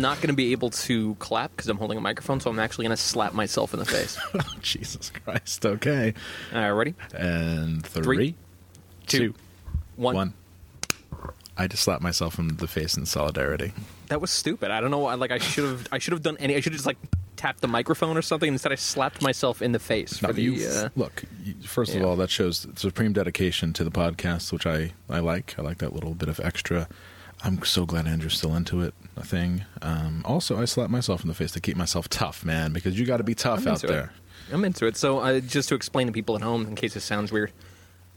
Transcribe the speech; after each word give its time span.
I'm 0.00 0.02
not 0.02 0.16
going 0.22 0.28
to 0.28 0.34
be 0.34 0.52
able 0.52 0.70
to 0.70 1.14
clap 1.16 1.50
because 1.54 1.68
I'm 1.68 1.76
holding 1.76 1.98
a 1.98 2.00
microphone, 2.00 2.40
so 2.40 2.48
I'm 2.48 2.58
actually 2.58 2.86
going 2.86 2.96
to 2.96 3.02
slap 3.02 3.34
myself 3.34 3.74
in 3.74 3.80
the 3.80 3.84
face. 3.84 4.18
Jesus 4.62 5.10
Christ. 5.10 5.66
Okay. 5.66 6.14
All 6.54 6.58
right, 6.58 6.70
ready? 6.70 6.94
And 7.14 7.84
three, 7.84 8.02
Three, 8.04 8.34
two, 9.06 9.18
two, 9.18 9.34
One. 9.96 10.14
one. 10.14 10.34
I 11.58 11.66
just 11.66 11.82
slapped 11.82 12.02
myself 12.02 12.38
in 12.38 12.56
the 12.56 12.66
face 12.66 12.96
in 12.96 13.04
solidarity. 13.04 13.74
That 14.08 14.22
was 14.22 14.30
stupid. 14.30 14.70
I 14.70 14.80
don't 14.80 14.90
know. 14.90 15.00
why- 15.00 15.14
Like 15.16 15.32
I 15.32 15.36
should 15.38 15.64
have. 15.68 15.86
I 15.92 15.98
should 15.98 16.12
have 16.12 16.22
done 16.22 16.38
any. 16.40 16.56
I 16.56 16.60
should 16.60 16.72
have 16.72 16.78
just 16.78 16.86
like 16.86 16.96
tapped 17.36 17.60
the 17.60 17.68
microphone 17.68 18.16
or 18.16 18.22
something. 18.22 18.50
Instead, 18.50 18.72
I 18.72 18.76
slapped 18.76 19.20
myself 19.20 19.60
in 19.60 19.72
the 19.72 19.78
face 19.78 20.22
No, 20.22 20.28
for 20.28 20.32
the. 20.32 20.40
you- 20.42 20.66
Uh, 20.66 20.88
look, 20.96 21.24
you- 21.44 21.56
first 21.62 21.94
of 21.94 22.02
all, 22.02 22.16
that 22.16 22.30
shows 22.30 22.66
supreme 22.76 23.12
dedication 23.12 23.74
to 23.74 23.84
the 23.84 23.90
podcast, 23.90 24.50
which 24.50 24.64
I, 24.64 24.92
I 25.10 25.18
like. 25.20 25.56
I 25.58 25.62
like 25.62 25.76
that 25.78 25.92
little 25.92 26.14
bit 26.14 26.30
of 26.30 26.40
extra. 26.40 26.88
I'm 27.42 27.62
so 27.64 27.86
glad 27.86 28.06
Andrew's 28.06 28.36
still 28.36 28.54
into 28.54 28.82
it. 28.82 28.94
A 29.16 29.24
thing. 29.24 29.64
Um, 29.82 30.22
also, 30.24 30.60
I 30.60 30.64
slapped 30.64 30.90
myself 30.90 31.22
in 31.22 31.28
the 31.28 31.34
face 31.34 31.52
to 31.52 31.60
keep 31.60 31.76
myself 31.76 32.08
tough, 32.08 32.44
man, 32.44 32.72
because 32.72 32.98
you 32.98 33.06
got 33.06 33.18
to 33.18 33.24
be 33.24 33.34
tough 33.34 33.66
I'm 33.66 33.74
out 33.74 33.80
there. 33.82 34.12
It. 34.48 34.54
I'm 34.54 34.64
into 34.64 34.86
it. 34.86 34.96
So, 34.96 35.18
uh, 35.18 35.40
just 35.40 35.68
to 35.70 35.74
explain 35.74 36.06
to 36.06 36.12
people 36.12 36.36
at 36.36 36.42
home, 36.42 36.66
in 36.66 36.74
case 36.74 36.96
it 36.96 37.00
sounds 37.00 37.30
weird, 37.32 37.52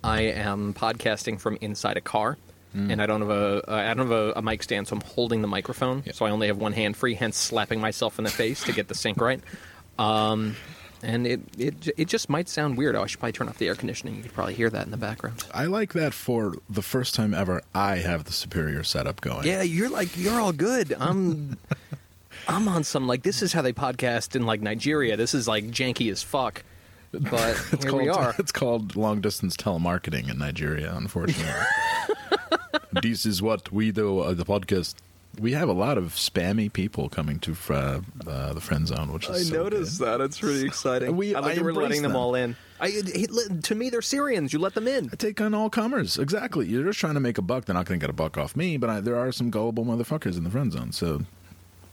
I 0.03 0.21
am 0.21 0.73
podcasting 0.73 1.39
from 1.39 1.57
inside 1.61 1.97
a 1.97 2.01
car, 2.01 2.37
Mm. 2.75 2.91
and 2.91 3.01
I 3.03 3.05
don't 3.05 3.21
have 3.21 3.29
a 3.29 3.71
uh, 3.71 3.75
I 3.75 3.93
don't 3.93 4.09
have 4.09 4.11
a, 4.11 4.33
a 4.35 4.41
mic 4.41 4.63
stand, 4.63 4.87
so 4.87 4.95
I'm 4.95 5.01
holding 5.01 5.43
the 5.43 5.47
microphone. 5.47 6.01
Yeah. 6.07 6.13
So 6.13 6.25
I 6.25 6.31
only 6.31 6.47
have 6.47 6.57
one 6.57 6.73
hand 6.73 6.97
free, 6.97 7.13
hence 7.13 7.37
slapping 7.37 7.79
myself 7.79 8.17
in 8.17 8.23
the 8.23 8.31
face 8.31 8.63
to 8.63 8.71
get 8.71 8.87
the 8.87 8.95
sync 8.95 9.21
right. 9.21 9.39
Um, 9.99 10.55
and 11.03 11.27
it, 11.27 11.41
it 11.57 11.89
it 11.97 12.07
just 12.07 12.29
might 12.29 12.47
sound 12.49 12.77
weird. 12.77 12.95
Oh, 12.95 13.03
I 13.03 13.07
should 13.07 13.19
probably 13.19 13.33
turn 13.33 13.49
off 13.49 13.57
the 13.57 13.67
air 13.67 13.75
conditioning. 13.75 14.15
You 14.15 14.23
could 14.23 14.33
probably 14.33 14.53
hear 14.53 14.69
that 14.69 14.85
in 14.85 14.91
the 14.91 14.97
background. 14.97 15.43
I 15.53 15.65
like 15.65 15.93
that 15.93 16.13
for 16.13 16.55
the 16.69 16.81
first 16.81 17.13
time 17.13 17.33
ever. 17.33 17.61
I 17.75 17.97
have 17.97 18.23
the 18.23 18.31
superior 18.33 18.83
setup 18.83 19.21
going. 19.21 19.45
Yeah, 19.45 19.61
you're 19.61 19.89
like 19.89 20.17
you're 20.17 20.39
all 20.39 20.53
good. 20.53 20.95
I'm 20.99 21.57
I'm 22.47 22.67
on 22.67 22.83
some 22.83 23.05
like 23.05 23.23
this 23.23 23.41
is 23.41 23.53
how 23.53 23.61
they 23.61 23.73
podcast 23.73 24.35
in 24.35 24.45
like 24.45 24.61
Nigeria. 24.61 25.17
This 25.17 25.33
is 25.33 25.47
like 25.47 25.65
janky 25.67 26.11
as 26.11 26.23
fuck. 26.23 26.63
But 27.11 27.31
It's 27.71 27.83
here 27.83 27.91
called, 27.91 28.01
we 28.01 28.09
are. 28.09 28.35
It's 28.39 28.51
called 28.51 28.95
long 28.95 29.21
distance 29.21 29.55
telemarketing 29.55 30.29
in 30.31 30.39
Nigeria, 30.39 30.93
unfortunately. 30.95 31.53
this 33.03 33.25
is 33.25 33.41
what 33.41 33.71
we 33.71 33.91
do 33.91 34.19
uh, 34.19 34.33
the 34.33 34.45
podcast. 34.45 34.95
We 35.39 35.53
have 35.53 35.67
a 35.67 35.73
lot 35.73 35.97
of 35.97 36.13
spammy 36.13 36.71
people 36.71 37.09
coming 37.09 37.39
to 37.39 37.55
uh, 37.69 38.01
uh, 38.27 38.53
the 38.53 38.61
friend 38.61 38.87
zone, 38.87 39.11
which 39.11 39.27
is 39.29 39.49
so 39.49 39.69
good. 39.69 39.85
that. 39.85 40.21
It's 40.21 40.43
really 40.43 40.65
exciting. 40.65 41.15
We- 41.17 41.33
I 41.35 41.39
like 41.39 41.53
I 41.53 41.55
that 41.55 41.63
we're 41.63 41.73
letting 41.73 42.03
them, 42.03 42.11
them. 42.11 42.21
all 42.21 42.35
in. 42.35 42.55
I, 42.79 42.91
to 43.63 43.75
me, 43.75 43.89
they're 43.89 44.01
Syrians. 44.01 44.53
You 44.53 44.59
let 44.59 44.73
them 44.73 44.87
in. 44.87 45.09
I 45.11 45.15
take 45.15 45.39
on 45.41 45.53
all 45.53 45.69
comers. 45.69 46.17
Exactly. 46.19 46.67
You're 46.67 46.83
just 46.83 46.99
trying 46.99 47.13
to 47.15 47.19
make 47.19 47.37
a 47.37 47.41
buck. 47.41 47.65
They're 47.65 47.73
not 47.73 47.85
going 47.85 47.99
to 47.99 48.03
get 48.03 48.09
a 48.09 48.13
buck 48.13 48.37
off 48.37 48.55
me, 48.55 48.77
but 48.77 48.89
I, 48.89 48.99
there 48.99 49.17
are 49.17 49.31
some 49.31 49.49
gullible 49.49 49.85
motherfuckers 49.85 50.37
in 50.37 50.43
the 50.43 50.49
friend 50.51 50.71
zone. 50.71 50.91
So 50.91 51.21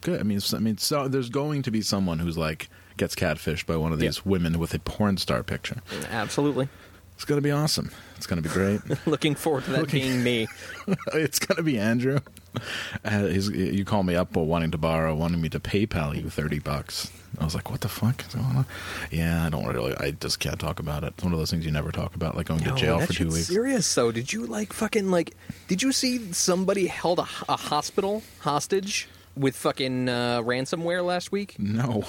good. 0.02 0.20
I 0.20 0.22
mean, 0.24 0.40
I 0.54 0.58
mean, 0.58 0.76
so 0.78 1.08
there's 1.08 1.30
going 1.30 1.62
to 1.62 1.70
be 1.70 1.80
someone 1.80 2.18
who's 2.18 2.36
like 2.36 2.68
gets 2.96 3.14
catfished 3.14 3.64
by 3.66 3.76
one 3.76 3.92
of 3.92 3.98
these 4.00 4.26
women 4.26 4.58
with 4.58 4.74
a 4.74 4.78
porn 4.80 5.16
star 5.16 5.42
picture. 5.42 5.80
Absolutely. 6.10 6.68
It's 7.14 7.24
going 7.24 7.38
to 7.38 7.42
be 7.42 7.50
awesome. 7.52 7.90
It's 8.16 8.26
going 8.26 8.42
to 8.42 8.46
be 8.48 8.52
great. 8.52 8.80
Looking 9.06 9.34
forward 9.34 9.64
to 9.64 9.70
that 9.70 9.80
Looking- 9.80 10.02
being 10.02 10.22
me. 10.24 10.46
it's 11.14 11.38
gonna 11.38 11.62
be 11.62 11.78
Andrew. 11.78 12.18
Uh, 13.04 13.28
you 13.28 13.84
call 13.84 14.02
me 14.02 14.14
up 14.14 14.34
wanting 14.36 14.70
to 14.70 14.78
borrow, 14.78 15.14
wanting 15.14 15.40
me 15.40 15.48
to 15.48 15.58
PayPal 15.60 16.14
you 16.14 16.28
thirty 16.28 16.58
bucks. 16.58 17.10
I 17.38 17.44
was 17.44 17.54
like, 17.54 17.70
"What 17.70 17.80
the 17.80 17.88
fuck 17.88 18.24
is 18.26 18.34
going 18.34 18.44
on?" 18.56 18.66
Yeah, 19.10 19.46
I 19.46 19.48
don't 19.48 19.66
really. 19.66 19.96
I 19.96 20.10
just 20.10 20.40
can't 20.40 20.58
talk 20.60 20.80
about 20.80 21.04
it. 21.04 21.14
It's 21.14 21.24
one 21.24 21.32
of 21.32 21.38
those 21.38 21.50
things 21.50 21.64
you 21.64 21.70
never 21.70 21.92
talk 21.92 22.14
about, 22.14 22.36
like 22.36 22.46
going 22.46 22.60
to 22.60 22.74
jail 22.74 23.00
for 23.00 23.12
two 23.12 23.28
weeks. 23.28 23.46
Serious 23.46 23.92
though? 23.94 24.12
Did 24.12 24.32
you 24.32 24.46
like 24.46 24.72
fucking 24.72 25.10
like? 25.10 25.34
Did 25.68 25.82
you 25.82 25.92
see 25.92 26.32
somebody 26.32 26.88
held 26.88 27.20
a, 27.20 27.26
a 27.48 27.56
hospital 27.56 28.22
hostage 28.40 29.08
with 29.36 29.56
fucking 29.56 30.08
uh, 30.08 30.42
ransomware 30.42 31.04
last 31.04 31.32
week? 31.32 31.56
No, 31.58 32.04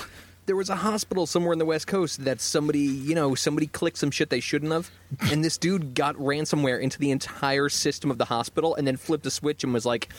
there 0.52 0.58
was 0.58 0.70
a 0.70 0.76
hospital 0.76 1.26
somewhere 1.26 1.54
in 1.54 1.60
the 1.60 1.66
West 1.66 1.88
Coast 1.88 2.26
that 2.26 2.42
somebody, 2.42 2.82
you 2.82 3.16
know, 3.16 3.36
somebody 3.36 3.68
clicked 3.68 3.96
some 3.96 4.12
shit 4.12 4.30
they 4.30 4.42
shouldn't 4.42 4.74
have, 4.74 4.92
and 5.32 5.46
this 5.46 5.58
dude 5.58 5.94
got 5.94 6.14
ransomware 6.18 6.78
into 6.82 7.00
the 7.00 7.10
entire 7.10 7.70
system 7.70 8.12
of 8.12 8.18
the 8.18 8.26
hospital, 8.26 8.76
and 8.76 8.86
then 8.86 8.98
flipped 8.98 9.26
a 9.26 9.32
switch 9.32 9.64
and 9.64 9.74
was 9.74 9.86
like, 9.86 10.10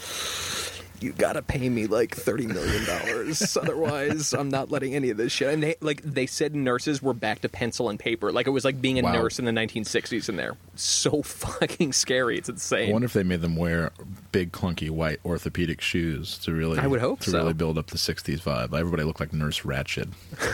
"You 1.02 1.12
gotta 1.12 1.42
pay 1.42 1.68
me 1.68 1.86
like 1.86 2.14
thirty 2.14 2.46
million 2.46 2.84
dollars, 2.84 3.56
otherwise 3.60 4.32
I'm 4.32 4.48
not 4.48 4.70
letting 4.70 4.94
any 4.94 5.10
of 5.10 5.16
this 5.16 5.32
shit." 5.32 5.52
And 5.52 5.62
they 5.62 5.76
like 5.80 6.02
they 6.02 6.26
said 6.26 6.54
nurses 6.54 7.02
were 7.02 7.14
back 7.14 7.40
to 7.40 7.48
pencil 7.48 7.88
and 7.88 7.98
paper, 7.98 8.32
like 8.32 8.46
it 8.46 8.50
was 8.50 8.64
like 8.64 8.80
being 8.80 8.98
a 8.98 9.02
Wow. 9.02 9.12
nurse 9.12 9.38
in 9.38 9.44
the 9.44 9.52
1960s 9.52 10.28
in 10.28 10.36
there. 10.36 10.56
So 10.76 11.22
fucking 11.22 11.92
scary, 11.92 12.38
it's 12.38 12.48
insane. 12.48 12.90
I 12.90 12.92
wonder 12.92 13.06
if 13.06 13.12
they 13.12 13.22
made 13.22 13.40
them 13.40 13.56
wear 13.56 13.92
big, 14.32 14.52
clunky 14.52 14.90
white 14.90 15.18
orthopedic 15.24 15.80
shoes 15.80 16.38
to 16.38 16.52
really. 16.52 16.78
I 16.78 16.86
would 16.86 17.00
hope 17.00 17.20
to 17.20 17.30
so. 17.30 17.38
really 17.38 17.52
build 17.54 17.78
up 17.78 17.88
the 17.88 17.98
'60s 17.98 18.40
vibe. 18.40 18.78
Everybody 18.78 19.02
looked 19.04 19.20
like 19.20 19.32
Nurse 19.32 19.64
Ratchet. 19.64 20.08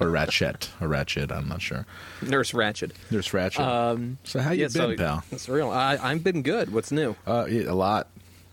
Or 0.00 0.08
Ratchet, 0.10 0.70
or 0.80 0.88
Ratchet, 0.88 1.30
I'm 1.30 1.46
not 1.48 1.62
sure. 1.62 1.86
Nurse 2.22 2.54
Ratchet. 2.54 2.92
Nurse 3.10 3.32
Ratchet. 3.32 3.60
Um, 3.60 4.18
so 4.24 4.40
how 4.40 4.50
you 4.50 4.62
yeah, 4.62 4.66
been, 4.66 4.72
so 4.72 4.96
pal? 4.96 5.22
It's 5.30 5.48
real. 5.48 5.70
I, 5.70 5.96
I've 5.96 6.24
been 6.24 6.42
good. 6.42 6.72
What's 6.72 6.90
new? 6.90 7.14
Uh, 7.24 7.46
yeah, 7.48 7.70
a 7.70 7.74
lot. 7.74 8.08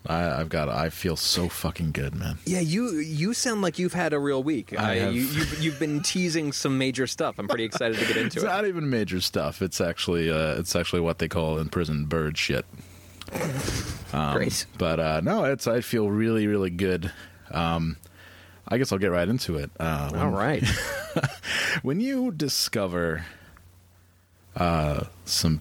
I, 0.06 0.40
I've 0.40 0.48
got. 0.48 0.68
I 0.70 0.88
feel 0.90 1.14
so 1.16 1.48
fucking 1.48 1.92
good, 1.92 2.14
man. 2.14 2.38
Yeah, 2.46 2.60
you 2.60 2.98
you 2.98 3.34
sound 3.34 3.60
like 3.60 3.78
you've 3.78 3.92
had 3.92 4.12
a 4.14 4.18
real 4.18 4.42
week. 4.42 4.76
I 4.78 4.94
have. 4.96 5.14
you, 5.14 5.22
you've, 5.22 5.62
you've 5.62 5.78
been 5.78 6.00
teasing 6.00 6.52
some 6.52 6.78
major 6.78 7.06
stuff. 7.06 7.38
I'm 7.38 7.46
pretty 7.48 7.64
excited 7.64 7.98
to 7.98 8.06
get 8.06 8.16
into 8.16 8.38
It's 8.38 8.44
it. 8.44 8.46
not 8.46 8.66
even 8.66 8.88
major 8.88 9.20
stuff. 9.20 9.60
It's 9.60 9.80
actually 9.80 10.30
uh, 10.30 10.58
it's 10.58 10.74
actually 10.74 11.00
what 11.02 11.18
they 11.18 11.28
call 11.28 11.58
in 11.58 11.68
prison 11.68 12.06
bird 12.06 12.38
shit. 12.38 12.64
Um, 14.12 14.34
Great. 14.36 14.66
But 14.78 14.98
uh, 15.00 15.20
no, 15.22 15.44
it's 15.44 15.66
I 15.66 15.82
feel 15.82 16.08
really 16.10 16.46
really 16.46 16.70
good. 16.70 17.12
Um, 17.50 17.96
I 18.66 18.78
guess 18.78 18.92
I'll 18.92 18.98
get 18.98 19.10
right 19.10 19.28
into 19.28 19.56
it. 19.56 19.70
Uh, 19.78 20.08
when, 20.10 20.20
All 20.22 20.30
right. 20.30 20.64
when 21.82 22.00
you 22.00 22.30
discover 22.30 23.26
uh, 24.56 25.04
some 25.24 25.60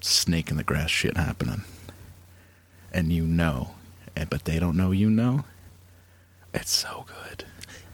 snake 0.00 0.50
in 0.50 0.56
the 0.56 0.62
grass 0.64 0.90
shit 0.90 1.16
happening, 1.16 1.62
and 2.92 3.12
you 3.12 3.26
know, 3.26 3.70
and 4.16 4.28
but 4.30 4.44
they 4.44 4.58
don't 4.58 4.76
know 4.76 4.90
you 4.90 5.10
know. 5.10 5.44
It's 6.52 6.74
so 6.74 7.04
good. 7.06 7.44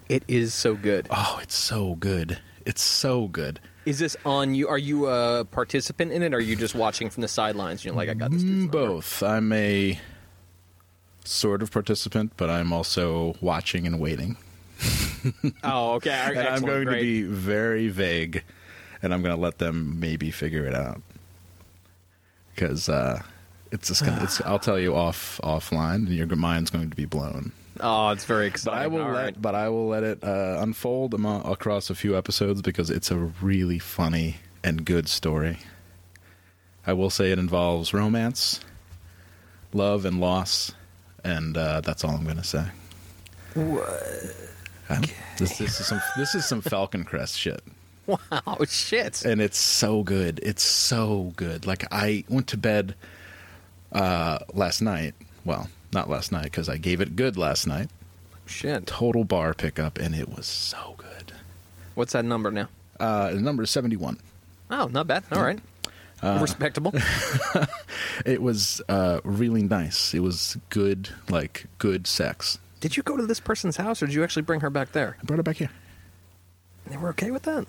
It 0.08 0.22
is 0.28 0.54
so 0.54 0.74
good. 0.74 1.08
Oh, 1.10 1.38
it's 1.42 1.54
so 1.54 1.94
good. 1.96 2.38
It's 2.64 2.82
so 2.82 3.28
good. 3.28 3.60
Is 3.84 3.98
this 3.98 4.16
on 4.24 4.54
you? 4.54 4.68
Are 4.68 4.78
you 4.78 5.06
a 5.06 5.44
participant 5.44 6.12
in 6.12 6.22
it? 6.22 6.32
Or 6.32 6.38
are 6.38 6.40
you 6.40 6.56
just 6.56 6.74
watching 6.74 7.10
from 7.10 7.20
the 7.20 7.28
sidelines? 7.28 7.84
You're 7.84 7.94
like, 7.94 8.08
I 8.08 8.14
got 8.14 8.30
this. 8.30 8.42
Mm, 8.42 8.48
number? 8.58 8.72
Both. 8.86 9.22
I'm 9.22 9.52
a 9.52 10.00
sort 11.24 11.62
of 11.62 11.70
participant, 11.70 12.32
but 12.36 12.50
I'm 12.50 12.72
also 12.72 13.36
watching 13.40 13.86
and 13.86 14.00
waiting. 14.00 14.36
Oh, 15.64 15.94
okay. 15.94 16.10
And 16.36 16.46
I'm 16.48 16.62
going 16.62 16.84
Great. 16.84 16.98
to 16.98 17.02
be 17.02 17.22
very 17.22 17.88
vague, 17.88 18.44
and 19.02 19.12
I'm 19.12 19.22
going 19.22 19.34
to 19.34 19.40
let 19.40 19.58
them 19.58 19.98
maybe 19.98 20.30
figure 20.30 20.64
it 20.66 20.74
out 20.74 21.02
because 22.54 22.88
uh, 22.88 23.22
it's 23.76 23.88
just 23.88 24.04
gonna. 24.04 24.22
It's, 24.24 24.40
I'll 24.42 24.58
tell 24.58 24.78
you 24.78 24.94
off 24.96 25.40
offline, 25.44 26.06
and 26.06 26.08
your 26.08 26.26
mind's 26.36 26.70
going 26.70 26.90
to 26.90 26.96
be 26.96 27.04
blown. 27.04 27.52
Oh, 27.80 28.08
it's 28.10 28.24
very 28.24 28.46
But 28.48 28.54
exciting. 28.54 28.80
I 28.82 28.86
will 28.86 29.02
All 29.02 29.12
let. 29.12 29.22
right. 29.24 29.42
But 29.42 29.54
I 29.54 29.68
will 29.68 29.88
let 29.88 30.02
it 30.02 30.24
uh, 30.24 30.58
unfold 30.60 31.14
across 31.14 31.90
a 31.90 31.94
few 31.94 32.16
episodes 32.16 32.62
because 32.62 32.90
it's 32.90 33.10
a 33.10 33.16
really 33.16 33.78
funny 33.78 34.36
and 34.64 34.84
good 34.84 35.08
story. 35.08 35.58
I 36.86 36.92
will 36.94 37.10
say 37.10 37.32
it 37.32 37.38
involves 37.38 37.92
romance, 37.92 38.60
love, 39.72 40.04
and 40.04 40.20
loss, 40.20 40.72
and 41.24 41.56
uh, 41.56 41.80
that's 41.82 42.02
all 42.04 42.12
I'm 42.12 42.24
going 42.24 42.36
to 42.38 42.44
say. 42.44 42.64
What? 43.54 43.82
This, 45.38 45.58
this 45.58 45.80
is 45.80 45.86
some 45.86 46.00
this 46.16 46.34
is 46.34 46.46
some 46.46 46.60
Falcon 46.60 47.04
Crest 47.04 47.36
shit, 47.38 47.60
Wow, 48.06 48.58
shit. 48.68 49.24
and 49.24 49.40
it's 49.40 49.58
so 49.58 50.02
good. 50.04 50.38
It's 50.42 50.62
so 50.62 51.32
good. 51.36 51.66
Like 51.66 51.84
I 51.92 52.24
went 52.28 52.46
to 52.48 52.56
bed 52.56 52.94
uh, 53.92 54.38
last 54.52 54.80
night. 54.82 55.14
Well, 55.44 55.68
not 55.92 56.08
last 56.10 56.32
night 56.32 56.44
because 56.44 56.68
I 56.68 56.76
gave 56.76 57.00
it 57.00 57.16
good 57.16 57.36
last 57.36 57.66
night. 57.66 57.88
Shit. 58.46 58.86
Total 58.86 59.24
bar 59.24 59.54
pickup, 59.54 59.98
and 59.98 60.14
it 60.14 60.28
was 60.28 60.46
so 60.46 60.94
good. 60.98 61.32
What's 61.94 62.12
that 62.12 62.24
number 62.24 62.50
now? 62.50 62.68
Uh, 63.00 63.30
the 63.32 63.40
number 63.40 63.62
is 63.62 63.70
seventy 63.70 63.96
one. 63.96 64.18
Oh, 64.70 64.86
not 64.86 65.06
bad. 65.06 65.24
All 65.32 65.42
right. 65.42 65.58
Uh, 66.22 66.38
Respectable. 66.40 66.92
It 68.24 68.40
was 68.42 68.80
uh, 68.88 69.20
really 69.24 69.62
nice. 69.62 70.14
It 70.14 70.20
was 70.20 70.56
good, 70.70 71.10
like 71.28 71.66
good 71.78 72.06
sex. 72.06 72.58
Did 72.80 72.96
you 72.96 73.02
go 73.02 73.16
to 73.16 73.26
this 73.26 73.40
person's 73.40 73.76
house, 73.76 74.02
or 74.02 74.06
did 74.06 74.14
you 74.14 74.24
actually 74.24 74.42
bring 74.42 74.60
her 74.60 74.70
back 74.70 74.92
there? 74.92 75.16
I 75.20 75.24
brought 75.24 75.36
her 75.36 75.42
back 75.42 75.56
here. 75.56 75.70
They 76.86 76.96
were 76.96 77.10
okay 77.10 77.30
with 77.30 77.42
that. 77.42 77.66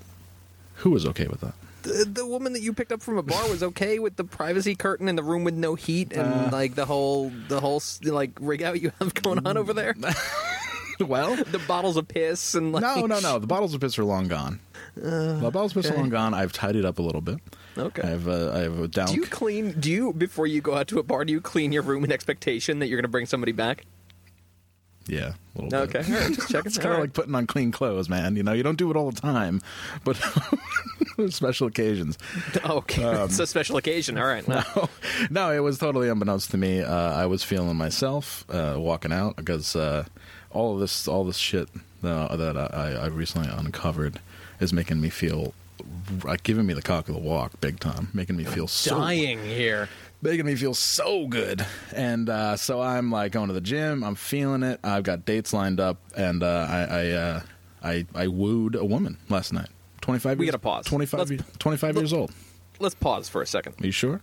Who 0.76 0.92
was 0.92 1.06
okay 1.08 1.28
with 1.28 1.42
that? 1.42 1.54
The, 1.88 2.06
the 2.06 2.26
woman 2.26 2.54
that 2.54 2.62
you 2.62 2.74
picked 2.74 2.92
up 2.92 3.02
from 3.02 3.18
a 3.18 3.24
bar 3.24 3.48
was 3.50 3.64
okay 3.64 4.00
with 4.00 4.16
the 4.16 4.24
privacy 4.24 4.76
curtain 4.76 5.08
and 5.08 5.18
the 5.18 5.24
room 5.24 5.44
with 5.44 5.54
no 5.54 5.76
heat 5.76 6.12
and 6.14 6.28
Uh. 6.34 6.50
like 6.52 6.76
the 6.76 6.86
whole 6.86 7.32
the 7.48 7.60
whole 7.62 7.82
like 8.04 8.32
rig 8.40 8.62
out 8.64 8.82
you 8.82 8.92
have 9.00 9.14
going 9.14 9.46
on 9.48 9.58
over 9.58 9.74
there. 9.74 9.96
Well, 11.00 11.36
the 11.36 11.60
bottles 11.60 11.96
of 11.96 12.08
piss 12.08 12.56
and 12.56 12.72
like 12.72 12.82
no, 12.82 13.06
no, 13.06 13.20
no. 13.20 13.38
The 13.38 13.46
bottles 13.46 13.76
of 13.76 13.82
piss 13.82 14.00
are 14.00 14.04
long 14.04 14.28
gone. 14.28 14.60
the 14.96 15.50
bottles 15.54 15.76
of 15.76 15.84
piss 15.84 15.92
are 15.92 15.94
okay. 15.94 16.02
long 16.02 16.10
gone. 16.10 16.34
I've 16.34 16.52
tidied 16.52 16.86
up 16.86 16.98
a 16.98 17.04
little 17.04 17.22
bit. 17.22 17.38
Okay. 17.78 18.02
I 18.02 18.08
have 18.08 18.28
a, 18.28 18.52
I 18.56 18.60
have 18.62 18.80
a 18.80 18.88
down. 18.88 19.08
Do 19.10 19.14
you 19.14 19.26
clean? 19.28 19.80
Do 19.80 19.92
you 19.92 20.12
before 20.12 20.48
you 20.48 20.60
go 20.60 20.74
out 20.74 20.88
to 20.88 20.98
a 20.98 21.04
bar? 21.04 21.24
Do 21.24 21.32
you 21.32 21.40
clean 21.40 21.72
your 21.72 21.84
room 21.84 22.04
in 22.04 22.12
expectation 22.12 22.80
that 22.80 22.88
you're 22.88 22.98
going 22.98 23.04
to 23.04 23.10
bring 23.12 23.28
somebody 23.28 23.52
back? 23.52 23.86
Yeah, 25.08 25.34
a 25.58 25.62
little 25.62 25.80
Okay, 25.84 26.00
bit. 26.00 26.10
right, 26.10 26.34
just 26.34 26.50
checking. 26.50 26.66
It's 26.68 26.78
kind 26.78 26.94
of 26.96 27.00
like 27.02 27.14
putting 27.14 27.34
on 27.36 27.48
clean 27.48 27.72
clothes, 27.72 28.10
man. 28.10 28.36
You 28.36 28.44
know, 28.44 28.54
you 28.54 28.64
don't 28.64 28.78
do 28.78 28.90
it 28.92 28.98
all 28.98 29.10
the 29.12 29.20
time, 29.22 29.62
but 30.04 30.18
special 31.30 31.68
occasions. 31.68 32.18
okay, 32.70 33.24
it's 33.24 33.40
a 33.40 33.48
special 33.48 33.78
occasion. 33.78 34.18
All 34.18 34.26
right, 34.26 34.48
no, 34.48 34.64
no, 35.30 35.52
it 35.52 35.60
was 35.60 35.78
totally 35.78 36.10
unbeknownst 36.10 36.52
to 36.52 36.58
me. 36.58 36.82
Uh, 36.82 36.94
I 36.94 37.26
was 37.26 37.44
feeling 37.44 37.76
myself 37.78 38.46
uh, 38.50 38.76
walking 38.78 39.12
out 39.12 39.36
because 39.38 39.76
uh, 39.76 40.06
all 40.52 40.74
of 40.76 40.80
this, 40.80 41.08
all 41.08 41.24
this 41.24 41.38
shit 41.38 41.70
uh, 42.04 42.36
that 42.36 42.58
I, 42.58 42.94
I 43.04 43.06
recently 43.08 43.50
uncovered 43.50 44.20
is 44.60 44.74
making 44.74 45.00
me 45.02 45.10
feel, 45.10 45.54
like 46.24 46.44
giving 46.44 46.66
me 46.66 46.74
the 46.74 46.82
cock 46.82 47.08
of 47.10 47.16
the 47.16 47.22
walk, 47.22 47.60
big 47.62 47.80
time, 47.80 48.10
making 48.14 48.36
me 48.38 48.44
feel 48.44 48.68
so 48.68 48.98
dying 48.98 49.40
here. 49.44 49.88
Making 50.22 50.46
me 50.46 50.56
feel 50.56 50.74
so 50.74 51.28
good. 51.28 51.66
And 51.96 52.30
uh, 52.30 52.56
so 52.58 52.82
I'm 52.82 53.12
like 53.12 53.32
going 53.32 53.48
to 53.48 53.54
the 53.54 53.62
gym. 53.62 54.04
I'm 54.04 54.16
feeling 54.16 54.64
it. 54.64 54.80
I've 54.84 55.04
got 55.04 55.26
dates 55.26 55.54
lined 55.54 55.80
up, 55.80 55.98
and 56.16 56.44
uh, 56.44 56.68
I 56.70 56.80
I, 56.84 57.10
uh, 57.12 57.42
I 57.84 58.06
I 58.16 58.28
wooed 58.28 58.76
a 58.76 58.86
woman 58.86 59.18
last 59.30 59.54
night. 59.54 59.70
Twenty 60.02 60.20
five. 60.20 60.38
We 60.40 60.46
years, 60.46 60.52
gotta 60.54 60.62
pause. 60.64 60.86
25, 60.86 61.18
Let's- 61.20 61.32
ye- 61.32 61.40
25 61.60 61.96
years 61.98 62.14
old. 62.14 62.32
Let's 62.80 62.96
pause 62.96 63.28
for 63.28 63.42
a 63.42 63.48
second. 63.48 63.76
Are 63.82 63.86
you 63.86 63.92
sure? 63.92 64.22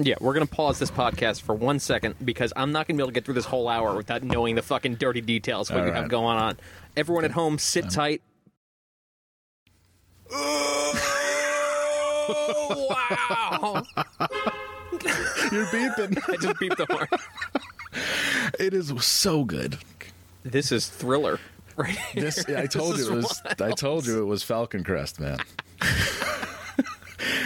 Yeah, 0.00 0.14
we're 0.20 0.32
going 0.32 0.46
to 0.46 0.54
pause 0.54 0.78
this 0.78 0.92
podcast 0.92 1.40
for 1.42 1.56
one 1.56 1.80
second 1.80 2.14
because 2.24 2.52
I'm 2.54 2.70
not 2.70 2.86
going 2.86 2.94
to 2.96 3.00
be 3.00 3.02
able 3.02 3.08
to 3.10 3.14
get 3.14 3.24
through 3.24 3.34
this 3.34 3.46
whole 3.46 3.68
hour 3.68 3.96
without 3.96 4.22
knowing 4.22 4.54
the 4.54 4.62
fucking 4.62 4.94
dirty 4.94 5.20
details 5.20 5.68
what 5.72 5.80
All 5.80 5.86
you 5.86 5.92
have 5.92 6.08
going 6.08 6.36
on. 6.38 6.56
Everyone 6.96 7.24
at 7.24 7.32
home, 7.32 7.58
sit 7.58 7.90
tight. 7.90 8.22
Oh, 10.30 10.94
wow! 14.06 14.52
You're 15.52 15.66
beeping. 15.66 16.18
I 16.28 16.36
just 16.36 16.56
beeped 16.56 16.76
the 16.76 16.86
horn. 16.90 17.08
it 18.58 18.74
is 18.74 18.92
so 19.04 19.44
good. 19.44 19.78
This 20.44 20.72
is 20.72 20.88
thriller, 20.88 21.38
right? 21.76 21.96
here. 21.96 22.22
This 22.24 22.44
I 22.48 22.66
told 22.66 22.94
This 22.96 23.06
you 23.06 23.12
it 23.12 23.16
was. 23.16 23.42
wild. 23.44 23.62
I 23.62 23.70
told 23.72 24.06
you 24.06 24.20
it 24.22 24.26
was 24.26 24.42
Falcon 24.42 24.84
Crest, 24.84 25.20
man. 25.20 25.38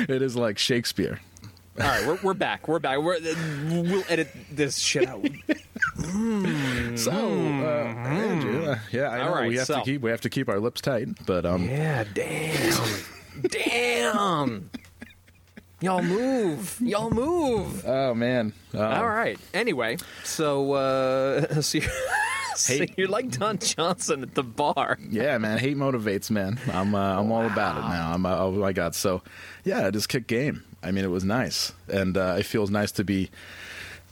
it 0.09 0.23
is 0.23 0.37
like 0.37 0.59
Shakespeare. 0.59 1.21
All 1.81 1.87
right, 1.87 2.07
we're, 2.07 2.19
we're 2.23 2.35
back. 2.35 2.69
We're 2.69 2.79
back. 2.81 2.99
We're, 2.99 3.19
we'll 3.71 4.05
edit 4.11 4.29
this 4.51 4.79
shit 4.79 5.09
out. 5.09 5.27
So, 6.99 7.11
uh, 7.11 7.95
Andrew, 7.97 8.67
uh, 8.67 8.79
yeah, 8.93 9.09
I 9.11 9.17
Mm-hmm. 9.17 9.19
Know 9.27 9.35
right, 9.35 9.49
we 9.49 9.57
have 9.57 9.67
so- 9.67 9.79
to 9.79 9.83
keep 9.85 10.03
we 10.03 10.11
have 10.11 10.21
to 10.23 10.29
keep 10.31 10.49
our 10.51 10.61
lips 10.61 10.81
tight, 10.83 11.09
but 11.27 11.47
um, 11.47 11.65
Yeah, 11.65 12.05
damn. 12.13 12.85
damn. 13.43 14.71
Y'all 15.83 16.03
move. 16.03 16.79
Y'all 16.81 17.11
move. 17.11 17.85
oh 17.87 18.15
man, 18.15 18.53
um, 18.73 18.81
All 18.81 19.09
right. 19.09 19.37
Anyway, 19.53 19.97
so 20.23 20.73
uh 20.75 21.61
so 21.61 21.79
you 21.79 21.89
so 22.55 22.85
you're 22.97 23.09
like 23.09 23.31
Don 23.31 23.59
Johnson 23.59 24.23
at 24.23 24.35
the 24.37 24.45
bar. 24.45 24.99
Yeah, 25.11 25.39
man, 25.39 25.59
hate 25.59 25.77
motivates, 25.77 26.31
man. 26.31 26.61
I'm 26.73 26.95
uh, 26.95 27.19
I'm 27.19 27.33
all 27.33 27.47
about 27.47 27.79
it 27.79 27.89
now. 27.89 28.13
I'm 28.13 28.25
uh, 28.25 28.39
oh 28.39 28.53
my 28.53 28.73
god. 28.73 28.95
So, 28.95 29.23
yeah, 29.65 29.87
I 29.87 29.91
just 29.91 30.09
kicked 30.09 30.29
game. 30.29 30.63
I 30.85 30.93
mean, 30.93 31.05
it 31.05 31.11
was 31.11 31.25
nice, 31.25 31.73
and 31.89 32.17
uh, 32.17 32.37
it 32.39 32.47
feels 32.47 32.71
nice 32.71 32.93
to 32.93 33.05
be, 33.05 33.31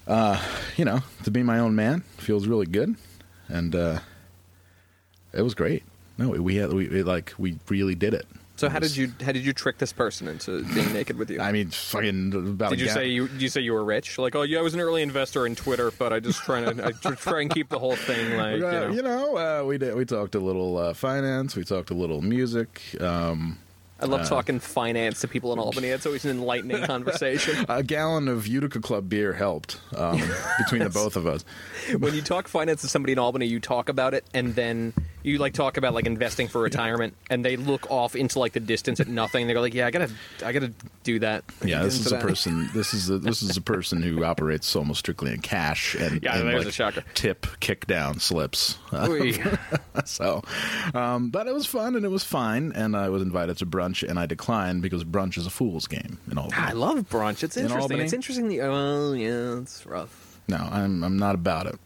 uh, 0.06 0.42
you 0.76 0.84
know, 0.84 1.00
to 1.24 1.30
be 1.30 1.42
my 1.42 1.58
own 1.60 1.76
man. 1.76 2.00
Feels 2.18 2.46
really 2.46 2.66
good, 2.66 2.96
and 3.48 3.74
uh, 3.74 4.00
it 5.32 5.42
was 5.42 5.54
great. 5.54 5.84
No, 6.18 6.30
we 6.30 6.56
had 6.56 6.72
we 6.72 6.86
it, 6.86 7.06
like 7.06 7.32
we 7.38 7.58
really 7.68 7.94
did 7.94 8.14
it. 8.14 8.26
So 8.60 8.68
how 8.68 8.78
did 8.78 8.94
you 8.94 9.10
how 9.24 9.32
did 9.32 9.42
you 9.42 9.54
trick 9.54 9.78
this 9.78 9.90
person 9.90 10.28
into 10.28 10.62
being 10.74 10.92
naked 10.92 11.16
with 11.16 11.30
you? 11.30 11.40
I 11.40 11.50
mean, 11.50 11.70
fucking 11.70 12.34
about. 12.34 12.68
did 12.68 12.80
you 12.80 12.90
say 12.90 13.08
you 13.08 13.26
did 13.26 13.40
you 13.40 13.48
say 13.48 13.62
you 13.62 13.72
were 13.72 13.82
rich? 13.82 14.18
Like, 14.18 14.34
oh 14.36 14.42
yeah, 14.42 14.58
I 14.58 14.62
was 14.62 14.74
an 14.74 14.80
early 14.80 15.00
investor 15.00 15.46
in 15.46 15.54
Twitter, 15.54 15.90
but 15.92 16.12
I 16.12 16.20
just 16.20 16.42
trying 16.42 16.76
to 16.76 16.86
I 16.86 16.90
tr- 16.92 17.14
try 17.14 17.40
and 17.40 17.50
keep 17.50 17.70
the 17.70 17.78
whole 17.78 17.96
thing 17.96 18.36
like 18.36 18.58
you 18.58 18.66
Uh, 18.66 18.70
know. 18.72 18.90
you 18.90 19.02
know, 19.02 19.36
uh, 19.38 19.64
we 19.64 19.78
did. 19.78 19.94
We 19.94 20.04
talked 20.04 20.34
a 20.34 20.40
little 20.40 20.76
uh, 20.76 20.92
finance. 20.92 21.56
We 21.56 21.64
talked 21.64 21.88
a 21.90 21.94
little 21.94 22.20
music. 22.20 22.82
Um, 23.00 23.58
I 23.98 24.06
love 24.06 24.28
talking 24.28 24.60
finance 24.60 25.20
to 25.22 25.28
people 25.28 25.52
in 25.54 25.58
Albany. 25.58 25.88
It's 25.88 26.04
always 26.04 26.24
an 26.26 26.30
enlightening 26.30 26.82
conversation. 26.86 27.64
a 27.68 27.82
gallon 27.82 28.28
of 28.28 28.46
Utica 28.46 28.80
Club 28.80 29.08
beer 29.08 29.32
helped 29.34 29.78
um, 29.94 30.20
between 30.58 30.82
the 30.84 30.90
both 31.02 31.16
of 31.16 31.26
us. 31.26 31.44
when 31.98 32.14
you 32.14 32.22
talk 32.22 32.48
finance 32.48 32.80
to 32.82 32.88
somebody 32.88 33.12
in 33.12 33.18
Albany, 33.18 33.44
you 33.46 33.60
talk 33.60 33.88
about 33.90 34.14
it, 34.14 34.24
and 34.34 34.54
then 34.54 34.94
you 35.22 35.38
like 35.38 35.54
talk 35.54 35.76
about 35.76 35.94
like 35.94 36.06
investing 36.06 36.48
for 36.48 36.60
retirement, 36.60 37.14
and 37.30 37.44
they 37.44 37.56
look 37.56 37.90
off 37.90 38.16
into 38.16 38.38
like 38.38 38.52
the 38.52 38.60
distance 38.60 39.00
at 39.00 39.08
nothing. 39.08 39.46
They 39.46 39.52
go 39.54 39.60
like, 39.60 39.74
"Yeah, 39.74 39.86
I 39.86 39.90
gotta, 39.90 40.10
I 40.44 40.52
gotta 40.52 40.72
do 41.04 41.18
that." 41.20 41.44
Yeah, 41.64 41.82
this 41.82 41.98
is 41.98 42.06
a 42.06 42.10
that. 42.10 42.22
person. 42.22 42.68
This 42.74 42.94
is 42.94 43.10
a, 43.10 43.18
this 43.18 43.42
is 43.42 43.56
a 43.56 43.60
person 43.60 44.02
who 44.02 44.24
operates 44.24 44.74
almost 44.74 45.00
strictly 45.00 45.32
in 45.32 45.40
cash 45.40 45.94
and, 45.94 46.22
Yeah, 46.22 46.38
and 46.38 46.48
there's 46.48 46.58
like, 46.58 46.68
a 46.68 46.72
shocker. 46.72 47.04
tip 47.14 47.46
kick 47.60 47.86
down 47.86 48.18
slips. 48.20 48.78
So, 50.04 50.42
um, 50.94 51.30
but 51.30 51.46
it 51.46 51.52
was 51.54 51.66
fun 51.66 51.94
and 51.94 52.04
it 52.04 52.10
was 52.10 52.24
fine. 52.24 52.72
And 52.74 52.96
I 52.96 53.08
was 53.08 53.22
invited 53.22 53.58
to 53.58 53.66
brunch 53.66 54.08
and 54.08 54.18
I 54.18 54.26
declined 54.26 54.82
because 54.82 55.04
brunch 55.04 55.36
is 55.36 55.46
a 55.46 55.50
fool's 55.50 55.86
game 55.86 56.18
in 56.30 56.38
all. 56.38 56.50
I 56.54 56.72
love 56.72 57.08
brunch. 57.08 57.42
It's 57.42 57.56
interesting. 57.56 57.80
Albany? 57.82 58.04
It's 58.04 58.12
interesting. 58.12 58.48
The, 58.48 58.60
oh 58.62 59.12
yeah, 59.12 59.58
it's 59.58 59.84
rough. 59.86 60.40
No, 60.48 60.56
I'm 60.56 61.04
I'm 61.04 61.18
not 61.18 61.34
about 61.34 61.66
it. 61.66 61.78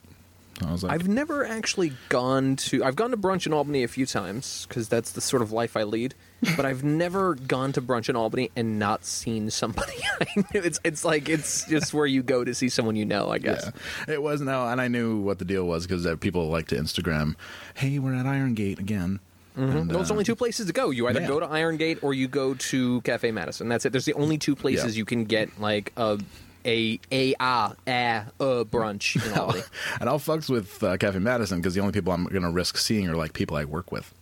I 0.63 0.71
was 0.71 0.85
like, 0.85 0.93
I've 0.93 1.09
never 1.09 1.45
actually 1.45 1.93
gone 2.09 2.57
to. 2.57 2.85
I've 2.85 2.97
gone 2.97 3.11
to 3.11 3.17
brunch 3.17 3.47
in 3.47 3.53
Albany 3.53 3.83
a 3.83 3.89
few 3.89 4.07
times 4.07 4.67
because 4.69 4.89
that's 4.89 5.13
the 5.13 5.21
sort 5.21 5.43
of 5.43 5.53
life 5.53 5.77
I 5.77 5.83
lead. 5.85 6.15
But 6.57 6.67
I've 6.67 6.85
never 6.85 7.35
gone 7.37 7.73
to 7.73 7.81
brunch 7.81 8.11
in 8.11 8.17
Albany 8.17 8.51
and 8.55 8.79
not 8.79 9.07
seen 9.07 9.49
somebody. 9.49 9.95
I 10.21 10.27
knew. 10.37 10.61
It's 10.61 10.79
it's 10.85 11.03
like 11.03 11.31
it's 11.31 11.65
just 11.67 11.95
where 11.95 12.05
you 12.05 12.23
go 12.23 12.45
to 12.45 12.55
see 12.55 12.69
someone 12.69 12.97
you 12.97 13.07
know. 13.07 13.31
I 13.31 13.39
guess. 13.39 13.71
yeah, 14.07 14.15
it 14.15 14.23
was 14.23 14.43
no, 14.43 14.67
and 14.67 14.79
I 14.79 14.89
knew 14.89 15.21
what 15.21 15.39
the 15.39 15.47
deal 15.47 15.65
was 15.65 15.87
because 15.87 16.05
uh, 16.05 16.17
people 16.17 16.49
like 16.51 16.67
to 16.69 16.77
Instagram. 16.77 17.35
Hey, 17.75 17.99
we're 17.99 18.15
at 18.15 18.27
Iron 18.27 18.53
Gate 18.53 18.79
again. 18.79 19.21
And, 19.57 19.75
Well, 19.75 19.85
there's 19.85 20.11
uh, 20.11 20.15
only 20.15 20.25
two 20.25 20.37
places 20.37 20.67
to 20.67 20.73
go. 20.73 20.91
You 20.91 21.09
either 21.09 21.23
yeah. 21.23 21.29
go 21.29 21.41
to 21.41 21.47
Iron 21.47 21.77
Gate 21.77 21.99
or 22.03 22.13
you 22.13 22.29
go 22.29 22.55
to 22.55 23.01
Cafe 23.03 23.31
Madison. 23.31 23.69
That's 23.69 23.87
it. 23.87 23.93
There's 23.93 24.05
the 24.05 24.15
only 24.15 24.37
two 24.37 24.55
places 24.57 24.97
Yeah. 24.97 24.99
you 24.99 25.05
can 25.05 25.25
get 25.25 25.61
like 25.61 25.93
a 25.97 26.19
a 26.65 27.01
a 27.13 27.35
ah 27.41 27.75
ah 27.87 28.25
uh 28.41 28.65
brunch 28.65 29.25
in 29.25 29.39
Albany. 29.39 29.63
and 30.01 30.09
I'll 30.09 30.19
fucks 30.19 30.49
with 30.49 30.83
uh, 30.83 30.97
Cafe 30.97 31.19
Madison 31.19 31.59
because 31.59 31.75
the 31.75 31.81
only 31.81 31.93
people 31.93 32.13
I'm 32.13 32.25
going 32.27 32.43
to 32.43 32.51
risk 32.51 32.77
seeing 32.77 33.09
are 33.09 33.17
like 33.17 33.33
people 33.33 33.57
I 33.57 33.65
work 33.65 33.93
with, 33.93 34.13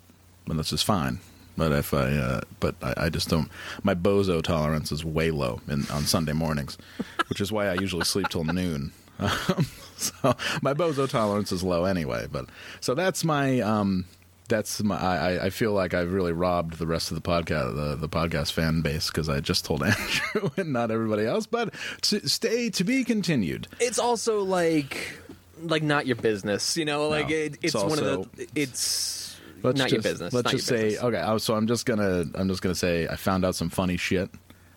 and 0.49 0.59
that's 0.59 0.71
just 0.71 0.85
fine. 0.85 1.21
But 1.57 1.73
if 1.73 1.93
I, 1.93 2.13
uh, 2.13 2.41
but 2.61 2.75
I, 2.83 2.95
I 2.97 3.09
just 3.09 3.29
don't. 3.29 3.51
My 3.83 3.95
bozo 3.95 4.43
tolerance 4.43 4.91
is 4.91 5.05
way 5.05 5.31
low 5.31 5.61
in, 5.69 5.87
on 5.91 6.05
Sunday 6.05 6.33
mornings, 6.33 6.79
which 7.29 7.41
is 7.41 7.53
why 7.53 7.69
I 7.69 7.75
usually 7.75 8.05
sleep 8.05 8.29
till 8.29 8.45
noon. 8.45 8.93
Um, 9.19 9.67
so 9.97 10.35
my 10.63 10.75
bozo 10.75 11.09
tolerance 11.09 11.53
is 11.53 11.63
low 11.63 11.85
anyway. 11.85 12.27
But 12.31 12.47
so 12.81 12.95
that's 12.95 13.25
my. 13.25 13.61
Um, 13.61 14.07
that's 14.53 14.83
my. 14.83 14.97
I, 14.97 15.47
I 15.47 15.51
feel 15.51 15.73
like 15.73 15.95
I've 15.95 16.13
really 16.13 16.33
robbed 16.33 16.79
the 16.79 16.87
rest 16.87 17.11
of 17.11 17.15
the 17.21 17.29
podcast, 17.29 17.75
the, 17.75 17.97
the 17.97 18.09
podcast 18.09 18.53
fan 18.53 18.83
base, 18.83 19.09
because 19.09 19.29
I 19.29 19.41
just 19.41 19.65
told 19.65 19.83
Andrew 19.85 20.51
and 20.57 20.73
not 20.73 20.91
everybody 20.91 21.25
else. 21.27 21.47
But 21.47 21.75
to 22.03 22.29
stay 22.29 22.71
to 22.71 22.85
be 22.85 23.05
continued. 23.05 23.67
it's 23.81 23.99
also 23.99 24.43
like 24.43 25.19
like 25.63 25.83
not 25.83 26.07
your 26.07 26.17
business, 26.17 26.77
you 26.77 26.85
know. 26.85 27.09
Like 27.09 27.29
No. 27.31 27.35
it, 27.37 27.55
it's, 27.63 27.75
It's 27.75 27.85
one 27.85 27.99
of 27.99 28.05
the 28.37 28.49
it's 28.55 29.39
Let's 29.63 29.79
not 29.79 29.89
just, 29.89 29.93
your 29.93 30.03
business. 30.03 30.33
Let's 30.35 30.51
just 30.51 30.67
say 30.67 30.83
business. 30.91 31.03
okay. 31.05 31.39
So 31.39 31.55
I'm 31.55 31.67
just 31.67 31.87
gonna 31.87 32.25
I'm 32.35 32.49
just 32.49 32.63
gonna 32.63 32.75
say 32.75 33.07
I 33.09 33.17
found 33.17 33.45
out 33.45 33.55
some 33.55 33.71
funny 33.71 33.97
shit, 33.97 34.29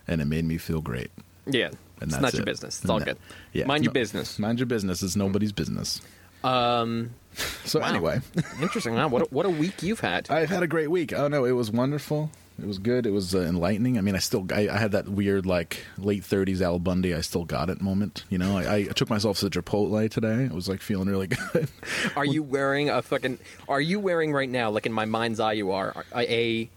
and 0.08 0.22
it 0.22 0.26
made 0.26 0.46
me 0.46 0.58
feel 0.58 0.82
great. 0.82 1.12
yeah. 1.46 1.70
And 2.02 2.12
it's 2.12 2.12
that's 2.12 2.22
not 2.22 2.34
your 2.34 2.42
it. 2.44 2.46
business. 2.46 2.82
It's 2.82 2.90
all 2.90 3.00
that- 3.00 3.06
good. 3.06 3.18
Yeah, 3.54 3.66
Mind 3.68 3.84
your 3.86 3.94
business. 3.94 4.38
Mind 4.38 4.60
your 4.60 4.66
business. 4.66 5.02
It's 5.02 5.16
nobody's 5.16 5.52
business. 5.54 6.02
Um. 6.44 7.12
So 7.66 7.80
wow. 7.80 7.90
anyway, 7.90 8.22
interesting. 8.62 8.94
Wow. 8.94 9.08
What 9.08 9.24
a, 9.24 9.26
what 9.26 9.46
a 9.48 9.50
week 9.50 9.82
you've 9.82 10.02
had. 10.02 10.28
I've 10.30 10.50
had 10.50 10.62
a 10.62 10.68
great 10.68 10.92
week. 10.92 11.14
Oh 11.14 11.28
no, 11.28 11.46
it 11.46 11.52
was 11.54 11.72
wonderful. 11.72 12.30
It 12.62 12.68
was 12.68 12.78
good. 12.78 13.06
It 13.06 13.10
was 13.10 13.36
uh, 13.36 13.40
enlightening. 13.40 13.98
I 13.98 14.02
mean, 14.02 14.16
I 14.16 14.20
still 14.20 14.46
I, 14.54 14.70
I 14.70 14.78
had 14.78 14.92
that 14.92 15.10
weird 15.10 15.46
like 15.46 15.84
late 15.98 16.24
30s 16.24 16.62
Al 16.62 16.80
Bundy. 16.80 17.14
I 17.14 17.22
still 17.22 17.44
got 17.44 17.70
it 17.70 17.82
moment. 17.82 18.24
You 18.30 18.38
know, 18.38 18.58
I, 18.58 18.76
I 18.76 18.84
took 18.84 19.10
myself 19.10 19.40
to 19.40 19.50
Chipotle 19.50 20.10
today. 20.10 20.48
I 20.50 20.54
was 20.54 20.70
like 20.70 20.82
feeling 20.82 21.10
really 21.10 21.28
good. 21.54 21.68
Are 22.16 22.24
you 22.24 22.44
wearing 22.44 22.90
a 22.90 23.02
fucking? 23.02 23.40
Are 23.68 23.82
you 23.82 24.00
wearing 24.00 24.32
right 24.32 24.50
now, 24.50 24.70
like 24.70 24.86
in 24.86 24.94
my 24.94 25.06
mind's 25.06 25.40
eye, 25.40 25.54
you 25.54 25.72
are 25.72 26.06
a 26.16 26.70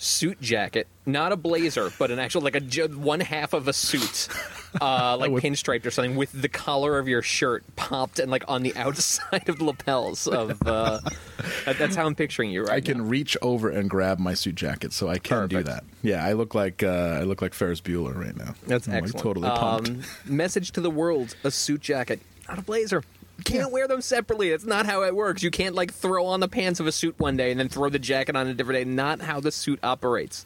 suit 0.00 0.40
jacket, 0.40 0.86
not 1.04 1.32
a 1.32 1.36
blazer, 1.36 1.90
but 1.98 2.10
an 2.10 2.18
actual 2.18 2.40
like 2.40 2.54
a 2.56 2.86
one 2.88 3.20
half 3.20 3.52
of 3.52 3.66
a 3.68 3.72
suit, 3.72 4.28
uh, 4.80 5.16
like 5.18 5.30
would- 5.30 5.42
pinstriped 5.42 5.84
or 5.84 5.90
something, 5.90 6.16
with 6.16 6.30
the 6.40 6.48
collar 6.48 6.98
of 6.98 7.08
your 7.08 7.20
shirt 7.20 7.64
popped 7.76 8.18
and 8.18 8.30
like 8.30 8.44
on 8.48 8.62
the 8.62 8.74
outside 8.76 9.48
of 9.48 9.58
the 9.58 9.64
lapels 9.64 10.26
of. 10.26 10.60
Uh, 10.66 11.00
that- 11.64 11.78
that's 11.78 11.96
how 11.96 12.06
I'm 12.06 12.14
picturing 12.14 12.50
you 12.50 12.62
right 12.62 12.72
I 12.74 12.80
can 12.80 12.98
now. 12.98 13.04
reach 13.04 13.36
over 13.42 13.68
and 13.70 13.90
grab 13.90 14.18
my 14.18 14.34
suit 14.34 14.54
jacket, 14.54 14.92
so 14.92 15.08
I 15.08 15.18
can 15.18 15.48
do 15.48 15.62
that. 15.64 15.84
Yeah, 16.02 16.24
I 16.24 16.32
look 16.34 16.54
like 16.54 16.82
uh, 16.82 17.18
I 17.20 17.22
look 17.24 17.42
like 17.42 17.52
Ferris 17.54 17.80
Bueller 17.80 18.14
right 18.16 18.36
now. 18.36 18.54
That's 18.66 18.86
I'm, 18.86 18.94
like, 18.94 19.02
excellent. 19.04 19.22
totally 19.24 19.48
pumped. 19.50 19.88
Um, 19.90 20.02
message 20.24 20.72
to 20.72 20.80
the 20.80 20.90
world: 20.90 21.34
a 21.44 21.50
suit 21.50 21.80
jacket, 21.80 22.20
not 22.48 22.58
a 22.58 22.62
blazer. 22.62 23.02
Can't 23.44 23.70
wear 23.72 23.86
them 23.88 24.00
separately. 24.00 24.50
That's 24.50 24.64
not 24.64 24.84
how 24.86 25.02
it 25.04 25.14
works. 25.14 25.42
You 25.42 25.50
can't 25.50 25.74
like 25.74 25.92
throw 25.92 26.26
on 26.26 26.40
the 26.40 26.48
pants 26.48 26.80
of 26.80 26.86
a 26.86 26.92
suit 26.92 27.18
one 27.18 27.36
day 27.36 27.50
and 27.50 27.58
then 27.60 27.68
throw 27.68 27.88
the 27.88 27.98
jacket 27.98 28.36
on 28.36 28.46
a 28.48 28.54
different 28.54 28.84
day. 28.84 28.90
Not 28.90 29.20
how 29.20 29.40
the 29.40 29.52
suit 29.52 29.78
operates. 29.82 30.44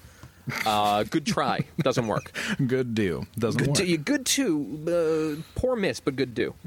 Uh, 0.67 1.05
good 1.05 1.25
try. 1.25 1.61
Doesn't 1.79 2.07
work. 2.07 2.33
Good 2.67 2.95
do. 2.95 3.27
Doesn't 3.39 3.59
Good, 3.61 3.69
work. 3.69 3.77
do, 3.79 3.97
good 3.97 4.27
too. 4.27 5.39
Uh, 5.39 5.43
poor 5.59 5.77
miss, 5.77 6.01
but 6.01 6.17
good 6.17 6.35
do. 6.35 6.55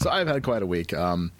So 0.00 0.08
I've 0.08 0.26
had 0.26 0.42
quite 0.42 0.62
a 0.62 0.66
week. 0.66 0.94
Um, 0.94 1.30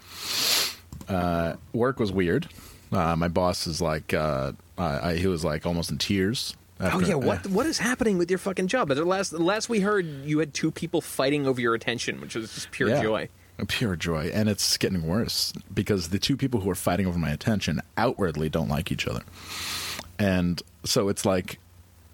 uh, 1.09 1.55
work 1.73 1.99
was 1.99 2.13
weird. 2.13 2.47
Uh, 2.93 3.17
my 3.17 3.29
boss 3.29 3.67
is 3.67 3.81
like, 3.81 4.13
uh, 4.13 4.53
I, 4.77 5.11
I, 5.13 5.17
he 5.17 5.27
was 5.27 5.45
like 5.45 5.65
almost 5.65 5.91
in 5.91 5.97
tears. 5.97 6.55
Oh 6.81 7.01
yeah, 7.01 7.15
what 7.15 7.47
what 7.49 7.67
is 7.67 7.79
happening 7.79 8.19
with 8.19 8.31
your 8.31 8.39
fucking 8.39 8.69
job? 8.69 8.89
The 8.89 9.05
last 9.05 9.31
the 9.31 9.39
last 9.43 9.69
we 9.69 9.81
heard, 9.81 10.07
you 10.25 10.39
had 10.39 10.55
two 10.55 10.71
people 10.71 11.01
fighting 11.01 11.47
over 11.47 11.61
your 11.61 11.75
attention, 11.75 12.21
which 12.21 12.35
was 12.35 12.53
just 12.55 12.71
pure 12.71 12.89
Yeah. 12.91 13.03
joy. 13.03 13.29
Pure 13.67 13.97
joy, 13.97 14.31
and 14.33 14.49
it's 14.49 14.77
getting 14.77 15.03
worse 15.05 15.53
because 15.75 16.11
the 16.11 16.21
two 16.21 16.37
people 16.37 16.61
who 16.61 16.71
are 16.71 16.77
fighting 16.77 17.07
over 17.07 17.19
my 17.19 17.31
attention 17.31 17.81
outwardly 17.97 18.49
don't 18.49 18.69
like 18.69 18.93
each 18.93 19.09
other, 19.09 19.23
and 20.19 20.63
so 20.85 21.09
it's 21.09 21.25
like 21.25 21.59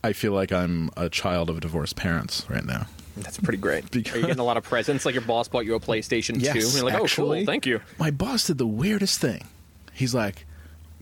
I 0.03 0.13
feel 0.13 0.33
like 0.33 0.53
I'm 0.53 0.91
a 0.97 1.09
child 1.11 1.51
of 1.51 1.61
divorced 1.61 1.97
parents 1.97 2.47
right 2.49 2.65
now. 2.65 2.87
That's 3.17 3.39
pretty 3.39 3.59
great. 3.59 3.91
Because- 3.91 4.13
Are 4.15 4.19
you 4.19 4.27
getting 4.27 4.41
a 4.41 4.45
lot 4.45 4.57
of 4.57 4.65
presents? 4.65 5.05
Like 5.07 5.15
your 5.15 5.23
boss 5.23 5.49
bought 5.49 5.65
you 5.67 5.75
a 5.75 5.81
PlayStation 5.81 6.41
Yes, 6.41 6.53
2? 6.55 6.59
And 6.61 6.75
you're 6.75 6.85
like, 6.85 6.95
oh, 6.95 7.05
actually, 7.05 7.41
cool, 7.41 7.47
thank 7.47 7.65
you. 7.67 7.81
My 7.99 8.11
boss 8.11 8.47
did 8.47 8.59
the 8.59 8.67
weirdest 8.67 9.21
thing. 9.21 9.47
He's 9.93 10.15
like, 10.15 10.47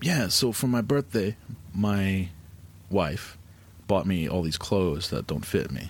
"Yeah, 0.01 0.27
so 0.27 0.51
for 0.51 0.67
my 0.67 0.81
birthday, 0.81 1.35
my 1.73 2.29
wife 2.89 3.37
bought 3.87 4.05
me 4.05 4.27
all 4.27 4.41
these 4.41 4.57
clothes 4.57 5.09
that 5.09 5.27
don't 5.27 5.45
fit 5.45 5.71
me. 5.71 5.89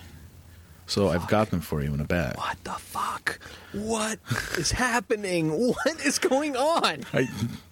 So 0.86 1.08
I've 1.08 1.26
got 1.28 1.50
them 1.50 1.60
for 1.60 1.82
you 1.82 1.94
in 1.94 2.00
a 2.00 2.04
bag." 2.04 2.36
What 2.36 2.62
the 2.64 2.72
fuck? 2.72 3.38
What 3.72 4.18
is 4.58 4.70
happening? 4.72 5.50
What 5.50 6.04
is 6.04 6.18
going 6.18 6.56
on? 6.56 7.04
I, 7.12 7.28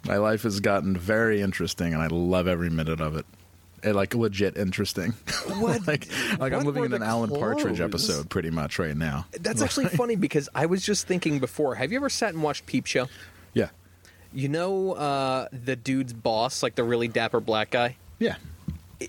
my 0.06 0.16
life 0.16 0.44
has 0.44 0.60
gotten 0.60 0.96
very 0.96 1.40
interesting, 1.42 1.92
and 1.92 2.02
I 2.02 2.06
love 2.06 2.48
every 2.48 2.70
minute 2.70 3.00
of 3.00 3.16
it. 3.16 3.26
And, 3.84 3.96
like 3.96 4.14
legit 4.14 4.56
interesting. 4.56 5.12
What? 5.58 5.86
like 5.88 6.08
like 6.38 6.52
I'm 6.52 6.64
living 6.64 6.84
in 6.84 6.92
an 6.94 7.02
Alan 7.02 7.28
Partridge 7.28 7.80
episode 7.80 8.30
pretty 8.30 8.50
much 8.50 8.78
right 8.78 8.96
now. 8.96 9.26
That's 9.40 9.60
actually 9.66 9.86
funny 9.88 10.14
because 10.16 10.48
I 10.54 10.66
was 10.66 10.82
just 10.86 11.06
thinking 11.06 11.40
before. 11.40 11.74
Have 11.74 11.90
you 11.92 11.98
ever 11.98 12.08
sat 12.08 12.32
and 12.32 12.42
watched 12.44 12.64
Peep 12.66 12.86
Show? 12.86 13.08
Yeah, 13.52 13.68
You 14.32 14.48
know 14.48 14.92
uh, 14.92 15.48
the 15.52 15.74
dude's 15.76 16.12
boss, 16.14 16.62
like 16.62 16.76
the 16.76 16.84
really 16.84 17.08
dapper 17.08 17.40
black 17.40 17.70
guy. 17.70 17.96
yeah. 18.18 18.36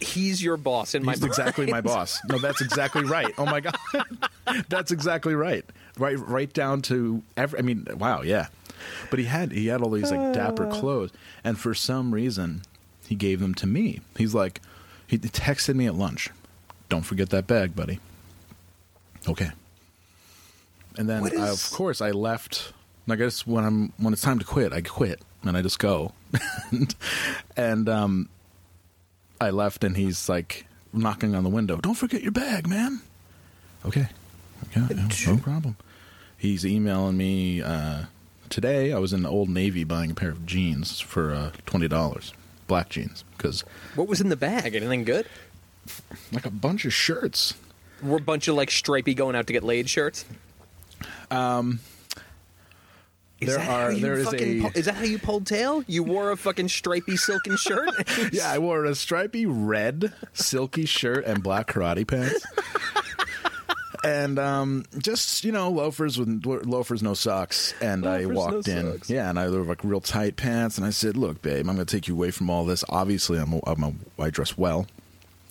He's 0.01 0.43
your 0.43 0.57
boss 0.57 0.95
in 0.95 1.03
my 1.03 1.13
He's 1.13 1.23
exactly 1.23 1.67
my 1.67 1.81
boss. 1.91 2.19
No, 2.29 2.37
that's 2.37 2.61
exactly 2.61 3.03
right. 3.03 3.33
Oh 3.37 3.45
my 3.45 3.59
god, 3.59 3.77
that's 4.69 4.91
exactly 4.91 5.35
right. 5.35 5.65
Right, 5.97 6.17
right 6.17 6.51
down 6.51 6.81
to 6.83 7.21
every. 7.37 7.59
I 7.59 7.61
mean, 7.61 7.87
wow, 7.97 8.21
yeah. 8.21 8.47
But 9.09 9.19
he 9.19 9.25
had 9.25 9.51
he 9.51 9.67
had 9.67 9.81
all 9.81 9.89
these 9.89 10.11
like 10.11 10.33
dapper 10.33 10.67
clothes, 10.67 11.11
and 11.43 11.57
for 11.59 11.73
some 11.73 12.13
reason, 12.13 12.63
he 13.07 13.15
gave 13.15 13.39
them 13.39 13.53
to 13.55 13.67
me. 13.67 14.01
He's 14.17 14.33
like, 14.33 14.61
he 15.07 15.17
texted 15.17 15.75
me 15.75 15.85
at 15.85 15.95
lunch. 15.95 16.29
Don't 16.89 17.03
forget 17.03 17.29
that 17.29 17.47
bag, 17.47 17.75
buddy. 17.75 17.99
Okay. 19.27 19.51
And 20.97 21.09
then, 21.09 21.21
What 21.21 21.37
I, 21.37 21.47
of 21.49 21.71
course, 21.71 22.01
I 22.01 22.11
left. 22.11 22.73
I 23.09 23.15
guess 23.15 23.45
when 23.47 23.65
I'm 23.65 23.93
when 23.97 24.13
it's 24.13 24.21
time 24.21 24.39
to 24.39 24.45
quit, 24.45 24.73
I 24.73 24.81
quit 24.81 25.21
and 25.43 25.57
I 25.57 25.61
just 25.61 25.79
go. 25.79 26.13
and, 26.71 26.95
and 27.57 27.89
um, 27.89 28.29
I 29.43 29.49
left, 29.51 29.83
and 29.83 29.95
he's 29.97 30.27
like 30.29 30.65
knocking 30.93 31.35
on 31.35 31.43
the 31.43 31.49
window. 31.49 31.77
Don't 31.77 31.95
forget 31.95 32.21
your 32.23 32.31
bag, 32.31 32.67
man. 32.67 33.01
Okay, 33.85 34.07
yeah, 34.75 34.87
no, 35.27 35.37
problem. 35.37 35.75
He's 36.37 36.65
emailing 36.65 37.17
me 37.17 37.61
uh, 37.61 38.03
today. 38.49 38.93
I 38.93 38.99
was 38.99 39.11
in 39.13 39.23
the 39.23 39.29
Old 39.29 39.49
Navy 39.49 39.83
buying 39.83 40.11
a 40.11 40.15
pair 40.15 40.29
of 40.29 40.45
jeans 40.45 40.99
for 40.99 41.33
uh, 41.33 41.51
twenty 41.65 41.87
dollars, 41.87 42.33
black 42.67 42.89
jeans, 42.89 43.23
because 43.37 43.63
What 43.95 44.07
was 44.07 44.21
in 44.21 44.29
the 44.29 44.37
bag? 44.37 44.75
Anything 44.75 45.03
good? 45.03 45.27
like 46.31 46.45
a 46.45 46.49
bunch 46.49 46.85
of 46.85 46.93
shirts. 46.93 47.53
Were 48.01 48.17
a 48.17 48.21
bunch 48.21 48.47
of 48.47 48.55
like 48.55 48.71
stripey 48.71 49.13
going 49.13 49.35
out 49.35 49.47
to 49.47 49.53
get 49.53 49.63
laid 49.63 49.89
shirts. 49.89 50.23
Um, 51.29 51.79
there 53.47 53.59
are- 53.59 53.93
there 53.93 54.13
is 54.13 54.31
a- 54.33 54.77
is 54.77 54.85
that 54.85 54.95
how 54.95 55.03
you 55.03 55.19
pulled 55.19 55.45
tail? 55.47 55.83
You 55.87 56.03
wore 56.03 56.31
a 56.31 56.37
fucking 56.37 56.69
stripy 56.69 57.17
silken 57.17 57.57
shirt. 57.57 57.89
Yeah, 58.33 58.49
I 58.51 58.57
wore 58.59 58.85
a 58.85 58.95
stripy 58.95 59.45
red 59.45 60.13
silky 60.33 60.85
shirt 60.85 61.25
and 61.25 61.43
black 61.43 61.67
karate 61.67 62.07
pants. 62.07 62.45
And 64.05 64.37
um, 64.37 64.83
just 64.97 65.45
you 65.45 65.53
know 65.53 65.69
loafers 65.69 66.17
with 66.19 66.45
loafers, 66.45 67.01
no 67.01 67.13
socks, 67.13 67.73
and 67.79 68.05
I 68.05 68.25
Loafers, 68.25 68.29
no 68.29 68.35
walked 68.35 68.67
in. 68.67 68.91
socks. 68.91 69.09
Yeah, 69.09 69.29
and 69.29 69.39
I 69.39 69.47
wore 69.47 69.63
like 69.63 69.81
real 69.83 70.01
tight 70.01 70.35
pants, 70.35 70.77
and 70.77 70.85
I 70.85 70.89
said, 70.89 71.15
"Look, 71.15 71.41
babe, 71.41 71.69
I'm 71.69 71.75
going 71.75 71.85
to 71.85 71.85
take 71.85 72.09
you 72.09 72.13
away 72.13 72.29
from 72.31 72.49
all 72.49 72.65
this. 72.65 72.83
Obviously, 72.89 73.37
I'm 73.39 73.53
a, 73.53 73.59
I'm 73.65 73.81
a 73.83 73.93
I 74.21 74.29
dress 74.29 74.57
well. 74.57 74.87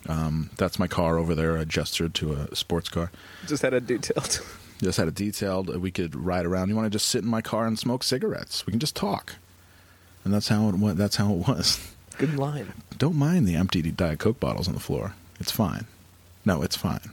Um, 0.07 0.51
that's 0.59 0.79
my 0.79 0.87
car 0.87 1.17
over 1.17 1.35
there. 1.35 1.57
I 1.57 1.65
gestured 1.65 2.13
to 2.17 2.33
a 2.35 2.55
sports 2.55 2.91
car. 2.91 3.11
Just 3.47 3.63
had 3.63 3.73
a 3.73 3.81
detailed. 3.81 4.41
Just 4.83 4.99
had 4.99 5.09
it 5.09 5.15
detailed. 5.15 5.75
We 5.77 5.91
could 5.91 6.17
ride 6.17 6.45
around. 6.45 6.69
You 6.69 6.77
want 6.77 6.87
to 6.87 6.91
just 6.91 7.09
sit 7.09 7.23
in 7.23 7.31
my 7.31 7.41
car 7.41 7.67
and 7.67 7.79
smoke 7.79 8.03
cigarettes? 8.03 8.67
We 8.67 8.73
can 8.73 8.81
just 8.81 8.97
talk. 8.97 9.37
And 10.25 10.35
that's 10.35 10.49
how 10.49 10.69
it 10.69 10.75
went. 10.75 10.99
That's 10.99 11.17
how 11.17 11.33
it 11.33 11.49
was. 11.49 11.95
Good 12.19 12.37
line. 12.37 12.73
Don't 12.99 13.17
mind 13.17 13.47
the 13.47 13.55
empty 13.55 13.83
Diet 13.83 14.19
Coke 14.19 14.41
bottles 14.41 14.69
on 14.69 14.75
the 14.75 14.81
floor. 14.81 15.15
It's 15.41 15.51
fine. 15.51 15.87
No, 16.45 16.63
it's 16.63 16.77
fine. 16.77 17.11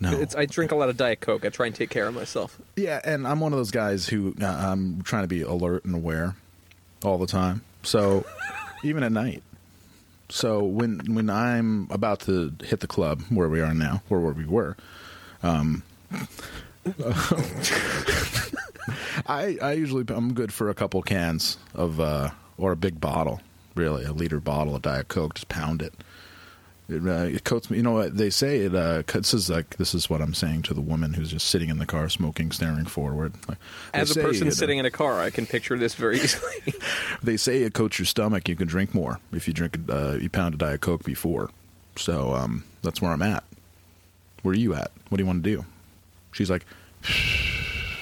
No. 0.00 0.10
It's, 0.18 0.36
I 0.36 0.46
drink 0.46 0.72
a 0.72 0.76
lot 0.76 0.88
of 0.88 0.96
Diet 0.96 1.20
Coke. 1.20 1.44
I 1.44 1.48
try 1.48 1.66
and 1.66 1.74
take 1.74 1.90
care 1.90 2.06
of 2.06 2.14
myself. 2.14 2.58
yeah, 2.76 3.00
and 3.04 3.26
I'm 3.26 3.40
one 3.40 3.52
of 3.52 3.58
those 3.58 3.70
guys 3.70 4.06
who 4.08 4.34
uh, 4.40 4.46
I'm 4.46 5.02
trying 5.02 5.22
to 5.22 5.28
be 5.28 5.42
alert 5.42 5.84
and 5.84 5.94
aware 5.94 6.36
all 7.02 7.18
the 7.18 7.26
time. 7.26 7.62
So 7.82 8.26
even 8.82 9.02
at 9.02 9.12
night. 9.12 9.42
So 10.28 10.64
when 10.64 11.14
when 11.14 11.30
I'm 11.30 11.86
about 11.90 12.20
to 12.22 12.52
hit 12.64 12.80
the 12.80 12.88
club 12.88 13.22
where 13.28 13.48
we 13.48 13.60
are 13.60 13.72
now, 13.72 14.02
or 14.10 14.20
where 14.20 14.32
we 14.32 14.44
were, 14.44 14.76
um, 15.42 15.84
I 19.26 19.58
I 19.60 19.72
usually 19.72 20.04
I'm 20.08 20.34
good 20.34 20.52
for 20.52 20.70
a 20.70 20.74
couple 20.74 21.02
cans 21.02 21.58
of 21.74 22.00
uh, 22.00 22.30
or 22.58 22.72
a 22.72 22.76
big 22.76 23.00
bottle, 23.00 23.40
really, 23.74 24.04
a 24.04 24.12
liter 24.12 24.40
bottle 24.40 24.76
of 24.76 24.82
Diet 24.82 25.08
Coke. 25.08 25.34
Just 25.34 25.48
pound 25.48 25.82
it. 25.82 25.94
It, 26.88 27.04
uh, 27.04 27.24
it 27.24 27.42
coats 27.42 27.68
me. 27.68 27.78
You 27.78 27.82
know 27.82 27.92
what 27.92 28.16
they 28.16 28.30
say? 28.30 28.60
It 28.60 28.74
uh, 28.74 29.02
this 29.06 29.34
is 29.34 29.50
like 29.50 29.76
this 29.76 29.94
is 29.94 30.08
what 30.08 30.22
I'm 30.22 30.34
saying 30.34 30.62
to 30.62 30.74
the 30.74 30.80
woman 30.80 31.14
who's 31.14 31.32
just 31.32 31.48
sitting 31.48 31.68
in 31.68 31.78
the 31.78 31.86
car 31.86 32.08
smoking, 32.08 32.52
staring 32.52 32.86
forward. 32.86 33.34
Like, 33.48 33.58
As 33.92 34.16
a 34.16 34.20
person 34.20 34.46
it, 34.46 34.52
uh, 34.52 34.54
sitting 34.54 34.78
in 34.78 34.86
a 34.86 34.90
car, 34.90 35.20
I 35.20 35.30
can 35.30 35.46
picture 35.46 35.76
this 35.76 35.94
very 35.94 36.20
easily. 36.20 36.74
they 37.22 37.36
say 37.36 37.62
it 37.62 37.74
coats 37.74 37.98
your 37.98 38.06
stomach. 38.06 38.48
You 38.48 38.54
can 38.54 38.68
drink 38.68 38.94
more 38.94 39.18
if 39.32 39.48
you 39.48 39.54
drink 39.54 39.78
uh, 39.88 40.18
you 40.20 40.30
pound 40.30 40.54
a 40.54 40.58
diet 40.58 40.80
coke 40.80 41.02
before. 41.02 41.50
So 41.96 42.34
um, 42.34 42.62
that's 42.82 43.02
where 43.02 43.10
I'm 43.10 43.22
at. 43.22 43.42
Where 44.42 44.52
are 44.52 44.56
you 44.56 44.74
at? 44.74 44.92
What 45.08 45.16
do 45.16 45.22
you 45.22 45.26
want 45.26 45.42
to 45.42 45.50
do? 45.50 45.64
She's 46.36 46.50
like, 46.50 46.66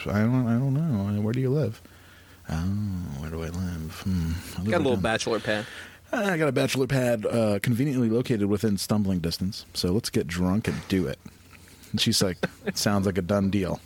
I 0.06 0.18
don't, 0.20 0.46
I 0.48 0.58
don't 0.58 0.74
know. 0.74 1.20
Where 1.20 1.32
do 1.32 1.40
you 1.40 1.50
live? 1.50 1.80
Oh, 2.50 2.54
where 3.20 3.30
do 3.30 3.36
I 3.42 3.48
live? 3.48 4.00
Hmm. 4.04 4.32
I 4.56 4.62
live 4.62 4.70
Got 4.72 4.76
a 4.76 4.78
little 4.78 4.92
down- 4.94 5.02
bachelor 5.02 5.38
pad. 5.38 5.66
I 6.12 6.36
got 6.36 6.48
a 6.48 6.52
bachelor 6.52 6.86
pad 6.88 7.24
uh, 7.26 7.58
conveniently 7.62 8.08
located 8.10 8.46
within 8.46 8.76
stumbling 8.76 9.20
distance. 9.20 9.66
So 9.72 9.92
let's 9.92 10.10
get 10.10 10.26
drunk 10.26 10.66
and 10.68 10.76
do 10.88 11.06
it. 11.06 11.18
And 11.92 12.00
she's 12.00 12.20
like, 12.22 12.38
sounds 12.74 13.06
like 13.06 13.18
a 13.18 13.22
done 13.22 13.50
deal. 13.50 13.80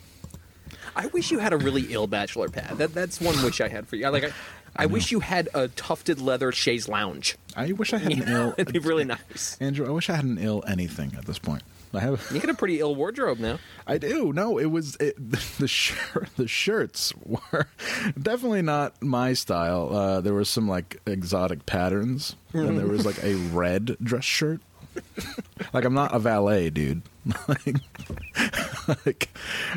I 0.95 1.05
wish 1.07 1.29
you 1.31 1.37
had 1.39 1.53
a 1.53 1.57
really 1.57 1.93
ill 1.93 2.07
bachelor 2.07 2.49
pad. 2.49 2.77
That 2.79 2.93
that's 2.93 3.21
one 3.21 3.41
wish 3.43 3.61
I 3.61 3.67
had 3.67 3.87
for 3.87 3.95
you. 3.97 4.05
I 4.05 4.09
like. 4.09 4.23
I, 4.25 4.31
I 4.79 4.85
wish 4.85 5.11
you 5.11 5.19
had 5.19 5.49
a 5.53 5.67
tufted 5.67 6.21
leather 6.21 6.51
chaise 6.51 6.87
lounge. 6.87 7.37
I 7.55 7.71
wish 7.73 7.93
I 7.93 7.97
had 7.97 8.13
an 8.13 8.23
ill. 8.27 8.55
It'd 8.57 8.73
be 8.73 8.79
really 8.79 9.03
nice. 9.03 9.57
Andrew, 9.59 9.85
I 9.87 9.91
wish 9.91 10.09
I 10.09 10.15
had 10.15 10.25
an 10.25 10.37
ill 10.39 10.63
anything 10.67 11.13
at 11.17 11.25
this 11.25 11.37
point. 11.39 11.63
I 11.93 11.99
have. 12.01 12.29
You 12.31 12.39
got 12.39 12.51
a 12.51 12.53
pretty 12.53 12.79
ill 12.79 12.93
wardrobe 12.95 13.39
now. 13.39 13.57
I 13.87 13.97
do. 13.97 14.31
No, 14.31 14.59
it 14.59 14.67
was 14.67 14.95
it, 14.97 15.15
the 15.57 15.67
shirt. 15.67 16.29
The 16.37 16.47
shirts 16.47 17.13
were 17.25 17.67
definitely 18.21 18.61
not 18.61 19.01
my 19.01 19.33
style. 19.33 19.89
Uh, 19.91 20.21
there 20.21 20.33
were 20.33 20.45
some 20.45 20.67
like 20.67 21.01
exotic 21.07 21.65
patterns, 21.65 22.35
and 22.53 22.77
there 22.77 22.87
was 22.87 23.05
like 23.05 23.21
a 23.23 23.33
red 23.35 23.97
dress 24.03 24.23
shirt. 24.23 24.61
like 25.73 25.85
I'm 25.85 25.93
not 25.93 26.13
a 26.13 26.19
valet, 26.19 26.69
dude. 26.69 27.01
like, 27.47 27.75
like 29.05 29.29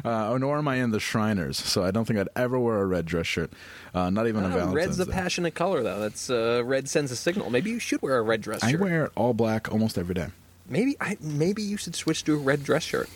uh, 0.05 0.37
nor 0.39 0.59
am 0.59 0.69
I 0.69 0.77
in 0.77 0.91
the 0.91 1.01
Shriners, 1.01 1.59
so 1.59 1.85
I 1.85 1.91
don't 1.91 2.05
think 2.07 2.19
I'd 2.19 2.29
ever 2.37 2.59
wear 2.59 2.81
a 2.81 2.87
red 2.87 3.05
dress 3.07 3.27
shirt. 3.27 3.53
Uh, 3.95 4.09
not 4.11 4.27
even 4.27 4.43
a 4.45 4.47
Uh, 4.47 4.51
Valentine's 4.51 4.75
red's 4.75 5.01
a 5.01 5.05
Day. 5.07 5.13
passionate 5.13 5.55
color, 5.55 5.83
though. 5.83 6.01
That's 6.01 6.31
uh, 6.31 6.63
red 6.65 6.89
sends 6.89 7.11
a 7.13 7.17
signal. 7.17 7.51
Maybe 7.51 7.71
you 7.71 7.79
should 7.79 8.01
wear 8.01 8.17
a 8.19 8.23
red 8.23 8.41
dress 8.41 8.61
shirt. 8.61 8.69
I 8.69 8.71
shirt. 8.73 8.81
wear 8.81 9.11
all 9.17 9.35
black 9.35 9.71
almost 9.73 9.99
every 9.99 10.15
day. 10.15 10.29
Maybe 10.69 10.97
I 11.01 11.17
maybe 11.21 11.63
you 11.63 11.77
should 11.77 11.95
switch 11.95 12.25
to 12.25 12.35
a 12.35 12.39
red 12.39 12.63
dress 12.65 12.85
shirt. 12.85 13.11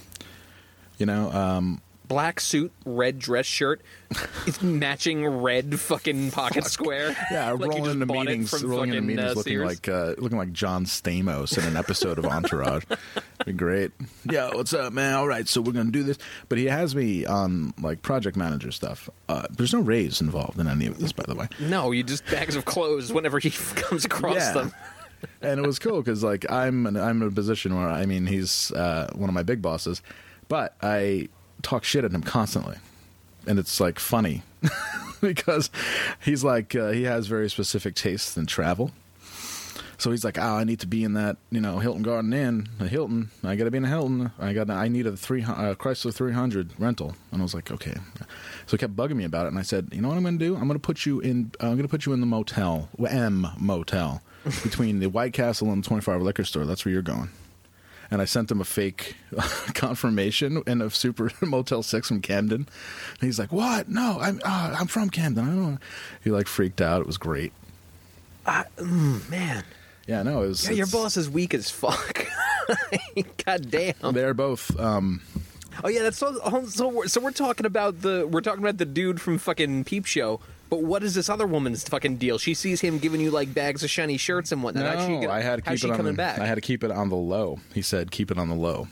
You 0.99 1.07
know, 1.07 1.31
um, 1.31 1.81
Black 2.09 2.39
suit, 2.41 2.73
red 2.85 3.19
dress 3.19 3.47
shirt, 3.47 3.81
it's 4.47 4.63
matching 4.63 5.27
red 5.27 5.81
fucking 5.81 6.31
pocket 6.31 6.65
square. 6.67 7.17
Yeah, 7.33 7.51
Like 7.53 7.71
rolling 7.73 7.91
into 8.01 8.07
meetings, 8.07 8.63
rolling 8.63 8.91
into 8.91 9.03
meetings, 9.03 9.33
uh, 9.33 9.35
looking 9.35 9.53
Sears. 9.55 9.67
like 9.67 9.89
uh, 9.89 10.15
looking 10.19 10.39
like 10.39 10.53
John 10.53 10.85
Stamos 10.85 11.59
in 11.59 11.65
an 11.65 11.77
episode 11.77 12.19
of 12.19 12.25
Entourage. 12.27 12.85
Be 13.45 13.53
great. 13.53 13.91
Yeah, 14.31 14.55
what's 14.55 14.73
up, 14.73 14.93
man? 14.93 15.15
All 15.15 15.27
right, 15.27 15.49
so 15.49 15.61
we're 15.61 15.73
gonna 15.73 15.91
do 15.91 16.03
this. 16.05 16.19
But 16.49 16.59
he 16.59 16.67
has 16.67 16.95
me 16.95 17.27
on 17.27 17.75
like 17.81 18.03
project 18.03 18.37
manager 18.37 18.71
stuff. 18.71 19.11
Uh, 19.29 19.47
there's 19.51 19.73
no 19.73 19.81
raise 19.81 20.21
involved 20.21 20.61
in 20.61 20.69
any 20.69 20.87
of 20.87 20.99
this, 20.99 21.13
by 21.13 21.25
the 21.27 21.35
way. 21.35 21.49
No, 21.61 21.91
you 21.91 22.03
just 22.05 22.25
bags 22.27 22.55
of 22.55 22.65
clothes 22.65 23.13
whenever 23.13 23.39
he 23.41 23.51
comes 23.75 24.05
across 24.05 24.37
Yeah. 24.37 24.53
them. 24.53 24.73
and 25.43 25.59
it 25.59 25.67
was 25.67 25.79
cool 25.79 26.01
because 26.03 26.23
like 26.23 26.49
I'm 26.53 26.87
in, 26.87 26.97
I'm 26.97 27.23
in 27.23 27.29
a 27.29 27.31
position 27.33 27.75
where 27.75 27.89
I 27.89 28.07
mean 28.07 28.27
he's 28.27 28.71
uh, 28.73 29.11
one 29.15 29.29
of 29.29 29.35
my 29.35 29.43
big 29.43 29.61
bosses, 29.63 30.03
but 30.49 30.77
I 30.83 31.29
talk 31.67 31.85
shit 31.85 32.05
at 32.05 32.13
him 32.13 32.23
constantly, 32.23 32.77
and 33.47 33.59
it's 33.59 33.81
like 33.81 33.99
funny 33.99 34.43
because 35.21 35.71
he's 36.25 36.45
like 36.45 36.75
uh, 36.77 36.91
he 36.91 37.03
has 37.03 37.27
very 37.27 37.51
specific 37.51 37.95
tastes 37.95 38.37
in 38.37 38.47
travel. 38.47 38.93
So 39.99 40.11
he's 40.11 40.25
like, 40.25 40.39
oh, 40.39 40.43
I 40.57 40.65
need 40.65 40.81
to 40.81 40.87
be 40.87 41.05
in 41.05 41.15
that, 41.15 41.39
you 41.51 41.59
know, 41.61 41.79
Hilton 41.79 42.03
Garden 42.03 42.33
Inn, 42.35 42.69
a 42.79 42.87
Hilton. 42.87 43.31
I 43.43 43.57
got 43.57 43.65
to 43.65 43.71
be 43.71 43.79
in 43.79 43.85
a 43.87 43.89
Hilton. 43.89 44.31
I 44.39 44.53
got, 44.53 44.69
I 44.69 44.89
need 44.89 45.07
a 45.07 45.17
three 45.17 45.43
Chrysler 45.43 46.13
300 46.13 46.79
rental. 46.79 47.17
And 47.33 47.41
I 47.41 47.43
was 47.43 47.55
like, 47.55 47.71
okay. 47.71 47.95
So 48.67 48.73
he 48.73 48.77
kept 48.77 48.95
bugging 48.95 49.17
me 49.17 49.25
about 49.25 49.47
it, 49.47 49.49
and 49.49 49.59
I 49.59 49.63
said, 49.63 49.89
you 49.93 50.03
know 50.03 50.09
what 50.09 50.19
I'm 50.19 50.23
going 50.23 50.39
to 50.39 50.45
do? 50.45 50.55
I'm 50.55 50.69
going 50.69 50.79
to 50.79 50.79
put 50.79 51.07
you 51.07 51.21
in. 51.21 51.51
I'm 51.61 51.77
going 51.77 51.83
to 51.83 51.89
put 51.89 52.05
you 52.05 52.13
in 52.13 52.21
the 52.21 52.27
motel, 52.27 52.91
M 53.09 53.47
Motel, 53.59 54.21
between 54.63 55.01
the 55.01 55.07
White 55.07 55.33
Castle 55.33 55.73
and 55.73 55.83
the 55.83 55.89
24 55.89 56.15
hour 56.15 56.21
liquor 56.21 56.45
store. 56.45 56.67
That's 56.67 56.85
where 56.85 56.93
you're 56.93 57.01
going. 57.03 57.31
And 58.11 58.23
I 58.23 58.25
sent 58.25 58.51
him 58.51 58.61
a 58.61 58.65
fake 58.65 59.17
confirmation 59.75 60.63
in 60.67 60.81
a 60.81 60.91
super 60.91 61.31
Motel 61.41 61.83
Six 61.83 62.09
from 62.09 62.21
Camden. 62.23 62.69
And 63.21 63.21
he's 63.21 63.39
like, 63.39 63.53
"What? 63.53 63.89
No, 63.89 64.19
I'm 64.21 64.41
uh, 64.45 64.77
I'm 64.79 64.87
from 64.87 65.11
Camden. 65.11 65.45
I 65.45 65.49
don't." 65.49 65.73
know." 65.73 65.79
He 66.23 66.31
like 66.31 66.47
freaked 66.47 66.81
out. 66.81 67.01
It 67.01 67.07
was 67.07 67.19
great. 67.19 67.53
Man, 68.81 69.65
Yeah, 70.07 70.23
no, 70.23 70.43
it 70.43 70.49
was. 70.49 70.65
yeah, 70.69 70.75
your 70.75 70.87
boss 70.87 71.17
is 71.17 71.29
weak 71.29 71.53
as 71.53 71.69
fuck. 71.69 72.27
God 73.45 73.71
damn. 73.71 73.95
They're 74.13 74.35
both. 74.35 74.79
Um, 74.79 75.23
Oh 75.85 75.89
yeah, 75.89 76.03
that's 76.03 76.17
so. 76.17 76.33
So 76.69 76.89
we're, 76.89 77.07
so 77.09 77.21
we're 77.21 77.33
talking 77.33 77.67
about 77.67 78.01
the 78.01 78.27
we're 78.31 78.41
talking 78.41 78.63
about 78.63 78.79
the 78.79 78.87
dude 78.87 79.21
from 79.21 79.37
fucking 79.39 79.85
Peep 79.85 80.07
Show. 80.07 80.41
But 80.69 80.83
what 80.83 81.03
is 81.03 81.15
this 81.15 81.29
other 81.29 81.47
woman's 81.47 81.85
fucking 81.85 82.17
deal? 82.17 82.39
She 82.39 82.55
sees 82.55 82.81
him 82.81 82.99
giving 82.99 83.21
you 83.21 83.31
like 83.31 83.55
bags 83.55 83.85
of 83.85 83.91
shiny 83.91 84.17
shirts 84.17 84.51
and 84.53 84.63
whatnot. 84.63 84.97
How's 84.97 85.07
she 85.07 85.13
no, 85.15 85.21
gonna- 85.23 85.33
I 85.33 85.41
had 85.41 85.63
to 85.65 85.71
how's 85.71 85.75
keep 85.77 85.81
she 85.83 85.89
it 85.89 85.91
on. 85.93 85.97
coming 85.97 86.13
The, 86.15 86.17
back? 86.17 86.39
I 86.41 86.47
had 86.47 86.57
to 86.57 86.61
keep 86.61 86.83
it 86.83 86.91
on 86.91 87.09
the 87.09 87.17
low. 87.17 87.61
He 87.75 87.83
said, 87.83 88.11
"Keep 88.11 88.31
it 88.33 88.39
on 88.39 88.49
the 88.49 88.55
low." 88.57 88.89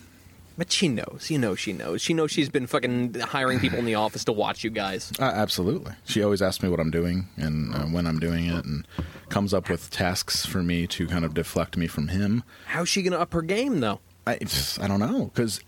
But 0.56 0.70
she 0.70 0.86
knows. 0.86 1.30
You 1.30 1.38
know 1.40 1.56
she 1.56 1.72
knows. 1.72 2.00
She 2.00 2.14
knows 2.14 2.30
she's 2.30 2.48
been 2.48 2.68
fucking 2.68 3.14
hiring 3.18 3.58
people 3.58 3.80
in 3.80 3.86
the 3.86 3.96
office 3.96 4.22
to 4.26 4.32
watch 4.32 4.62
you 4.62 4.70
guys. 4.70 5.10
Uh, 5.18 5.24
absolutely. 5.24 5.94
She 6.04 6.22
always 6.22 6.40
asks 6.40 6.62
me 6.62 6.68
what 6.68 6.78
I'm 6.78 6.92
doing 6.92 7.26
and 7.36 7.74
uh, 7.74 7.78
when 7.86 8.06
I'm 8.06 8.20
doing 8.20 8.46
it, 8.46 8.64
and 8.64 8.86
comes 9.30 9.52
up 9.52 9.68
with 9.68 9.90
tasks 9.90 10.46
for 10.46 10.62
me 10.62 10.86
to 10.86 11.08
kind 11.08 11.24
of 11.24 11.34
deflect 11.34 11.76
me 11.76 11.88
from 11.88 12.06
him. 12.06 12.44
How's 12.66 12.88
she 12.88 13.02
gonna 13.02 13.18
up 13.18 13.32
her 13.32 13.42
game 13.42 13.80
though? 13.80 13.98
I, 14.28 14.38
I 14.80 14.86
don't 14.86 15.00
know 15.00 15.24
because 15.34 15.60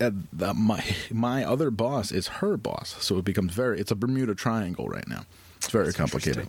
my 0.55 0.83
my 1.11 1.43
other 1.43 1.69
boss 1.69 2.13
is 2.13 2.27
her 2.27 2.55
boss, 2.55 2.95
so 3.01 3.17
it 3.17 3.25
becomes 3.25 3.53
very. 3.53 3.79
It's 3.81 3.91
a 3.91 3.95
Bermuda 3.95 4.35
Triangle 4.35 4.87
right 4.87 5.07
now. 5.07 5.25
It's 5.57 5.69
very 5.69 5.93
complicated. 5.93 6.47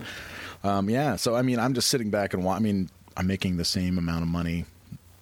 Um, 0.64 0.88
yeah, 0.90 1.16
so 1.16 1.34
I 1.36 1.42
mean, 1.42 1.58
I'm 1.58 1.74
just 1.74 1.88
sitting 1.88 2.10
back 2.10 2.34
and 2.34 2.44
wa- 2.44 2.54
I 2.54 2.58
mean, 2.58 2.90
I'm 3.16 3.26
making 3.26 3.56
the 3.56 3.64
same 3.64 3.98
amount 3.98 4.22
of 4.22 4.28
money 4.28 4.64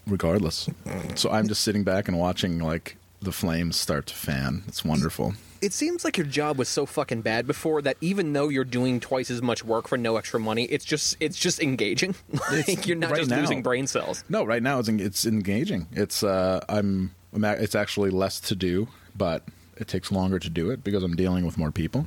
regardless. 0.06 0.68
So 1.14 1.30
I'm 1.30 1.48
just 1.48 1.62
sitting 1.62 1.84
back 1.84 2.08
and 2.08 2.18
watching 2.18 2.58
like 2.58 2.96
the 3.20 3.32
flames 3.32 3.76
start 3.76 4.06
to 4.06 4.14
fan. 4.14 4.62
It's 4.68 4.84
wonderful. 4.84 5.34
It 5.62 5.72
seems 5.72 6.04
like 6.04 6.16
your 6.18 6.26
job 6.26 6.58
was 6.58 6.68
so 6.68 6.84
fucking 6.86 7.22
bad 7.22 7.46
before 7.46 7.80
that 7.82 7.96
even 8.00 8.32
though 8.32 8.48
you're 8.48 8.64
doing 8.64 9.00
twice 9.00 9.30
as 9.30 9.40
much 9.42 9.64
work 9.64 9.88
for 9.88 9.96
no 9.96 10.16
extra 10.16 10.38
money, 10.38 10.64
it's 10.64 10.84
just 10.84 11.16
it's 11.18 11.38
just 11.38 11.60
engaging. 11.60 12.14
like 12.50 12.86
you're 12.86 12.96
not 12.96 13.10
right 13.10 13.18
just 13.18 13.30
now. 13.30 13.40
losing 13.40 13.62
brain 13.62 13.86
cells. 13.86 14.22
No, 14.28 14.44
right 14.44 14.62
now 14.62 14.78
it's 14.78 14.88
it's 14.88 15.26
engaging. 15.26 15.88
It's 15.92 16.22
uh, 16.22 16.64
I'm, 16.68 17.14
I'm 17.34 17.44
it's 17.44 17.74
actually 17.74 18.10
less 18.10 18.38
to 18.40 18.54
do, 18.54 18.88
but 19.16 19.42
it 19.76 19.88
takes 19.88 20.12
longer 20.12 20.38
to 20.38 20.50
do 20.50 20.70
it 20.70 20.84
because 20.84 21.02
I'm 21.02 21.16
dealing 21.16 21.44
with 21.44 21.58
more 21.58 21.70
people, 21.72 22.06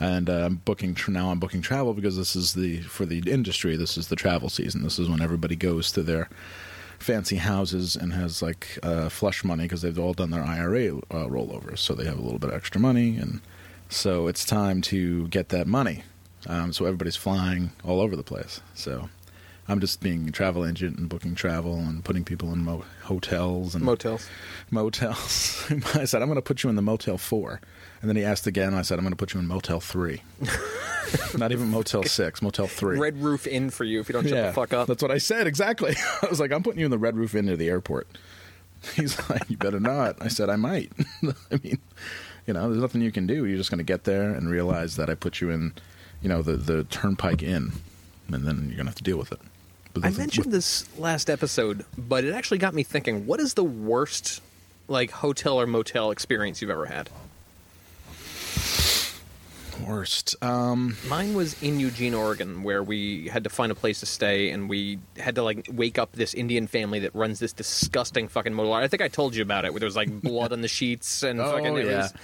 and 0.00 0.28
uh, 0.28 0.46
I'm 0.46 0.56
booking 0.56 0.96
now. 1.08 1.30
I'm 1.30 1.38
booking 1.38 1.62
travel 1.62 1.94
because 1.94 2.16
this 2.16 2.34
is 2.34 2.54
the 2.54 2.80
for 2.80 3.06
the 3.06 3.18
industry. 3.30 3.76
This 3.76 3.96
is 3.96 4.08
the 4.08 4.16
travel 4.16 4.48
season. 4.48 4.82
This 4.82 4.98
is 4.98 5.08
when 5.08 5.20
everybody 5.22 5.54
goes 5.54 5.92
to 5.92 6.02
their 6.02 6.28
fancy 6.98 7.36
houses 7.36 7.96
and 7.96 8.12
has 8.12 8.42
like 8.42 8.78
uh, 8.82 9.08
flush 9.08 9.44
money 9.44 9.64
because 9.64 9.82
they've 9.82 9.98
all 9.98 10.12
done 10.14 10.30
their 10.30 10.42
IRA 10.44 10.96
uh, 10.96 11.26
rollovers, 11.28 11.78
so 11.78 11.94
they 11.94 12.04
have 12.04 12.18
a 12.18 12.22
little 12.22 12.38
bit 12.38 12.50
of 12.50 12.56
extra 12.56 12.80
money, 12.80 13.16
and 13.16 13.40
so 13.88 14.26
it's 14.26 14.44
time 14.44 14.80
to 14.82 15.28
get 15.28 15.48
that 15.50 15.66
money. 15.66 16.02
Um, 16.46 16.72
so 16.72 16.86
everybody's 16.86 17.16
flying 17.16 17.70
all 17.84 18.00
over 18.00 18.16
the 18.16 18.22
place. 18.22 18.62
So 18.74 19.10
I'm 19.68 19.78
just 19.80 20.00
being 20.00 20.26
a 20.28 20.32
travel 20.32 20.64
agent 20.66 20.98
and 20.98 21.06
booking 21.08 21.34
travel 21.34 21.76
and 21.76 22.02
putting 22.04 22.24
people 22.24 22.50
in 22.52 22.64
mo- 22.64 22.84
hotels 23.02 23.74
and 23.74 23.84
Motels. 23.84 24.28
motels. 24.70 25.64
I 25.94 26.04
said 26.06 26.22
I'm 26.22 26.28
going 26.28 26.36
to 26.36 26.42
put 26.42 26.62
you 26.64 26.70
in 26.70 26.76
the 26.76 26.82
Motel 26.82 27.18
Four, 27.18 27.60
and 28.00 28.08
then 28.08 28.16
he 28.16 28.24
asked 28.24 28.46
again. 28.46 28.74
I 28.74 28.82
said 28.82 28.98
I'm 28.98 29.04
going 29.04 29.12
to 29.12 29.16
put 29.16 29.34
you 29.34 29.40
in 29.40 29.46
Motel 29.46 29.80
Three. 29.80 30.22
Not 31.36 31.52
even 31.52 31.68
Motel 31.68 32.02
Six, 32.04 32.40
Motel 32.40 32.66
Three. 32.66 32.98
Red 32.98 33.20
Roof 33.22 33.46
Inn 33.46 33.70
for 33.70 33.84
you 33.84 34.00
if 34.00 34.08
you 34.08 34.12
don't 34.14 34.26
shut 34.26 34.46
the 34.46 34.52
fuck 34.52 34.72
up. 34.72 34.88
That's 34.88 35.02
what 35.02 35.10
I 35.10 35.18
said 35.18 35.46
exactly. 35.46 35.94
I 36.22 36.26
was 36.28 36.40
like, 36.40 36.52
I'm 36.52 36.62
putting 36.62 36.80
you 36.80 36.86
in 36.86 36.90
the 36.90 36.98
Red 36.98 37.16
Roof 37.16 37.34
Inn 37.34 37.46
to 37.46 37.56
the 37.56 37.68
airport. 37.68 38.06
He's 38.96 39.28
like, 39.28 39.48
you 39.50 39.56
better 39.56 39.80
not. 39.80 40.16
I 40.22 40.28
said, 40.28 40.48
I 40.48 40.56
might. 40.56 40.90
I 41.22 41.60
mean, 41.62 41.78
you 42.46 42.54
know, 42.54 42.70
there's 42.70 42.80
nothing 42.80 43.02
you 43.02 43.12
can 43.12 43.26
do. 43.26 43.44
You're 43.44 43.58
just 43.58 43.70
going 43.70 43.78
to 43.78 43.84
get 43.84 44.04
there 44.04 44.32
and 44.32 44.48
realize 44.48 44.96
that 44.96 45.10
I 45.10 45.14
put 45.14 45.40
you 45.40 45.50
in, 45.50 45.74
you 46.22 46.28
know, 46.28 46.42
the 46.42 46.56
the 46.56 46.84
Turnpike 46.84 47.42
Inn, 47.42 47.72
and 48.32 48.46
then 48.46 48.66
you're 48.66 48.76
going 48.76 48.78
to 48.78 48.84
have 48.84 48.94
to 48.94 49.02
deal 49.02 49.18
with 49.18 49.32
it. 49.32 49.40
But 49.92 50.04
I 50.04 50.10
mentioned 50.10 50.52
this 50.52 50.88
last 50.98 51.28
episode, 51.28 51.84
but 51.98 52.24
it 52.24 52.32
actually 52.32 52.58
got 52.58 52.74
me 52.74 52.82
thinking. 52.84 53.26
What 53.26 53.40
is 53.40 53.54
the 53.54 53.64
worst, 53.64 54.40
like 54.88 55.10
hotel 55.10 55.60
or 55.60 55.66
motel 55.66 56.10
experience 56.12 56.62
you've 56.62 56.70
ever 56.70 56.86
had? 56.86 57.10
Worst. 59.86 60.36
Um, 60.42 60.96
Mine 61.08 61.34
was 61.34 61.60
in 61.62 61.80
Eugene, 61.80 62.14
Oregon, 62.14 62.62
where 62.62 62.82
we 62.82 63.28
had 63.28 63.44
to 63.44 63.50
find 63.50 63.70
a 63.72 63.74
place 63.74 64.00
to 64.00 64.06
stay, 64.06 64.50
and 64.50 64.68
we 64.68 64.98
had 65.18 65.34
to 65.36 65.42
like 65.42 65.68
wake 65.72 65.98
up 65.98 66.12
this 66.12 66.34
Indian 66.34 66.66
family 66.66 66.98
that 67.00 67.14
runs 67.14 67.38
this 67.38 67.52
disgusting 67.52 68.28
fucking 68.28 68.54
motel. 68.54 68.74
I 68.74 68.88
think 68.88 69.02
I 69.02 69.08
told 69.08 69.34
you 69.34 69.42
about 69.42 69.64
it, 69.64 69.72
where 69.72 69.80
there 69.80 69.86
was 69.86 69.96
like 69.96 70.10
blood 70.22 70.52
on 70.52 70.60
the 70.62 70.68
sheets 70.68 71.22
and 71.22 71.40
Oh, 71.40 71.52
fucking. 71.52 71.76
It 71.76 71.86
yeah. 71.86 71.96
was, 71.98 72.14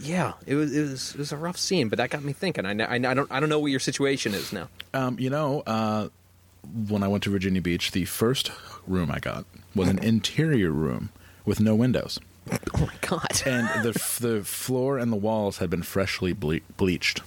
yeah, 0.00 0.32
it 0.46 0.54
was, 0.54 0.74
it 0.74 0.82
was 0.82 1.10
it 1.14 1.18
was 1.18 1.32
a 1.32 1.36
rough 1.36 1.58
scene, 1.58 1.88
but 1.88 1.98
that 1.98 2.10
got 2.10 2.22
me 2.24 2.32
thinking. 2.32 2.64
I, 2.66 2.72
I, 2.84 2.94
I 2.94 2.98
don't 3.14 3.30
I 3.30 3.40
don't 3.40 3.48
know 3.48 3.58
what 3.58 3.70
your 3.70 3.80
situation 3.80 4.32
is 4.34 4.52
now. 4.52 4.68
um, 4.94 5.18
you 5.18 5.28
know, 5.30 5.62
uh, 5.66 6.08
when 6.88 7.02
I 7.02 7.08
went 7.08 7.24
to 7.24 7.30
Virginia 7.30 7.60
Beach, 7.60 7.90
the 7.90 8.04
first 8.06 8.50
room 8.86 9.10
I 9.10 9.18
got 9.18 9.44
was 9.74 9.88
an 9.88 9.98
interior 9.98 10.70
room 10.70 11.10
with 11.44 11.60
no 11.60 11.74
windows, 11.74 12.18
Oh 12.74 12.86
my 12.86 12.94
god! 13.00 13.42
and 13.46 13.84
the 13.84 13.92
the 14.20 14.42
floor 14.44 14.98
and 14.98 15.12
the 15.12 15.16
walls 15.16 15.58
had 15.58 15.70
been 15.70 15.82
freshly 15.82 16.32
ble- 16.32 16.60
bleached. 16.76 17.20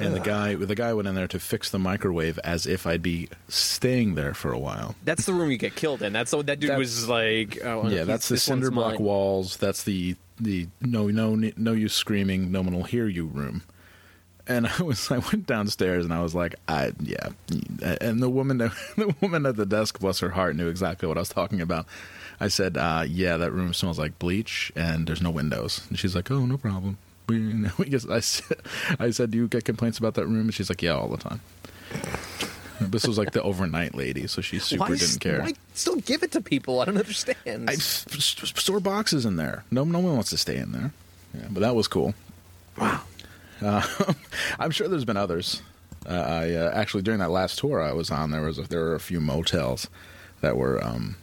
And 0.00 0.14
the 0.14 0.20
guy, 0.20 0.54
the 0.54 0.76
guy 0.76 0.94
went 0.94 1.08
in 1.08 1.16
there 1.16 1.26
to 1.26 1.40
fix 1.40 1.70
the 1.70 1.78
microwave 1.78 2.38
as 2.44 2.66
if 2.66 2.86
I'd 2.86 3.02
be 3.02 3.28
staying 3.48 4.14
there 4.14 4.32
for 4.32 4.52
a 4.52 4.58
while. 4.58 4.94
That's 5.04 5.26
the 5.26 5.32
room 5.32 5.50
you 5.50 5.58
get 5.58 5.74
killed 5.74 6.02
in. 6.02 6.12
That's 6.12 6.32
what 6.32 6.46
that 6.46 6.60
dude 6.60 6.70
That- 6.70 6.78
was 6.78 7.08
like. 7.08 7.58
Oh, 7.64 7.82
yeah, 7.88 7.90
he's- 7.90 8.06
that's 8.06 8.28
the 8.28 8.34
this 8.36 8.44
cinder 8.44 8.70
block 8.70 8.92
mine. 8.94 9.02
walls. 9.02 9.56
That's 9.56 9.82
the 9.82 10.14
the 10.40 10.68
no 10.80 11.08
no 11.08 11.34
no 11.34 11.72
use 11.72 11.94
screaming, 11.94 12.52
no 12.52 12.60
one 12.62 12.74
will 12.74 12.84
hear 12.84 13.08
you 13.08 13.26
room. 13.26 13.62
And 14.46 14.68
I 14.68 14.82
was 14.84 15.10
I 15.10 15.18
went 15.18 15.46
downstairs 15.48 16.04
and 16.04 16.14
I 16.14 16.22
was 16.22 16.32
like, 16.34 16.54
I 16.68 16.92
yeah, 17.02 17.30
and 18.00 18.22
the 18.22 18.30
woman 18.30 18.58
the 18.96 19.14
woman 19.20 19.46
at 19.46 19.56
the 19.56 19.66
desk, 19.66 19.98
bless 19.98 20.20
her 20.20 20.30
heart, 20.30 20.54
knew 20.54 20.68
exactly 20.68 21.08
what 21.08 21.16
I 21.18 21.20
was 21.20 21.28
talking 21.28 21.60
about. 21.60 21.86
I 22.40 22.48
said, 22.48 22.76
uh, 22.76 23.04
yeah, 23.08 23.36
that 23.36 23.52
room 23.52 23.74
smells 23.74 23.98
like 23.98 24.18
bleach 24.18 24.72
and 24.76 25.06
there's 25.06 25.22
no 25.22 25.30
windows. 25.30 25.82
And 25.88 25.98
she's 25.98 26.14
like, 26.14 26.30
oh, 26.30 26.46
no 26.46 26.56
problem. 26.56 26.98
We, 27.28 27.66
we 27.78 27.88
just, 27.88 28.08
I, 28.08 28.20
said, 28.20 28.58
I 28.98 29.10
said, 29.10 29.30
do 29.30 29.38
you 29.38 29.48
get 29.48 29.64
complaints 29.64 29.98
about 29.98 30.14
that 30.14 30.26
room? 30.26 30.42
And 30.46 30.54
she's 30.54 30.68
like, 30.70 30.82
yeah, 30.82 30.94
all 30.94 31.08
the 31.08 31.16
time. 31.16 31.40
This 32.80 33.06
was 33.06 33.18
like 33.18 33.32
the 33.32 33.42
overnight 33.42 33.94
lady, 33.94 34.28
so 34.28 34.40
she 34.40 34.60
super 34.60 34.84
Why, 34.84 34.96
didn't 34.96 35.18
care. 35.18 35.40
Why 35.40 35.52
still 35.74 35.96
give 35.96 36.22
it 36.22 36.30
to 36.32 36.40
people? 36.40 36.80
I 36.80 36.84
don't 36.84 36.96
understand. 36.96 37.68
I 37.68 37.74
store 37.74 38.78
boxes 38.78 39.26
in 39.26 39.34
there. 39.34 39.64
No, 39.70 39.82
no 39.84 39.98
one 39.98 40.14
wants 40.14 40.30
to 40.30 40.36
stay 40.36 40.56
in 40.56 40.70
there. 40.70 40.92
Yeah, 41.34 41.46
but 41.50 41.60
that 41.60 41.74
was 41.74 41.88
cool. 41.88 42.14
wow. 42.78 43.00
Uh, 43.60 43.84
I'm 44.60 44.70
sure 44.70 44.86
there's 44.86 45.04
been 45.04 45.16
others. 45.16 45.60
Uh, 46.08 46.12
I 46.12 46.52
uh, 46.52 46.70
actually 46.72 47.02
during 47.02 47.18
that 47.18 47.32
last 47.32 47.58
tour 47.58 47.82
I 47.82 47.92
was 47.92 48.12
on, 48.12 48.30
there 48.30 48.42
was 48.42 48.58
a, 48.58 48.62
there 48.62 48.80
were 48.80 48.94
a 48.94 49.00
few 49.00 49.20
motels 49.20 49.88
that 50.40 50.56
were. 50.56 50.82
Um, 50.84 51.16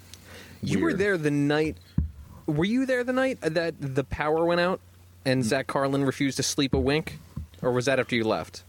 You 0.70 0.80
were 0.80 0.88
weird. 0.88 1.00
there 1.00 1.18
the 1.18 1.32
night. 1.32 1.78
Were 2.48 2.66
you 2.66 2.86
there 2.86 3.04
the 3.04 3.14
night 3.14 3.40
that 3.42 3.76
the 3.80 4.04
power 4.04 4.46
went 4.46 4.62
out 4.62 4.80
and 5.26 5.42
Mm. 5.42 5.46
Zach 5.48 5.68
Carlin 5.68 6.04
refused 6.06 6.38
to 6.38 6.44
sleep 6.44 6.74
a 6.74 6.80
wink, 6.80 7.18
or 7.62 7.72
was 7.72 7.86
that 7.86 8.00
after 8.00 8.16
you 8.16 8.24
left? 8.24 8.64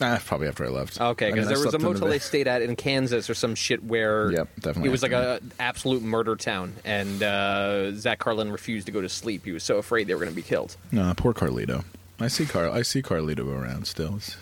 Ah, 0.00 0.20
probably 0.24 0.46
after 0.46 0.64
I 0.66 0.68
left. 0.68 1.00
Okay, 1.00 1.28
I 1.28 1.30
because 1.32 1.46
I 1.46 1.48
there 1.48 1.58
was 1.58 1.66
a 1.66 1.70
slept 1.70 1.74
in 1.76 1.80
the 1.80 1.86
motel 1.94 2.08
day. 2.08 2.12
they 2.12 2.18
stayed 2.18 2.46
at 2.46 2.60
in 2.62 2.76
Kansas 2.76 3.30
or 3.30 3.34
some 3.34 3.54
shit 3.54 3.82
where 3.82 4.30
Yep, 4.30 4.48
definitely 4.60 4.88
it 4.88 4.92
was 4.92 5.02
like 5.02 5.12
after 5.12 5.44
a 5.46 5.62
absolute 5.62 6.02
murder 6.02 6.36
town, 6.36 6.74
and 6.84 7.22
uh, 7.22 7.92
Zach 7.92 8.18
Carlin 8.18 8.52
refused 8.52 8.86
to 8.86 8.92
go 8.92 9.00
to 9.00 9.08
sleep. 9.08 9.44
He 9.46 9.52
was 9.52 9.64
so 9.64 9.78
afraid 9.78 10.06
they 10.06 10.14
were 10.14 10.20
going 10.20 10.30
to 10.32 10.36
be 10.36 10.42
killed. 10.42 10.76
No, 10.92 11.12
poor 11.16 11.32
Carlito. 11.32 11.84
I 12.20 12.28
see 12.28 12.44
Car. 12.46 12.68
I 12.70 12.82
see 12.82 13.02
Carlito 13.02 13.46
around 13.48 13.86
still. 13.86 14.16
It's 14.16 14.36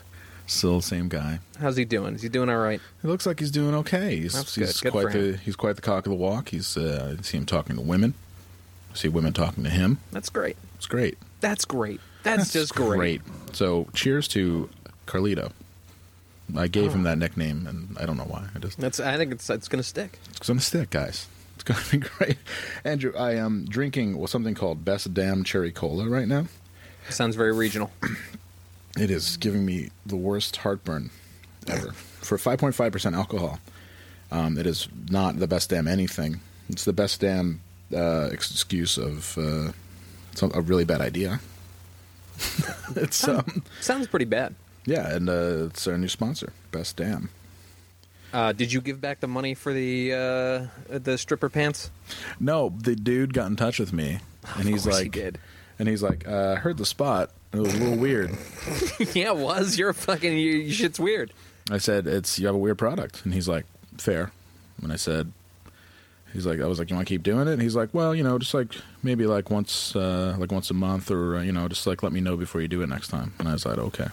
still 0.46 0.76
the 0.76 0.83
same 0.83 1.09
guy. 1.09 1.40
How's 1.61 1.76
he 1.76 1.85
doing? 1.85 2.14
Is 2.14 2.22
he 2.22 2.28
doing 2.28 2.48
all 2.48 2.59
right? 2.59 2.80
He 3.02 3.09
looks 3.09 3.26
like 3.26 3.40
he's 3.40 3.50
doing 3.50 3.74
okay. 3.76 4.16
He's, 4.16 4.33
That's 4.35 4.54
he's 4.54 4.80
good. 4.80 4.85
Good 4.85 4.92
quite 4.92 5.12
for 5.12 5.18
him. 5.18 5.33
the 5.33 5.38
he's 5.38 5.57
quite 5.57 5.76
the 5.76 5.83
cock 5.83 6.07
of 6.07 6.11
the 6.11 6.16
walk. 6.16 6.50
He's 6.50 6.76
uh, 6.76 7.16
I 7.18 7.22
see 7.22 7.38
him 7.38 7.46
talking 7.46 7.76
to 7.76 7.83
women. 7.83 8.14
I 8.92 8.96
see 8.96 9.09
women 9.09 9.33
talking 9.33 9.64
to 9.64 9.70
him. 9.70 9.98
That's 10.12 10.28
great. 10.28 10.57
It's 10.76 10.87
great. 10.87 11.18
That's 11.40 11.64
great. 11.64 12.00
That's, 12.22 12.52
just 12.52 12.74
great. 12.74 13.20
So, 13.52 13.87
cheers 13.92 14.26
to 14.28 14.70
Carlito. 15.07 15.52
I 16.57 16.68
gave 16.68 16.92
him 16.92 17.02
that 17.02 17.18
nickname, 17.18 17.66
and 17.66 17.96
I 17.98 18.07
don't 18.07 18.16
know 18.16 18.24
why. 18.24 18.46
I 18.54 18.59
just 18.59 18.78
That's. 18.78 19.00
I 19.00 19.16
think 19.16 19.33
it's 19.33 19.48
it's 19.50 19.68
going 19.68 19.83
to 19.83 19.88
stick. 19.88 20.18
it's 20.30 20.46
gonna 20.46 20.61
stick, 20.61 20.90
guys. 20.90 21.26
It's 21.54 21.64
gonna 21.64 21.80
be 21.90 21.98
great. 22.18 22.37
Andrew, 22.85 23.12
I 23.16 23.35
am 23.35 23.66
drinking 23.66 24.16
well, 24.16 24.26
something 24.26 24.54
called 24.54 24.85
Best 24.85 25.12
Damn 25.14 25.44
Cherry 25.44 25.72
Cola 25.72 26.09
right 26.09 26.28
now. 26.28 26.46
Sounds 27.09 27.37
very 27.37 27.52
regional. 27.52 27.90
It 28.98 29.11
is 29.11 29.37
giving 29.37 29.64
me 29.66 29.90
the 30.07 30.16
worst 30.16 30.57
heartburn 30.57 31.11
ever 31.68 31.92
for 31.92 32.38
5.5% 32.38 33.14
alcohol. 33.14 33.59
Um, 34.30 34.57
it 34.59 34.66
is 34.66 34.88
not 35.11 35.38
the 35.38 35.46
best 35.46 35.70
damn 35.70 35.88
anything. 35.88 36.40
It's 36.68 36.85
the 36.85 36.92
best 36.92 37.20
damn 37.20 37.61
uh, 37.94 38.28
excuse 38.33 38.96
of 38.96 39.37
uh, 39.38 39.72
some, 40.35 40.52
a 40.54 40.61
really 40.61 40.85
bad 40.85 41.00
idea. 41.00 41.40
it's 42.96 43.26
um, 43.28 43.62
Sounds 43.80 44.07
pretty 44.07 44.24
bad. 44.24 44.54
yeah, 44.87 45.14
and 45.14 45.28
uh, 45.28 45.66
it's 45.66 45.87
our 45.87 45.96
new 45.98 46.09
sponsor, 46.09 46.52
Best 46.72 46.96
Damn. 46.96 47.30
Uh, 48.33 48.50
did 48.52 48.72
you 48.72 48.80
give 48.80 49.00
back 49.00 49.20
the 49.20 49.28
money 49.28 49.54
for 49.54 49.72
the 49.72 50.12
uh, 50.12 50.98
the 50.98 51.16
stripper 51.16 51.48
pants? 51.48 51.92
No, 52.40 52.74
the 52.76 52.96
dude 52.96 53.33
got 53.33 53.46
in 53.46 53.54
touch 53.54 53.78
with 53.78 53.92
me, 53.92 54.18
and 54.57 54.68
he's 54.68 54.85
he 54.85 54.90
like, 54.90 55.12
did. 55.12 55.38
and 55.78 55.87
he's 55.88 56.02
like, 56.02 56.26
uh, 56.26 56.54
I 56.57 56.57
heard 56.57 56.76
the 56.78 56.87
spot. 56.87 57.30
It 57.54 57.60
was 57.60 57.74
a 57.74 57.78
little 57.78 57.96
weird. 57.98 58.30
yeah, 59.14 59.28
it 59.28 59.36
was. 59.36 59.78
You're 59.78 59.92
fucking. 59.92 60.36
Your 60.36 60.68
shit's 60.70 60.98
weird. 60.98 61.32
I 61.70 61.78
said, 61.78 62.06
"It's 62.06 62.38
you 62.38 62.46
have 62.46 62.54
a 62.54 62.58
weird 62.58 62.78
product," 62.78 63.24
and 63.24 63.32
he's 63.32 63.48
like, 63.48 63.64
"Fair." 63.96 64.32
And 64.82 64.92
I 64.92 64.96
said, 64.96 65.32
"He's 66.32 66.46
like, 66.46 66.60
I 66.60 66.66
was 66.66 66.78
like, 66.78 66.90
you 66.90 66.96
want 66.96 67.06
to 67.06 67.14
keep 67.14 67.22
doing 67.22 67.46
it?" 67.46 67.52
And 67.52 67.62
he's 67.62 67.76
like, 67.76 67.90
"Well, 67.92 68.14
you 68.14 68.24
know, 68.24 68.38
just 68.38 68.54
like 68.54 68.72
maybe 69.02 69.26
like 69.26 69.50
once, 69.50 69.94
uh, 69.94 70.36
like 70.38 70.50
once 70.50 70.70
a 70.70 70.74
month, 70.74 71.10
or 71.10 71.36
uh, 71.36 71.42
you 71.42 71.52
know, 71.52 71.68
just 71.68 71.86
like 71.86 72.02
let 72.02 72.12
me 72.12 72.20
know 72.20 72.36
before 72.36 72.60
you 72.60 72.68
do 72.68 72.82
it 72.82 72.88
next 72.88 73.08
time." 73.08 73.32
And 73.38 73.48
I 73.48 73.52
was 73.52 73.64
like, 73.64 73.78
"Okay." 73.78 74.08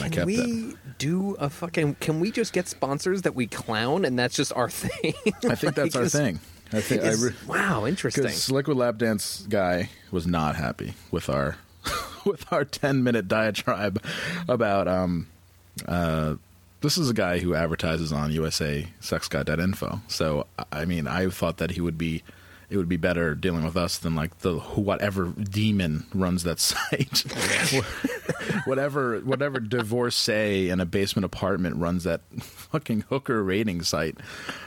I 0.00 0.08
Can 0.08 0.26
we 0.26 0.36
that. 0.36 0.98
do 0.98 1.34
a 1.38 1.50
fucking? 1.50 1.96
Can 1.96 2.20
we 2.20 2.30
just 2.30 2.52
get 2.52 2.66
sponsors 2.68 3.22
that 3.22 3.34
we 3.34 3.46
clown 3.46 4.04
and 4.06 4.18
that's 4.18 4.34
just 4.34 4.52
our 4.54 4.70
thing? 4.70 5.14
I 5.44 5.54
think 5.54 5.74
that's 5.74 5.96
our 5.96 6.08
thing. 6.08 6.40
I 6.72 6.80
think 6.80 7.02
I 7.02 7.12
re- 7.12 7.34
wow, 7.46 7.84
interesting. 7.84 8.54
Liquid 8.54 8.76
Lap 8.76 8.96
Dance 8.96 9.46
guy 9.48 9.90
was 10.10 10.26
not 10.26 10.56
happy 10.56 10.94
with 11.10 11.28
our 11.28 11.56
with 12.26 12.50
our 12.52 12.64
ten 12.64 13.02
minute 13.02 13.28
diatribe 13.28 14.02
about 14.48 14.88
um 14.88 15.28
uh 15.86 16.34
this 16.80 16.98
is 16.98 17.08
a 17.08 17.14
guy 17.14 17.38
who 17.38 17.54
advertises 17.54 18.12
on 18.12 18.32
USA 18.32 18.88
sexguide.info. 19.00 20.00
So 20.08 20.46
I 20.72 20.84
mean 20.84 21.06
I 21.06 21.28
thought 21.28 21.58
that 21.58 21.70
he 21.72 21.80
would 21.80 21.96
be 21.96 22.22
it 22.72 22.78
would 22.78 22.88
be 22.88 22.96
better 22.96 23.34
dealing 23.34 23.64
with 23.64 23.76
us 23.76 23.98
than 23.98 24.14
like 24.14 24.38
the 24.38 24.58
whatever 24.58 25.26
demon 25.26 26.06
runs 26.14 26.42
that 26.44 26.58
site. 26.60 27.20
whatever 28.64 29.20
whatever 29.20 29.60
divorcee 29.60 30.70
in 30.70 30.80
a 30.80 30.86
basement 30.86 31.24
apartment 31.24 31.76
runs 31.76 32.04
that 32.04 32.22
fucking 32.40 33.02
hooker 33.10 33.42
rating 33.42 33.82
site. 33.82 34.16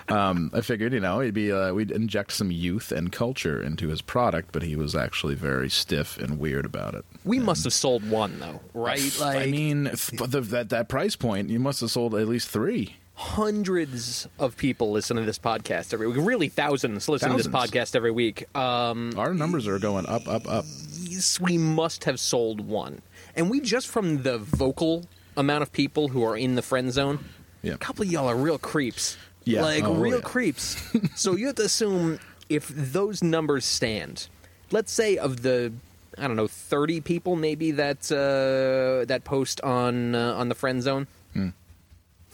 Um, 0.08 0.52
I 0.54 0.62
figured, 0.62 0.94
you 0.94 1.00
know, 1.00 1.20
he'd 1.20 1.34
be 1.34 1.52
uh, 1.52 1.74
we'd 1.74 1.90
inject 1.92 2.34
some 2.34 2.52
youth 2.52 2.92
and 2.92 3.12
culture 3.12 3.62
into 3.62 3.88
his 3.88 4.02
product, 4.02 4.52
but 4.52 4.62
he 4.62 4.76
was 4.76 4.96
actually 4.96 5.36
very 5.36 5.70
stiff 5.70 6.18
and 6.18 6.38
weird 6.40 6.66
about 6.66 6.94
it. 6.94 7.06
we 7.24 7.40
must 7.40 7.64
have 7.64 7.74
sold 7.74 8.08
one 8.08 8.40
though, 8.40 8.62
right? 8.74 9.20
Like 9.20 9.38
I 9.38 9.46
mean, 9.48 9.86
the, 9.86 10.46
that 10.52 10.70
that 10.70 10.90
price 10.90 11.16
point, 11.16 11.50
you 11.50 11.60
must 11.60 11.82
have 11.82 11.90
sold 11.90 12.14
at 12.14 12.28
least 12.28 12.50
three 12.50 12.98
hundreds 13.16 14.28
of 14.40 14.58
people 14.58 14.92
listen 14.92 15.16
to 15.18 15.24
this 15.24 15.40
podcast 15.40 15.94
every 15.94 16.08
week. 16.08 16.18
Really, 16.20 16.50
thousands 16.50 17.08
listen 17.08 17.30
thousands. 17.30 17.46
to 17.46 17.52
this 17.52 17.72
podcast 17.72 17.96
every 17.96 18.12
week. 18.12 18.46
Um, 18.56 19.14
Our 19.18 19.34
numbers 19.34 19.68
are 19.68 19.80
going 19.80 20.06
up, 20.06 20.28
up, 20.28 20.48
up. 20.48 20.66
Yes, 21.00 21.40
we 21.40 21.58
must 21.58 22.04
have 22.04 22.20
sold 22.20 22.62
one, 22.62 23.02
and 23.36 23.50
we 23.50 23.62
just 23.62 23.88
from 23.88 24.24
the 24.24 24.38
vocal 24.38 25.06
amount 25.38 25.64
of 25.64 25.72
people 25.72 26.10
who 26.10 26.24
are 26.24 26.38
in 26.38 26.56
the 26.56 26.62
friend 26.62 26.92
zone. 26.92 27.24
Yeah. 27.62 27.74
A 27.74 27.78
couple 27.78 28.04
of 28.06 28.12
y'all 28.12 28.28
are 28.28 28.36
real 28.36 28.60
creeps. 28.60 29.18
Yeah, 29.46 29.62
like 29.62 29.84
oh, 29.84 29.94
real 29.94 30.16
yeah. 30.16 30.22
creeps. 30.22 30.84
so 31.16 31.36
you 31.36 31.48
have 31.48 31.56
to 31.56 31.64
assume 31.64 32.20
if 32.50 32.68
those 32.68 33.24
numbers 33.24 33.64
stand. 33.64 34.28
Let's 34.72 34.92
say 34.92 35.18
of 35.18 35.42
the 35.42 35.72
I 36.18 36.28
don't 36.28 36.36
know 36.36 36.48
thirty 36.48 37.00
people 37.00 37.36
maybe 37.36 37.72
that 37.72 38.12
uh, 38.12 39.06
that 39.06 39.24
post 39.24 39.62
on 39.62 40.16
uh, 40.16 40.34
on 40.34 40.50
the 40.50 40.56
friend 40.56 40.82
zone. 40.82 41.08
Mm 41.36 41.54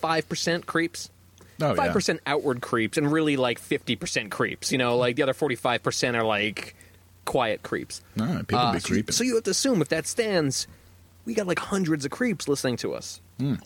5% 0.01 0.65
creeps. 0.65 1.09
5% 1.59 2.13
yeah. 2.13 2.19
outward 2.25 2.61
creeps 2.61 2.97
and 2.97 3.11
really 3.11 3.37
like 3.37 3.61
50% 3.61 4.31
creeps. 4.31 4.71
You 4.71 4.77
know, 4.77 4.97
like 4.97 5.15
the 5.15 5.23
other 5.23 5.33
45% 5.33 6.15
are 6.15 6.23
like 6.23 6.75
quiet 7.25 7.63
creeps. 7.63 8.01
People 8.15 8.57
uh, 8.57 8.73
be 8.73 8.79
creeping. 8.79 9.13
So, 9.13 9.19
so 9.19 9.23
you 9.23 9.35
have 9.35 9.43
to 9.45 9.51
assume 9.51 9.81
if 9.81 9.89
that 9.89 10.07
stands, 10.07 10.67
we 11.25 11.33
got 11.33 11.47
like 11.47 11.59
hundreds 11.59 12.05
of 12.05 12.11
creeps 12.11 12.47
listening 12.47 12.77
to 12.77 12.93
us. 12.93 13.21
Mm. 13.39 13.61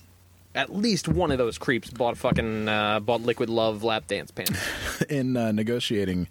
At 0.54 0.74
least 0.74 1.08
one 1.08 1.32
of 1.32 1.38
those 1.38 1.58
creeps 1.58 1.90
bought 1.90 2.18
fucking 2.18 2.70
uh, 2.70 3.02
bought 3.02 3.22
Liquid 3.22 3.50
Love 3.50 3.84
lap 3.84 4.08
dance 4.08 4.32
pants. 4.32 4.60
In 5.10 5.36
uh, 5.36 5.52
negotiating, 5.52 6.30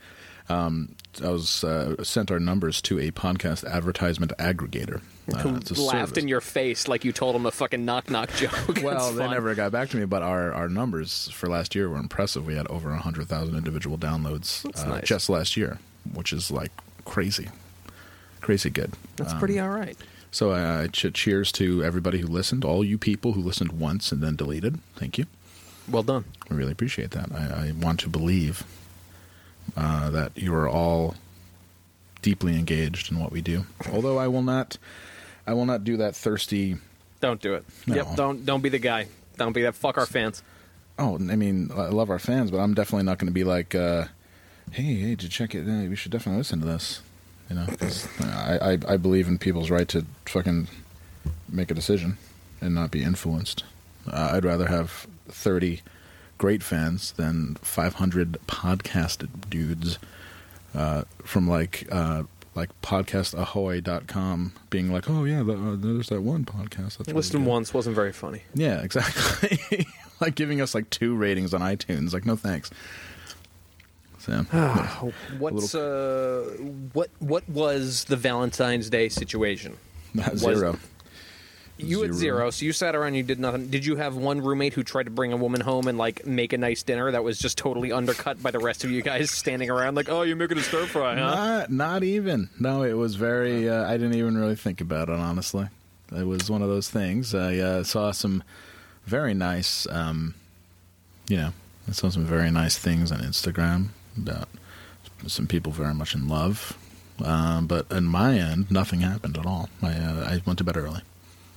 um, 0.48 0.96
I 1.22 1.28
was 1.28 1.62
uh, 1.62 2.02
sent 2.02 2.30
our 2.30 2.40
numbers 2.40 2.80
to 2.82 2.98
a 2.98 3.10
podcast 3.10 3.66
advertisement 3.66 4.32
aggregator 4.38 5.02
uh, 5.32 5.38
Who 5.38 5.82
laughed 5.86 6.18
in 6.18 6.28
your 6.28 6.42
face 6.42 6.86
like 6.86 7.02
you 7.04 7.10
told 7.12 7.34
him 7.34 7.46
a 7.46 7.50
fucking 7.50 7.82
knock 7.84 8.10
knock 8.10 8.30
joke. 8.36 8.80
Well, 8.82 9.12
they 9.12 9.26
never 9.26 9.54
got 9.54 9.72
back 9.72 9.88
to 9.90 9.96
me, 9.96 10.04
but 10.04 10.22
our, 10.22 10.52
our 10.52 10.68
numbers 10.68 11.30
for 11.32 11.48
last 11.48 11.74
year 11.74 11.88
were 11.88 11.96
impressive. 11.96 12.44
We 12.46 12.56
had 12.56 12.66
over 12.68 12.90
100,000 12.90 13.56
individual 13.56 13.96
downloads 13.96 14.66
uh, 14.84 14.88
nice. 14.88 15.04
just 15.04 15.30
last 15.30 15.56
year, 15.56 15.78
which 16.12 16.32
is 16.32 16.50
like 16.50 16.70
crazy. 17.06 17.48
Crazy 18.42 18.68
good. 18.68 18.92
That's 19.16 19.32
Um, 19.32 19.38
pretty 19.38 19.58
all 19.58 19.70
right. 19.70 19.96
So 20.30 20.50
uh, 20.50 20.88
ch- 20.88 21.14
cheers 21.14 21.50
to 21.52 21.82
everybody 21.82 22.18
who 22.18 22.26
listened, 22.26 22.64
all 22.64 22.84
you 22.84 22.98
people 22.98 23.32
who 23.32 23.40
listened 23.40 23.72
once 23.72 24.12
and 24.12 24.20
then 24.22 24.36
deleted. 24.36 24.78
Thank 24.96 25.16
you. 25.16 25.24
Well 25.88 26.02
done. 26.02 26.24
I 26.50 26.54
really 26.54 26.72
appreciate 26.72 27.12
that. 27.12 27.30
I, 27.32 27.68
I 27.68 27.72
want 27.72 28.00
to 28.00 28.08
believe 28.10 28.64
uh, 29.76 30.10
that 30.10 30.32
you 30.36 30.54
are 30.54 30.68
all 30.68 31.14
deeply 32.20 32.58
engaged 32.58 33.10
in 33.12 33.18
what 33.20 33.32
we 33.32 33.40
do. 33.40 33.64
Although 33.92 34.18
I 34.18 34.28
will 34.28 34.42
not, 34.42 34.76
I 35.46 35.54
will 35.54 35.66
not 35.66 35.84
do 35.84 35.98
that 35.98 36.16
thirsty. 36.16 36.76
Don't 37.20 37.40
do 37.40 37.54
it. 37.54 37.64
No. 37.86 37.96
Yep. 37.96 38.16
Don't 38.16 38.46
don't 38.46 38.60
be 38.62 38.68
the 38.68 38.78
guy. 38.78 39.06
Don't 39.36 39.52
be 39.52 39.62
that. 39.62 39.74
Fuck 39.74 39.98
our 39.98 40.06
fans. 40.06 40.42
Oh, 40.98 41.16
I 41.16 41.36
mean, 41.36 41.70
I 41.74 41.88
love 41.88 42.08
our 42.10 42.18
fans, 42.20 42.50
but 42.50 42.58
I'm 42.58 42.74
definitely 42.74 43.04
not 43.04 43.18
going 43.18 43.26
to 43.26 43.32
be 43.32 43.42
like, 43.42 43.74
uh, 43.74 44.04
hey, 44.70 44.82
hey, 44.82 45.08
did 45.16 45.24
you 45.24 45.28
check 45.28 45.54
it? 45.54 45.64
We 45.64 45.96
should 45.96 46.12
definitely 46.12 46.38
listen 46.38 46.60
to 46.60 46.66
this. 46.66 47.00
You 47.50 47.56
know, 47.56 47.66
I, 48.20 48.58
I, 48.72 48.94
I 48.94 48.96
believe 48.96 49.26
in 49.26 49.38
people's 49.38 49.70
right 49.70 49.88
to 49.88 50.06
fucking 50.26 50.68
make 51.48 51.70
a 51.70 51.74
decision 51.74 52.16
and 52.60 52.74
not 52.74 52.90
be 52.90 53.02
influenced. 53.02 53.64
Uh, 54.06 54.30
I'd 54.32 54.44
rather 54.44 54.68
have 54.68 55.06
30 55.28 55.82
great 56.38 56.62
fans 56.62 57.12
than 57.12 57.56
500 57.56 58.38
podcast 58.46 59.28
dudes 59.50 59.98
uh, 60.74 61.04
from 61.22 61.48
like 61.48 61.86
uh, 61.90 62.24
like 62.54 62.70
podcastahoy.com 62.82 64.52
being 64.70 64.92
like, 64.92 65.10
oh 65.10 65.24
yeah, 65.24 65.42
the, 65.42 65.52
uh, 65.54 65.76
there's 65.76 66.08
that 66.08 66.22
one 66.22 66.44
podcast. 66.44 66.98
That's 66.98 67.08
really 67.08 67.14
Listened 67.14 67.44
good." 67.44 67.50
once 67.50 67.74
wasn't 67.74 67.96
very 67.96 68.12
funny. 68.12 68.42
Yeah, 68.54 68.80
exactly. 68.82 69.86
like 70.20 70.34
giving 70.34 70.60
us 70.60 70.74
like 70.74 70.90
two 70.90 71.14
ratings 71.16 71.52
on 71.54 71.60
iTunes. 71.60 72.12
Like, 72.12 72.26
no 72.26 72.36
thanks. 72.36 72.70
So, 74.18 74.42
What's 75.38 75.74
uh 75.74 76.56
what 76.92 77.10
what 77.18 77.48
was 77.48 78.04
the 78.04 78.16
Valentine's 78.16 78.88
Day 78.88 79.08
situation? 79.08 79.76
not 80.14 80.36
zero. 80.38 80.78
You 81.76 82.04
at 82.04 82.12
Zero. 82.12 82.38
zero, 82.38 82.50
so 82.50 82.64
you 82.64 82.72
sat 82.72 82.94
around. 82.94 83.14
You 83.14 83.24
did 83.24 83.40
nothing. 83.40 83.66
Did 83.66 83.84
you 83.84 83.96
have 83.96 84.14
one 84.16 84.40
roommate 84.40 84.74
who 84.74 84.84
tried 84.84 85.04
to 85.04 85.10
bring 85.10 85.32
a 85.32 85.36
woman 85.36 85.60
home 85.60 85.88
and 85.88 85.98
like 85.98 86.24
make 86.24 86.52
a 86.52 86.58
nice 86.58 86.84
dinner 86.84 87.10
that 87.10 87.24
was 87.24 87.36
just 87.36 87.58
totally 87.58 87.90
undercut 87.90 88.40
by 88.40 88.52
the 88.52 88.60
rest 88.60 88.84
of 88.84 88.90
you 88.90 89.02
guys 89.02 89.30
standing 89.32 89.70
around 89.70 89.96
like, 89.96 90.08
oh, 90.08 90.22
you're 90.22 90.36
making 90.36 90.58
a 90.58 90.62
stir 90.62 90.86
fry, 90.86 91.16
huh? 91.16 91.34
Not, 91.34 91.70
not 91.72 92.02
even. 92.04 92.48
No, 92.60 92.84
it 92.84 92.92
was 92.92 93.16
very. 93.16 93.68
Uh, 93.68 93.88
I 93.90 93.96
didn't 93.96 94.14
even 94.14 94.38
really 94.38 94.54
think 94.54 94.80
about 94.80 95.08
it. 95.08 95.16
Honestly, 95.16 95.66
it 96.16 96.26
was 96.26 96.48
one 96.48 96.62
of 96.62 96.68
those 96.68 96.88
things. 96.88 97.34
I 97.34 97.56
uh, 97.56 97.82
saw 97.82 98.12
some 98.12 98.44
very 99.06 99.34
nice. 99.34 99.86
Um, 99.90 100.34
you 101.28 101.36
know, 101.38 101.52
I 101.88 101.92
saw 101.92 102.08
some 102.08 102.24
very 102.24 102.52
nice 102.52 102.78
things 102.78 103.10
on 103.10 103.18
Instagram 103.18 103.88
about 104.16 104.48
some 105.26 105.48
people 105.48 105.72
very 105.72 105.94
much 105.94 106.14
in 106.14 106.28
love. 106.28 106.78
Um, 107.24 107.66
but 107.66 107.90
on 107.92 108.04
my 108.04 108.38
end, 108.38 108.70
nothing 108.70 109.00
happened 109.00 109.38
at 109.38 109.46
all. 109.46 109.68
I 109.82 109.92
uh, 109.94 110.24
I 110.30 110.42
went 110.46 110.58
to 110.58 110.64
bed 110.64 110.76
early. 110.76 111.00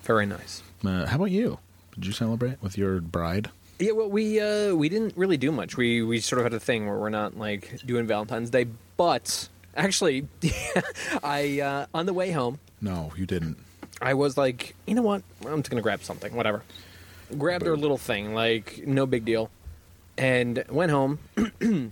Very 0.07 0.25
nice. 0.25 0.63
Uh, 0.85 1.05
how 1.05 1.17
about 1.17 1.31
you? 1.31 1.59
Did 1.93 2.05
you 2.05 2.13
celebrate 2.13 2.61
with 2.61 2.77
your 2.77 3.01
bride? 3.01 3.49
Yeah, 3.77 3.91
well, 3.91 4.09
we 4.09 4.39
uh, 4.39 4.73
we 4.73 4.87
didn't 4.87 5.17
really 5.17 5.35
do 5.35 5.51
much. 5.51 5.75
We 5.75 6.01
we 6.01 6.21
sort 6.21 6.39
of 6.39 6.45
had 6.45 6.53
a 6.53 6.61
thing 6.61 6.87
where 6.87 6.97
we're 6.97 7.09
not 7.09 7.37
like 7.37 7.81
doing 7.85 8.07
Valentine's 8.07 8.49
Day, 8.49 8.67
but 8.95 9.49
actually, 9.75 10.29
I 11.23 11.59
uh, 11.59 11.85
on 11.93 12.05
the 12.05 12.13
way 12.13 12.31
home, 12.31 12.59
No, 12.79 13.11
you 13.17 13.25
didn't. 13.25 13.57
I 14.01 14.13
was 14.13 14.37
like, 14.37 14.75
you 14.85 14.95
know 14.95 15.01
what? 15.01 15.23
I'm 15.45 15.59
just 15.59 15.69
gonna 15.69 15.81
grab 15.81 16.01
something, 16.01 16.33
whatever. 16.33 16.63
Grabbed 17.37 17.65
her 17.65 17.75
little 17.75 17.97
thing, 17.97 18.33
like 18.33 18.87
no 18.87 19.05
big 19.05 19.25
deal, 19.25 19.49
and 20.17 20.63
went 20.69 20.89
home. 20.89 21.19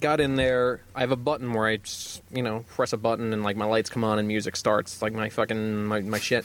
got 0.00 0.20
in 0.20 0.34
there. 0.34 0.82
I 0.94 1.00
have 1.00 1.12
a 1.12 1.16
button 1.16 1.54
where 1.54 1.66
I 1.66 1.78
just, 1.78 2.22
you 2.30 2.42
know, 2.42 2.66
press 2.74 2.92
a 2.92 2.98
button 2.98 3.32
and 3.32 3.42
like 3.42 3.56
my 3.56 3.64
lights 3.64 3.88
come 3.88 4.04
on 4.04 4.18
and 4.18 4.28
music 4.28 4.54
starts. 4.54 5.00
Like 5.00 5.14
my 5.14 5.30
fucking 5.30 5.86
my, 5.86 6.00
my 6.02 6.18
shit. 6.18 6.44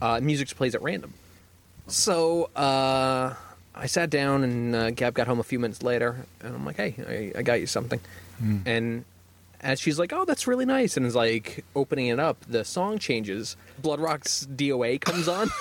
Uh, 0.00 0.20
music 0.20 0.48
just 0.48 0.56
plays 0.56 0.74
at 0.74 0.82
random. 0.82 1.12
So 1.86 2.50
uh, 2.56 3.34
I 3.74 3.86
sat 3.86 4.10
down 4.10 4.44
and 4.44 4.74
uh, 4.74 4.90
Gab 4.90 5.14
got 5.14 5.26
home 5.26 5.40
a 5.40 5.44
few 5.44 5.58
minutes 5.58 5.82
later, 5.82 6.24
and 6.40 6.54
I'm 6.54 6.64
like, 6.64 6.76
"Hey, 6.76 7.32
I, 7.34 7.38
I 7.40 7.42
got 7.42 7.60
you 7.60 7.66
something." 7.66 8.00
And 8.66 9.04
as 9.60 9.80
she's 9.80 9.98
like, 9.98 10.12
"Oh, 10.12 10.24
that's 10.24 10.46
really 10.46 10.64
nice," 10.64 10.96
and 10.96 11.04
is 11.04 11.16
like 11.16 11.64
opening 11.74 12.06
it 12.06 12.20
up, 12.20 12.36
the 12.48 12.64
song 12.64 12.98
changes. 12.98 13.56
Bloodrock's 13.82 14.46
DOA 14.46 15.00
comes 15.00 15.28
on. 15.28 15.48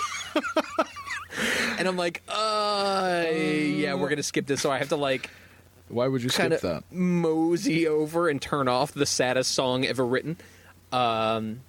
And 1.78 1.88
I'm 1.88 1.98
like, 1.98 2.24
uh, 2.28 3.26
yeah, 3.30 3.94
we're 3.94 4.10
gonna 4.10 4.24
skip 4.24 4.48
this. 4.48 4.62
So 4.62 4.72
I 4.72 4.80
have 4.80 4.90
to 4.90 4.96
like 4.96 5.30
Why 5.88 6.08
would 6.08 6.24
you 6.24 6.30
skip 6.30 6.62
that? 6.62 6.84
mosey 6.92 7.88
over 7.88 8.28
and 8.28 8.42
turn 8.42 8.68
off 8.68 8.92
the 8.92 9.06
saddest 9.06 9.52
song 9.52 9.86
ever 9.86 10.04
written. 10.04 10.38
Um, 10.92 11.60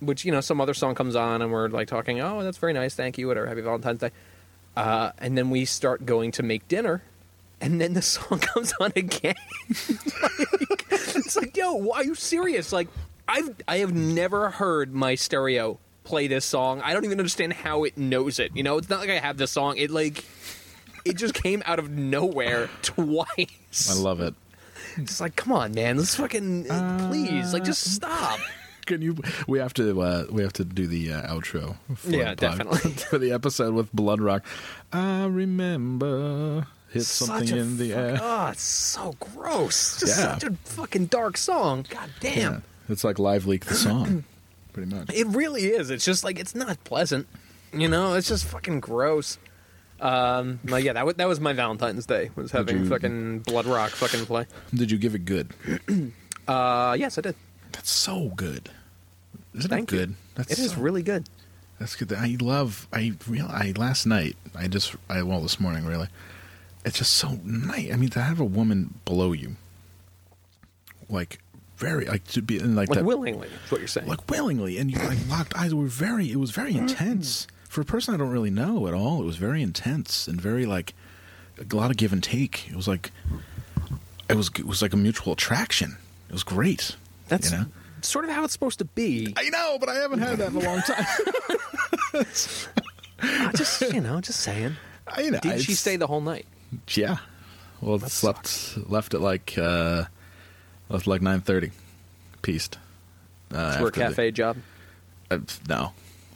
which 0.00 0.24
you 0.24 0.32
know, 0.32 0.40
some 0.40 0.60
other 0.60 0.74
song 0.74 0.94
comes 0.94 1.16
on 1.16 1.42
and 1.42 1.52
we're 1.52 1.68
like 1.68 1.88
talking. 1.88 2.20
Oh, 2.20 2.42
that's 2.42 2.58
very 2.58 2.72
nice. 2.72 2.94
Thank 2.94 3.18
you. 3.18 3.28
Whatever. 3.28 3.46
Happy 3.46 3.60
Valentine's 3.60 4.00
Day. 4.00 4.10
Uh, 4.76 5.12
and 5.18 5.38
then 5.38 5.50
we 5.50 5.64
start 5.64 6.04
going 6.04 6.32
to 6.32 6.42
make 6.42 6.66
dinner, 6.66 7.02
and 7.60 7.80
then 7.80 7.94
the 7.94 8.02
song 8.14 8.38
comes 8.40 8.72
on 8.80 8.92
again. 8.96 9.34
Like, 10.22 10.86
it's 10.90 11.36
like, 11.36 11.56
yo, 11.56 11.74
why 11.74 11.98
are 11.98 12.04
you 12.04 12.14
serious? 12.14 12.72
Like, 12.72 12.88
I've 13.28 13.54
I 13.68 13.78
have 13.78 13.94
never 13.94 14.50
heard 14.50 14.92
my 14.92 15.14
stereo 15.14 15.78
play 16.02 16.26
this 16.26 16.44
song. 16.44 16.80
I 16.82 16.92
don't 16.92 17.04
even 17.04 17.18
understand 17.18 17.52
how 17.52 17.84
it 17.84 17.96
knows 17.96 18.38
it. 18.38 18.54
You 18.54 18.62
know, 18.62 18.78
it's 18.78 18.90
not 18.90 19.00
like 19.00 19.10
I 19.10 19.18
have 19.18 19.36
the 19.36 19.46
song. 19.46 19.78
It 19.78 19.90
like. 19.90 20.24
It 21.04 21.18
just 21.18 21.34
came 21.34 21.62
out 21.66 21.78
of 21.78 21.90
nowhere 21.90 22.70
twice. 22.82 23.90
I 23.90 24.00
love 24.00 24.22
it. 24.22 24.32
It's 24.96 25.20
like, 25.20 25.36
come 25.36 25.52
on, 25.52 25.72
man, 25.72 25.98
let's 25.98 26.14
fucking 26.14 26.64
please, 26.64 27.52
like, 27.52 27.62
just 27.62 27.92
stop. 27.92 28.38
Can 28.86 29.02
you? 29.02 29.16
We 29.48 29.58
have 29.58 29.74
to. 29.74 30.00
Uh, 30.00 30.24
we 30.30 30.42
have 30.42 30.52
to 30.54 30.64
do 30.64 30.86
the 30.86 31.12
uh, 31.12 31.34
outro. 31.34 31.76
For 31.96 32.10
Yeah, 32.10 32.30
the 32.30 32.36
definitely. 32.36 32.90
for 33.10 33.18
the 33.18 33.32
episode 33.32 33.74
with 33.74 33.92
Bloodrock. 33.94 34.42
I 34.92 35.24
remember 35.26 36.66
hit 36.90 37.02
something 37.04 37.46
Such 37.48 37.56
a 37.56 37.60
in 37.60 37.76
the 37.76 37.90
fuck- 37.90 37.98
air. 37.98 38.18
Oh, 38.22 38.46
it's 38.48 38.62
so 38.62 39.14
gross. 39.20 39.98
Just 40.00 40.18
Yeah. 40.18 40.38
such 40.38 40.44
a 40.44 40.52
fucking 40.64 41.06
dark 41.06 41.36
song. 41.36 41.86
God 41.88 42.10
damn. 42.20 42.52
Yeah, 42.54 42.60
it's 42.88 43.04
like 43.04 43.18
live 43.18 43.46
leak 43.46 43.64
the 43.66 43.74
song, 43.74 44.24
pretty 44.72 44.94
much. 44.94 45.10
It 45.12 45.26
really 45.28 45.64
is. 45.66 45.90
It's 45.90 46.04
just 46.04 46.22
like 46.24 46.38
it's 46.38 46.54
not 46.54 46.82
pleasant. 46.84 47.26
You 47.72 47.88
know, 47.88 48.14
it's 48.14 48.28
just 48.28 48.44
fucking 48.44 48.80
gross. 48.80 49.38
Um, 50.00 50.60
well, 50.64 50.78
yeah, 50.80 50.92
that 50.92 51.06
was 51.06 51.14
that 51.16 51.26
was 51.28 51.40
my 51.40 51.52
Valentine's 51.52 52.06
Day. 52.06 52.30
Was 52.36 52.52
having 52.52 52.80
you- 52.80 52.88
fucking 52.88 53.42
Bloodrock 53.42 53.90
fucking 53.90 54.26
play. 54.26 54.46
Did 54.74 54.90
you 54.90 54.98
give 54.98 55.14
it 55.14 55.24
good? 55.24 55.52
Uh, 56.46 56.94
yes, 56.98 57.16
I 57.16 57.22
did. 57.22 57.36
That's 57.74 57.90
so 57.90 58.30
good. 58.36 58.70
Isn't 59.54 59.70
Thank 59.70 59.92
it 59.92 59.94
you. 59.94 60.00
good? 60.06 60.14
That's 60.34 60.52
It 60.52 60.58
is 60.58 60.72
so- 60.72 60.80
really 60.80 61.02
good. 61.02 61.28
That's 61.78 61.96
good. 61.96 62.12
I 62.12 62.36
love. 62.40 62.86
I 62.92 63.14
real. 63.28 63.46
I 63.46 63.72
last 63.76 64.06
night. 64.06 64.36
I 64.56 64.68
just. 64.68 64.94
I 65.08 65.22
well 65.22 65.40
this 65.40 65.58
morning 65.58 65.84
really. 65.84 66.08
It's 66.84 66.98
just 66.98 67.14
so 67.14 67.40
nice. 67.44 67.92
I 67.92 67.96
mean, 67.96 68.10
to 68.10 68.20
have 68.20 68.38
a 68.38 68.44
woman 68.44 68.94
below 69.04 69.32
you, 69.32 69.56
like 71.08 71.38
very 71.76 72.06
like 72.06 72.24
to 72.28 72.42
be 72.42 72.58
in 72.58 72.76
like, 72.76 72.88
Like 72.90 72.98
that, 72.98 73.04
willingly, 73.04 73.48
is 73.48 73.70
what 73.70 73.80
you're 73.80 73.88
saying. 73.88 74.06
like 74.06 74.30
willingly, 74.30 74.78
and 74.78 74.90
you 74.90 74.98
like 74.98 75.18
locked 75.28 75.56
eyes. 75.56 75.74
Were 75.74 75.86
very. 75.86 76.30
It 76.30 76.36
was 76.36 76.52
very 76.52 76.72
mm-hmm. 76.74 76.82
intense 76.88 77.46
for 77.68 77.80
a 77.80 77.84
person 77.84 78.14
I 78.14 78.18
don't 78.18 78.30
really 78.30 78.50
know 78.50 78.86
at 78.86 78.94
all. 78.94 79.20
It 79.20 79.24
was 79.24 79.36
very 79.36 79.60
intense 79.62 80.28
and 80.28 80.40
very 80.40 80.66
like 80.66 80.94
a 81.58 81.74
lot 81.76 81.90
of 81.90 81.96
give 81.96 82.12
and 82.12 82.22
take. 82.22 82.68
It 82.70 82.76
was 82.76 82.86
like 82.86 83.10
it 84.28 84.36
was 84.36 84.48
it 84.58 84.66
was 84.66 84.80
like 84.80 84.92
a 84.92 84.96
mutual 84.96 85.32
attraction. 85.32 85.96
It 86.28 86.32
was 86.32 86.44
great. 86.44 86.94
That's 87.28 87.50
you 87.52 87.58
know? 87.58 87.66
sort 88.02 88.24
of 88.26 88.30
how 88.32 88.44
it's 88.44 88.52
supposed 88.52 88.78
to 88.80 88.84
be. 88.84 89.32
I 89.36 89.48
know, 89.50 89.76
but 89.78 89.88
I 89.88 89.94
haven't 89.94 90.20
had 90.20 90.38
that 90.38 90.50
in 90.52 90.56
a 90.56 90.60
long 90.60 90.80
time. 90.82 91.04
Just, 93.56 93.80
you 93.92 94.00
know, 94.00 94.20
just 94.20 94.40
saying. 94.40 94.76
I, 95.08 95.22
you 95.22 95.30
know, 95.30 95.40
Did 95.40 95.60
she 95.62 95.72
stay 95.74 95.96
the 95.96 96.06
whole 96.06 96.20
night? 96.20 96.46
Yeah. 96.94 97.16
Well, 97.80 97.98
That 97.98 98.10
slept 98.10 98.76
left 98.88 99.14
at 99.14 99.20
like 99.20 99.54
uh, 99.56 100.04
left 100.88 101.04
at 101.04 101.06
like 101.06 101.22
nine 101.22 101.40
thirty. 101.40 101.70
Pieced. 102.42 102.78
Uh, 103.50 103.78
For 103.78 103.84
a 103.84 103.86
after 103.86 103.90
the- 103.90 103.90
cafe 103.92 104.30
job? 104.30 104.56
uh, 105.30 105.38
no. 105.68 105.92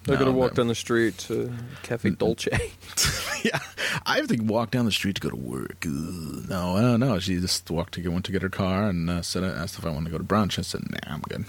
I 0.09 0.13
No, 0.13 0.19
could 0.19 0.27
have 0.29 0.37
walked 0.37 0.55
down 0.57 0.69
the 0.69 0.75
street 0.75 1.19
to 1.19 1.53
Cafe 1.83 2.11
Dolce. 2.11 2.51
yeah, 3.45 3.59
I 4.07 4.17
have 4.17 4.29
to 4.29 4.37
walk 4.43 4.71
down 4.71 4.85
the 4.85 4.93
street 4.93 5.17
to 5.17 5.21
go 5.21 5.31
to 5.31 5.37
work. 5.37 5.85
Ugh. 5.87 6.49
No, 6.49 6.81
no, 6.81 6.97
no. 6.97 7.19
She 7.19 7.39
just 7.41 7.71
walked 7.71 7.95
to 7.95 8.01
go, 8.01 8.11
went 8.11 8.25
to 8.27 8.33
get 8.33 8.43
her 8.43 8.49
car 8.49 8.89
and 8.89 9.09
uh, 9.11 9.23
said, 9.23 9.45
asked 9.45 9.79
if 9.79 9.85
I 9.87 9.91
wanted 9.91 10.07
to 10.07 10.11
go 10.13 10.19
to 10.19 10.25
brunch. 10.25 10.59
I 10.59 10.63
said, 10.63 10.83
Nah, 10.91 10.99
I'm 11.15 11.21
good. 11.21 11.45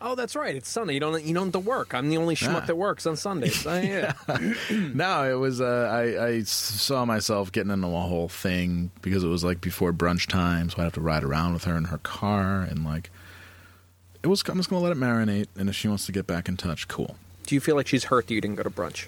oh, 0.00 0.14
that's 0.14 0.34
right. 0.34 0.56
It's 0.56 0.70
Sunday. 0.70 0.94
You 0.94 1.00
don't 1.00 1.22
you 1.22 1.34
don't 1.34 1.46
have 1.48 1.52
to 1.52 1.58
work. 1.58 1.92
I'm 1.94 2.08
the 2.08 2.16
only 2.16 2.34
schmuck 2.34 2.62
Ah. 2.62 2.66
that 2.66 2.76
works 2.76 3.04
on 3.06 3.14
Sundays. 3.16 3.62
Yeah. 3.66 4.14
no, 4.70 5.30
it 5.30 5.34
was. 5.38 5.60
Uh, 5.60 5.90
I, 5.92 6.02
I 6.28 6.32
s- 6.38 6.48
saw 6.50 7.04
myself 7.04 7.52
getting 7.52 7.70
into 7.70 7.86
a 7.88 7.90
whole 8.00 8.28
thing 8.28 8.90
because 9.02 9.22
it 9.22 9.28
was 9.28 9.44
like 9.44 9.60
before 9.60 9.92
brunch 9.92 10.28
time, 10.28 10.70
so 10.70 10.76
I 10.76 10.80
would 10.80 10.84
have 10.84 10.92
to 10.94 11.00
ride 11.02 11.24
around 11.24 11.52
with 11.52 11.64
her 11.64 11.76
in 11.76 11.84
her 11.84 11.98
car, 11.98 12.62
and 12.62 12.84
like, 12.86 13.10
it 14.22 14.28
was. 14.28 14.42
I'm 14.48 14.56
just 14.56 14.70
gonna 14.70 14.82
let 14.82 14.92
it 14.92 14.98
marinate, 14.98 15.48
and 15.58 15.68
if 15.68 15.74
she 15.76 15.88
wants 15.88 16.06
to 16.06 16.12
get 16.12 16.26
back 16.26 16.48
in 16.48 16.56
touch, 16.56 16.88
cool. 16.88 17.16
Do 17.46 17.54
you 17.54 17.60
feel 17.60 17.76
like 17.76 17.86
she's 17.86 18.04
hurt 18.04 18.26
that 18.26 18.34
you 18.34 18.40
didn't 18.40 18.56
go 18.56 18.64
to 18.64 18.70
brunch? 18.70 19.06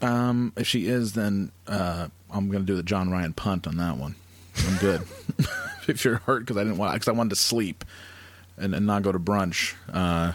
Um, 0.00 0.52
if 0.56 0.66
she 0.66 0.86
is, 0.86 1.14
then 1.14 1.50
uh, 1.66 2.08
I'm 2.30 2.50
gonna 2.50 2.64
do 2.64 2.76
the 2.76 2.82
John 2.82 3.10
Ryan 3.10 3.32
punt 3.32 3.66
on 3.66 3.76
that 3.78 3.96
one. 3.96 4.14
I'm 4.66 4.76
good. 4.78 5.02
if 5.88 6.04
you're 6.04 6.18
hurt 6.18 6.40
because 6.40 6.56
I 6.56 6.62
didn't 6.62 6.78
want, 6.78 6.94
because 6.94 7.08
I 7.08 7.12
wanted 7.12 7.30
to 7.30 7.36
sleep 7.36 7.84
and, 8.56 8.74
and 8.74 8.86
not 8.86 9.02
go 9.02 9.12
to 9.12 9.18
brunch, 9.18 9.74
uh, 9.92 10.32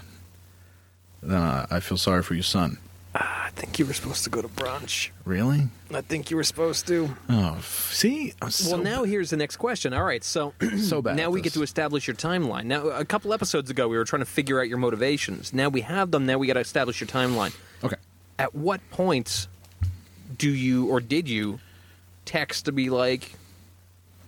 then 1.22 1.40
I 1.70 1.80
feel 1.80 1.96
sorry 1.96 2.22
for 2.22 2.34
you, 2.34 2.42
son. 2.42 2.78
I 3.14 3.50
think 3.54 3.78
you 3.78 3.86
were 3.86 3.92
supposed 3.92 4.24
to 4.24 4.30
go 4.30 4.42
to 4.42 4.48
brunch. 4.48 5.10
Really? 5.24 5.68
I 5.92 6.00
think 6.00 6.30
you 6.30 6.36
were 6.36 6.42
supposed 6.42 6.88
to. 6.88 7.10
Oh, 7.28 7.58
see, 7.60 8.34
I'm 8.42 8.50
so 8.50 8.74
well, 8.74 8.82
now 8.84 9.04
here's 9.04 9.30
the 9.30 9.36
next 9.36 9.56
question. 9.56 9.92
All 9.94 10.02
right, 10.02 10.24
so 10.24 10.52
so 10.76 11.00
bad. 11.00 11.16
now 11.16 11.30
we 11.30 11.40
get 11.40 11.52
to 11.52 11.62
establish 11.62 12.08
your 12.08 12.16
timeline. 12.16 12.64
Now, 12.64 12.88
a 12.88 13.04
couple 13.04 13.32
episodes 13.32 13.70
ago, 13.70 13.86
we 13.86 13.96
were 13.96 14.04
trying 14.04 14.22
to 14.22 14.26
figure 14.26 14.60
out 14.60 14.68
your 14.68 14.78
motivations. 14.78 15.52
Now 15.52 15.68
we 15.68 15.82
have 15.82 16.10
them. 16.10 16.26
Now 16.26 16.38
we 16.38 16.48
got 16.48 16.54
to 16.54 16.60
establish 16.60 17.00
your 17.00 17.06
timeline. 17.06 17.54
Okay. 17.84 17.96
At 18.38 18.54
what 18.54 18.80
point 18.90 19.46
do 20.36 20.50
you 20.50 20.88
or 20.88 21.00
did 21.00 21.28
you 21.28 21.60
text 22.24 22.64
to 22.64 22.72
be 22.72 22.90
like, 22.90 23.34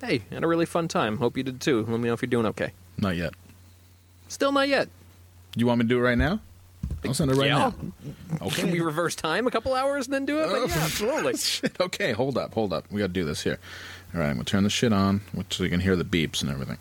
"Hey, 0.01 0.23
had 0.31 0.45
a 0.45 0.47
really 0.47 0.67
fun 0.67 0.87
time. 0.87 1.17
Hope 1.17 1.37
you 1.37 1.43
did 1.43 1.61
too. 1.61 1.85
Let 1.89 1.99
me 1.99 2.07
know 2.07 2.13
if 2.13 2.23
you're 2.23 2.29
doing 2.29 2.47
okay." 2.47 2.71
Not 2.99 3.17
yet. 3.17 3.35
Still 4.29 4.53
not 4.53 4.69
yet. 4.69 4.89
You 5.57 5.67
want 5.67 5.79
me 5.81 5.85
to 5.85 5.89
do 5.89 5.99
it 5.99 6.03
right 6.03 6.19
now? 6.19 6.41
I'll 7.05 7.15
send 7.15 7.31
it 7.31 7.37
right 7.37 7.47
Yeah. 7.49 7.59
now. 7.59 7.75
Okay. 8.47 8.63
Can 8.63 8.71
we 8.71 8.81
reverse 8.81 9.15
time 9.15 9.47
a 9.47 9.51
couple 9.51 9.75
hours 9.75 10.07
and 10.07 10.15
then 10.15 10.25
do 10.27 10.41
it? 10.41 10.49
Like, 10.49 10.69
yeah, 10.69 10.77
absolutely. 10.85 11.35
Okay, 11.81 12.13
hold 12.13 12.37
up, 12.37 12.55
hold 12.55 12.73
up. 12.73 12.85
We 12.91 12.99
got 13.01 13.09
to 13.09 13.13
do 13.13 13.25
this 13.25 13.43
here. 13.43 13.59
All 14.15 14.21
right, 14.21 14.29
I'm 14.29 14.35
gonna 14.35 14.45
turn 14.45 14.65
the 14.65 14.71
shit 14.71 14.93
on, 14.93 15.21
which 15.33 15.57
so 15.57 15.65
you 15.65 15.71
can 15.71 15.81
hear 15.81 15.97
the 15.97 16.05
beeps 16.05 16.41
and 16.43 16.51
everything. 16.51 16.79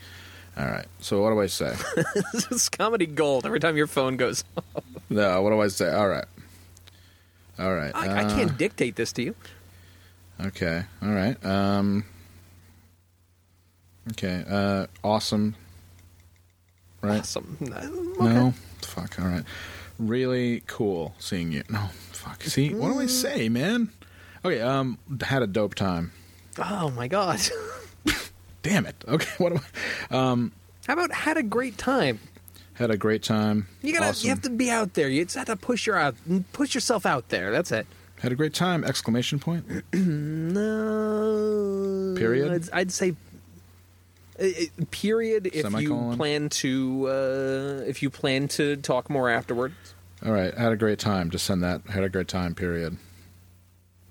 All 0.58 0.65
right. 0.65 0.86
So 1.00 1.22
what 1.22 1.32
do 1.32 1.41
I 1.41 1.48
say? 1.48 1.76
this 2.34 2.50
is 2.52 2.70
comedy 2.70 3.06
gold 3.06 3.46
every 3.46 3.60
time 3.60 3.76
your 3.76 3.88
phone 3.88 4.15
goes. 4.15 4.44
off. 4.56 4.63
no, 5.10 5.41
what 5.41 5.50
do 5.50 5.60
I 5.62 5.68
say? 5.68 5.91
All 5.94 6.08
right. 6.08 6.26
All 7.60 7.74
right. 7.76 7.91
I, 7.94 8.08
I 8.08 8.24
uh, 8.24 8.30
can't 8.36 8.58
dictate 8.58 8.96
this 8.96 9.12
to 9.13 9.24
you. 9.24 9.36
Okay. 10.39 10.84
All 11.02 11.10
right. 11.12 11.44
Um. 11.46 12.06
Okay. 14.12 14.44
Uh. 14.48 14.88
Awesome. 15.04 15.56
Right. 17.02 17.20
Awesome. 17.20 17.58
No. 17.60 18.54
Fuck. 18.82 19.20
All 19.20 19.28
right. 19.28 19.44
Really 20.00 20.62
cool 20.68 21.16
seeing 21.20 21.52
you. 21.52 21.64
No. 21.70 21.90
Fuck. 22.12 22.44
See. 22.44 22.74
What 22.74 22.94
do 22.94 23.00
I 23.00 23.06
say, 23.06 23.50
man? 23.50 23.90
Okay. 24.44 24.62
Um. 24.62 24.98
Had 25.22 25.42
a 25.42 25.48
dope 25.48 25.76
time. 25.76 26.12
Oh 26.58 26.90
my 26.92 27.08
god. 27.08 27.40
Damn 28.64 28.86
it. 28.86 28.96
Okay. 29.08 29.28
What 29.38 29.54
do 29.54 29.60
I? 30.12 30.16
Um. 30.32 30.52
How 30.88 30.94
about 30.94 31.12
had 31.12 31.38
a 31.38 31.44
great 31.44 31.78
time? 31.78 32.20
Had 32.74 32.92
a 32.92 32.98
great 32.98 33.24
time. 33.24 33.68
You 33.82 33.94
gotta, 33.94 34.08
Awesome. 34.10 34.26
you 34.28 34.30
have 34.34 34.42
to 34.44 34.50
be 34.50 34.70
out 34.70 34.96
there. 34.96 35.08
You 35.08 35.24
just 35.24 35.38
have 35.38 35.48
to 35.48 35.56
push 35.56 35.88
your 35.88 35.96
out, 35.98 36.16
push 36.52 36.76
yourself 36.76 37.06
out 37.06 37.30
there. 37.30 37.50
That's 37.52 37.72
it. 37.72 37.88
Had 38.20 38.32
a 38.34 38.36
great 38.36 38.54
time! 38.54 38.84
Exclamation 38.84 39.40
point. 39.40 39.66
No. 40.56 42.16
Period? 42.18 42.52
I'd, 42.52 42.70
I'd 42.74 42.92
say. 42.92 43.16
Uh, 44.39 44.43
uh, 44.45 44.86
Period. 44.91 45.48
If 45.54 45.71
you 45.80 46.13
plan 46.15 46.50
to, 46.50 47.08
uh, 47.08 47.84
if 47.88 48.02
you 48.04 48.10
plan 48.10 48.48
to 48.50 48.76
talk 48.78 49.10
more 49.10 49.30
afterwards, 49.30 49.76
All 50.26 50.32
right. 50.32 50.54
Had 50.54 50.71
a 50.71 50.78
great 50.78 51.00
time. 51.00 51.30
Just 51.30 51.45
send 51.45 51.63
that. 51.63 51.82
Had 51.89 52.04
a 52.04 52.10
great 52.10 52.28
time. 52.28 52.56
Period. 52.56 52.98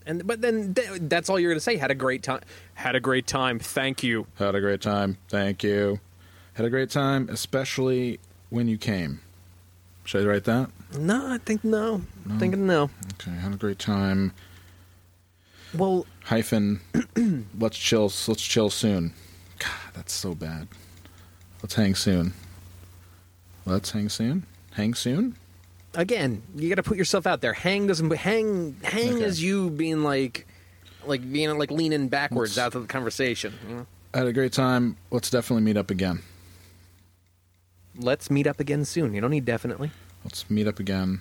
and 0.06 0.26
but 0.26 0.40
then 0.40 0.74
th- 0.74 0.88
that's 1.02 1.28
all 1.28 1.38
you're 1.40 1.50
gonna 1.50 1.60
say. 1.60 1.76
Had 1.76 1.90
a 1.90 1.94
great 1.94 2.22
time. 2.22 2.40
Had 2.74 2.94
a 2.94 3.00
great 3.00 3.26
time. 3.26 3.58
Thank 3.58 4.02
you. 4.02 4.26
Had 4.37 4.54
a 4.54 4.60
great 4.60 4.80
time. 4.80 5.18
Thank 5.28 5.62
you. 5.62 6.00
Had 6.54 6.66
a 6.66 6.70
great 6.70 6.90
time, 6.90 7.28
especially 7.30 8.20
when 8.50 8.68
you 8.68 8.78
came. 8.78 9.20
Should 10.04 10.24
I 10.24 10.28
write 10.30 10.44
that? 10.44 10.70
No, 10.98 11.32
I 11.32 11.38
think 11.38 11.64
no. 11.64 12.02
I'm 12.26 12.38
thinking 12.38 12.66
no. 12.66 12.90
Okay. 13.14 13.32
Had 13.32 13.54
a 13.54 13.56
great 13.56 13.78
time. 13.78 14.32
Well, 15.74 16.06
Hyphen. 16.24 16.80
let's 17.58 17.76
chill. 17.78 18.04
Let's 18.28 18.42
chill 18.42 18.70
soon. 18.70 19.12
God, 19.64 19.94
that's 19.94 20.12
so 20.12 20.35
bad. 20.35 20.68
Let's 21.62 21.74
hang 21.74 21.94
soon. 21.94 22.35
Let's 23.66 23.90
hang 23.92 24.09
soon. 24.09 24.44
Hang 24.72 24.94
soon. 24.94 25.37
again, 25.94 26.42
you 26.57 26.68
got 26.68 26.74
to 26.74 26.83
put 26.83 26.96
yourself 26.98 27.27
out 27.27 27.40
there. 27.40 27.53
Hang 27.53 27.87
doesn't 27.87 28.11
hang. 28.16 28.77
Hang 28.83 29.14
Okay. 29.14 29.24
is 29.24 29.42
you 29.42 29.70
being 29.70 30.03
like, 30.03 30.46
like 31.07 31.20
being 31.33 31.57
like 31.57 31.70
leaning 31.70 32.09
backwards 32.09 32.57
Let's- 32.57 32.66
out 32.66 32.74
of 32.74 32.83
the 32.83 32.88
conversation. 32.88 33.55
You 33.68 33.74
know? 33.77 33.87
Had 34.12 34.27
a 34.27 34.33
great 34.33 34.53
time. 34.53 34.96
Let's 35.11 35.31
definitely 35.31 35.62
meet 35.62 35.77
up 35.77 35.90
again. 35.90 36.20
Let's 37.96 38.31
meet 38.31 38.46
up 38.46 38.59
again 38.61 38.85
soon. 38.85 39.14
You 39.14 39.20
don't 39.20 39.31
need 39.31 39.44
definitely. 39.44 39.90
Let's 40.24 40.48
meet 40.50 40.66
up 40.66 40.79
again. 40.81 41.20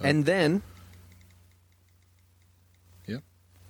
Uh, 0.00 0.04
and 0.06 0.24
then 0.26 0.62
Yep. 3.06 3.22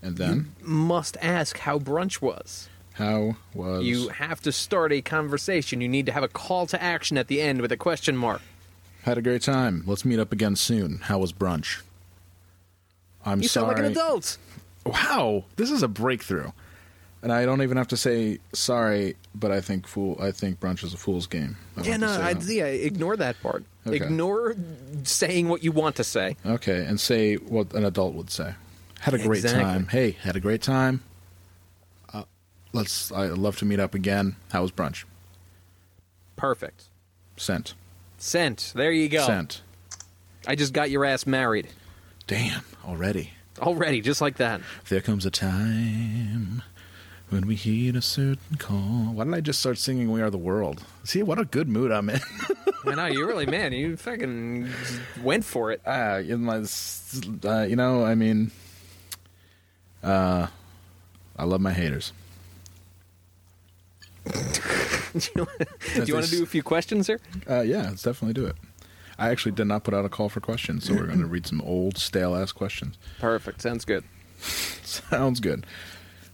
And 0.02 0.16
then, 0.18 0.52
must 0.62 1.16
ask 1.22 1.58
how 1.58 1.78
brunch 1.78 2.20
was. 2.20 2.68
How 2.98 3.36
was 3.54 3.84
You 3.84 4.08
have 4.08 4.40
to 4.42 4.52
start 4.52 4.92
a 4.92 5.00
conversation. 5.00 5.80
You 5.80 5.88
need 5.88 6.06
to 6.06 6.12
have 6.12 6.22
a 6.22 6.28
call 6.28 6.66
to 6.66 6.82
action 6.82 7.16
at 7.16 7.28
the 7.28 7.40
end 7.40 7.60
with 7.62 7.72
a 7.72 7.76
question 7.76 8.16
mark. 8.16 8.42
Had 9.02 9.16
a 9.18 9.22
great 9.22 9.42
time. 9.42 9.82
Let's 9.86 10.04
meet 10.04 10.18
up 10.18 10.32
again 10.32 10.56
soon. 10.56 10.98
How 11.04 11.18
was 11.18 11.32
brunch? 11.32 11.80
I'm 13.24 13.40
You 13.40 13.48
sorry. 13.48 13.66
sound 13.66 13.76
like 13.78 13.84
an 13.86 13.92
adult. 13.92 14.36
Wow, 14.84 15.44
this 15.56 15.70
is 15.70 15.82
a 15.82 15.88
breakthrough. 15.88 16.50
And 17.22 17.32
I 17.32 17.44
don't 17.46 17.62
even 17.62 17.76
have 17.76 17.88
to 17.88 17.96
say 17.96 18.38
sorry, 18.52 19.16
but 19.34 19.50
I 19.50 19.60
think 19.60 19.86
fool. 19.88 20.16
I 20.20 20.30
think 20.30 20.60
brunch 20.60 20.84
is 20.84 20.94
a 20.94 20.96
fool's 20.96 21.26
game. 21.26 21.56
I 21.76 21.82
Yeah, 21.82 21.96
no, 21.96 22.06
have 22.06 22.38
to 22.38 22.44
say 22.44 22.62
I'd, 22.62 22.78
yeah, 22.78 22.86
ignore 22.86 23.16
that 23.16 23.40
part. 23.42 23.64
Okay. 23.86 23.96
Ignore 23.96 24.54
saying 25.02 25.48
what 25.48 25.64
you 25.64 25.72
want 25.72 25.96
to 25.96 26.04
say. 26.04 26.36
Okay, 26.46 26.84
and 26.84 27.00
say 27.00 27.34
what 27.36 27.72
an 27.74 27.84
adult 27.84 28.14
would 28.14 28.30
say. 28.30 28.54
Had 29.00 29.14
a 29.14 29.18
great 29.18 29.42
Exactly. 29.42 29.62
time. 29.62 29.86
Hey, 29.88 30.12
had 30.12 30.36
a 30.36 30.40
great 30.40 30.62
time. 30.62 31.02
Uh, 32.74 32.78
let's. 32.78 33.12
I'd 33.12 33.32
love 33.32 33.56
to 33.58 33.64
meet 33.64 33.80
up 33.80 33.94
again. 33.94 34.36
How 34.52 34.62
was 34.62 34.72
brunch? 34.72 35.04
Perfect. 36.36 36.84
Sent. 37.36 37.74
Sent. 38.18 38.72
There 38.74 38.92
you 38.92 39.08
go. 39.08 39.26
Sent. 39.26 39.62
I 40.46 40.54
just 40.54 40.72
got 40.72 40.90
your 40.90 41.04
ass 41.04 41.26
married. 41.26 41.68
Damn, 42.26 42.62
already. 42.86 43.32
Already, 43.58 44.00
just 44.00 44.20
like 44.20 44.36
that. 44.36 44.60
There 44.88 45.00
comes 45.00 45.26
a 45.26 45.30
time 45.30 46.62
when 47.30 47.46
we 47.46 47.54
heed 47.54 47.96
a 47.96 48.02
certain 48.02 48.56
call. 48.56 49.12
Why 49.12 49.24
didn't 49.24 49.34
I 49.34 49.40
just 49.40 49.60
start 49.60 49.78
singing 49.78 50.12
"We 50.12 50.22
Are 50.22 50.30
the 50.30 50.38
World"? 50.38 50.84
See 51.04 51.22
what 51.22 51.38
a 51.38 51.44
good 51.44 51.68
mood 51.68 51.90
I'm 51.90 52.08
in. 52.08 52.20
I 52.86 52.94
know 52.94 53.06
you 53.06 53.26
really, 53.26 53.46
man. 53.46 53.72
You 53.72 53.96
fucking 53.96 54.70
went 55.22 55.44
for 55.44 55.72
it. 55.72 55.80
In 55.84 56.48
uh, 56.48 57.66
you 57.68 57.76
know, 57.76 58.04
I 58.04 58.14
mean, 58.14 58.50
uh, 60.02 60.46
I 61.36 61.44
love 61.44 61.60
my 61.60 61.72
haters. 61.72 62.12
Do 64.28 66.04
you 66.04 66.14
want 66.14 66.26
to 66.26 66.30
do 66.30 66.42
a 66.42 66.46
few 66.46 66.62
questions 66.62 67.06
here? 67.06 67.20
Uh, 67.48 67.60
yeah, 67.60 67.88
let's 67.88 68.02
definitely 68.02 68.34
do 68.34 68.46
it. 68.46 68.56
I 69.18 69.30
actually 69.30 69.52
did 69.52 69.66
not 69.66 69.82
put 69.84 69.94
out 69.94 70.04
a 70.04 70.08
call 70.08 70.28
for 70.28 70.40
questions, 70.40 70.84
so 70.84 70.94
we're 70.94 71.06
going 71.06 71.20
to 71.20 71.26
read 71.26 71.46
some 71.46 71.60
old 71.62 71.98
stale 71.98 72.36
ass 72.36 72.52
questions. 72.52 72.96
Perfect. 73.18 73.60
Sounds 73.62 73.84
good. 73.84 74.04
Sounds 74.40 75.40
good. 75.40 75.66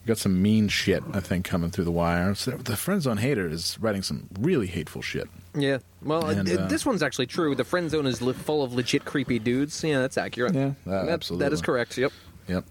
We 0.05 0.09
got 0.09 0.19
some 0.19 0.43
mean 0.43 0.69
shit, 0.69 1.03
I 1.15 1.21
think, 1.21 1.47
coming 1.47 1.71
through 1.71 1.85
the 1.85 1.91
wire. 1.91 2.35
So 2.35 2.51
the 2.51 2.77
friend 2.77 3.01
zone 3.01 3.17
hater 3.17 3.49
is 3.49 3.79
writing 3.81 4.03
some 4.03 4.29
really 4.39 4.67
hateful 4.67 5.01
shit. 5.01 5.29
Yeah. 5.55 5.79
Well, 6.03 6.27
And, 6.27 6.47
uh, 6.47 6.67
this 6.67 6.85
one's 6.85 7.03
actually 7.03 7.27
true. 7.27 7.55
The 7.55 7.65
friend 7.65 7.91
zone 7.91 8.07
is 8.07 8.21
li- 8.21 8.35
full 8.35 8.63
of 8.63 8.75
legit 8.75 9.07
creepy 9.07 9.39
dudes. 9.39 9.83
Yeah, 9.83 10.01
that's 10.01 10.19
accurate. 10.19 10.55
Yeah, 10.55 10.73
uh, 10.87 10.91
That- 10.91 11.09
absolutely. 11.09 11.47
That 11.47 11.53
is 11.55 11.63
correct. 11.63 11.97
Yep. 11.97 12.13
Yep. 12.49 12.65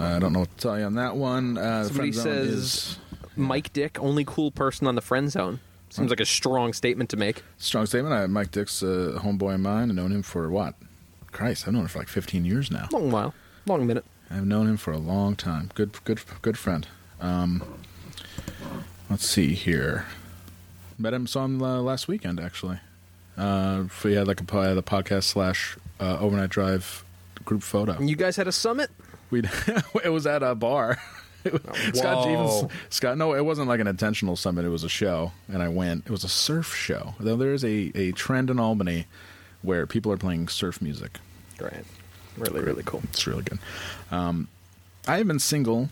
I 0.00 0.18
don't 0.18 0.32
know 0.32 0.38
what 0.40 0.56
to 0.56 0.62
tell 0.62 0.78
you 0.78 0.86
on 0.86 0.94
that 0.94 1.14
one. 1.14 1.58
Uh, 1.58 1.82
the 1.82 1.88
Somebody 1.88 2.12
says 2.12 2.98
Mike 3.36 3.72
Dick, 3.72 3.98
only 4.00 4.24
cool 4.24 4.50
person 4.50 4.86
on 4.86 4.94
the 4.94 5.00
friend 5.00 5.30
zone. 5.30 5.60
Seems 5.90 6.08
like 6.08 6.20
a 6.20 6.24
strong 6.24 6.72
statement 6.72 7.10
to 7.10 7.16
make. 7.18 7.42
strong 7.58 7.84
statement. 7.84 8.14
I, 8.14 8.26
Mike 8.26 8.50
Dick's 8.50 8.82
a 8.82 9.18
homeboy 9.22 9.54
of 9.54 9.60
mine. 9.60 9.90
I've 9.90 9.96
known 9.96 10.10
him 10.10 10.22
for 10.22 10.48
what? 10.48 10.74
Christ, 11.32 11.66
I've 11.66 11.74
known 11.74 11.82
him 11.82 11.88
for 11.88 11.98
like 11.98 12.08
15 12.08 12.44
years 12.46 12.70
now. 12.70 12.88
Long 12.92 13.10
while. 13.10 13.34
Long 13.66 13.86
minute. 13.86 14.04
I've 14.30 14.46
known 14.46 14.66
him 14.66 14.78
for 14.78 14.92
a 14.92 14.98
long 14.98 15.36
time. 15.36 15.70
Good, 15.74 16.02
good, 16.04 16.20
good 16.40 16.56
friend. 16.56 16.86
Um, 17.20 17.62
let's 19.10 19.26
see 19.26 19.52
here. 19.54 20.06
Met 20.98 21.12
him, 21.12 21.26
saw 21.26 21.44
him 21.44 21.62
uh, 21.62 21.80
last 21.80 22.08
weekend 22.08 22.40
actually. 22.40 22.78
Uh, 23.36 23.84
we 24.04 24.14
had 24.14 24.26
like 24.26 24.40
a 24.40 24.44
po- 24.44 24.74
the 24.74 24.82
podcast 24.82 25.24
slash 25.24 25.76
uh, 26.00 26.18
overnight 26.20 26.50
drive 26.50 27.04
group 27.44 27.62
photo. 27.62 28.00
You 28.00 28.16
guys 28.16 28.36
had 28.36 28.48
a 28.48 28.52
summit? 28.52 28.90
We 29.30 29.42
it 30.04 30.10
was 30.10 30.26
at 30.26 30.42
a 30.42 30.54
bar. 30.54 30.98
Scott 31.94 32.24
Stevens, 32.24 32.72
Scott. 32.90 33.18
No, 33.18 33.34
it 33.34 33.44
wasn't 33.44 33.68
like 33.68 33.80
an 33.80 33.86
intentional 33.86 34.36
summit. 34.36 34.64
It 34.64 34.68
was 34.70 34.84
a 34.84 34.88
show, 34.88 35.32
and 35.48 35.62
I 35.62 35.68
went. 35.68 36.06
It 36.06 36.10
was 36.10 36.24
a 36.24 36.28
surf 36.28 36.74
show. 36.74 37.14
Though 37.18 37.36
there 37.36 37.52
is 37.52 37.64
a 37.64 37.92
a 37.94 38.12
trend 38.12 38.50
in 38.50 38.58
Albany 38.58 39.06
where 39.62 39.86
people 39.86 40.12
are 40.12 40.16
playing 40.16 40.48
surf 40.48 40.80
music. 40.82 41.18
Great. 41.58 41.84
Really, 42.36 42.60
really 42.60 42.82
cool. 42.84 43.02
It's 43.04 43.26
really 43.26 43.42
good. 43.42 43.58
Um, 44.10 44.48
I 45.06 45.18
have 45.18 45.26
been 45.26 45.38
single. 45.38 45.90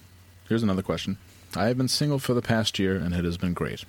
Here's 0.48 0.62
another 0.62 0.82
question. 0.82 1.18
I 1.57 1.66
have 1.66 1.76
been 1.76 1.88
single 1.88 2.18
for 2.18 2.34
the 2.34 2.42
past 2.42 2.78
year, 2.78 2.96
and 2.96 3.14
it 3.14 3.24
has 3.24 3.36
been 3.36 3.55
great. 3.55 3.84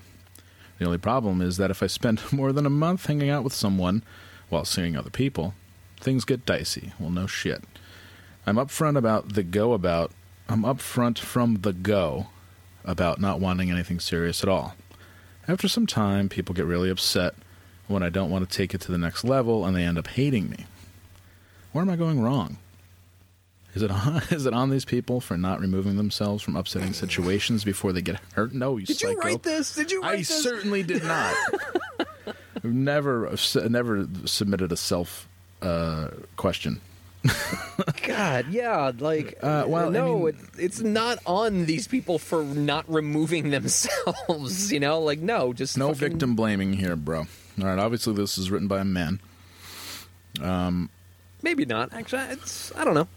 The 0.80 0.86
only 0.86 0.98
problem 0.98 1.42
is 1.42 1.58
that 1.58 1.72
if 1.72 1.84
I 1.84 1.88
spend 1.88 2.22
more 2.32 2.52
than 2.52 2.66
a 2.66 2.70
month 2.72 3.06
hanging 3.06 3.30
out 3.30 3.44
with 3.44 3.54
someone 3.54 4.04
while 4.50 4.66
seeing 4.66 4.98
other 4.98 5.12
people, 5.12 5.54
things 6.00 6.26
get 6.26 6.46
dicey. 6.46 6.94
Well, 7.00 7.12
no 7.12 7.28
shit. 7.28 7.64
I'm 8.46 8.56
upfront 8.56 8.98
about 8.98 9.34
the 9.34 9.44
go 9.44 9.74
about. 9.74 10.12
I'm 10.52 10.64
upfront 10.64 11.18
from 11.18 11.62
the 11.62 11.72
go 11.72 12.28
about 12.84 13.22
not 13.22 13.40
wanting 13.40 13.72
anything 13.72 14.02
serious 14.02 14.44
at 14.44 14.50
all. 14.50 14.76
After 15.48 15.70
some 15.70 15.88
time, 15.88 16.28
people 16.28 16.54
get 16.54 16.66
really 16.66 16.90
upset 16.90 17.36
when 17.88 18.04
I 18.04 18.10
don't 18.10 18.30
want 18.30 18.50
to 18.50 18.58
take 18.58 18.74
it 18.74 18.82
to 18.82 18.92
the 18.92 18.98
next 18.98 19.24
level 19.24 19.66
and 19.66 19.74
they 19.74 19.84
end 19.84 19.98
up 19.98 20.08
hating 20.08 20.50
me. 20.50 20.66
Where 21.72 21.82
am 21.82 21.90
I 21.90 21.96
going 21.96 22.22
wrong? 22.22 22.58
Is 23.74 23.82
it 23.82 23.92
on, 23.92 24.18
is 24.30 24.46
it 24.46 24.54
on 24.54 24.70
these 24.70 24.84
people 24.84 25.22
for 25.22 25.38
not 25.38 25.62
removing 25.62 25.96
themselves 25.96 26.44
from 26.44 26.58
upsetting 26.58 26.92
situations 26.92 27.64
before 27.64 27.94
they 27.94 28.02
get 28.02 28.20
hurt? 28.34 28.54
No, 28.54 28.76
you 28.76 28.86
Did 28.86 28.98
psycho. 28.98 29.12
you 29.12 29.20
write 29.20 29.44
this? 29.44 29.74
Did 29.74 29.90
you 29.90 30.02
write 30.02 30.18
this? 30.20 30.32
I 30.32 30.34
this? 30.34 30.44
certainly 30.44 30.84
did 30.84 31.04
not. 31.06 31.34
I've 32.58 32.64
never 32.66 33.34
never 33.70 34.06
submitted 34.26 34.74
a 34.74 34.78
self 34.78 35.30
uh, 35.62 36.10
question. 36.36 36.82
God, 38.08 38.48
yeah, 38.50 38.92
like 39.00 39.38
Uh, 39.42 39.66
well, 39.68 39.88
I 39.88 39.90
no, 39.90 40.18
mean- 40.20 40.28
it, 40.30 40.36
it's 40.58 40.80
not 40.82 41.20
on 41.26 41.66
these 41.66 41.88
people 41.88 42.18
for 42.20 42.44
not 42.44 42.86
removing 42.92 43.50
themselves. 43.52 44.72
You 44.72 44.80
know, 44.80 45.00
like 45.02 45.20
no, 45.20 45.54
just 45.54 45.78
No 45.78 45.94
fucking- 45.94 46.10
victim 46.12 46.36
blaming 46.36 46.74
here, 46.74 46.96
bro. 46.96 47.20
All 47.60 47.66
right, 47.68 47.80
obviously 47.80 48.14
this 48.14 48.38
is 48.38 48.50
written 48.50 48.68
by 48.68 48.80
a 48.80 48.86
man. 48.86 49.20
Um, 50.42 50.90
maybe 51.42 51.66
not. 51.66 51.94
Actually, 51.94 52.24
it's 52.34 52.74
I 52.76 52.84
don't 52.86 52.94
know. 52.96 53.08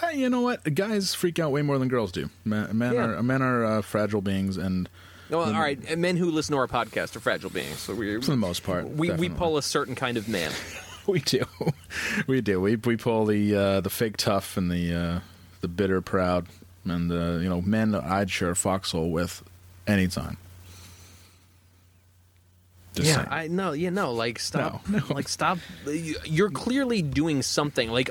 Hey, 0.00 0.16
you 0.18 0.30
know 0.30 0.40
what? 0.40 0.74
Guys 0.74 1.14
freak 1.14 1.38
out 1.38 1.52
way 1.52 1.60
more 1.62 1.78
than 1.78 1.88
girls 1.88 2.12
do. 2.12 2.30
Men, 2.44 2.76
men 2.78 2.94
Yeah. 2.94 3.04
are 3.06 3.22
men 3.22 3.42
are 3.42 3.64
uh, 3.64 3.82
fragile 3.82 4.22
beings, 4.22 4.56
and 4.56 4.88
No, 5.28 5.40
all 5.40 5.52
right, 5.52 5.98
men 5.98 6.16
who 6.16 6.30
listen 6.30 6.52
to 6.54 6.58
our 6.58 6.68
podcast 6.68 7.14
are 7.16 7.20
fragile 7.20 7.50
beings. 7.50 7.78
So 7.80 7.94
we 7.94 8.20
for 8.20 8.30
the 8.30 8.36
most 8.36 8.62
part, 8.62 8.88
we, 8.88 9.10
we 9.10 9.28
pull 9.28 9.58
a 9.58 9.62
certain 9.62 9.94
kind 9.94 10.16
of 10.16 10.28
man. 10.28 10.50
we 11.14 11.20
do, 11.20 11.44
we 12.26 12.40
do. 12.40 12.60
We 12.60 12.76
we 12.76 12.96
pull 12.96 13.26
the 13.26 13.56
uh, 13.56 13.80
the 13.80 13.90
fake 13.90 14.16
tough 14.16 14.56
and 14.56 14.70
the 14.70 14.94
uh, 14.94 15.20
the 15.60 15.68
bitter 15.68 16.00
proud, 16.00 16.46
and 16.84 17.10
uh, 17.10 17.38
you 17.38 17.48
know 17.48 17.60
men 17.60 17.90
that 17.92 18.04
I'd 18.04 18.30
share 18.30 18.50
a 18.50 18.56
foxhole 18.56 19.10
with 19.10 19.42
anytime. 19.86 20.36
Just 22.94 23.08
yeah, 23.08 23.14
saying. 23.16 23.28
I 23.30 23.46
no, 23.48 23.72
yeah, 23.72 23.90
no, 23.90 24.12
like 24.12 24.38
stop, 24.38 24.88
No, 24.88 24.98
no. 24.98 25.04
like 25.14 25.28
stop. 25.28 25.58
You're 25.86 26.50
clearly 26.50 27.02
doing 27.02 27.42
something. 27.42 27.90
Like 27.90 28.10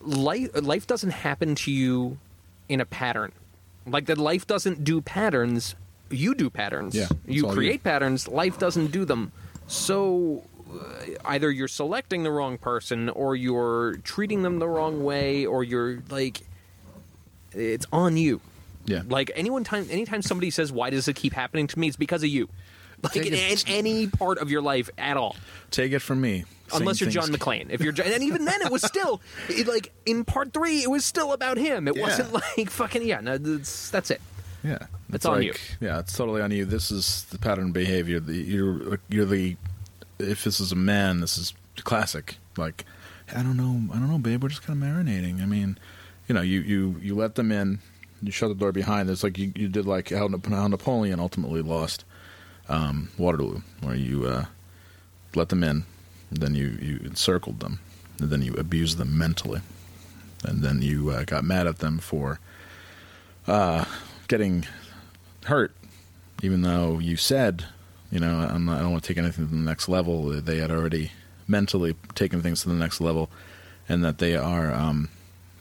life, 0.00 0.50
life 0.62 0.86
doesn't 0.86 1.10
happen 1.10 1.54
to 1.56 1.72
you 1.72 2.18
in 2.68 2.80
a 2.80 2.86
pattern. 2.86 3.32
Like 3.86 4.06
that, 4.06 4.18
life 4.18 4.46
doesn't 4.46 4.84
do 4.84 5.00
patterns. 5.00 5.74
You 6.10 6.34
do 6.34 6.50
patterns. 6.50 6.94
Yeah, 6.94 7.08
you 7.26 7.46
create 7.46 7.74
you. 7.74 7.78
patterns. 7.80 8.26
Life 8.26 8.58
doesn't 8.58 8.88
do 8.88 9.04
them. 9.04 9.32
So 9.68 10.42
Uh, 10.72 11.04
either 11.24 11.50
you're 11.50 11.68
selecting 11.68 12.22
the 12.22 12.30
wrong 12.30 12.58
person, 12.58 13.08
or 13.08 13.34
you're 13.36 13.96
treating 14.04 14.42
them 14.42 14.58
the 14.58 14.68
wrong 14.68 15.02
way, 15.04 15.46
or 15.46 15.64
you're 15.64 16.02
like, 16.10 16.40
it's 17.52 17.86
on 17.92 18.16
you. 18.16 18.40
yeah, 18.86 19.02
Like 19.08 19.30
anyone 19.34 19.64
time 19.64 19.86
anytime 19.90 20.22
somebody 20.22 20.50
says 20.50 20.70
why 20.72 20.90
does 20.90 21.08
it 21.08 21.16
keep 21.16 21.32
happening 21.32 21.66
to 21.68 21.78
me, 21.78 21.88
it's 21.88 21.96
because 21.96 22.22
of 22.22 22.28
you. 22.28 22.48
Like 23.02 23.16
in, 23.16 23.32
in 23.34 23.56
any 23.66 24.06
part 24.08 24.38
of 24.38 24.50
your 24.50 24.60
life 24.62 24.90
at 24.98 25.16
all. 25.16 25.34
take 25.70 25.92
it 25.92 26.00
from 26.00 26.20
me. 26.20 26.44
Unless 26.72 27.00
you're 27.00 27.10
John 27.10 27.24
things- 27.28 27.38
McClane. 27.38 27.66
If 27.70 27.80
you're 27.80 27.92
John, 27.92 28.06
and 28.06 28.22
even 28.22 28.44
then 28.44 28.60
it 28.62 28.70
was 28.70 28.82
still 28.82 29.20
it, 29.48 29.66
like 29.66 29.90
in 30.06 30.24
part 30.24 30.52
3 30.52 30.82
it 30.82 30.90
was 30.90 31.04
still 31.04 31.32
about 31.32 31.56
him. 31.56 31.88
It 31.88 31.96
Yeah. 31.96 32.02
wasn't 32.02 32.32
like 32.58 32.70
fucking 32.70 33.02
yeah, 33.06 33.20
no 33.20 33.38
that's 33.38 33.90
that's 33.90 34.10
it. 34.10 34.20
Yeah, 34.62 34.78
It's 35.12 35.24
on 35.24 35.38
like, 35.38 35.44
you. 35.46 35.54
Yeah, 35.80 36.00
it's 36.00 36.14
totally 36.14 36.42
on 36.42 36.50
you. 36.50 36.66
This 36.66 36.90
is 36.90 37.24
the 37.30 37.38
pattern 37.38 37.68
of 37.68 37.72
behavior. 37.72 38.20
The, 38.20 38.34
you're 38.36 39.00
you're 39.08 39.24
the 39.24 39.56
if 40.20 40.44
this 40.44 40.60
is 40.60 40.72
a 40.72 40.76
man, 40.76 41.20
this 41.20 41.38
is 41.38 41.54
classic. 41.76 42.36
Like 42.56 42.84
I 43.34 43.42
don't 43.42 43.56
know, 43.56 43.92
I 43.94 43.98
don't 43.98 44.10
know, 44.10 44.18
babe. 44.18 44.42
We're 44.42 44.48
just 44.48 44.62
kind 44.62 44.82
of 44.82 44.88
marinating. 44.88 45.42
I 45.42 45.46
mean, 45.46 45.78
you 46.28 46.34
know, 46.34 46.40
you 46.42 46.60
you 46.60 46.96
you 47.00 47.14
let 47.14 47.34
them 47.34 47.52
in, 47.52 47.80
you 48.22 48.30
shut 48.32 48.48
the 48.48 48.54
door 48.54 48.72
behind. 48.72 49.08
It's 49.10 49.22
like 49.22 49.38
you, 49.38 49.52
you 49.54 49.68
did 49.68 49.86
like 49.86 50.10
how, 50.10 50.28
Napoleon 50.28 51.20
ultimately 51.20 51.62
lost 51.62 52.04
um, 52.68 53.10
Waterloo, 53.18 53.62
where 53.80 53.94
you 53.94 54.26
uh, 54.26 54.44
let 55.34 55.48
them 55.48 55.64
in, 55.64 55.84
then 56.30 56.54
you 56.54 56.78
you 56.80 57.00
encircled 57.04 57.60
them, 57.60 57.80
and 58.20 58.30
then 58.30 58.42
you 58.42 58.54
abused 58.54 58.98
them 58.98 59.16
mentally, 59.16 59.60
and 60.44 60.62
then 60.62 60.82
you 60.82 61.10
uh, 61.10 61.24
got 61.24 61.44
mad 61.44 61.66
at 61.66 61.78
them 61.78 61.98
for 61.98 62.38
getting 64.28 64.66
hurt, 65.46 65.74
even 66.42 66.62
though 66.62 66.98
you 66.98 67.16
said, 67.16 67.64
you 68.10 68.20
know, 68.20 68.40
I'm 68.40 68.64
not, 68.64 68.78
I 68.78 68.82
don't 68.82 68.92
want 68.92 69.04
to 69.04 69.08
take 69.08 69.18
anything 69.18 69.46
to 69.48 69.54
the 69.54 69.60
next 69.60 69.88
level. 69.88 70.30
They 70.30 70.58
had 70.58 70.70
already 70.70 71.12
mentally 71.46 71.94
taken 72.14 72.42
things 72.42 72.62
to 72.62 72.68
the 72.68 72.74
next 72.74 73.00
level, 73.00 73.30
and 73.88 74.04
that 74.04 74.18
they 74.18 74.36
are, 74.36 74.72
um, 74.72 75.08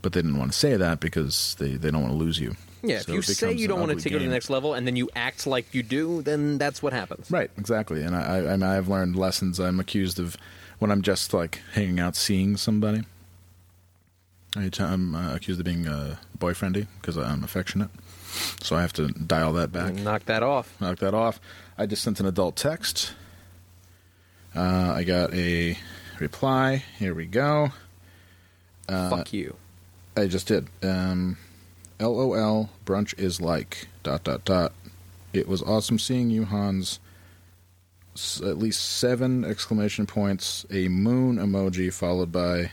but 0.02 0.14
they 0.14 0.22
didn't 0.22 0.38
want 0.38 0.52
to 0.52 0.58
say 0.58 0.76
that 0.78 1.00
because 1.00 1.56
they, 1.60 1.76
they 1.76 1.92
don't 1.92 2.02
want 2.02 2.14
to 2.14 2.18
lose 2.18 2.40
you. 2.40 2.56
Yeah, 2.82 3.00
So 3.00 3.12
if 3.12 3.16
you 3.16 3.22
say 3.22 3.54
you 3.54 3.68
don't 3.68 3.80
want 3.80 3.92
to 3.92 3.98
take 3.98 4.14
it 4.14 4.20
to 4.20 4.26
the 4.26 4.32
next 4.32 4.50
level 4.50 4.74
and 4.74 4.88
then 4.88 4.96
you 4.96 5.10
act 5.16 5.46
like 5.46 5.74
you 5.74 5.84
do, 5.84 6.22
then 6.22 6.58
that's 6.58 6.82
what 6.82 6.94
happens. 6.94 7.30
Right, 7.30 7.52
exactly. 7.58 8.04
And 8.04 8.16
I, 8.16 8.22
I, 8.22 8.38
I 8.38 8.52
mean, 8.52 8.64
I've 8.64 8.88
learned 8.88 9.16
lessons. 9.16 9.60
I'm 9.60 9.80
accused 9.80 10.20
of 10.20 10.38
when 10.80 10.92
I'm 10.92 11.02
just 11.02 11.34
like 11.34 11.62
hanging 11.74 12.00
out, 12.00 12.16
seeing 12.16 12.56
somebody. 12.56 13.04
I'm 14.56 15.14
uh, 15.14 15.36
accused 15.36 15.60
of 15.60 15.66
being 15.66 15.88
uh, 15.88 16.16
boyfriendy 16.38 16.88
because 17.02 17.18
I'm 17.18 17.44
affectionate. 17.44 17.90
So 18.62 18.76
I 18.76 18.82
have 18.82 18.94
to 18.94 19.08
dial 19.10 19.54
that 19.54 19.72
back. 19.72 19.94
Knock 19.94 20.26
that 20.26 20.44
off. 20.44 20.80
knock 20.80 21.00
that 21.00 21.14
off. 21.14 21.40
I 21.80 21.86
just 21.86 22.04
sent 22.04 22.20
an 22.20 22.26
adult 22.26 22.58
text. 22.58 23.14
Uh, 24.54 24.92
I 24.98 25.06
got 25.06 25.34
a 25.34 25.78
reply. 26.20 26.84
Here 26.98 27.16
we 27.16 27.26
go. 27.26 27.72
Uh, 28.90 29.10
Fuck 29.10 29.32
you. 29.32 29.56
I 30.18 30.28
just 30.28 30.48
did. 30.48 30.68
Um, 30.84 31.38
LOL, 31.98 32.70
brunch 32.86 33.18
is 33.18 33.40
like, 33.40 33.88
dot, 34.04 34.26
dot, 34.26 34.44
dot. 34.44 34.74
It 35.32 35.48
was 35.48 35.62
awesome 35.62 36.00
seeing 36.00 36.30
you, 36.30 36.44
Hans. 36.44 37.00
S- 38.14 38.42
at 38.42 38.58
least 38.58 38.84
seven 38.84 39.46
exclamation 39.46 40.06
points, 40.06 40.66
a 40.70 40.90
moon 40.90 41.38
emoji 41.38 41.94
followed 41.94 42.34
by 42.34 42.72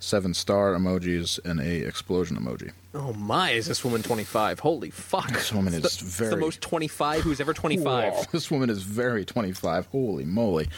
seven 0.00 0.34
star 0.34 0.74
emojis, 0.74 1.42
and 1.46 1.60
a 1.60 1.76
explosion 1.86 2.36
emoji. 2.36 2.72
Oh 3.00 3.12
my, 3.12 3.50
is 3.52 3.66
this 3.66 3.84
woman 3.84 4.02
25? 4.02 4.58
Holy 4.58 4.90
fuck. 4.90 5.30
This 5.30 5.52
woman 5.52 5.72
It's 5.72 6.00
is 6.02 6.16
the, 6.16 6.24
very- 6.24 6.30
the 6.34 6.36
most 6.40 6.60
25 6.60 7.20
who's 7.22 7.40
ever 7.40 7.54
25. 7.54 8.12
Whoa, 8.12 8.22
this 8.32 8.50
woman 8.50 8.70
is 8.70 8.82
very 8.82 9.24
25. 9.24 9.86
Holy 9.86 10.24
moly. 10.24 10.68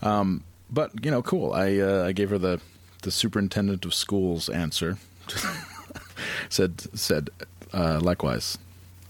Um, 0.00 0.44
but, 0.70 1.04
you 1.04 1.10
know, 1.10 1.20
cool. 1.22 1.52
I 1.52 1.76
uh, 1.78 2.04
I 2.06 2.12
gave 2.12 2.30
her 2.30 2.38
the, 2.38 2.60
the 3.02 3.10
superintendent 3.10 3.84
of 3.84 3.92
schools 3.94 4.48
answer. 4.48 4.96
said, 6.48 6.80
said 6.98 7.30
uh, 7.72 8.00
likewise, 8.02 8.56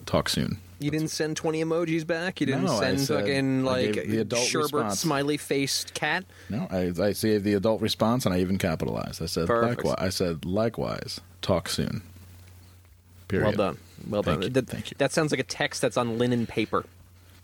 talk 0.06 0.28
soon. 0.28 0.58
You 0.80 0.90
didn't 0.92 1.08
send 1.08 1.36
20 1.36 1.64
emojis 1.64 2.06
back? 2.06 2.40
You 2.40 2.46
didn't 2.46 2.64
No, 2.64 2.78
send 2.78 3.00
said- 3.00 3.20
fucking, 3.20 3.64
like, 3.64 3.92
the 3.94 4.18
adult 4.18 4.46
sherbet 4.46 4.72
response. 4.72 5.00
smiley 5.00 5.36
faced 5.36 5.92
cat? 5.94 6.24
No, 6.50 6.66
I, 6.70 6.92
I 7.00 7.12
gave 7.12 7.42
the 7.44 7.54
adult 7.54 7.80
response 7.82 8.24
and 8.26 8.34
I 8.34 8.40
even 8.40 8.58
capitalized. 8.58 9.20
I 9.22 9.26
said, 9.26 9.46
Perfect. 9.48 9.84
likewise. 9.84 9.96
I 9.98 10.08
said, 10.10 10.44
likewise, 10.44 11.20
talk 11.42 11.68
soon. 11.68 12.02
Period. 13.28 13.44
Well 13.46 13.52
done. 13.56 13.78
Well 14.08 14.22
Thank 14.22 14.40
done. 14.40 14.48
you. 14.48 14.54
That, 14.54 14.66
Thank 14.68 14.90
you. 14.90 14.94
That 14.98 15.12
sounds 15.12 15.30
like 15.32 15.40
a 15.40 15.44
text 15.44 15.82
that's 15.82 15.96
on 15.96 16.18
linen 16.18 16.46
paper. 16.46 16.84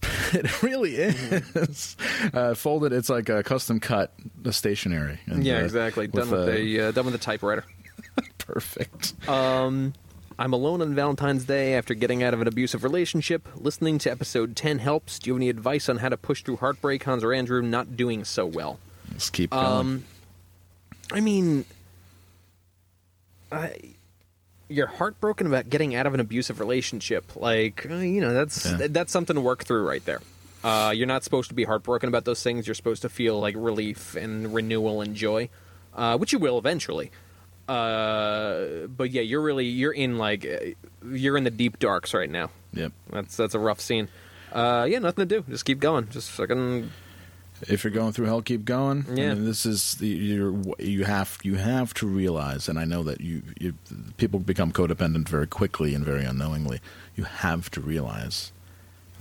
It 0.32 0.62
really 0.64 0.96
is. 0.96 1.96
uh, 2.32 2.54
folded, 2.54 2.92
it's 2.92 3.08
like 3.08 3.28
a 3.28 3.44
custom 3.44 3.78
cut, 3.78 4.12
uh, 4.44 4.50
stationery. 4.50 5.20
And, 5.26 5.44
Yeah, 5.44 5.58
uh, 5.58 5.64
exactly. 5.64 6.08
Done 6.08 6.28
with, 6.28 6.46
the 6.46 6.80
uh, 6.80 6.90
done 6.90 7.04
with 7.04 7.12
the 7.14 7.18
typewriter. 7.18 7.64
Perfect. 8.38 9.14
Um, 9.28 9.92
I'm 10.36 10.52
alone 10.52 10.82
on 10.82 10.94
Valentine's 10.94 11.44
Day 11.44 11.74
after 11.74 11.94
getting 11.94 12.24
out 12.24 12.34
of 12.34 12.40
an 12.40 12.48
abusive 12.48 12.82
relationship. 12.82 13.48
Listening 13.54 13.98
to 13.98 14.10
episode 14.10 14.56
10 14.56 14.80
helps. 14.80 15.20
Do 15.20 15.30
you 15.30 15.34
have 15.34 15.38
any 15.38 15.48
advice 15.50 15.88
on 15.88 15.98
how 15.98 16.08
to 16.08 16.16
push 16.16 16.42
through 16.42 16.56
heartbreak? 16.56 17.04
Hans 17.04 17.22
or 17.22 17.32
Andrew 17.32 17.62
not 17.62 17.96
doing 17.96 18.24
so 18.24 18.44
well. 18.44 18.80
Let's 19.12 19.30
keep 19.30 19.50
going. 19.50 19.64
Um, 19.64 20.04
I 21.12 21.20
mean, 21.20 21.64
I, 23.52 23.76
you're 24.68 24.86
heartbroken 24.86 25.46
about 25.46 25.68
getting 25.68 25.94
out 25.94 26.06
of 26.06 26.14
an 26.14 26.20
abusive 26.20 26.58
relationship. 26.60 27.36
Like, 27.36 27.86
uh, 27.90 27.94
you 27.96 28.20
know, 28.20 28.32
that's 28.32 28.64
Yeah. 28.66 28.86
that's 28.90 29.12
something 29.12 29.34
to 29.34 29.40
work 29.40 29.64
through 29.64 29.86
right 29.86 30.04
there. 30.04 30.20
Uh, 30.62 30.92
you're 30.96 31.06
not 31.06 31.22
supposed 31.24 31.48
to 31.50 31.54
be 31.54 31.64
heartbroken 31.64 32.08
about 32.08 32.24
those 32.24 32.42
things. 32.42 32.66
You're 32.66 32.74
supposed 32.74 33.02
to 33.02 33.08
feel 33.10 33.38
like 33.38 33.54
relief 33.58 34.14
and 34.16 34.54
renewal 34.54 35.02
and 35.02 35.14
joy, 35.14 35.50
uh, 35.94 36.16
which 36.16 36.32
you 36.32 36.38
will 36.38 36.56
eventually. 36.58 37.10
Uh, 37.68 38.86
but 38.88 39.10
yeah, 39.10 39.22
you're 39.22 39.40
really 39.42 39.66
you're 39.66 39.92
in 39.92 40.18
like 40.18 40.44
uh, 40.46 40.70
you're 41.10 41.36
in 41.36 41.44
the 41.44 41.50
deep 41.50 41.78
darks 41.78 42.14
right 42.14 42.30
now. 42.30 42.50
yep. 42.72 42.92
That's 43.10 43.36
that's 43.36 43.54
a 43.54 43.58
rough 43.58 43.80
scene. 43.80 44.08
Uh, 44.52 44.86
yeah, 44.88 44.98
nothing 45.00 45.28
to 45.28 45.40
do. 45.40 45.44
Just 45.50 45.64
keep 45.64 45.80
going. 45.80 46.08
Just 46.10 46.30
fucking 46.30 46.90
If 47.68 47.84
you're 47.84 47.92
going 47.92 48.12
through 48.12 48.26
hell, 48.26 48.42
keep 48.42 48.64
going. 48.64 49.04
Yeah. 49.14 49.32
I 49.32 49.34
mean, 49.34 49.44
this 49.44 49.64
is 49.66 49.94
the 49.96 50.08
you're 50.08 50.54
you 50.78 51.04
have 51.04 51.38
you 51.42 51.56
have 51.56 51.94
to 51.94 52.06
realize, 52.06 52.68
and 52.68 52.78
I 52.78 52.84
know 52.84 53.02
that 53.04 53.20
you, 53.20 53.42
you 53.58 53.74
people 54.16 54.40
become 54.40 54.72
codependent 54.72 55.28
very 55.28 55.46
quickly 55.46 55.94
and 55.94 56.04
very 56.04 56.24
unknowingly. 56.24 56.80
You 57.16 57.24
have 57.24 57.70
to 57.72 57.80
realize 57.80 58.52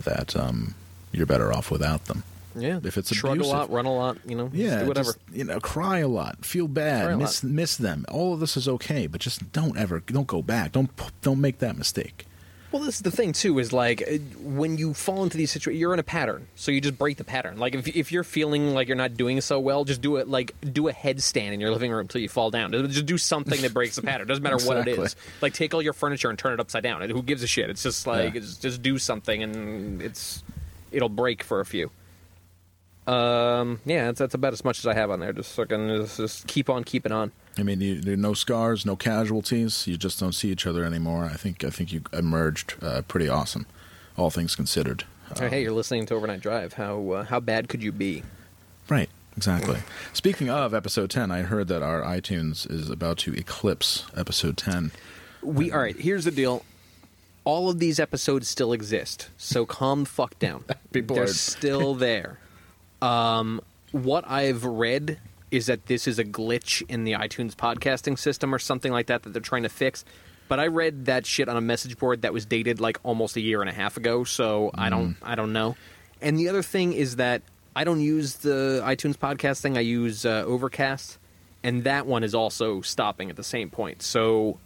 that 0.04 0.34
um, 0.36 0.74
you're 1.12 1.26
better 1.26 1.52
off 1.52 1.70
without 1.70 2.06
them. 2.06 2.24
yeah. 2.56 2.80
If 2.82 2.96
it's 2.98 3.14
shrug 3.14 3.34
abusive. 3.38 3.52
a 3.54 3.56
lot, 3.56 3.70
run 3.70 3.86
a 3.86 3.94
lot. 3.94 4.18
You 4.26 4.36
know, 4.36 4.50
Yeah, 4.52 4.80
do 4.82 4.88
whatever. 4.88 5.12
just, 5.12 5.18
you 5.32 5.44
know, 5.44 5.60
cry 5.60 5.98
a 5.98 6.08
lot, 6.08 6.44
feel 6.44 6.68
bad, 6.68 7.16
miss 7.18 7.42
lot. 7.44 7.52
miss 7.52 7.76
them. 7.76 8.04
All 8.10 8.34
of 8.34 8.40
this 8.40 8.56
is 8.56 8.68
okay, 8.68 9.06
but 9.06 9.20
just 9.20 9.52
don't 9.52 9.76
ever 9.76 10.00
don't 10.00 10.26
go 10.26 10.42
back. 10.42 10.72
Don't 10.72 10.90
don't 11.22 11.40
make 11.40 11.58
that 11.58 11.76
mistake. 11.76 12.26
Well, 12.74 12.82
this 12.82 12.96
is 12.96 13.02
the 13.02 13.12
thing 13.12 13.32
too. 13.32 13.60
Is 13.60 13.72
like 13.72 14.02
uh, 14.02 14.16
when 14.42 14.78
you 14.78 14.94
fall 14.94 15.22
into 15.22 15.36
these 15.36 15.52
situations, 15.52 15.80
you're 15.80 15.94
in 15.94 16.00
a 16.00 16.02
pattern, 16.02 16.48
so 16.56 16.72
you 16.72 16.80
just 16.80 16.98
break 16.98 17.18
the 17.18 17.22
pattern. 17.22 17.56
Like 17.56 17.76
if 17.76 17.86
if 17.86 18.10
you're 18.10 18.24
feeling 18.24 18.74
like 18.74 18.88
you're 18.88 18.96
not 18.96 19.16
doing 19.16 19.40
so 19.42 19.60
well, 19.60 19.84
just 19.84 20.00
do 20.02 20.16
it. 20.16 20.26
Like 20.26 20.56
do 20.72 20.88
a 20.88 20.92
headstand 20.92 21.52
in 21.52 21.60
your 21.60 21.70
living 21.70 21.92
room 21.92 22.00
until 22.00 22.20
you 22.20 22.28
fall 22.28 22.50
down. 22.50 22.72
Just 22.72 23.06
do 23.06 23.16
something 23.16 23.62
that 23.62 23.72
breaks 23.72 23.94
the 23.94 24.02
pattern. 24.02 24.26
Doesn't 24.26 24.42
matter 24.42 24.58
what 24.66 24.88
it 24.88 24.88
is. 24.88 25.14
Like 25.40 25.54
take 25.54 25.72
all 25.72 25.82
your 25.82 25.92
furniture 25.92 26.28
and 26.30 26.36
turn 26.36 26.52
it 26.52 26.58
upside 26.58 26.82
down. 26.82 27.08
Who 27.08 27.22
gives 27.22 27.44
a 27.44 27.46
shit? 27.46 27.70
It's 27.70 27.84
just 27.84 28.08
like 28.08 28.34
Yeah. 28.34 28.40
it's, 28.40 28.56
just 28.56 28.82
do 28.82 28.98
something, 28.98 29.40
and 29.44 30.02
it's 30.02 30.42
it'll 30.90 31.08
break 31.08 31.44
for 31.44 31.60
a 31.60 31.64
few. 31.64 31.92
Um, 33.06 33.78
yeah, 33.84 34.06
that's, 34.06 34.18
that's 34.18 34.34
about 34.34 34.52
as 34.52 34.64
much 34.64 34.80
as 34.80 34.86
I 34.88 34.94
have 34.94 35.12
on 35.12 35.20
there. 35.20 35.32
Just 35.32 35.52
fucking 35.52 35.86
just, 35.90 36.16
just 36.16 36.46
keep 36.48 36.68
on 36.68 36.82
keeping 36.82 37.12
on. 37.12 37.30
I 37.58 37.62
mean, 37.62 37.80
you, 37.80 38.00
there 38.00 38.14
are 38.14 38.16
no 38.16 38.34
scars, 38.34 38.84
no 38.84 38.96
casualties. 38.96 39.86
You 39.86 39.96
just 39.96 40.18
don't 40.18 40.32
see 40.32 40.50
each 40.50 40.66
other 40.66 40.84
anymore. 40.84 41.24
I 41.24 41.34
think 41.34 41.64
I 41.64 41.70
think 41.70 41.92
you 41.92 42.02
emerged 42.12 42.74
uh, 42.82 43.02
pretty 43.02 43.28
awesome, 43.28 43.66
all 44.16 44.30
things 44.30 44.56
considered. 44.56 45.04
Oh, 45.40 45.48
hey, 45.48 45.62
you're 45.62 45.72
listening 45.72 46.06
to 46.06 46.14
Overnight 46.14 46.40
Drive. 46.40 46.74
How 46.74 47.10
uh, 47.10 47.24
how 47.24 47.40
bad 47.40 47.68
could 47.68 47.82
you 47.82 47.92
be? 47.92 48.22
Right, 48.88 49.08
exactly. 49.36 49.78
Speaking 50.12 50.50
of 50.50 50.74
episode 50.74 51.10
ten, 51.10 51.30
I 51.30 51.42
heard 51.42 51.68
that 51.68 51.82
our 51.82 52.02
iTunes 52.02 52.70
is 52.70 52.90
about 52.90 53.18
to 53.18 53.34
eclipse 53.34 54.04
episode 54.16 54.56
ten. 54.56 54.90
We 55.42 55.70
all 55.70 55.78
right. 55.78 55.96
Here's 55.96 56.24
the 56.24 56.30
deal. 56.30 56.64
All 57.44 57.68
of 57.68 57.78
these 57.78 58.00
episodes 58.00 58.48
still 58.48 58.72
exist, 58.72 59.28
so 59.36 59.66
calm 59.66 60.04
the 60.04 60.10
fuck 60.10 60.38
down. 60.38 60.64
They're 60.92 61.26
still 61.26 61.94
there. 61.94 62.38
Um, 63.02 63.60
what 63.92 64.28
I've 64.28 64.64
read 64.64 65.18
is 65.54 65.66
that 65.66 65.86
this 65.86 66.08
is 66.08 66.18
a 66.18 66.24
glitch 66.24 66.82
in 66.88 67.04
the 67.04 67.12
iTunes 67.12 67.54
podcasting 67.54 68.18
system 68.18 68.54
or 68.54 68.58
something 68.58 68.92
like 68.92 69.06
that 69.06 69.22
that 69.22 69.32
they're 69.32 69.42
trying 69.42 69.62
to 69.62 69.68
fix. 69.68 70.04
But 70.48 70.60
I 70.60 70.66
read 70.66 71.06
that 71.06 71.24
shit 71.24 71.48
on 71.48 71.56
a 71.56 71.60
message 71.60 71.96
board 71.96 72.22
that 72.22 72.32
was 72.32 72.44
dated 72.44 72.80
like 72.80 72.98
almost 73.02 73.36
a 73.36 73.40
year 73.40 73.60
and 73.60 73.70
a 73.70 73.72
half 73.72 73.96
ago, 73.96 74.24
so 74.24 74.70
I 74.74 74.90
don't 74.90 75.16
I 75.22 75.34
don't 75.36 75.52
know. 75.52 75.76
And 76.20 76.38
the 76.38 76.48
other 76.48 76.62
thing 76.62 76.92
is 76.92 77.16
that 77.16 77.42
I 77.76 77.84
don't 77.84 78.00
use 78.00 78.34
the 78.36 78.82
iTunes 78.84 79.16
podcasting. 79.16 79.76
I 79.76 79.80
use 79.80 80.26
uh, 80.26 80.44
Overcast, 80.46 81.18
and 81.62 81.84
that 81.84 82.06
one 82.06 82.24
is 82.24 82.34
also 82.34 82.82
stopping 82.82 83.30
at 83.30 83.36
the 83.36 83.44
same 83.44 83.70
point. 83.70 84.02
So 84.02 84.58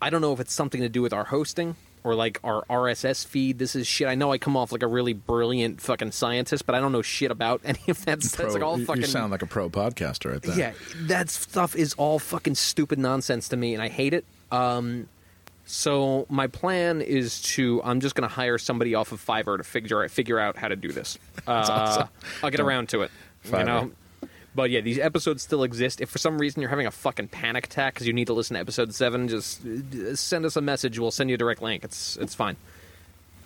I 0.00 0.08
don't 0.08 0.20
know 0.20 0.32
if 0.32 0.40
it's 0.40 0.54
something 0.54 0.80
to 0.80 0.88
do 0.88 1.02
with 1.02 1.12
our 1.12 1.24
hosting 1.24 1.76
or 2.04 2.14
like 2.14 2.40
our 2.44 2.64
RSS 2.70 3.26
feed. 3.26 3.58
This 3.58 3.74
is 3.76 3.86
shit. 3.86 4.08
I 4.08 4.14
know 4.14 4.32
I 4.32 4.38
come 4.38 4.56
off 4.56 4.72
like 4.72 4.82
a 4.82 4.86
really 4.86 5.12
brilliant 5.12 5.80
fucking 5.80 6.12
scientist, 6.12 6.66
but 6.66 6.74
I 6.74 6.80
don't 6.80 6.92
know 6.92 7.02
shit 7.02 7.30
about 7.30 7.60
any 7.64 7.78
of 7.88 8.04
that 8.06 8.22
stuff. 8.22 8.46
It's 8.46 8.54
like 8.54 8.62
all 8.62 8.78
you- 8.78 8.86
fucking 8.86 9.02
you 9.02 9.08
sound 9.08 9.30
like 9.32 9.42
a 9.42 9.46
pro 9.46 9.68
podcaster 9.70 10.34
at 10.34 10.42
that. 10.42 10.56
yeah, 10.56 10.72
that 11.02 11.28
stuff 11.30 11.76
is 11.76 11.94
all 11.94 12.18
fucking 12.18 12.54
stupid 12.54 12.98
nonsense 12.98 13.48
to 13.48 13.56
me, 13.56 13.74
and 13.74 13.82
I 13.82 13.88
hate 13.88 14.14
it. 14.14 14.24
Um, 14.50 15.08
so 15.66 16.26
my 16.28 16.46
plan 16.48 17.00
is 17.00 17.40
to 17.42 17.80
I'm 17.84 18.00
just 18.00 18.14
going 18.16 18.28
to 18.28 18.34
hire 18.34 18.58
somebody 18.58 18.94
off 18.94 19.12
of 19.12 19.24
Fiverr 19.24 19.56
to 19.58 19.62
figure 19.64 20.08
figure 20.08 20.38
out 20.38 20.56
how 20.56 20.68
to 20.68 20.76
do 20.76 20.90
this. 20.92 21.18
Uh, 21.46 21.52
awesome. 21.68 22.08
I'll 22.42 22.50
get 22.50 22.60
around 22.60 22.90
to 22.90 23.00
it. 23.02 23.10
You 23.46 23.64
know. 23.64 23.90
But 24.54 24.70
yeah, 24.70 24.80
these 24.80 24.98
episodes 24.98 25.42
still 25.42 25.62
exist. 25.62 26.00
If 26.00 26.10
for 26.10 26.18
some 26.18 26.38
reason 26.38 26.60
you're 26.60 26.70
having 26.70 26.86
a 26.86 26.90
fucking 26.90 27.28
panic 27.28 27.66
attack 27.66 27.94
because 27.94 28.06
you 28.06 28.12
need 28.12 28.26
to 28.26 28.32
listen 28.32 28.54
to 28.54 28.60
episode 28.60 28.92
seven, 28.94 29.28
just 29.28 29.64
uh, 29.64 30.16
send 30.16 30.44
us 30.44 30.56
a 30.56 30.60
message. 30.60 30.98
We'll 30.98 31.12
send 31.12 31.30
you 31.30 31.34
a 31.34 31.38
direct 31.38 31.62
link. 31.62 31.84
It's 31.84 32.16
it's 32.16 32.34
fine. 32.34 32.56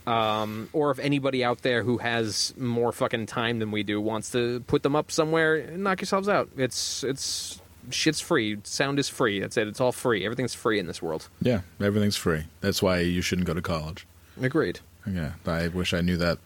Um, 0.06 0.68
or 0.74 0.90
if 0.90 0.98
anybody 0.98 1.42
out 1.42 1.62
there 1.62 1.82
who 1.82 1.96
has 1.98 2.54
more 2.58 2.92
fucking 2.92 3.26
time 3.26 3.58
than 3.58 3.70
we 3.70 3.82
do 3.82 4.00
wants 4.00 4.30
to 4.32 4.60
put 4.66 4.82
them 4.82 4.94
up 4.94 5.10
somewhere, 5.10 5.66
knock 5.76 6.00
yourselves 6.00 6.28
out. 6.28 6.50
It's 6.56 7.02
it's 7.04 7.60
shit's 7.90 8.20
free. 8.20 8.58
Sound 8.64 8.98
is 8.98 9.08
free. 9.08 9.40
That's 9.40 9.56
it. 9.56 9.66
It's 9.68 9.80
all 9.80 9.92
free. 9.92 10.24
Everything's 10.24 10.54
free 10.54 10.78
in 10.78 10.86
this 10.86 11.00
world. 11.02 11.28
yeah, 11.40 11.62
everything's 11.80 12.16
free. 12.16 12.44
That's 12.60 12.82
why 12.82 13.00
you 13.00 13.22
shouldn't 13.22 13.46
go 13.46 13.54
to 13.54 13.62
college. 13.62 14.06
Agreed. 14.40 14.80
Yeah, 15.06 15.32
I 15.46 15.68
wish 15.68 15.92
I 15.94 16.00
knew 16.00 16.16
that 16.18 16.38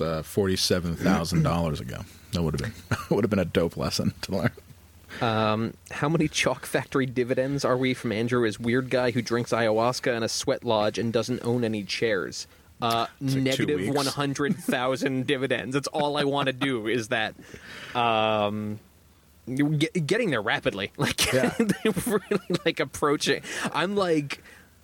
uh, 0.00 0.22
forty-seven 0.22 0.96
thousand 0.96 1.42
dollars 1.42 1.80
ago. 1.80 2.00
That 2.36 2.42
would 2.42 2.60
have 2.60 2.72
been 2.88 2.96
would 3.16 3.24
have 3.24 3.30
been 3.30 3.38
a 3.38 3.44
dope 3.46 3.76
lesson 3.76 4.12
to 4.22 4.32
learn. 4.36 4.50
Um, 5.22 5.72
how 5.90 6.08
many 6.10 6.28
chalk 6.28 6.66
factory 6.66 7.06
dividends 7.06 7.64
are 7.64 7.76
we 7.76 7.94
from 7.94 8.12
Andrew? 8.12 8.44
Is 8.44 8.60
weird 8.60 8.90
guy 8.90 9.10
who 9.12 9.22
drinks 9.22 9.50
ayahuasca 9.52 10.14
in 10.14 10.22
a 10.22 10.28
sweat 10.28 10.62
lodge 10.64 10.98
and 10.98 11.12
doesn't 11.12 11.42
own 11.44 11.64
any 11.64 11.82
chairs. 11.84 12.46
Uh, 12.82 13.06
like 13.22 13.36
negative 13.36 13.88
one 13.94 14.04
hundred 14.04 14.54
thousand 14.56 15.26
dividends. 15.32 15.72
That's 15.72 15.88
all 15.88 16.18
I 16.18 16.24
want 16.24 16.48
to 16.48 16.52
do. 16.52 16.86
Is 16.86 17.08
that, 17.08 17.34
um, 17.94 18.78
get, 19.46 20.06
getting 20.06 20.30
there 20.30 20.42
rapidly. 20.42 20.92
Like 20.98 21.32
Yeah. 21.32 21.54
really 21.84 22.40
like 22.66 22.80
approaching. 22.80 23.42
I'm 23.72 23.96
like. 23.96 24.42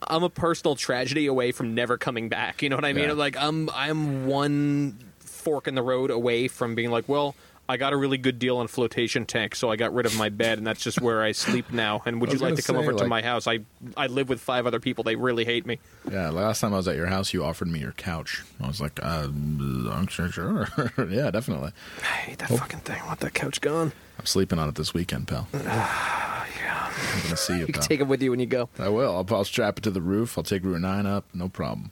I'm 0.08 0.24
a 0.24 0.28
personal 0.28 0.74
tragedy 0.74 1.26
away 1.26 1.52
from 1.52 1.76
never 1.76 1.96
coming 1.96 2.28
back. 2.28 2.60
You 2.60 2.68
know 2.70 2.74
what 2.74 2.84
I 2.84 2.92
mean? 2.92 3.04
Yeah. 3.04 3.12
Like 3.12 3.36
I'm 3.36 3.70
I'm 3.70 4.26
one 4.26 4.98
fork 5.42 5.68
in 5.68 5.74
the 5.74 5.82
road 5.82 6.10
away 6.10 6.48
from 6.48 6.74
being 6.74 6.90
like, 6.90 7.08
well, 7.08 7.34
I 7.68 7.76
got 7.76 7.92
a 7.92 7.96
really 7.96 8.18
good 8.18 8.38
deal 8.38 8.56
on 8.58 8.66
flotation 8.66 9.24
tank, 9.24 9.54
so 9.54 9.70
I 9.70 9.76
got 9.76 9.94
rid 9.94 10.04
of 10.04 10.16
my 10.18 10.28
bed, 10.28 10.58
and 10.58 10.66
that's 10.66 10.82
just 10.82 11.00
where 11.00 11.22
I 11.22 11.32
sleep 11.32 11.72
now. 11.72 12.02
And 12.04 12.20
would 12.20 12.32
you 12.32 12.38
like 12.38 12.50
gonna 12.50 12.62
come 12.62 12.76
say, 12.76 12.82
over 12.82 12.92
to 12.92 13.06
my 13.06 13.22
house? 13.22 13.46
I 13.46 13.60
I 13.96 14.08
live 14.08 14.28
with 14.28 14.40
five 14.40 14.66
other 14.66 14.80
people. 14.80 15.04
They 15.04 15.14
really 15.14 15.44
hate 15.44 15.64
me. 15.64 15.78
Yeah, 16.10 16.30
last 16.30 16.60
time 16.60 16.74
I 16.74 16.78
was 16.78 16.88
at 16.88 16.96
your 16.96 17.06
house, 17.06 17.32
you 17.32 17.44
offered 17.44 17.68
me 17.68 17.78
your 17.78 17.92
couch. 17.92 18.42
I 18.60 18.66
was 18.66 18.80
like, 18.80 18.98
uh, 19.02 19.28
I'm 19.28 20.06
sure, 20.08 20.28
sure. 20.28 20.68
yeah, 21.08 21.30
definitely. 21.30 21.70
I 22.00 22.04
hate 22.04 22.38
that 22.38 22.48
fucking 22.48 22.80
thing. 22.80 23.00
I 23.00 23.06
want 23.06 23.20
that 23.20 23.34
couch 23.34 23.60
gone. 23.60 23.92
I'm 24.18 24.26
sleeping 24.26 24.58
on 24.58 24.68
it 24.68 24.74
this 24.74 24.92
weekend, 24.92 25.28
pal. 25.28 25.48
Yeah, 26.60 26.92
I'm 27.14 27.22
gonna 27.22 27.36
see 27.36 27.54
you, 27.54 27.60
you 27.66 27.66
can 27.66 27.74
pal. 27.74 27.82
take 27.82 28.00
it 28.00 28.06
with 28.06 28.22
you 28.22 28.30
when 28.30 28.38
you 28.40 28.46
go. 28.46 28.68
I 28.78 28.88
will. 28.88 29.16
I'll, 29.16 29.34
I'll 29.34 29.44
strap 29.44 29.78
it 29.78 29.84
to 29.84 29.90
the 29.90 30.02
roof. 30.02 30.36
I'll 30.36 30.44
take 30.44 30.62
Route 30.64 30.80
9 30.80 31.06
up. 31.06 31.24
No 31.32 31.48
problem. 31.48 31.90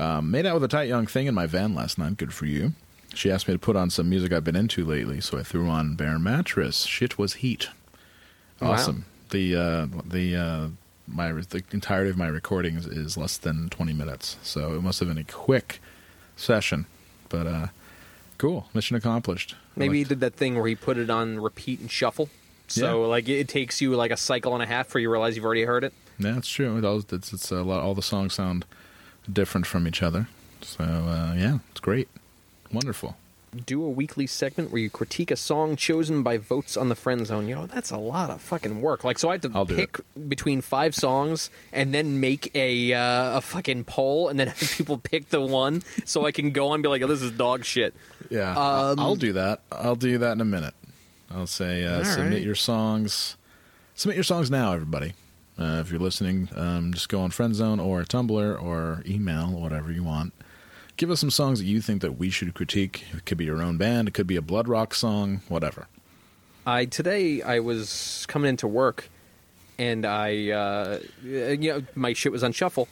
Um, 0.00 0.30
made 0.30 0.46
out 0.46 0.54
with 0.54 0.64
a 0.64 0.68
tight 0.68 0.88
young 0.88 1.06
thing 1.06 1.26
in 1.26 1.34
my 1.34 1.46
van 1.46 1.74
last 1.74 1.98
night. 1.98 2.16
Good 2.16 2.32
for 2.32 2.46
you. 2.46 2.72
She 3.14 3.30
asked 3.30 3.46
me 3.48 3.54
to 3.54 3.58
put 3.58 3.76
on 3.76 3.90
some 3.90 4.08
music 4.08 4.32
I've 4.32 4.44
been 4.44 4.56
into 4.56 4.84
lately, 4.84 5.20
so 5.20 5.38
I 5.38 5.42
threw 5.42 5.68
on 5.68 5.94
Bare 5.94 6.18
Mattress. 6.18 6.84
Shit 6.84 7.18
was 7.18 7.34
heat. 7.34 7.68
Wow. 8.60 8.72
Awesome. 8.72 9.04
The 9.30 9.54
uh, 9.56 9.86
the 10.06 10.36
uh, 10.36 10.68
my 11.06 11.32
the 11.32 11.62
entirety 11.72 12.08
of 12.08 12.16
my 12.16 12.28
recordings 12.28 12.86
is 12.86 13.16
less 13.18 13.36
than 13.36 13.68
20 13.68 13.92
minutes, 13.92 14.38
so 14.42 14.74
it 14.74 14.82
must 14.82 15.00
have 15.00 15.08
been 15.08 15.18
a 15.18 15.24
quick 15.24 15.80
session. 16.36 16.86
But 17.28 17.46
uh, 17.46 17.66
cool, 18.38 18.68
mission 18.72 18.96
accomplished. 18.96 19.54
Maybe 19.76 19.98
he 19.98 20.04
did 20.04 20.20
that 20.20 20.34
thing 20.34 20.54
where 20.56 20.66
he 20.66 20.74
put 20.76 20.96
it 20.96 21.10
on 21.10 21.40
repeat 21.40 21.80
and 21.80 21.90
shuffle. 21.90 22.30
So 22.68 23.02
Yeah. 23.02 23.06
like 23.08 23.28
it 23.28 23.48
takes 23.48 23.80
you 23.80 23.94
like 23.96 24.12
a 24.12 24.16
cycle 24.16 24.54
and 24.54 24.62
a 24.62 24.66
half 24.66 24.86
before 24.86 25.00
you 25.00 25.10
realize 25.10 25.36
you've 25.36 25.44
already 25.44 25.64
heard 25.64 25.84
it. 25.84 25.92
Yeah, 26.18 26.32
that's 26.32 26.48
true. 26.48 26.76
It 26.78 26.84
all, 26.84 27.02
it's, 27.10 27.32
it's 27.32 27.50
a 27.50 27.62
lot. 27.62 27.82
All 27.82 27.94
the 27.94 28.02
songs 28.02 28.34
sound 28.34 28.64
different 29.30 29.66
from 29.66 29.86
each 29.88 30.02
other. 30.02 30.28
So 30.62 30.84
uh, 30.84 31.34
yeah, 31.36 31.58
it's 31.70 31.80
great, 31.80 32.08
wonderful. 32.72 33.16
do 33.66 33.82
a 33.82 33.88
weekly 33.90 34.26
segment 34.26 34.70
where 34.70 34.80
you 34.80 34.90
critique 34.90 35.30
a 35.30 35.36
song 35.36 35.74
chosen 35.74 36.22
by 36.22 36.36
votes 36.36 36.76
on 36.76 36.88
the 36.88 36.94
friend 36.94 37.26
zone. 37.26 37.48
You 37.48 37.54
know, 37.56 37.66
that's 37.66 37.90
a 37.90 37.96
lot 37.96 38.30
of 38.30 38.40
fucking 38.40 38.80
work. 38.80 39.02
Like, 39.02 39.18
so 39.18 39.30
I 39.30 39.32
have 39.32 39.40
to 39.42 39.50
I'll 39.54 39.66
pick 39.66 39.98
between 40.28 40.60
five 40.60 40.94
songs 40.94 41.50
and 41.72 41.92
then 41.94 42.20
make 42.20 42.54
a 42.54 42.92
uh, 42.92 43.38
a 43.38 43.40
fucking 43.40 43.84
poll 43.84 44.28
and 44.28 44.38
then 44.38 44.46
have 44.52 44.70
people 44.76 44.98
pick 44.98 45.30
the 45.30 45.40
one 45.40 45.82
so 46.04 46.26
I 46.26 46.32
can 46.32 46.50
go 46.52 46.68
on 46.68 46.74
and 46.74 46.82
be 46.82 46.88
like, 46.88 47.02
oh, 47.02 47.06
this 47.06 47.22
is 47.22 47.32
dog 47.32 47.64
shit. 47.64 47.94
Yeah, 48.28 48.50
Um, 48.50 48.56
I'll, 48.58 49.00
I'll 49.00 49.16
do 49.16 49.32
that. 49.32 49.60
I'll 49.72 49.96
do 49.96 50.18
that 50.18 50.32
in 50.32 50.40
a 50.40 50.44
minute. 50.44 50.74
I'll 51.32 51.46
say 51.48 51.84
uh, 51.84 52.04
submit 52.04 52.32
right. 52.34 52.42
your 52.42 52.54
songs. 52.54 53.36
Submit 53.94 54.16
your 54.16 54.24
songs 54.24 54.50
now, 54.50 54.72
everybody. 54.72 55.14
Uh, 55.60 55.80
if 55.80 55.90
you're 55.90 56.00
listening, 56.00 56.48
um, 56.56 56.92
just 56.94 57.08
go 57.08 57.20
on 57.20 57.30
Friendzone 57.30 57.84
or 57.84 58.02
Tumblr 58.04 58.62
or 58.62 59.02
email, 59.06 59.48
whatever 59.52 59.92
you 59.92 60.02
want. 60.02 60.32
Give 60.96 61.10
us 61.10 61.20
some 61.20 61.30
songs 61.30 61.58
that 61.58 61.66
you 61.66 61.80
think 61.80 62.00
that 62.02 62.18
we 62.18 62.30
should 62.30 62.52
critique. 62.54 63.04
It 63.14 63.26
could 63.26 63.38
be 63.38 63.44
your 63.44 63.62
own 63.62 63.76
band. 63.76 64.08
It 64.08 64.14
could 64.14 64.26
be 64.26 64.36
a 64.36 64.42
Bloodrock 64.42 64.94
song. 64.94 65.40
Whatever. 65.48 65.86
I 66.66 66.84
today 66.86 67.40
I 67.42 67.60
was 67.60 68.24
coming 68.28 68.48
into 68.50 68.66
work 68.68 69.08
and 69.78 70.04
I 70.06 70.50
uh, 70.50 70.98
you 71.22 71.56
know 71.72 71.82
my 71.94 72.12
shit 72.12 72.32
was 72.32 72.42
on 72.44 72.52
shuffle 72.52 72.86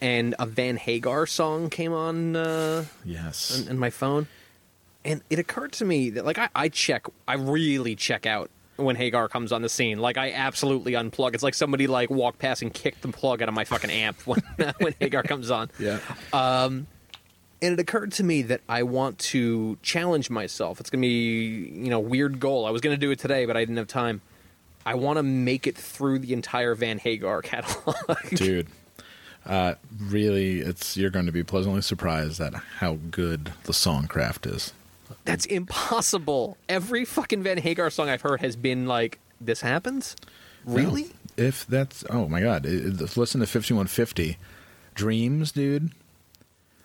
and 0.00 0.34
a 0.38 0.46
Van 0.46 0.76
Hagar 0.78 1.26
song 1.26 1.68
came 1.70 1.92
on 1.92 2.34
uh, 2.36 2.84
Yes. 3.04 3.56
in, 3.58 3.68
in 3.68 3.78
my 3.78 3.90
phone, 3.90 4.26
and 5.04 5.22
it 5.30 5.38
occurred 5.38 5.72
to 5.74 5.84
me 5.84 6.10
that 6.10 6.24
like 6.24 6.38
I, 6.38 6.48
I 6.56 6.68
check, 6.70 7.06
I 7.28 7.34
really 7.34 7.94
check 7.94 8.26
out 8.26 8.50
when 8.76 8.96
Hagar 8.96 9.28
comes 9.28 9.52
on 9.52 9.62
the 9.62 9.68
scene. 9.68 9.98
Like 9.98 10.16
I 10.16 10.32
absolutely 10.32 10.92
unplug. 10.92 11.34
It's 11.34 11.42
like 11.42 11.54
somebody 11.54 11.86
like 11.86 12.10
walked 12.10 12.38
past 12.38 12.62
and 12.62 12.72
kicked 12.72 13.02
the 13.02 13.08
plug 13.08 13.42
out 13.42 13.48
of 13.48 13.54
my 13.54 13.64
fucking 13.64 13.90
amp 13.90 14.18
when 14.26 14.42
when 14.78 14.94
Hagar 15.00 15.22
comes 15.22 15.50
on. 15.50 15.70
yeah. 15.78 15.98
Um, 16.32 16.86
and 17.60 17.74
it 17.74 17.80
occurred 17.80 18.12
to 18.12 18.24
me 18.24 18.42
that 18.42 18.60
I 18.68 18.82
want 18.82 19.18
to 19.20 19.78
challenge 19.82 20.30
myself. 20.30 20.80
It's 20.80 20.90
gonna 20.90 21.02
be 21.02 21.70
you 21.72 21.90
know 21.90 22.00
weird 22.00 22.40
goal. 22.40 22.66
I 22.66 22.70
was 22.70 22.80
gonna 22.80 22.96
do 22.96 23.10
it 23.10 23.18
today, 23.18 23.46
but 23.46 23.56
I 23.56 23.60
didn't 23.60 23.76
have 23.76 23.88
time. 23.88 24.20
I 24.84 24.96
want 24.96 25.18
to 25.18 25.22
make 25.22 25.68
it 25.68 25.76
through 25.76 26.18
the 26.20 26.32
entire 26.32 26.74
Van 26.74 26.98
Hagar 26.98 27.40
catalog. 27.42 27.96
dude 28.30 28.66
uh, 29.46 29.74
really 30.00 30.60
it's 30.60 30.96
you're 30.96 31.10
going 31.10 31.26
to 31.26 31.32
be 31.32 31.42
pleasantly 31.42 31.82
surprised 31.82 32.40
at 32.40 32.54
how 32.54 32.98
good 33.10 33.52
the 33.64 33.72
songcraft 33.72 34.52
is 34.52 34.72
That's 35.24 35.46
impossible. 35.46 36.56
Every 36.68 37.04
fucking 37.04 37.42
Van 37.42 37.58
Hagar 37.58 37.90
song 37.90 38.08
I've 38.08 38.22
heard 38.22 38.40
has 38.40 38.56
been 38.56 38.86
like, 38.86 39.18
this 39.40 39.60
happens? 39.60 40.16
Really? 40.64 41.10
if 41.38 41.66
that's 41.66 42.04
oh 42.10 42.28
my 42.28 42.42
god 42.42 42.66
listen 42.66 43.40
to 43.40 43.46
5150 43.46 44.36
Dreams, 44.94 45.50
dude. 45.52 45.90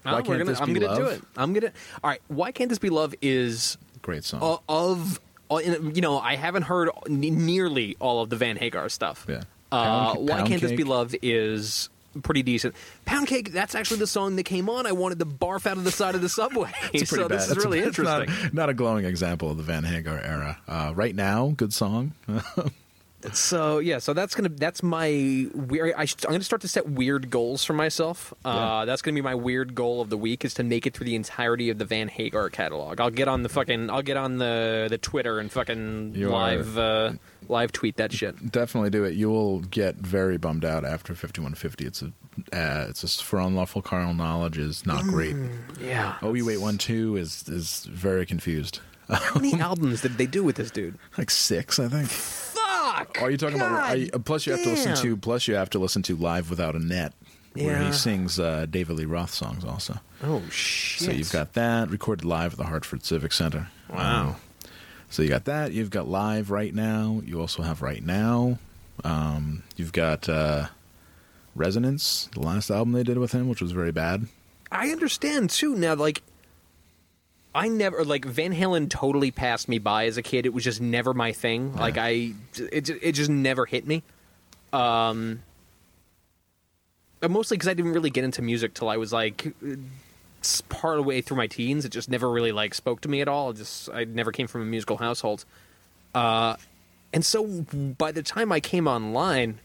Oh, 0.06 0.12
Why 0.14 0.14
we're 0.14 0.24
Can't 0.24 0.26
gonna, 0.40 0.46
This 0.46 0.62
I'm 0.62 0.74
Be 0.74 0.80
gonna 0.80 0.96
do 0.96 1.04
Love? 1.04 1.14
it. 1.18 1.22
I'm 1.36 1.54
gonna. 1.54 1.72
All 2.02 2.10
right. 2.10 2.22
Why 2.30 2.52
can't 2.54 2.70
this 2.70 2.80
be 2.80 2.90
love? 2.90 3.14
Is 3.22 3.78
Great 4.02 4.24
song. 4.24 4.40
of 4.70 5.20
you 5.52 6.02
know 6.02 6.18
I 6.20 6.36
haven't 6.38 6.64
heard 6.64 6.90
n- 7.08 7.20
nearly 7.46 7.98
all 8.00 8.22
of 8.22 8.30
the 8.30 8.38
Van 8.38 8.56
Hagar 8.56 8.88
stuff. 8.90 9.26
Yeah. 9.28 9.42
Uh, 9.72 10.14
Pound- 10.14 10.30
Why 10.30 10.38
Pound 10.38 10.48
can't 10.48 10.62
this 10.62 10.72
be 10.72 10.84
love? 10.86 11.14
Is 11.22 11.90
pretty 12.22 12.44
decent. 12.44 12.76
Pound 13.06 13.28
cake. 13.28 13.52
That's 13.52 13.76
actually 13.76 14.00
the 14.00 14.08
song 14.08 14.36
that 14.38 14.44
came 14.44 14.70
on. 14.70 14.86
I 14.86 14.92
wanted 14.92 15.20
to 15.20 15.26
barf 15.26 15.66
out 15.66 15.78
of 15.78 15.84
the 15.84 15.92
side 15.92 16.16
of 16.16 16.22
the 16.22 16.30
subway. 16.30 16.72
So 17.06 17.28
bad. 17.28 17.38
this 17.38 17.44
is 17.44 17.50
That's- 17.50 17.66
really 17.66 17.80
not- 17.80 17.88
interesting. 17.88 18.50
Not, 18.54 18.70
a 18.70 18.74
glowing 18.74 19.06
example 19.06 19.52
of 19.52 19.58
the 19.58 19.64
Van 19.64 19.84
Hagar 19.84 20.20
era. 20.20 20.58
Uh, 20.68 20.92
right 20.96 21.16
now, 21.16 21.54
good 21.56 21.74
song. 21.74 22.14
So 23.34 23.80
yeah, 23.80 23.98
so 23.98 24.14
that's 24.14 24.36
gonna 24.36 24.50
that's 24.50 24.84
my 24.84 25.48
weird. 25.54 25.96
I 25.98 26.04
I'm 26.04 26.08
gonna 26.32 26.44
start 26.44 26.62
to 26.62 26.68
set 26.68 26.88
weird 26.88 27.30
goals 27.32 27.64
for 27.64 27.74
myself. 27.74 28.34
Uh, 28.46 28.50
Yeah. 28.54 28.86
That's 28.86 29.02
gonna 29.02 29.16
be 29.16 29.22
my 29.22 29.34
weird 29.36 29.74
goal 29.74 30.02
of 30.02 30.10
the 30.10 30.18
week 30.18 30.46
is 30.46 30.54
to 30.56 30.64
make 30.64 30.86
it 30.86 30.94
through 30.94 31.06
the 31.08 31.16
entirety 31.16 31.70
of 31.72 31.80
the 31.80 31.86
Van 31.86 32.10
Hagar 32.10 32.50
catalog. 32.50 33.02
I'll 33.02 33.10
get 33.10 33.28
on 33.28 33.42
the 33.44 33.50
fucking 33.50 33.90
I'll 33.90 34.04
get 34.04 34.18
on 34.18 34.38
the 34.38 34.88
the 34.90 35.00
Twitter 35.00 35.40
and 35.40 35.52
fucking 35.52 36.14
You 36.16 36.30
live 36.30 36.78
uh, 36.78 37.14
live 37.50 37.72
tweet 37.72 37.98
that 37.98 38.14
shit. 38.14 38.52
Definitely 38.52 38.92
do 38.92 39.04
it. 39.04 39.16
You 39.16 39.30
will 39.30 39.60
get 39.62 39.96
very 39.96 40.38
bummed 40.38 40.64
out 40.64 40.86
after 40.86 41.16
5150. 41.16 41.86
It's 41.86 42.02
a 42.04 42.14
uh, 42.54 42.86
it's 42.90 43.04
a 43.04 43.24
for 43.24 43.40
unlawful 43.40 43.82
carnal 43.82 44.14
knowledge 44.14 44.60
is 44.60 44.86
not 44.86 45.04
great. 45.06 45.36
Yeah. 45.82 46.18
Oh, 46.22 46.36
you 46.36 46.46
wait 46.46 46.62
one 46.62 46.78
two 46.78 47.18
is 47.18 47.50
is 47.50 47.86
very 47.86 48.28
confused. 48.28 48.80
How 49.10 49.40
many 49.40 49.54
albums 49.62 50.02
did 50.02 50.18
they 50.18 50.26
do 50.28 50.44
with 50.44 50.58
this 50.58 50.70
dude? 50.70 51.00
Like 51.18 51.32
six, 51.32 51.80
I 51.80 51.88
think. 51.88 52.12
Fuck. 52.98 53.22
Are 53.22 53.32
you 53.32 53.38
talking 53.38 53.58
about? 53.58 53.70
God 53.72 53.90
Are 53.92 53.96
you, 53.98 54.10
plus, 54.12 54.46
you 54.46 54.54
have 54.54 54.64
to 54.64 54.70
listen 54.70 54.94
damn. 54.94 55.02
to. 55.04 55.18
Plus, 55.18 55.48
you 55.48 55.56
have 55.56 55.70
to 55.72 55.80
listen 55.80 56.02
to 56.04 56.16
live 56.16 56.50
without 56.50 56.76
a 56.76 56.80
net, 56.80 57.14
where 57.54 57.80
Yeah. 57.80 57.88
he 57.88 57.92
sings 57.94 58.40
uh, 58.40 58.66
David 58.70 58.98
Lee 58.98 59.06
Roth 59.06 59.34
songs 59.34 59.64
also. 59.64 60.00
Oh 60.24 60.42
shit. 60.50 61.06
So 61.06 61.12
you've 61.12 61.32
got 61.32 61.54
that 61.54 61.90
recorded 61.90 62.26
live 62.26 62.54
at 62.54 62.58
the 62.58 62.66
Hartford 62.66 63.04
Civic 63.06 63.34
Center. 63.34 63.68
Wow. 63.92 64.30
Um, 64.30 64.36
so 65.10 65.22
you 65.22 65.30
got 65.30 65.46
that. 65.46 65.72
You've 65.74 65.90
got 65.92 66.08
live 66.08 66.50
right 66.52 66.74
now. 66.74 67.22
You 67.26 67.40
also 67.40 67.64
have 67.64 67.82
right 67.82 68.04
now. 68.04 68.58
Um, 69.04 69.64
you've 69.76 69.94
got 69.94 70.28
uh, 70.28 70.68
Resonance, 71.56 72.30
the 72.34 72.40
last 72.42 72.70
album 72.70 72.94
they 72.94 73.04
did 73.04 73.18
with 73.18 73.32
him, 73.32 73.48
which 73.48 73.62
was 73.62 73.72
very 73.72 73.92
bad. 73.92 74.28
I 74.72 74.90
understand 74.90 75.50
too. 75.50 75.76
Now, 75.76 75.96
like, 75.96 76.22
I 77.58 77.70
never 77.70 78.06
like 78.06 78.24
Van 78.24 78.54
Halen. 78.54 78.88
Totally 78.88 79.32
passed 79.32 79.68
me 79.68 79.80
by 79.80 80.06
as 80.06 80.16
a 80.16 80.22
kid. 80.22 80.46
It 80.46 80.54
was 80.54 80.64
just 80.64 80.80
never 80.80 81.12
my 81.16 81.32
thing. 81.32 81.76
Like 81.76 81.98
I, 81.98 82.34
it 82.56 82.88
it 82.90 83.14
just 83.14 83.32
never 83.32 83.66
hit 83.66 83.88
me. 83.88 84.04
Um, 84.72 85.42
but 87.20 87.32
mostly 87.32 87.58
because 87.58 87.68
I 87.68 87.74
didn't 87.74 87.94
really 87.94 88.12
get 88.12 88.24
into 88.24 88.44
music 88.44 88.76
till 88.76 88.90
I 88.90 88.98
was 88.98 89.12
like 89.12 89.56
part 90.70 91.00
of 91.00 91.04
the 91.04 91.10
way 91.10 91.22
through 91.22 91.38
my 91.38 91.48
teens. 91.48 91.84
It 91.84 91.90
just 91.90 92.12
never 92.12 92.30
really 92.30 92.52
like 92.52 92.76
spoke 92.76 93.02
to 93.02 93.10
me 93.10 93.22
at 93.22 93.28
all. 93.28 93.50
It 93.50 93.58
just 93.58 93.90
I 93.90 94.04
never 94.04 94.32
came 94.32 94.46
from 94.46 94.62
a 94.62 94.66
musical 94.66 94.98
household. 94.98 95.44
Uh, 96.14 96.58
and 97.12 97.26
so 97.26 97.66
by 97.98 98.12
the 98.12 98.22
time 98.22 98.52
I 98.52 98.60
came 98.60 98.88
online, 98.88 99.62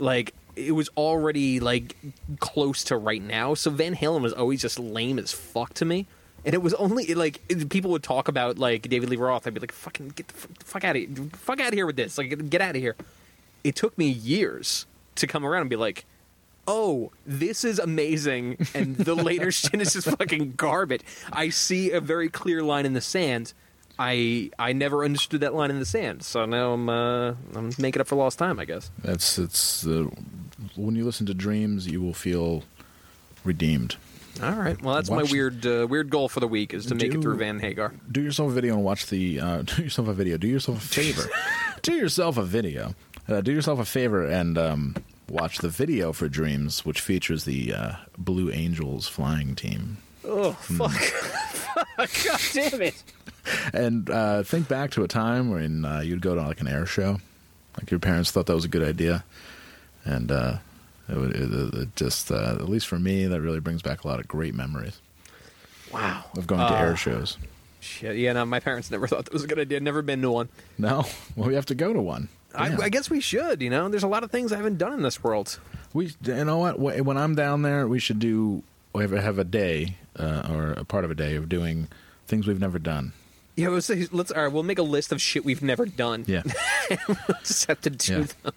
like 0.00 0.34
it 0.56 0.72
was 0.72 0.88
already 0.96 1.60
like 1.60 1.96
close 2.40 2.82
to 2.84 2.96
right 2.96 3.22
now. 3.22 3.54
So 3.54 3.70
Van 3.70 3.94
Halen 3.94 4.20
was 4.20 4.32
always 4.32 4.60
just 4.62 4.80
lame 4.80 5.20
as 5.20 5.30
fuck 5.30 5.74
to 5.74 5.84
me. 5.84 6.08
And 6.44 6.54
it 6.54 6.62
was 6.62 6.72
only 6.74 7.14
like 7.14 7.40
it- 7.48 7.68
people 7.68 7.90
would 7.90 8.02
talk 8.02 8.28
about 8.28 8.58
like 8.58 8.88
David 8.88 9.08
Lee 9.10 9.16
Roth. 9.16 9.46
I'd 9.46 9.54
be 9.54 9.60
like, 9.60 9.72
"Fucking 9.72 10.08
get 10.16 10.28
the 10.28 10.34
f- 10.34 10.48
fuck 10.64 10.84
out 10.84 10.96
of 10.96 11.02
here! 11.02 11.26
Fuck 11.34 11.60
out 11.60 11.68
of 11.68 11.74
here 11.74 11.86
with 11.86 11.96
this! 11.96 12.16
Like, 12.18 12.30
get, 12.30 12.48
get 12.50 12.60
out 12.60 12.76
of 12.76 12.80
here!" 12.82 12.96
It 13.62 13.76
took 13.76 13.96
me 13.98 14.08
years 14.08 14.86
to 15.16 15.26
come 15.26 15.44
around 15.44 15.62
and 15.62 15.70
be 15.70 15.76
like, 15.76 16.06
"Oh, 16.66 17.12
this 17.26 17.62
is 17.64 17.78
amazing," 17.78 18.56
and 18.74 18.96
the 18.96 19.14
later 19.30 19.52
shit 19.52 19.80
is 19.82 19.92
just 19.92 20.08
fucking 20.16 20.54
garbage. 20.56 21.02
I 21.32 21.50
see 21.50 21.90
a 21.90 22.00
very 22.00 22.28
clear 22.30 22.62
line 22.62 22.86
in 22.86 22.94
the 22.94 23.00
sand. 23.02 23.52
I 23.98 24.50
I 24.58 24.72
never 24.72 25.04
understood 25.04 25.42
that 25.42 25.54
line 25.54 25.70
in 25.70 25.78
the 25.78 25.84
sand, 25.84 26.22
so 26.22 26.46
now 26.46 26.72
I'm 26.72 26.88
uh, 26.88 27.34
I'm 27.54 27.70
making 27.76 28.00
up 28.00 28.08
for 28.08 28.16
lost 28.16 28.38
time, 28.38 28.58
I 28.58 28.64
guess. 28.64 28.90
That's 29.04 29.38
it's 29.38 29.86
uh, 29.86 30.06
when 30.74 30.96
you 30.96 31.04
listen 31.04 31.26
to 31.26 31.34
Dreams, 31.34 31.86
you 31.86 32.00
will 32.00 32.14
feel 32.14 32.62
redeemed. 33.44 33.96
All 34.42 34.52
right. 34.52 34.80
Well, 34.80 34.94
that's 34.94 35.10
Watch- 35.10 35.26
my 35.26 35.32
weird 35.32 35.66
uh, 35.66 35.86
weird 35.88 36.10
goal 36.10 36.28
for 36.28 36.40
the 36.40 36.48
week 36.48 36.72
is 36.72 36.86
to 36.86 36.94
make 36.94 37.14
it 37.14 37.20
through 37.20 37.36
Van 37.36 37.58
Hagar. 37.58 37.92
do 38.10 38.20
yourself 38.22 38.50
a 38.50 38.54
video 38.54 38.74
and 38.74 38.84
watch 38.84 39.06
the 39.06 39.40
uh, 39.40 39.62
do 39.64 39.82
yourself 39.82 40.08
a 40.08 40.12
video 40.14 40.36
do 40.36 40.48
yourself 40.48 40.78
a 40.78 40.88
favor 40.88 41.28
do 41.82 41.94
yourself 41.94 42.36
a 42.38 42.44
video 42.44 42.94
uh, 43.28 43.40
do 43.40 43.52
yourself 43.52 43.78
a 43.78 43.84
favor 43.84 44.24
and 44.26 44.56
um, 44.56 44.96
watch 45.28 45.58
the 45.58 45.68
video 45.68 46.12
for 46.12 46.28
dreams 46.28 46.84
which 46.84 47.00
features 47.00 47.44
the 47.44 47.72
uh, 47.74 47.92
blue 48.18 48.50
angels 48.50 49.06
flying 49.08 49.54
team 49.54 49.98
Oh 50.24 50.52
fuck! 50.60 50.92
God 51.96 52.40
damn 52.52 52.82
it! 52.82 53.02
and 53.72 54.08
uh, 54.10 54.42
think 54.42 54.68
back 54.68 54.90
to 54.92 55.02
a 55.02 55.08
time 55.08 55.50
when 55.50 55.84
uh, 55.84 56.00
you'd 56.00 56.20
go 56.22 56.34
to 56.34 56.42
like 56.42 56.60
an 56.60 56.68
air 56.68 56.86
show 56.86 57.18
like 57.78 57.90
your 57.90 58.00
parents 58.00 58.30
thought 58.30 58.46
that 58.46 58.54
was 58.54 58.64
a 58.64 58.68
good 58.68 58.82
idea 58.82 59.24
and 60.04 60.30
uh, 60.30 60.58
it, 61.10 61.16
would, 61.16 61.36
it, 61.36 61.74
it 61.82 61.96
just 61.96 62.30
uh, 62.30 62.56
at 62.60 62.68
least 62.68 62.86
for 62.86 62.98
me 62.98 63.26
that 63.26 63.40
really 63.40 63.60
brings 63.60 63.82
back 63.82 64.04
a 64.04 64.08
lot 64.08 64.20
of 64.20 64.28
great 64.28 64.54
memories 64.54 65.00
Wow. 65.92 66.24
of 66.36 66.46
going 66.46 66.60
to 66.60 66.78
air 66.78 66.96
shows 66.96 67.36
Shit. 67.80 68.16
Yeah. 68.16 68.34
No, 68.34 68.44
my 68.44 68.60
parents 68.60 68.90
never 68.90 69.06
thought 69.06 69.24
that 69.24 69.32
was 69.32 69.42
a 69.42 69.46
good 69.46 69.58
idea. 69.58 69.80
Never 69.80 70.02
been 70.02 70.20
to 70.22 70.30
one. 70.30 70.48
no 70.78 71.04
well 71.34 71.48
we 71.48 71.54
have 71.54 71.66
to 71.66 71.74
go 71.74 71.92
to 71.92 72.00
one 72.00 72.28
I, 72.54 72.74
I 72.82 72.88
guess 72.88 73.08
we 73.08 73.20
should. 73.20 73.62
You 73.62 73.70
know, 73.70 73.88
there's 73.88 74.02
a 74.02 74.08
lot 74.08 74.24
of 74.24 74.32
things 74.32 74.52
I 74.52 74.56
haven't 74.56 74.76
done 74.78 74.92
in 74.92 75.02
this 75.02 75.22
world. 75.22 75.60
We, 75.92 76.12
you 76.24 76.44
know 76.44 76.58
what? 76.58 76.80
When 76.80 77.16
I'm 77.16 77.36
down 77.36 77.62
there, 77.62 77.86
we 77.86 78.00
should 78.00 78.18
do 78.18 78.64
we 78.92 79.02
have, 79.02 79.12
have 79.12 79.38
a 79.38 79.44
day 79.44 79.94
uh, 80.18 80.48
or 80.50 80.72
a 80.72 80.84
part 80.84 81.04
of 81.04 81.12
a 81.12 81.14
day 81.14 81.36
of 81.36 81.48
doing 81.48 81.86
things 82.26 82.48
we've 82.48 82.58
never 82.58 82.80
done. 82.80 83.12
Yeah. 83.54 83.68
Let's 83.68 83.86
say, 83.86 84.08
let's. 84.10 84.32
All 84.32 84.42
right. 84.42 84.52
We'll 84.52 84.64
make 84.64 84.80
a 84.80 84.82
list 84.82 85.12
of 85.12 85.20
shit 85.22 85.44
we've 85.44 85.62
never 85.62 85.86
done. 85.86 86.24
Yeah, 86.26 86.42
we 87.08 87.14
Just 87.44 87.66
have 87.66 87.80
to 87.82 87.90
do 87.90 88.12
Yeah. 88.12 88.26
them. 88.42 88.52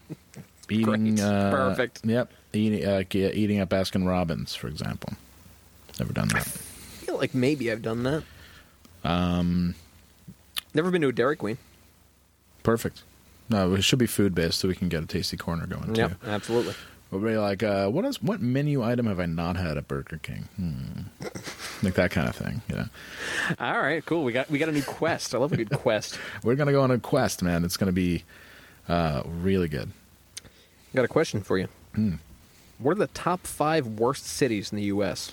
Eating. 0.74 1.20
Uh, 1.20 1.52
Perfect. 1.52 2.02
Yep, 2.04 2.32
eating 2.54 2.86
uh, 2.86 3.04
eating 3.12 3.60
at 3.60 3.70
Baskin 3.70 4.08
Robbins, 4.08 4.56
for 4.56 4.68
example. 4.68 5.14
Never 6.00 6.14
done 6.14 6.28
that. 6.30 6.38
I 6.38 6.42
feel 7.06 7.18
like 7.18 7.34
maybe 7.36 7.72
I've 7.72 7.82
done 7.82 8.04
that. 8.04 8.24
Um. 9.04 9.76
Never 10.74 10.90
been 10.90 11.02
to 11.02 11.10
a 11.10 11.14
Dairy 11.14 11.36
Queen. 11.36 11.58
Perfect. 12.64 13.04
No, 13.50 13.74
it 13.76 13.84
should 13.84 14.00
be 14.00 14.08
food 14.08 14.34
based, 14.34 14.60
so 14.60 14.68
we 14.68 14.76
can 14.76 14.90
get 14.90 15.04
a 15.04 15.06
tasty 15.06 15.38
corner 15.38 15.68
going 15.68 15.94
too. 15.94 16.02
Yep. 16.02 16.12
Absolutely. 16.26 16.74
We'll 17.12 17.22
be 17.22 17.38
like, 17.38 17.62
uh, 17.62 17.90
what 17.90 18.06
is 18.06 18.24
what 18.24 18.42
menu 18.42 18.82
item 18.82 19.06
have 19.06 19.20
I 19.20 19.28
not 19.28 19.56
had 19.56 19.78
at 19.78 19.88
Burger 19.88 20.20
King? 20.24 20.48
Hmm. 20.56 21.26
like 21.84 21.94
that 21.94 22.10
kind 22.10 22.28
of 22.28 22.36
thing. 22.36 22.64
Yeah. 22.72 22.86
All 23.60 23.80
right. 23.80 24.04
Cool. 24.04 24.24
We 24.24 24.32
got 24.32 24.50
we 24.50 24.58
got 24.58 24.70
a 24.70 24.72
new 24.72 24.82
quest. 24.82 25.36
I 25.36 25.38
love 25.38 25.54
a 25.54 25.58
good 25.58 25.70
quest. 25.70 26.18
we're 26.44 26.56
gonna 26.56 26.72
go 26.72 26.82
on 26.82 26.90
a 26.90 26.98
quest, 26.98 27.44
man. 27.44 27.64
It's 27.64 27.78
gonna 27.78 27.92
be 27.92 28.24
uh, 28.90 29.22
really 29.28 29.68
good. 29.68 29.92
Got 30.96 31.06
a 31.06 31.08
question 31.08 31.42
for 31.42 31.58
you. 31.58 31.68
Hmm. 31.96 32.16
What 32.80 32.92
are 32.92 33.00
the 33.00 33.08
top 33.08 33.48
five 33.48 33.88
worst 33.88 34.26
cities 34.26 34.72
in 34.72 34.78
the 34.78 34.84
U.S.? 34.86 35.32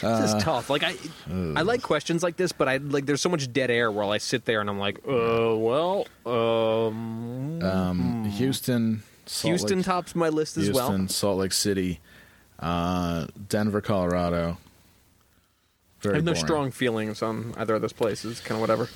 This 0.00 0.02
Uh, 0.02 0.34
is 0.36 0.42
tough. 0.42 0.68
Like 0.68 0.82
I, 0.82 0.96
I 1.30 1.62
like 1.62 1.82
questions 1.82 2.22
like 2.24 2.36
this, 2.36 2.50
but 2.52 2.68
I 2.68 2.78
like. 2.78 3.06
There's 3.06 3.20
so 3.22 3.28
much 3.28 3.52
dead 3.52 3.70
air 3.70 3.90
while 3.92 4.10
I 4.10 4.18
sit 4.18 4.44
there 4.44 4.60
and 4.60 4.68
I'm 4.68 4.78
like, 4.78 4.98
uh, 5.06 5.56
well, 5.56 6.06
um, 6.26 7.62
Um, 7.62 8.24
Houston, 8.24 9.02
Salt 9.26 9.50
Houston 9.50 9.78
Lake, 9.78 9.86
tops 9.86 10.14
my 10.16 10.28
list 10.28 10.56
as 10.56 10.64
Houston, 10.64 10.98
well. 10.98 11.08
Salt 11.08 11.38
Lake 11.38 11.52
City, 11.52 12.00
uh, 12.58 13.26
Denver, 13.48 13.80
Colorado. 13.80 14.58
I 16.04 16.14
have 16.14 16.24
no 16.24 16.32
boring. 16.32 16.44
strong 16.44 16.70
feelings 16.72 17.22
on 17.22 17.54
either 17.56 17.76
of 17.76 17.80
those 17.82 17.92
places. 17.92 18.40
Kind 18.40 18.56
of 18.56 18.60
whatever. 18.60 18.88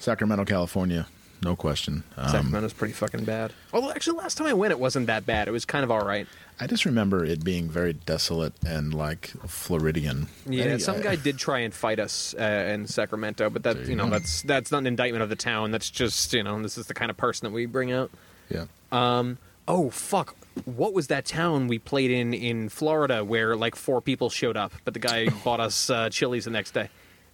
Sacramento, 0.00 0.44
California, 0.44 1.06
no 1.42 1.56
question. 1.56 2.04
Um, 2.16 2.28
Sacramento's 2.30 2.72
pretty 2.72 2.94
fucking 2.94 3.24
bad. 3.24 3.52
Although 3.72 3.90
actually, 3.90 4.18
last 4.18 4.36
time 4.38 4.46
I 4.46 4.52
went, 4.52 4.70
it 4.72 4.78
wasn't 4.78 5.06
that 5.08 5.26
bad. 5.26 5.48
It 5.48 5.50
was 5.50 5.64
kind 5.64 5.84
of 5.84 5.90
all 5.90 6.04
right. 6.04 6.26
I 6.60 6.66
just 6.66 6.84
remember 6.84 7.24
it 7.24 7.42
being 7.42 7.68
very 7.68 7.92
desolate 7.94 8.52
and 8.64 8.94
like 8.94 9.28
Floridian. 9.48 10.28
Yeah, 10.46 10.74
I- 10.74 10.76
some 10.78 10.96
I- 10.96 11.00
guy 11.00 11.16
did 11.22 11.38
try 11.38 11.60
and 11.60 11.72
fight 11.74 11.98
us 11.98 12.34
uh, 12.38 12.42
in 12.72 12.86
Sacramento, 12.86 13.50
but 13.50 13.62
that 13.64 13.78
you 13.80 13.86
you 13.90 13.96
know 13.96 14.04
go. 14.04 14.10
that's 14.10 14.42
that's 14.42 14.70
not 14.70 14.78
an 14.78 14.86
indictment 14.86 15.22
of 15.22 15.28
the 15.28 15.36
town. 15.36 15.70
That's 15.70 15.90
just 15.90 16.32
you 16.32 16.42
know 16.42 16.60
this 16.62 16.78
is 16.78 16.86
the 16.86 16.94
kind 16.94 17.10
of 17.10 17.16
person 17.16 17.46
that 17.46 17.54
we 17.54 17.66
bring 17.66 17.90
out. 17.92 18.10
Yeah. 18.48 18.66
Um. 18.92 19.38
Oh 19.68 19.90
fuck! 19.90 20.34
What 20.64 20.92
was 20.92 21.06
that 21.06 21.24
town 21.24 21.68
we 21.68 21.78
played 21.78 22.10
in 22.10 22.34
in 22.34 22.68
Florida 22.68 23.24
where 23.24 23.56
like 23.56 23.74
four 23.76 24.00
people 24.00 24.28
showed 24.30 24.56
up, 24.56 24.72
but 24.84 24.92
the 24.94 25.00
guy 25.00 25.28
bought 25.44 25.60
us 25.60 25.88
uh, 25.88 26.10
Chili's 26.10 26.44
the 26.44 26.50
next 26.50 26.72
day? 26.72 26.88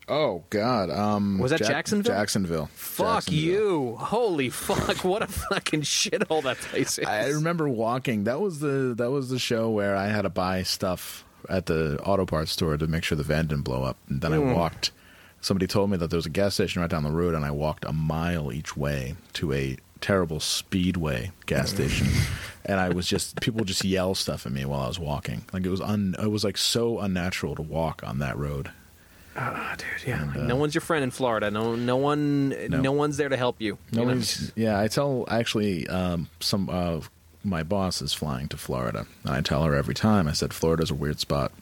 Oh 0.09 0.45
God. 0.51 0.91
Um, 0.91 1.39
Was 1.39 1.51
that 1.51 1.59
Jack- 1.59 1.69
Jacksonville? 1.69 2.13
Jacksonville. 2.15 2.71
Fuck 2.75 3.25
Jacksonville. 3.27 3.43
you! 3.45 3.97
Holy 3.99 4.49
fuck! 4.51 5.05
What 5.05 5.23
a 5.23 5.27
fucking 5.27 5.83
shithole 5.83 6.43
that 6.45 6.57
place 6.59 6.99
is. 6.99 7.07
I 7.07 7.29
remember 7.29 7.69
walking. 7.69 8.25
That 8.25 8.41
was 8.41 8.61
the 8.61 8.95
that 8.97 9.11
was 9.11 9.29
the 9.29 9.39
show 9.39 9.71
where 9.71 9.95
I 9.97 10.07
had 10.09 10.23
to 10.23 10.29
buy 10.31 10.63
stuff 10.63 11.25
at 11.49 11.67
the 11.67 12.01
auto 12.03 12.27
parts 12.27 12.53
store 12.53 12.77
to 12.77 12.87
make 12.87 13.05
sure 13.05 13.17
the 13.17 13.23
van 13.25 13.47
didn't 13.47 13.65
blow 13.65 13.83
up. 13.85 13.97
And 14.09 14.21
then 14.21 14.33
Hmm. 14.33 14.49
I 14.49 14.53
walked. 14.55 14.91
Somebody 15.41 15.67
told 15.69 15.89
me 15.91 15.97
that 15.99 16.11
there 16.11 16.17
was 16.17 16.27
a 16.27 16.31
gas 16.31 16.55
station 16.55 16.83
right 16.83 16.91
down 16.91 17.05
the 17.05 17.13
road, 17.13 17.35
and 17.35 17.45
I 17.45 17.53
walked 17.53 17.85
a 17.85 17.93
mile 17.93 18.53
each 18.53 18.77
way 18.77 19.15
to 19.35 19.53
a 19.53 19.77
terrible 20.01 20.41
Speedway 20.41 21.31
gas 21.47 21.71
station, 21.71 22.09
and 22.65 22.81
I 22.81 22.89
was 22.89 23.07
just 23.07 23.41
people 23.41 23.65
just 23.65 23.85
yell 23.85 24.15
stuff 24.17 24.47
at 24.47 24.53
me 24.53 24.65
while 24.65 24.81
I 24.81 24.89
was 24.89 24.99
walking. 24.99 25.45
Like 25.53 25.65
it 25.65 25.71
was 25.71 25.81
un, 25.81 26.17
it 26.21 26.27
was 26.31 26.43
like 26.45 26.57
so 26.57 26.99
unnatural 26.99 27.55
to 27.55 27.63
walk 27.63 28.03
on 28.05 28.19
that 28.19 28.37
road. 28.37 28.71
Ah, 29.37 29.77
dude, 29.79 30.07
yeah. 30.09 30.23
And, 30.23 30.37
uh, 30.37 30.47
no 30.47 30.57
one's 30.57 30.75
your 30.75 30.81
friend 30.83 31.05
in 31.05 31.11
Florida. 31.11 31.51
No, 31.51 31.77
no 31.77 31.97
one, 31.97 32.49
no, 32.71 32.81
No. 32.81 32.93
one's 32.93 33.17
there 33.17 33.29
to 33.29 33.37
help 33.37 33.61
you. 33.61 33.79
you 33.93 34.05
know? 34.05 34.21
Yeah, 34.57 34.81
I 34.81 34.89
tell 34.89 35.25
actually 35.29 35.87
um, 35.89 36.29
some 36.41 36.69
uh, 36.69 37.01
my 37.45 37.63
boss 37.63 38.03
is 38.03 38.13
flying 38.13 38.49
to 38.49 38.57
Florida, 38.57 39.07
and 39.25 39.33
I 39.35 39.41
tell 39.41 39.63
her 39.65 39.75
every 39.75 39.95
time. 39.95 40.27
I 40.27 40.33
said 40.33 40.53
Florida's 40.53 40.91
a 40.91 40.95
weird 40.95 41.21
spot. 41.21 41.53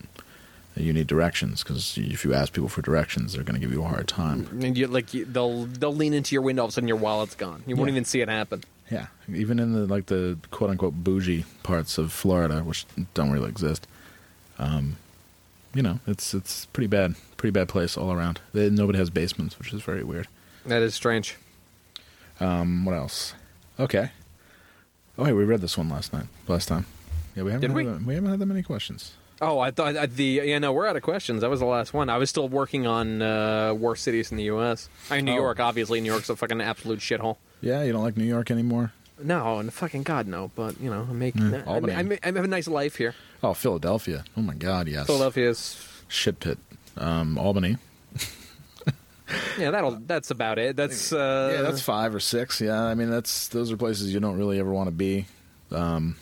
You 0.74 0.92
need 0.92 1.06
directions 1.06 1.62
because 1.62 1.96
if 1.96 2.22
you 2.24 2.34
ask 2.34 2.52
people 2.52 2.68
for 2.68 2.82
directions, 2.82 3.32
they're 3.32 3.42
going 3.44 3.54
to 3.58 3.60
give 3.66 3.72
you 3.72 3.82
a 3.82 3.88
hard 3.88 4.06
time. 4.08 4.46
And 4.62 4.76
you, 4.76 4.86
like 4.86 5.14
you, 5.14 5.24
they'll 5.24 5.64
theyll 5.64 5.94
lean 5.94 6.12
into 6.12 6.34
your 6.34 6.42
window, 6.42 6.62
all 6.62 6.66
of 6.66 6.70
a 6.70 6.72
sudden 6.72 6.88
your 6.88 6.98
wallet's 6.98 7.34
gone. 7.34 7.62
You 7.66 7.76
won't 7.76 7.88
Yeah. 7.88 7.92
even 7.94 8.04
see 8.04 8.20
it 8.20 8.28
happen. 8.28 8.62
Yeah, 8.90 9.06
even 9.32 9.58
in 9.58 9.72
the 9.72 9.86
like 9.86 10.06
the 10.06 10.38
quote 10.50 10.68
unquote 10.70 10.94
bougie 10.94 11.44
parts 11.62 11.96
of 11.98 12.12
Florida, 12.12 12.60
which 12.60 12.84
don't 13.14 13.30
really 13.30 13.48
exist. 13.48 13.86
Um, 14.58 14.96
you 15.74 15.82
know, 15.82 16.00
it's 16.06 16.34
it's 16.34 16.66
pretty 16.66 16.86
bad, 16.88 17.14
pretty 17.36 17.52
bad 17.52 17.68
place 17.68 17.96
all 17.96 18.12
around. 18.12 18.40
They, 18.52 18.70
nobody 18.70 18.98
has 18.98 19.10
basements, 19.10 19.58
which 19.58 19.72
is 19.72 19.82
very 19.82 20.02
weird. 20.04 20.28
That 20.64 20.82
is 20.82 20.94
strange. 20.94 21.36
Um, 22.40 22.84
what 22.84 22.94
else? 22.94 23.34
Okay. 23.78 24.10
Oh, 25.18 25.24
wait, 25.24 25.32
we 25.32 25.44
read 25.44 25.60
this 25.62 25.78
one 25.78 25.88
last 25.88 26.12
night, 26.12 26.26
last 26.48 26.66
time. 26.68 26.84
Yeah, 27.34 27.44
we 27.44 27.52
haven't. 27.52 27.62
Did 27.62 27.70
had 27.70 27.76
we? 27.76 27.84
That, 27.92 28.02
we 28.06 28.14
haven't 28.14 28.30
had 28.30 28.38
that 28.40 28.46
many 28.46 28.62
questions. 28.62 29.12
Oh, 29.40 29.58
I 29.58 29.70
thought 29.70 29.96
I, 29.98 30.06
the 30.06 30.40
yeah 30.44 30.58
no, 30.58 30.72
we're 30.72 30.86
out 30.86 30.96
of 30.96 31.02
questions. 31.02 31.42
That 31.42 31.50
was 31.50 31.60
the 31.60 31.66
last 31.66 31.92
one. 31.92 32.08
I 32.08 32.16
was 32.16 32.30
still 32.30 32.48
working 32.48 32.86
on 32.86 33.20
uh, 33.20 33.74
worst 33.74 34.02
cities 34.02 34.30
in 34.30 34.38
the 34.38 34.44
U.S. 34.44 34.88
I 35.10 35.16
mean, 35.16 35.26
New 35.26 35.32
Oh. 35.32 35.36
York, 35.36 35.60
obviously. 35.60 36.00
New 36.00 36.10
York's 36.10 36.30
a 36.30 36.36
fucking 36.36 36.60
absolute 36.62 37.00
shithole. 37.00 37.36
Yeah, 37.60 37.82
you 37.82 37.92
don't 37.92 38.02
like 38.02 38.16
New 38.16 38.24
York 38.24 38.50
anymore? 38.50 38.92
No, 39.22 39.58
and 39.58 39.72
fucking 39.72 40.02
God, 40.02 40.26
no. 40.26 40.50
But 40.54 40.80
you 40.80 40.90
know, 40.90 41.06
I 41.08 41.12
make 41.12 41.34
Yeah, 41.36 41.62
I. 41.66 41.78
I, 41.78 42.00
I, 42.00 42.18
I 42.22 42.26
have 42.26 42.36
a 42.36 42.46
nice 42.46 42.68
life 42.68 42.96
here. 42.96 43.14
Oh, 43.42 43.54
Philadelphia. 43.54 44.24
Oh 44.36 44.42
my 44.42 44.54
God, 44.54 44.88
yes. 44.88 45.06
Philadelphia's 45.06 45.76
Shit 46.08 46.40
pit. 46.40 46.58
Um, 46.96 47.36
Albany. 47.38 47.76
yeah, 49.58 49.70
that'll 49.70 49.92
that's 50.06 50.30
about 50.30 50.58
it. 50.58 50.76
That's 50.76 51.12
uh, 51.12 51.52
yeah, 51.54 51.62
that's 51.62 51.82
five 51.82 52.14
or 52.14 52.20
six. 52.20 52.60
Yeah, 52.60 52.82
I 52.82 52.94
mean 52.94 53.10
that's 53.10 53.48
those 53.48 53.72
are 53.72 53.76
places 53.76 54.14
you 54.14 54.20
don't 54.20 54.38
really 54.38 54.58
ever 54.58 54.72
want 54.72 54.86
to 54.88 54.92
be. 54.92 55.26
Um, 55.70 56.16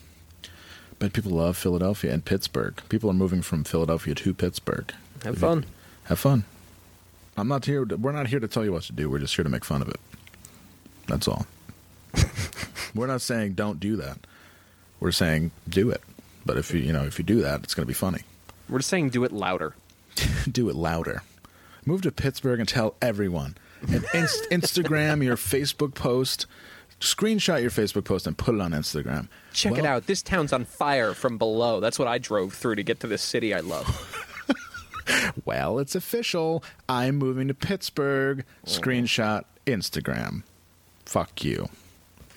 but 0.99 1.12
people 1.12 1.32
love 1.32 1.57
Philadelphia 1.57 2.12
and 2.12 2.24
Pittsburgh. 2.24 2.80
People 2.88 3.11
are 3.11 3.14
moving 3.14 3.42
from 3.42 3.64
Philadelphia 3.64 4.14
to 4.14 4.34
Pittsburgh. 4.34 4.92
have 5.22 5.38
fun. 5.38 5.66
Have 6.05 6.18
fun. 6.18 6.45
I'm 7.36 7.49
not 7.49 7.64
here. 7.66 7.84
To, 7.84 7.97
we're 7.97 8.12
not 8.12 8.28
here 8.28 8.40
to 8.40 8.49
tell 8.49 8.64
you 8.64 8.72
what 8.72 8.84
to 8.84 8.92
do. 8.92 9.11
We're 9.11 9.18
just 9.18 9.34
here 9.34 9.42
to 9.42 9.51
make 9.51 9.64
fun 9.64 9.82
of 9.82 9.88
it. 9.88 10.01
That's 11.07 11.28
all. 11.28 11.47
we're 12.95 13.07
not 13.07 13.22
saying 13.22 13.55
don't 13.55 13.80
do 13.80 13.97
that. 13.97 14.18
We're 15.01 15.12
saying 15.12 15.51
do 15.68 15.90
it. 15.90 16.03
But 16.47 16.57
if 16.59 16.72
you 16.72 16.80
you 16.80 16.92
know 16.92 17.05
if 17.05 17.18
you 17.18 17.24
do 17.24 17.42
that, 17.42 17.62
it's 17.64 17.74
going 17.74 17.84
to 17.84 17.88
be 17.88 17.95
funny. 17.95 18.22
We're 18.68 18.78
just 18.78 18.90
saying 18.90 19.11
do 19.11 19.24
it 19.24 19.32
louder. 19.32 19.74
do 20.51 20.68
it 20.68 20.76
louder. 20.76 21.22
Move 21.84 22.03
to 22.03 22.12
Pittsburgh 22.12 22.61
and 22.61 22.68
tell 22.68 22.95
everyone. 23.03 23.57
And 23.82 24.05
inst- 24.14 24.49
Instagram 24.51 25.22
your 25.22 25.36
Facebook 25.36 25.95
post. 25.95 26.47
Screenshot 27.01 27.61
your 27.61 27.70
Facebook 27.70 28.05
post 28.05 28.26
and 28.26 28.38
put 28.38 28.55
it 28.55 28.61
on 28.61 28.70
Instagram. 28.70 29.28
Check 29.53 29.76
it 29.76 29.84
out. 29.84 30.07
This 30.07 30.22
town's 30.22 30.53
on 30.55 30.64
fire 30.64 31.12
from 31.12 31.36
below. 31.36 31.80
That's 31.80 31.99
what 31.99 32.09
I 32.09 32.16
drove 32.16 32.55
through 32.55 32.76
to 32.76 32.82
get 32.82 33.01
to 33.01 33.07
this 33.07 33.20
city 33.20 33.53
I 33.53 33.61
love. 33.61 34.20
Well, 35.45 35.78
it's 35.78 35.95
official. 35.95 36.64
I'm 36.88 37.16
moving 37.16 37.49
to 37.49 37.55
Pittsburgh. 37.55 38.45
Oh. 38.66 38.70
Screenshot 38.70 39.45
Instagram. 39.66 40.42
Fuck 41.05 41.45
you. 41.45 41.68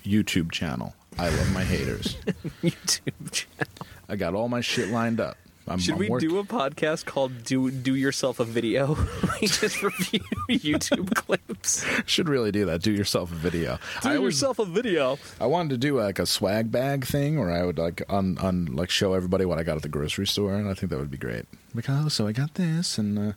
YouTube 0.08 0.50
channel. 0.50 0.94
I 1.18 1.28
love 1.28 1.52
my 1.52 1.64
haters. 1.64 2.16
YouTube 2.62 3.30
channel. 3.30 3.86
I 4.08 4.16
got 4.16 4.34
all 4.34 4.48
my 4.48 4.60
shit 4.62 4.88
lined 4.88 5.20
up. 5.20 5.36
I'm, 5.66 5.78
Should 5.78 5.94
I'm 5.94 5.98
we 5.98 6.08
do 6.18 6.38
a 6.38 6.44
podcast 6.44 7.04
called 7.04 7.44
"Do 7.44 7.70
Do 7.70 7.94
Yourself 7.94 8.40
a 8.40 8.44
Video"? 8.44 8.96
we 9.40 9.48
just 9.48 9.82
review 9.82 10.20
YouTube 10.48 11.14
clips. 11.14 11.84
Should 12.06 12.26
really 12.26 12.50
do 12.50 12.64
that. 12.64 12.80
Do 12.80 12.90
yourself 12.90 13.30
a 13.30 13.34
video. 13.34 13.78
Do 14.00 14.08
I 14.08 14.16
always- 14.16 14.36
yourself 14.36 14.58
a 14.58 14.64
video. 14.64 15.18
I 15.38 15.44
wanted 15.44 15.70
to 15.70 15.76
do 15.76 16.00
like 16.00 16.18
a 16.18 16.24
swag 16.24 16.72
bag 16.72 17.04
thing 17.04 17.38
where 17.38 17.50
I 17.50 17.64
would 17.66 17.76
like 17.76 18.02
on 18.08 18.38
on 18.38 18.66
like 18.76 18.88
show 18.88 19.12
everybody 19.12 19.44
what 19.44 19.58
I 19.58 19.62
got 19.62 19.76
at 19.76 19.82
the 19.82 19.90
grocery 19.90 20.26
store, 20.26 20.54
and 20.54 20.70
I 20.70 20.74
think 20.74 20.88
that 20.88 20.98
would 20.98 21.10
be 21.10 21.18
great. 21.18 21.44
Like, 21.74 21.90
oh, 21.90 22.08
so 22.08 22.26
I 22.26 22.32
got 22.32 22.54
this, 22.54 22.96
and 22.96 23.18
uh, 23.18 23.32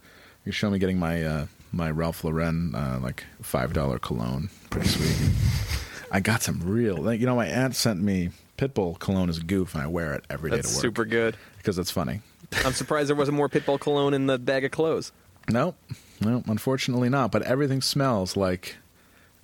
you 0.45 0.53
show 0.53 0.69
me 0.69 0.79
getting 0.79 0.99
my 0.99 1.21
uh, 1.25 1.45
my 1.73 1.91
Ralph 1.91 2.23
Lauren 2.23 2.73
uh, 2.73 2.97
like 3.03 3.25
five 3.41 3.73
dollar 3.73 3.99
cologne, 3.99 4.49
pretty 4.69 4.87
sweet. 4.87 5.17
I 6.11 6.19
got 6.19 6.41
some 6.43 6.61
real, 6.63 7.13
you 7.13 7.25
know, 7.25 7.35
my 7.35 7.47
aunt 7.47 7.75
sent 7.75 8.01
me 8.01 8.29
Pitbull 8.57 8.99
cologne 8.99 9.29
as 9.29 9.37
a 9.37 9.43
goof, 9.43 9.73
and 9.73 9.81
I 9.81 9.87
wear 9.87 10.13
it 10.13 10.23
every 10.29 10.51
day 10.51 10.57
That's 10.57 10.69
to 10.71 10.75
work 10.77 10.81
super 10.81 11.05
good. 11.05 11.37
because 11.57 11.79
it's 11.79 11.89
funny. 11.91 12.21
I'm 12.65 12.73
surprised 12.73 13.09
there 13.09 13.15
wasn't 13.15 13.37
more 13.37 13.47
Pitbull 13.49 13.79
cologne 13.79 14.13
in 14.13 14.27
the 14.27 14.37
bag 14.37 14.65
of 14.65 14.71
clothes. 14.71 15.11
No, 15.49 15.73
no, 16.19 16.43
unfortunately 16.47 17.09
not. 17.09 17.31
But 17.31 17.43
everything 17.43 17.81
smells 17.81 18.35
like 18.35 18.75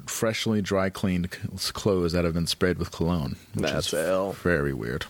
freshly 0.05 0.61
dry 0.61 0.89
cleaned 0.89 1.31
clothes 1.31 2.11
that 2.11 2.25
have 2.25 2.33
been 2.33 2.47
sprayed 2.47 2.77
with 2.77 2.91
cologne. 2.91 3.37
Which 3.53 3.71
That's 3.71 3.87
is 3.87 3.93
ill. 4.07 4.33
very 4.33 4.73
weird. 4.73 5.05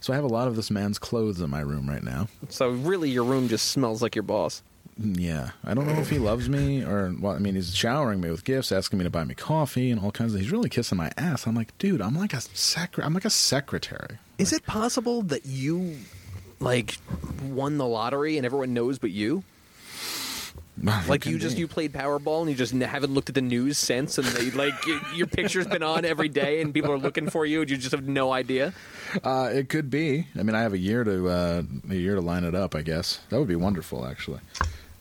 So 0.00 0.12
I 0.12 0.16
have 0.16 0.24
a 0.24 0.28
lot 0.28 0.48
of 0.48 0.56
this 0.56 0.70
man's 0.70 0.98
clothes 0.98 1.40
in 1.40 1.48
my 1.48 1.60
room 1.60 1.88
right 1.88 2.02
now. 2.02 2.26
So 2.48 2.70
really, 2.70 3.08
your 3.08 3.22
room 3.24 3.48
just 3.48 3.68
smells 3.68 4.02
like 4.02 4.16
your 4.16 4.24
boss. 4.24 4.62
Yeah, 4.98 5.50
I 5.64 5.74
don't 5.74 5.86
know 5.86 6.00
if 6.00 6.10
he 6.10 6.18
loves 6.18 6.48
me 6.48 6.84
or 6.84 7.14
well. 7.18 7.32
I 7.32 7.38
mean, 7.38 7.54
he's 7.54 7.74
showering 7.74 8.20
me 8.20 8.30
with 8.30 8.44
gifts, 8.44 8.70
asking 8.70 8.98
me 8.98 9.04
to 9.04 9.10
buy 9.10 9.24
me 9.24 9.34
coffee 9.34 9.90
and 9.90 10.00
all 10.00 10.12
kinds 10.12 10.34
of. 10.34 10.40
He's 10.40 10.52
really 10.52 10.68
kissing 10.68 10.98
my 10.98 11.10
ass. 11.16 11.46
I'm 11.46 11.54
like, 11.54 11.76
dude, 11.78 12.02
I'm 12.02 12.14
like 12.14 12.34
a 12.34 12.40
sec. 12.40 12.98
I'm 12.98 13.14
like 13.14 13.24
a 13.24 13.30
secretary. 13.30 14.18
Is 14.38 14.52
it 14.52 14.66
possible 14.66 15.22
that 15.22 15.46
you 15.46 15.96
like 16.60 16.98
won 17.42 17.78
the 17.78 17.86
lottery 17.86 18.36
and 18.36 18.44
everyone 18.44 18.74
knows 18.74 18.98
but 18.98 19.10
you? 19.10 19.44
Like 21.06 21.26
you 21.26 21.38
just 21.38 21.58
you 21.58 21.68
played 21.68 21.92
Powerball 21.92 22.40
and 22.40 22.50
you 22.50 22.56
just 22.56 22.72
haven't 22.72 23.12
looked 23.12 23.28
at 23.28 23.34
the 23.34 23.42
news 23.42 23.78
since, 23.78 24.18
and 24.18 24.26
they 24.26 24.50
like 24.50 24.74
your 25.14 25.26
picture's 25.26 25.66
been 25.66 25.82
on 25.82 26.04
every 26.04 26.28
day 26.28 26.60
and 26.60 26.72
people 26.72 26.90
are 26.90 26.98
looking 26.98 27.28
for 27.30 27.44
you 27.46 27.60
and 27.60 27.70
you 27.70 27.76
just 27.76 27.92
have 27.92 28.08
no 28.08 28.32
idea. 28.32 28.72
Uh, 29.22 29.50
it 29.52 29.68
could 29.68 29.90
be. 29.90 30.26
I 30.36 30.42
mean, 30.42 30.56
I 30.56 30.62
have 30.62 30.72
a 30.72 30.78
year 30.78 31.04
to 31.04 31.28
uh, 31.28 31.62
a 31.90 31.94
year 31.94 32.14
to 32.14 32.20
line 32.20 32.44
it 32.44 32.54
up. 32.54 32.74
I 32.74 32.82
guess 32.82 33.20
that 33.28 33.38
would 33.38 33.48
be 33.48 33.54
wonderful. 33.56 34.06
Actually, 34.06 34.40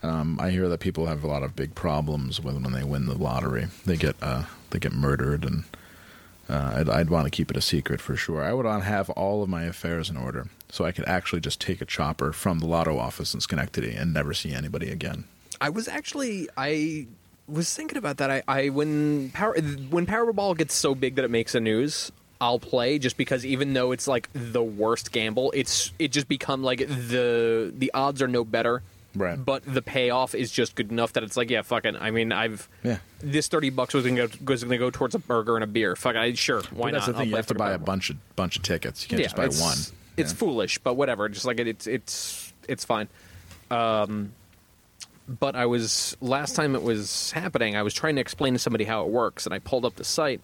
um, 0.04 0.39
I 0.39 0.49
hear 0.49 0.68
that 0.70 0.80
people 0.80 1.06
have 1.06 1.24
a 1.24 1.28
lot 1.28 1.43
of 1.43 1.56
big 1.56 1.76
problems 1.76 2.39
with 2.39 2.56
when 2.62 2.74
they 2.74 2.84
win 2.84 3.06
the 3.06 3.18
lottery. 3.18 3.68
They 3.86 3.97
get 3.97 4.16
uh, 4.22 4.45
they 4.72 4.80
get 4.80 4.93
murdered, 4.93 5.45
and 5.45 5.64
uh, 6.49 6.74
I'd, 6.78 6.89
I'd 6.89 7.10
want 7.10 7.26
to 7.26 7.30
keep 7.32 7.52
it 7.52 7.58
a 7.58 7.62
secret 7.62 8.02
for 8.02 8.16
sure. 8.16 8.43
I 8.43 8.54
would 8.54 8.66
want 8.66 8.84
to 8.84 8.89
have 8.89 9.10
all 9.12 9.43
of 9.43 9.49
my 9.49 9.64
affairs 9.64 10.10
in 10.10 10.18
order, 10.18 10.47
so 10.70 10.86
I 10.86 10.91
could 10.91 11.08
actually 11.08 11.41
just 11.41 11.62
take 11.62 11.82
a 11.82 11.86
chopper 11.86 12.34
from 12.34 12.60
the 12.60 12.66
lotto 12.66 12.97
office 12.97 13.34
in 13.34 13.41
Schenectady 13.41 13.93
and 13.93 14.14
never 14.14 14.34
see 14.34 14.54
anybody 14.54 14.89
again. 14.89 15.26
I 15.60 15.70
was 15.70 15.88
actually 15.88 16.49
I 16.58 17.08
was 17.47 17.74
thinking 17.74 17.97
about 17.97 18.18
that. 18.18 18.32
I, 18.32 18.43
I 18.47 18.70
when 18.70 19.30
power 19.32 19.56
when 19.89 20.08
Powerball 20.08 20.58
gets 20.58 20.74
so 20.74 20.95
big 20.95 21.16
that 21.16 21.26
it 21.26 21.32
makes 21.32 21.52
the 21.52 21.60
news, 21.60 22.12
I'll 22.39 22.60
play 22.60 22.97
just 22.97 23.18
because 23.18 23.45
even 23.45 23.74
though 23.74 23.91
it's 23.91 24.08
like 24.08 24.30
the 24.34 24.64
worst 24.64 25.12
gamble, 25.12 25.52
it's 25.56 25.91
it 25.99 26.12
just 26.12 26.28
become 26.28 26.64
like 26.64 26.80
the 26.80 27.72
the 27.78 27.91
odds 27.93 28.22
are 28.22 28.28
no 28.28 28.43
better. 28.43 28.82
Right. 29.14 29.43
But 29.43 29.64
the 29.66 29.82
payoff 29.82 30.34
is 30.34 30.51
just 30.51 30.76
good 30.76 30.89
enough 30.91 31.14
that 31.14 31.24
it's 31.24 31.36
like, 31.36 31.49
yeah, 31.49 31.64
fucking. 31.64 31.97
I 31.97 32.12
mean, 32.12 32.32
I've 32.32 32.70
Yeah. 32.84 32.99
this 33.20 33.47
thirty 33.49 33.70
bucks 33.70 33.93
was 33.93 34.05
gonna 34.05 34.28
go 34.28 34.30
was 34.45 34.64
gonna 34.64 34.78
go 34.78 34.89
towards 34.89 35.16
a 35.16 35.20
burger 35.20 35.55
and 35.55 35.64
a 35.64 35.68
beer. 35.68 35.95
Fuck, 35.97 36.16
I 36.16 36.32
sure 36.34 36.62
why 36.72 36.91
But 36.91 36.93
that's 36.93 37.07
not? 37.07 37.14
the 37.14 37.18
I'll 37.18 37.22
thing; 37.24 37.30
you 37.32 37.36
have 37.36 37.47
to 37.47 37.55
buy 37.55 37.72
a 37.74 37.78
bunch 37.78 38.09
of 38.09 38.36
bunch 38.36 38.55
of 38.57 38.64
tickets. 38.64 39.03
You 39.03 39.09
can't 39.09 39.24
just 39.24 39.36
buy 39.36 39.45
it's, 39.45 39.59
one. 39.62 39.78
It's 40.18 40.32
Yeah. 40.32 40.38
foolish, 40.38 40.78
but 40.80 40.93
whatever. 40.93 41.28
Just 41.28 41.45
like 41.45 41.59
it, 41.59 41.68
it's 41.68 41.88
it's 41.88 42.53
it's 42.70 42.86
fine. 42.86 43.09
Um, 43.70 44.32
but 45.28 45.55
I 45.55 45.66
was 45.66 46.16
last 46.22 46.55
time 46.55 46.76
it 46.76 46.84
was 46.84 47.32
happening. 47.32 47.76
I 47.76 47.84
was 47.84 47.93
trying 47.93 48.16
to 48.16 48.22
explain 48.22 48.53
to 48.53 48.59
somebody 48.59 48.86
how 48.86 49.03
it 49.05 49.09
works, 49.12 49.45
and 49.45 49.53
I 49.53 49.59
pulled 49.59 49.84
up 49.86 49.95
the 49.95 50.03
site, 50.05 50.41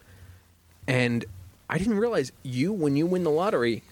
and 0.88 1.24
I 1.70 1.78
didn't 1.78 1.98
realize 1.98 2.32
you 2.44 2.74
when 2.74 2.96
you 2.98 3.06
win 3.06 3.24
the 3.24 3.32
lottery. 3.32 3.84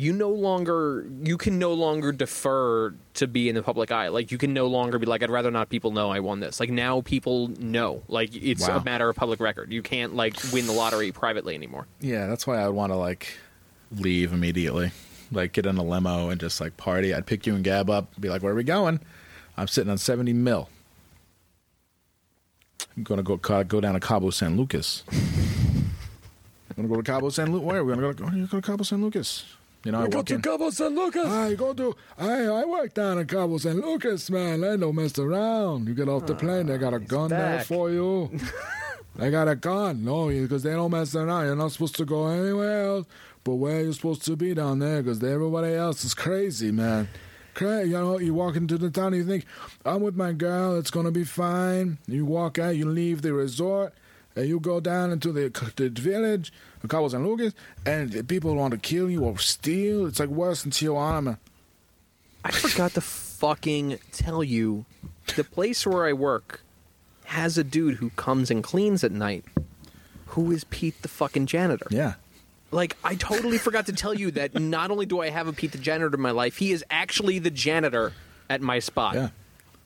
You 0.00 0.12
no 0.12 0.28
longer 0.30 1.04
you 1.24 1.36
can 1.36 1.58
no 1.58 1.72
longer 1.72 2.12
defer 2.12 2.94
to 3.14 3.26
be 3.26 3.48
in 3.48 3.56
the 3.56 3.64
public 3.64 3.90
eye. 3.90 4.08
Like 4.08 4.30
you 4.30 4.38
can 4.38 4.54
no 4.54 4.68
longer 4.68 4.96
be 5.00 5.06
like, 5.06 5.24
I'd 5.24 5.28
rather 5.30 5.50
not 5.50 5.70
people 5.70 5.90
know 5.90 6.10
I 6.10 6.20
won 6.20 6.38
this. 6.38 6.60
Like 6.60 6.70
now 6.70 7.00
people 7.00 7.48
know. 7.58 8.04
Like 8.06 8.32
it's 8.32 8.68
Wow. 8.68 8.76
a 8.78 8.84
matter 8.84 9.08
of 9.08 9.16
public 9.16 9.40
record. 9.40 9.72
You 9.72 9.82
can't 9.82 10.14
like 10.14 10.36
win 10.52 10.68
the 10.68 10.72
lottery 10.72 11.10
privately 11.10 11.56
anymore. 11.56 11.88
Yeah, 11.98 12.28
that's 12.28 12.46
why 12.46 12.58
I 12.58 12.68
would 12.68 12.76
want 12.76 12.92
to 12.92 12.96
like 12.96 13.38
leave 13.90 14.32
immediately, 14.32 14.92
like 15.32 15.52
get 15.52 15.66
in 15.66 15.76
a 15.78 15.82
limo 15.82 16.28
and 16.28 16.38
just 16.40 16.60
like 16.60 16.76
party. 16.76 17.12
I'd 17.12 17.26
pick 17.26 17.44
you 17.44 17.56
and 17.56 17.64
Gab 17.64 17.90
up, 17.90 18.08
be 18.20 18.28
like, 18.28 18.40
"Where 18.40 18.52
are 18.52 18.56
we 18.56 18.62
going?" 18.62 19.00
I'm 19.56 19.66
sitting 19.66 19.90
on 19.90 19.98
seventy 19.98 20.32
mil. 20.32 20.68
I'm 22.96 23.02
gonna 23.02 23.24
go 23.24 23.36
go 23.36 23.80
down 23.80 23.94
to 23.94 24.00
Cabo 24.00 24.30
San 24.30 24.56
Lucas. 24.56 25.02
I'm 25.10 26.76
gonna 26.76 26.88
go 26.88 26.96
to 26.96 27.02
Cabo 27.02 27.30
San 27.30 27.50
Lucas. 27.50 27.66
Where? 27.66 27.78
Are 27.80 27.84
We're 27.84 27.94
gonna 27.96 28.14
go, 28.14 28.24
We're 28.26 28.30
gonna 28.30 28.46
go 28.46 28.60
to 28.60 28.66
Cabo 28.66 28.84
San 28.84 29.02
Lucas. 29.02 29.44
You 29.84 29.92
know, 29.92 30.02
I 30.02 30.08
walk 30.08 30.30
in. 30.30 30.42
Cabo 30.42 30.70
San 30.70 30.94
Lucas. 30.94 31.26
I 31.26 31.54
go 31.54 31.72
to. 31.72 31.94
I 32.18 32.44
I 32.44 32.64
work 32.64 32.94
down 32.94 33.18
in 33.18 33.26
Cabo 33.26 33.58
San 33.58 33.80
Lucas, 33.80 34.28
man. 34.30 34.60
They 34.60 34.76
don't 34.76 34.94
mess 34.94 35.18
around. 35.18 35.86
You 35.88 35.94
get 35.94 36.08
off 36.08 36.26
the 36.26 36.34
ah, 36.34 36.38
plane, 36.38 36.66
they 36.66 36.78
got 36.78 36.94
a 36.94 36.98
gun 36.98 37.30
there 37.30 37.64
for 37.64 37.90
you. 37.90 38.30
They 39.16 39.32
got 39.32 39.48
a 39.48 39.56
gun. 39.56 40.04
No, 40.04 40.28
because 40.28 40.62
they 40.62 40.74
don't 40.74 40.92
mess 40.92 41.12
around. 41.16 41.46
You're 41.46 41.56
not 41.56 41.72
supposed 41.72 41.96
to 41.96 42.04
go 42.04 42.28
anywhere 42.28 42.84
else 42.84 43.06
but 43.48 43.54
where 43.54 43.82
you're 43.82 43.94
supposed 43.94 44.26
to 44.26 44.36
be 44.36 44.52
down 44.52 44.78
there 44.78 45.02
because 45.02 45.24
everybody 45.24 45.72
else 45.72 46.04
is 46.04 46.12
crazy, 46.12 46.70
man. 46.70 47.08
Crazy. 47.54 47.92
You 47.92 47.96
know, 47.96 48.18
you 48.18 48.34
walk 48.34 48.56
into 48.56 48.76
the 48.76 48.90
town, 48.90 49.14
you 49.14 49.24
think, 49.24 49.46
I'm 49.86 50.02
with 50.02 50.16
my 50.16 50.32
girl, 50.32 50.76
it's 50.78 50.90
going 50.90 51.06
to 51.06 51.10
be 51.10 51.24
fine. 51.24 51.96
You 52.06 52.26
walk 52.26 52.58
out, 52.58 52.76
you 52.76 52.86
leave 52.86 53.22
the 53.22 53.32
resort, 53.32 53.94
and 54.38 54.48
you 54.48 54.60
go 54.60 54.78
down 54.78 55.10
into 55.10 55.32
the, 55.32 55.50
the 55.76 55.88
village, 55.88 56.52
the 56.80 56.88
Cabo 56.88 57.08
San 57.08 57.26
Lucas, 57.26 57.54
and 57.84 58.12
the 58.12 58.22
people 58.22 58.54
want 58.54 58.72
to 58.72 58.78
kill 58.78 59.10
you 59.10 59.24
or 59.24 59.36
steal. 59.38 60.06
It's 60.06 60.20
like 60.20 60.28
worse 60.28 60.62
than 60.62 60.70
Tijuana. 60.70 61.38
I 62.44 62.52
forgot 62.52 62.92
to 62.92 63.00
fucking 63.00 63.98
tell 64.12 64.44
you, 64.44 64.86
the 65.34 65.44
place 65.44 65.84
where 65.84 66.06
I 66.06 66.12
work 66.12 66.62
has 67.24 67.58
a 67.58 67.64
dude 67.64 67.96
who 67.96 68.10
comes 68.10 68.50
and 68.50 68.62
cleans 68.62 69.02
at 69.02 69.10
night. 69.12 69.44
Who 70.28 70.52
is 70.52 70.64
Pete 70.64 71.02
the 71.02 71.08
fucking 71.08 71.46
janitor? 71.46 71.86
Yeah. 71.90 72.14
Like 72.70 72.96
I 73.02 73.16
totally 73.16 73.58
forgot 73.58 73.86
to 73.86 73.92
tell 73.92 74.14
you 74.14 74.30
that 74.32 74.54
not 74.54 74.90
only 74.90 75.06
do 75.06 75.20
I 75.20 75.30
have 75.30 75.48
a 75.48 75.52
Pete 75.52 75.72
the 75.72 75.78
janitor 75.78 76.14
in 76.14 76.20
my 76.20 76.30
life, 76.30 76.58
he 76.58 76.70
is 76.70 76.84
actually 76.90 77.38
the 77.38 77.50
janitor 77.50 78.12
at 78.48 78.60
my 78.60 78.78
spot. 78.78 79.14
Yeah. 79.14 79.28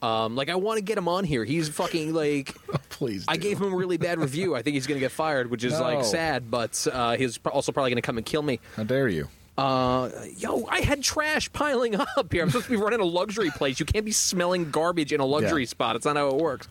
Um, 0.03 0.35
like 0.35 0.49
I 0.49 0.55
want 0.55 0.77
to 0.79 0.83
get 0.83 0.97
him 0.97 1.07
on 1.07 1.23
here. 1.23 1.45
He's 1.45 1.69
fucking 1.69 2.13
like. 2.13 2.53
Please. 2.89 3.25
I 3.27 3.37
gave 3.37 3.59
him 3.59 3.71
a 3.71 3.75
really 3.75 3.97
bad 3.97 4.19
review. 4.19 4.53
I 4.55 4.61
think 4.61 4.73
he's 4.75 4.85
going 4.85 4.97
to 4.97 4.99
get 4.99 5.11
fired, 5.11 5.49
which 5.49 5.63
is 5.63 5.79
like 5.79 6.03
sad, 6.03 6.51
but 6.51 6.85
uh, 6.91 7.15
he's 7.17 7.39
also 7.45 7.71
probably 7.71 7.91
going 7.91 8.01
to 8.01 8.05
come 8.05 8.17
and 8.17 8.25
kill 8.25 8.41
me. 8.41 8.59
How 8.75 8.83
dare 8.83 9.07
you? 9.07 9.29
Uh, 9.57 10.09
yo, 10.37 10.65
I 10.69 10.81
had 10.81 11.03
trash 11.03 11.51
piling 11.53 11.95
up 12.17 12.31
here. 12.31 12.41
I'm 12.43 12.49
supposed 12.49 12.65
to 12.65 12.71
be 12.71 12.75
running 12.77 12.99
a 12.99 13.05
luxury 13.05 13.49
place. 13.51 13.79
You 13.79 13.85
can't 13.85 14.03
be 14.05 14.11
smelling 14.11 14.71
garbage 14.71 15.13
in 15.13 15.19
a 15.21 15.25
luxury 15.25 15.63
Yeah. 15.63 15.67
spot. 15.69 15.95
It's 15.95 16.05
not 16.05 16.17
how 16.17 16.27
it 16.29 16.35
works. 16.35 16.67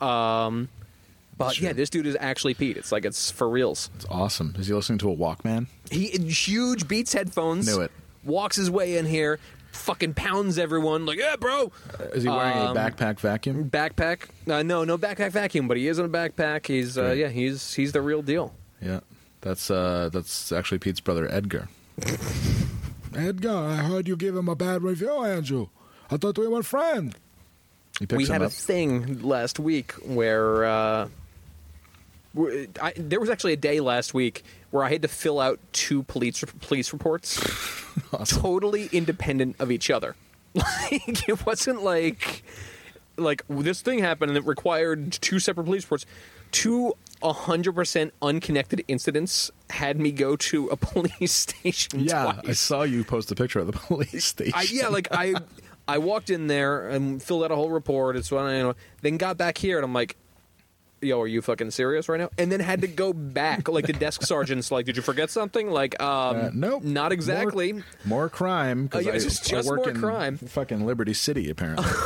Um, 0.00 0.68
but 1.38 1.54
Sure. 1.54 1.68
yeah, 1.68 1.72
this 1.72 1.88
dude 1.90 2.06
is 2.06 2.16
actually 2.18 2.54
Pete. 2.54 2.76
It's 2.76 2.90
like 2.92 3.04
it's 3.04 3.30
for 3.30 3.48
reals. 3.48 3.90
It's 3.96 4.06
awesome. 4.10 4.54
Is 4.58 4.66
he 4.66 4.74
listening 4.74 4.98
to 5.00 5.10
a 5.10 5.16
Walkman? 5.16 5.66
He 5.90 6.08
huge 6.08 6.88
Beats 6.88 7.12
headphones. 7.12 7.66
Knew 7.66 7.80
it. 7.82 7.90
Walks 8.24 8.56
his 8.56 8.70
way 8.70 8.96
in 8.96 9.06
here, 9.06 9.38
fucking 9.76 10.14
pounds 10.14 10.58
everyone. 10.58 11.06
Like, 11.06 11.18
yeah, 11.18 11.36
bro. 11.36 11.70
Is 12.14 12.22
he 12.24 12.28
wearing 12.28 12.56
Um, 12.58 12.76
a 12.76 12.80
backpack 12.80 13.20
vacuum? 13.20 13.70
Backpack? 13.70 14.28
Uh, 14.50 14.62
no, 14.62 14.84
no 14.84 14.98
backpack 14.98 15.30
vacuum, 15.32 15.68
but 15.68 15.76
he 15.76 15.86
is 15.88 15.98
in 15.98 16.04
a 16.04 16.08
backpack. 16.08 16.66
He's 16.66 16.96
uh, 16.98 17.12
yeah, 17.12 17.28
he's 17.28 17.74
he's 17.74 17.92
the 17.92 18.02
real 18.02 18.22
deal. 18.22 18.54
Yeah. 18.82 19.00
That's 19.42 19.70
uh 19.70 20.10
that's 20.12 20.50
actually 20.50 20.78
Pete's 20.78 21.00
brother 21.00 21.28
Edgar. 21.32 21.68
Edgar, 23.16 23.56
I 23.56 23.76
heard 23.76 24.08
you 24.08 24.16
give 24.16 24.36
him 24.36 24.48
a 24.48 24.56
bad 24.56 24.82
review, 24.82 25.22
Andrew. 25.24 25.68
I 26.10 26.16
thought 26.16 26.36
we 26.38 26.48
were 26.48 26.62
friends. 26.62 27.14
He 27.98 28.06
we 28.14 28.26
had 28.26 28.42
up. 28.42 28.48
a 28.48 28.54
thing 28.54 29.22
last 29.22 29.58
week 29.58 29.92
where 30.04 30.64
uh, 30.64 30.70
w- 31.04 31.10
I, 32.80 32.92
there 32.96 33.20
was 33.20 33.30
actually 33.30 33.54
a 33.54 33.58
day 33.58 33.80
last 33.80 34.14
week 34.14 34.44
where 34.70 34.84
I 34.84 34.90
had 34.90 35.02
to 35.02 35.08
fill 35.08 35.40
out 35.40 35.58
two 35.72 36.02
police 36.04 36.44
police 36.60 36.92
reports, 36.92 37.40
totally 38.26 38.88
independent 38.92 39.56
of 39.58 39.70
each 39.70 39.90
other. 39.90 40.16
Like 40.56 41.28
it 41.28 41.44
wasn't 41.44 41.82
like 41.82 42.42
like 43.18 43.42
this 43.48 43.82
thing 43.82 43.98
happened 43.98 44.30
and 44.30 44.38
it 44.38 44.46
required 44.46 45.12
two 45.12 45.38
separate 45.38 45.64
police 45.64 45.84
reports. 45.84 46.06
Two 46.52 46.94
100% 47.22 48.10
unconnected 48.22 48.84
incidents 48.88 49.50
had 49.70 49.98
me 49.98 50.12
go 50.12 50.36
to 50.36 50.68
a 50.68 50.76
police 50.76 51.32
station 51.32 52.00
yeah, 52.00 52.32
twice. 52.32 52.48
I 52.48 52.52
saw 52.52 52.82
you 52.82 53.04
post 53.04 53.30
a 53.32 53.34
picture 53.34 53.58
of 53.58 53.66
the 53.66 53.72
police 53.72 54.24
station. 54.24 54.54
I, 54.54 54.66
yeah, 54.70 54.88
like 54.88 55.08
I, 55.10 55.34
I 55.88 55.98
walked 55.98 56.30
in 56.30 56.46
there 56.46 56.88
and 56.88 57.22
filled 57.22 57.44
out 57.44 57.50
a 57.50 57.56
whole 57.56 57.70
report. 57.70 58.16
It's 58.16 58.30
what 58.30 58.44
I 58.44 58.56
you 58.56 58.62
know. 58.62 58.74
Then 59.02 59.16
got 59.16 59.36
back 59.36 59.58
here 59.58 59.76
and 59.76 59.84
I'm 59.84 59.92
like, 59.92 60.16
"Yo, 61.00 61.20
are 61.20 61.26
you 61.26 61.42
fucking 61.42 61.70
serious 61.70 62.08
right 62.08 62.18
now?" 62.20 62.30
And 62.38 62.50
then 62.50 62.60
had 62.60 62.80
to 62.82 62.86
go 62.88 63.12
back. 63.12 63.68
Like 63.68 63.86
the 63.86 63.92
desk 63.92 64.22
sergeant's 64.22 64.70
like, 64.70 64.86
"Did 64.86 64.96
you 64.96 65.02
forget 65.02 65.30
something?" 65.30 65.70
Like, 65.70 66.00
um, 66.02 66.36
Uh, 66.36 66.50
nope. 66.54 66.82
not 66.84 67.12
exactly. 67.12 67.72
More, 67.72 67.82
more 68.04 68.28
crime. 68.28 68.88
'cause 68.88 69.06
Uh, 69.06 69.10
yeah, 69.10 69.14
I, 69.16 69.18
just- 69.18 69.52
I 69.52 69.56
just 69.56 69.68
work 69.68 69.78
more 69.80 69.88
in 69.90 69.96
crime. 70.00 70.36
Fucking 70.38 70.84
Liberty 70.86 71.14
City, 71.14 71.50
apparently. 71.50 71.84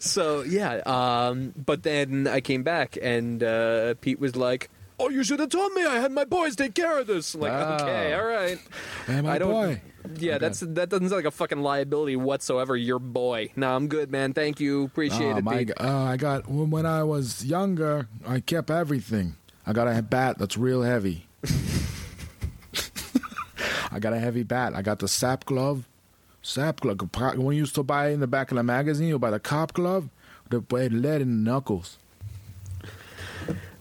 So 0.00 0.42
yeah, 0.42 0.76
um, 0.86 1.52
but 1.54 1.82
then 1.82 2.26
I 2.26 2.40
came 2.40 2.62
back 2.62 2.96
and 3.00 3.42
uh, 3.42 3.94
Pete 4.00 4.18
was 4.18 4.34
like. 4.36 4.70
Oh, 5.02 5.08
you 5.08 5.24
should 5.24 5.40
have 5.40 5.48
told 5.48 5.72
me. 5.72 5.84
I 5.84 5.96
had 5.98 6.12
my 6.12 6.24
boys 6.24 6.54
take 6.56 6.74
care 6.74 6.98
of 6.98 7.06
this. 7.06 7.34
I'm 7.34 7.40
like, 7.40 7.52
Ah. 7.52 7.74
okay, 7.82 8.12
all 8.14 8.24
right. 8.26 8.58
Hey, 9.06 9.20
my 9.22 9.32
I 9.32 9.38
don't. 9.38 9.50
boy. 9.50 9.80
Yeah, 10.16 10.38
that's 10.38 10.60
that 10.60 10.88
doesn't 10.88 11.08
sound 11.08 11.18
like 11.18 11.24
a 11.24 11.30
fucking 11.30 11.60
liability 11.60 12.16
whatsoever. 12.16 12.76
Your 12.76 12.98
boy. 12.98 13.50
No, 13.56 13.74
I'm 13.74 13.88
good, 13.88 14.10
man. 14.10 14.32
Thank 14.34 14.60
you. 14.60 14.84
Appreciate 14.84 15.32
Oh, 15.32 15.38
it, 15.38 15.44
my, 15.44 15.64
g- 15.64 15.72
uh, 15.74 16.02
I 16.04 16.16
got 16.16 16.48
when, 16.48 16.70
when 16.70 16.86
I 16.86 17.02
was 17.02 17.44
younger, 17.44 18.08
I 18.26 18.40
kept 18.40 18.70
everything. 18.70 19.36
I 19.66 19.72
got 19.72 19.88
a 19.88 20.02
bat 20.02 20.38
that's 20.38 20.56
real 20.56 20.82
heavy. 20.82 21.26
I 23.92 23.98
got 23.98 24.12
a 24.12 24.18
heavy 24.20 24.42
bat. 24.42 24.74
I 24.74 24.82
got 24.82 25.00
the 25.00 25.08
sap 25.08 25.44
glove. 25.44 25.86
Sap 26.42 26.80
glove. 26.80 27.00
When 27.36 27.54
you 27.56 27.62
used 27.62 27.74
to 27.74 27.82
buy 27.82 28.08
in 28.10 28.20
the 28.20 28.26
back 28.26 28.50
of 28.50 28.56
the 28.56 28.62
magazine, 28.62 29.08
you 29.08 29.18
buy 29.18 29.30
the 29.30 29.40
cop 29.40 29.72
glove. 29.72 30.08
The 30.48 30.62
had 30.76 30.92
lead 30.92 31.20
in 31.20 31.44
the 31.44 31.50
knuckles. 31.50 31.98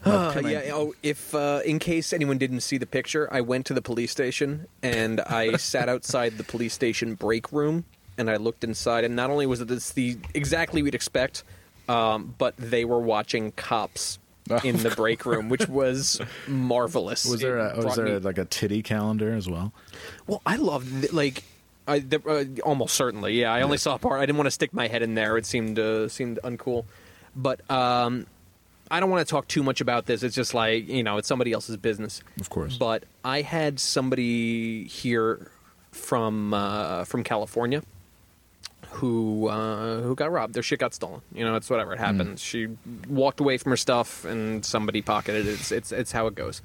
Uh, 0.05 0.41
yeah. 0.45 0.61
Oh, 0.73 0.93
if 1.03 1.35
uh, 1.35 1.61
in 1.65 1.79
case 1.79 2.13
anyone 2.13 2.37
didn't 2.37 2.61
see 2.61 2.77
the 2.77 2.85
picture, 2.85 3.27
I 3.31 3.41
went 3.41 3.65
to 3.67 3.73
the 3.73 3.81
police 3.81 4.11
station 4.11 4.67
and 4.81 5.19
I 5.21 5.55
sat 5.57 5.89
outside 5.89 6.37
the 6.37 6.43
police 6.43 6.73
station 6.73 7.15
break 7.15 7.51
room 7.51 7.85
and 8.17 8.29
I 8.29 8.35
looked 8.35 8.63
inside, 8.63 9.03
and 9.05 9.15
not 9.15 9.29
only 9.29 9.45
was 9.45 9.61
it 9.61 9.67
this 9.69 9.91
the 9.91 10.17
exactly 10.33 10.81
we'd 10.83 10.95
expect, 10.95 11.43
um, 11.87 12.35
but 12.37 12.55
they 12.57 12.85
were 12.85 12.99
watching 12.99 13.51
cops 13.53 14.19
in 14.63 14.77
the 14.77 14.89
break 14.91 15.25
room, 15.25 15.49
which 15.49 15.67
was 15.69 16.21
marvelous. 16.47 17.25
was 17.25 17.41
there 17.41 17.57
a, 17.57 17.77
was 17.83 17.95
there 17.95 18.05
me- 18.05 18.17
like 18.17 18.37
a 18.37 18.45
titty 18.45 18.83
calendar 18.83 19.33
as 19.33 19.49
well? 19.49 19.73
Well, 20.27 20.41
I 20.45 20.57
love 20.57 21.13
like. 21.13 21.43
I, 21.87 21.99
there, 21.99 22.21
uh, 22.27 22.45
almost 22.63 22.93
certainly, 22.93 23.33
yeah. 23.39 23.51
I 23.51 23.63
only 23.63 23.77
saw 23.77 23.95
a 23.95 23.97
part. 23.97 24.21
I 24.21 24.25
didn't 24.27 24.37
want 24.37 24.45
to 24.45 24.51
stick 24.51 24.73
my 24.73 24.87
head 24.87 25.01
in 25.01 25.15
there. 25.15 25.37
It 25.37 25.47
seemed 25.47 25.79
uh, 25.79 26.07
seemed 26.07 26.37
uncool, 26.43 26.85
but 27.35 27.67
um, 27.71 28.27
I 28.91 28.99
don't 28.99 29.09
want 29.09 29.25
to 29.27 29.29
talk 29.29 29.47
too 29.47 29.61
much 29.63 29.81
about 29.81 30.05
this. 30.05 30.23
It's 30.23 30.35
just 30.35 30.53
like 30.53 30.87
you 30.87 31.03
know, 31.03 31.17
it's 31.17 31.27
somebody 31.27 31.51
else's 31.53 31.77
business. 31.77 32.21
Of 32.39 32.49
course. 32.49 32.77
But 32.77 33.03
I 33.23 33.41
had 33.41 33.79
somebody 33.79 34.85
here 34.85 35.51
from 35.91 36.53
uh, 36.53 37.03
from 37.05 37.23
California 37.23 37.83
who 38.91 39.47
uh, 39.47 40.01
who 40.01 40.15
got 40.15 40.31
robbed. 40.31 40.53
Their 40.55 40.63
shit 40.63 40.79
got 40.79 40.93
stolen. 40.93 41.21
You 41.33 41.45
know, 41.45 41.55
it's 41.55 41.69
whatever. 41.69 41.93
It 41.93 41.99
happens. 41.99 42.41
She 42.41 42.67
walked 43.07 43.39
away 43.39 43.57
from 43.57 43.71
her 43.71 43.77
stuff, 43.77 44.25
and 44.25 44.65
somebody 44.65 45.01
pocketed 45.01 45.45
it. 45.47 45.51
It's 45.53 45.71
it's 45.71 45.91
it's 45.91 46.11
how 46.11 46.27
it 46.27 46.35
goes. 46.35 46.61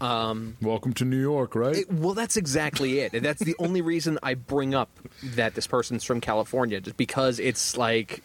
Welcome 0.00 0.92
to 0.94 1.04
New 1.06 1.20
York, 1.20 1.54
right? 1.54 1.76
It- 1.76 1.90
well, 1.92 2.12
that's 2.14 2.36
exactly 2.36 3.00
it. 3.00 3.12
That's 3.22 3.42
the 3.42 3.56
only 3.58 3.80
reason 3.80 4.18
I 4.22 4.34
bring 4.34 4.74
up 4.74 4.90
that 5.22 5.54
this 5.54 5.66
person's 5.66 6.04
from 6.04 6.20
California, 6.20 6.80
just 6.80 6.98
because 6.98 7.38
it's 7.38 7.76
like, 7.78 8.22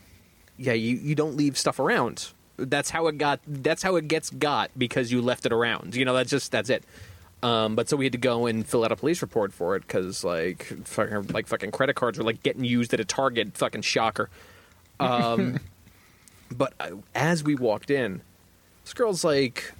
yeah, 0.57 0.73
you, 0.73 0.97
you 0.97 1.15
don't 1.15 1.37
leave 1.37 1.57
stuff 1.57 1.79
around. 1.79 2.27
That's 2.69 2.89
how 2.89 3.07
it 3.07 3.17
got. 3.17 3.39
That's 3.47 3.83
how 3.83 3.95
it 3.95 4.07
gets 4.07 4.29
got 4.29 4.71
because 4.77 5.11
you 5.11 5.21
left 5.21 5.45
it 5.45 5.53
around. 5.53 5.95
You 5.95 6.05
know, 6.05 6.13
that's 6.13 6.29
just 6.29 6.51
that's 6.51 6.69
it. 6.69 6.83
Um, 7.43 7.75
but 7.75 7.89
so 7.89 7.97
we 7.97 8.05
had 8.05 8.11
to 8.11 8.19
go 8.19 8.45
and 8.45 8.65
fill 8.65 8.83
out 8.83 8.91
a 8.91 8.95
police 8.95 9.21
report 9.21 9.51
for 9.51 9.75
it 9.75 9.81
because 9.81 10.23
like 10.23 10.65
fucking 10.85 11.27
like 11.27 11.47
fucking 11.47 11.71
credit 11.71 11.95
cards 11.95 12.17
were 12.17 12.23
like 12.23 12.43
getting 12.43 12.63
used 12.63 12.93
at 12.93 12.99
a 12.99 13.05
Target. 13.05 13.57
Fucking 13.57 13.81
shocker. 13.81 14.29
Um, 14.99 15.59
but 16.51 16.73
uh, 16.79 16.91
as 17.15 17.43
we 17.43 17.55
walked 17.55 17.89
in, 17.89 18.21
this 18.83 18.93
girl's 18.93 19.23
like, 19.23 19.73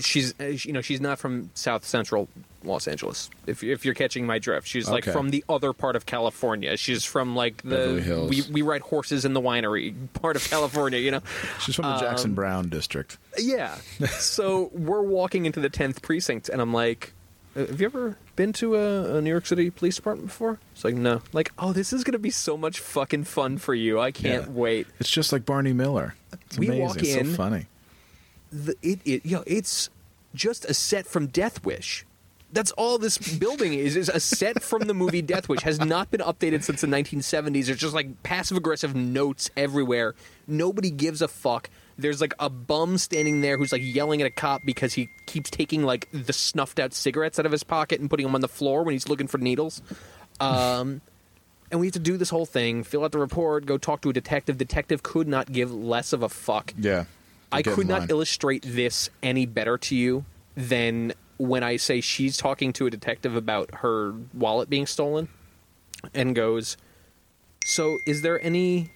she's 0.00 0.34
uh, 0.40 0.44
you 0.44 0.72
know 0.72 0.80
she's 0.80 1.00
not 1.00 1.18
from 1.18 1.50
South 1.54 1.84
Central 1.84 2.28
Los 2.64 2.88
Angeles. 2.88 3.30
If 3.46 3.62
if 3.62 3.84
you're 3.84 3.94
catching 3.94 4.26
my 4.26 4.38
drift, 4.38 4.66
she's 4.66 4.88
like 4.88 5.04
Okay. 5.04 5.12
from 5.12 5.30
the 5.30 5.44
other 5.48 5.72
part 5.72 5.96
of 5.96 6.06
California. 6.06 6.76
She's 6.76 7.04
from 7.04 7.36
like 7.36 7.62
Beverly 7.62 7.96
the 7.96 8.00
Hills. 8.02 8.30
we 8.30 8.42
we 8.52 8.62
ride 8.62 8.82
horses 8.82 9.24
in 9.24 9.34
the 9.34 9.40
winery 9.40 9.94
part 10.14 10.36
of 10.36 10.48
California. 10.48 10.98
You 10.98 11.10
know, 11.12 11.20
She's 11.60 11.74
from 11.76 11.84
the 11.84 11.94
um, 11.94 12.00
Jackson 12.00 12.34
Browne 12.34 12.68
district. 12.68 13.18
yeah. 13.38 13.76
so 14.18 14.70
we're 14.72 15.02
walking 15.02 15.46
into 15.46 15.60
the 15.60 15.68
tenth 15.70 16.02
precinct, 16.02 16.48
and 16.48 16.60
I'm 16.60 16.72
like. 16.72 17.12
"Uh, 17.56 17.66
Have 17.66 17.80
you 17.80 17.86
ever 17.86 18.16
been 18.36 18.52
to 18.54 18.76
a, 18.76 19.16
a 19.16 19.20
New 19.20 19.30
York 19.30 19.46
City 19.46 19.68
police 19.70 19.96
department 19.96 20.28
before? 20.28 20.58
It's 20.72 20.84
like 20.84 20.94
no. 20.94 21.22
Like, 21.32 21.50
oh, 21.58 21.72
this 21.72 21.92
is 21.92 22.04
gonna 22.04 22.18
be 22.18 22.30
so 22.30 22.56
much 22.56 22.78
fucking 22.80 23.24
fun 23.24 23.58
for 23.58 23.74
you. 23.74 23.98
I 24.00 24.10
can't 24.12 24.44
Yeah. 24.46 24.50
wait. 24.52 24.86
It's 25.00 25.10
just 25.10 25.32
like 25.32 25.44
Barney 25.44 25.72
Miller. 25.72 26.14
It's 26.46 26.58
We 26.58 26.66
amazing. 26.68 26.84
walk 26.86 26.96
it's 26.98 27.08
in- 27.14 27.26
so 27.30 27.34
funny. 27.36 27.66
The, 28.50 28.74
it, 28.82 29.00
it 29.04 29.26
you 29.26 29.36
know, 29.36 29.44
it's 29.46 29.90
just 30.34 30.64
a 30.64 30.74
set 30.74 31.06
from 31.06 31.26
Death 31.26 31.64
Wish. 31.64 32.04
That's 32.50 32.70
all 32.72 32.96
this 32.96 33.18
building 33.18 33.74
is 33.74 33.94
is 33.94 34.08
a 34.08 34.20
set 34.20 34.62
from 34.62 34.82
the 34.82 34.94
movie 34.94 35.20
Death 35.20 35.50
Wish 35.50 35.60
has 35.60 35.80
not 35.80 36.10
been 36.10 36.22
updated 36.22 36.62
since 36.62 36.80
the 36.80 36.86
1970s. 36.86 37.66
There's 37.66 37.78
just 37.78 37.94
like 37.94 38.22
passive 38.22 38.56
aggressive 38.56 38.94
notes 38.94 39.50
everywhere. 39.54 40.14
Nobody 40.46 40.90
gives 40.90 41.20
a 41.20 41.28
fuck. 41.28 41.68
There's 41.98 42.22
like 42.22 42.32
a 42.38 42.48
bum 42.48 42.96
standing 42.96 43.42
there 43.42 43.58
who's 43.58 43.72
like 43.72 43.82
yelling 43.84 44.22
at 44.22 44.26
a 44.26 44.30
cop 44.30 44.64
because 44.64 44.94
he 44.94 45.10
keeps 45.26 45.50
taking 45.50 45.82
like 45.82 46.08
the 46.12 46.32
snuffed 46.32 46.78
out 46.78 46.94
cigarettes 46.94 47.38
out 47.38 47.44
of 47.44 47.52
his 47.52 47.64
pocket 47.64 48.00
and 48.00 48.08
putting 48.08 48.24
them 48.24 48.34
on 48.34 48.40
the 48.40 48.48
floor 48.48 48.82
when 48.82 48.94
he's 48.94 49.08
looking 49.08 49.26
for 49.26 49.36
needles. 49.36 49.82
Um, 50.40 51.02
and 51.70 51.80
we 51.80 51.86
have 51.88 51.94
to 51.94 51.98
do 51.98 52.16
this 52.16 52.30
whole 52.30 52.46
thing, 52.46 52.82
fill 52.82 53.04
out 53.04 53.12
the 53.12 53.18
report, 53.18 53.66
go 53.66 53.76
talk 53.76 54.00
to 54.02 54.10
a 54.10 54.12
detective. 54.12 54.56
Detective 54.56 55.02
could 55.02 55.28
not 55.28 55.52
give 55.52 55.72
less 55.74 56.12
of 56.12 56.22
a 56.22 56.28
fuck. 56.28 56.72
Yeah. 56.78 57.04
I 57.50 57.62
could 57.62 57.88
not 57.88 58.10
illustrate 58.10 58.64
this 58.66 59.10
any 59.22 59.46
better 59.46 59.78
to 59.78 59.96
you 59.96 60.24
than 60.56 61.12
when 61.38 61.62
I 61.62 61.76
say 61.76 62.00
she's 62.00 62.36
talking 62.36 62.72
to 62.74 62.86
a 62.86 62.90
detective 62.90 63.36
about 63.36 63.76
her 63.76 64.12
wallet 64.34 64.68
being 64.68 64.86
stolen 64.86 65.28
and 66.12 66.34
goes, 66.34 66.76
"So, 67.64 67.98
is 68.06 68.22
there 68.22 68.42
any 68.42 68.90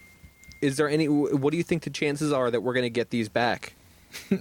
is 0.60 0.76
there 0.76 0.88
any 0.88 1.08
what 1.08 1.50
do 1.50 1.56
you 1.56 1.62
think 1.62 1.82
the 1.84 1.90
chances 1.90 2.32
are 2.32 2.50
that 2.50 2.60
we're 2.62 2.74
going 2.74 2.84
to 2.84 2.90
get 2.90 3.10
these 3.10 3.28
back?" 3.28 3.74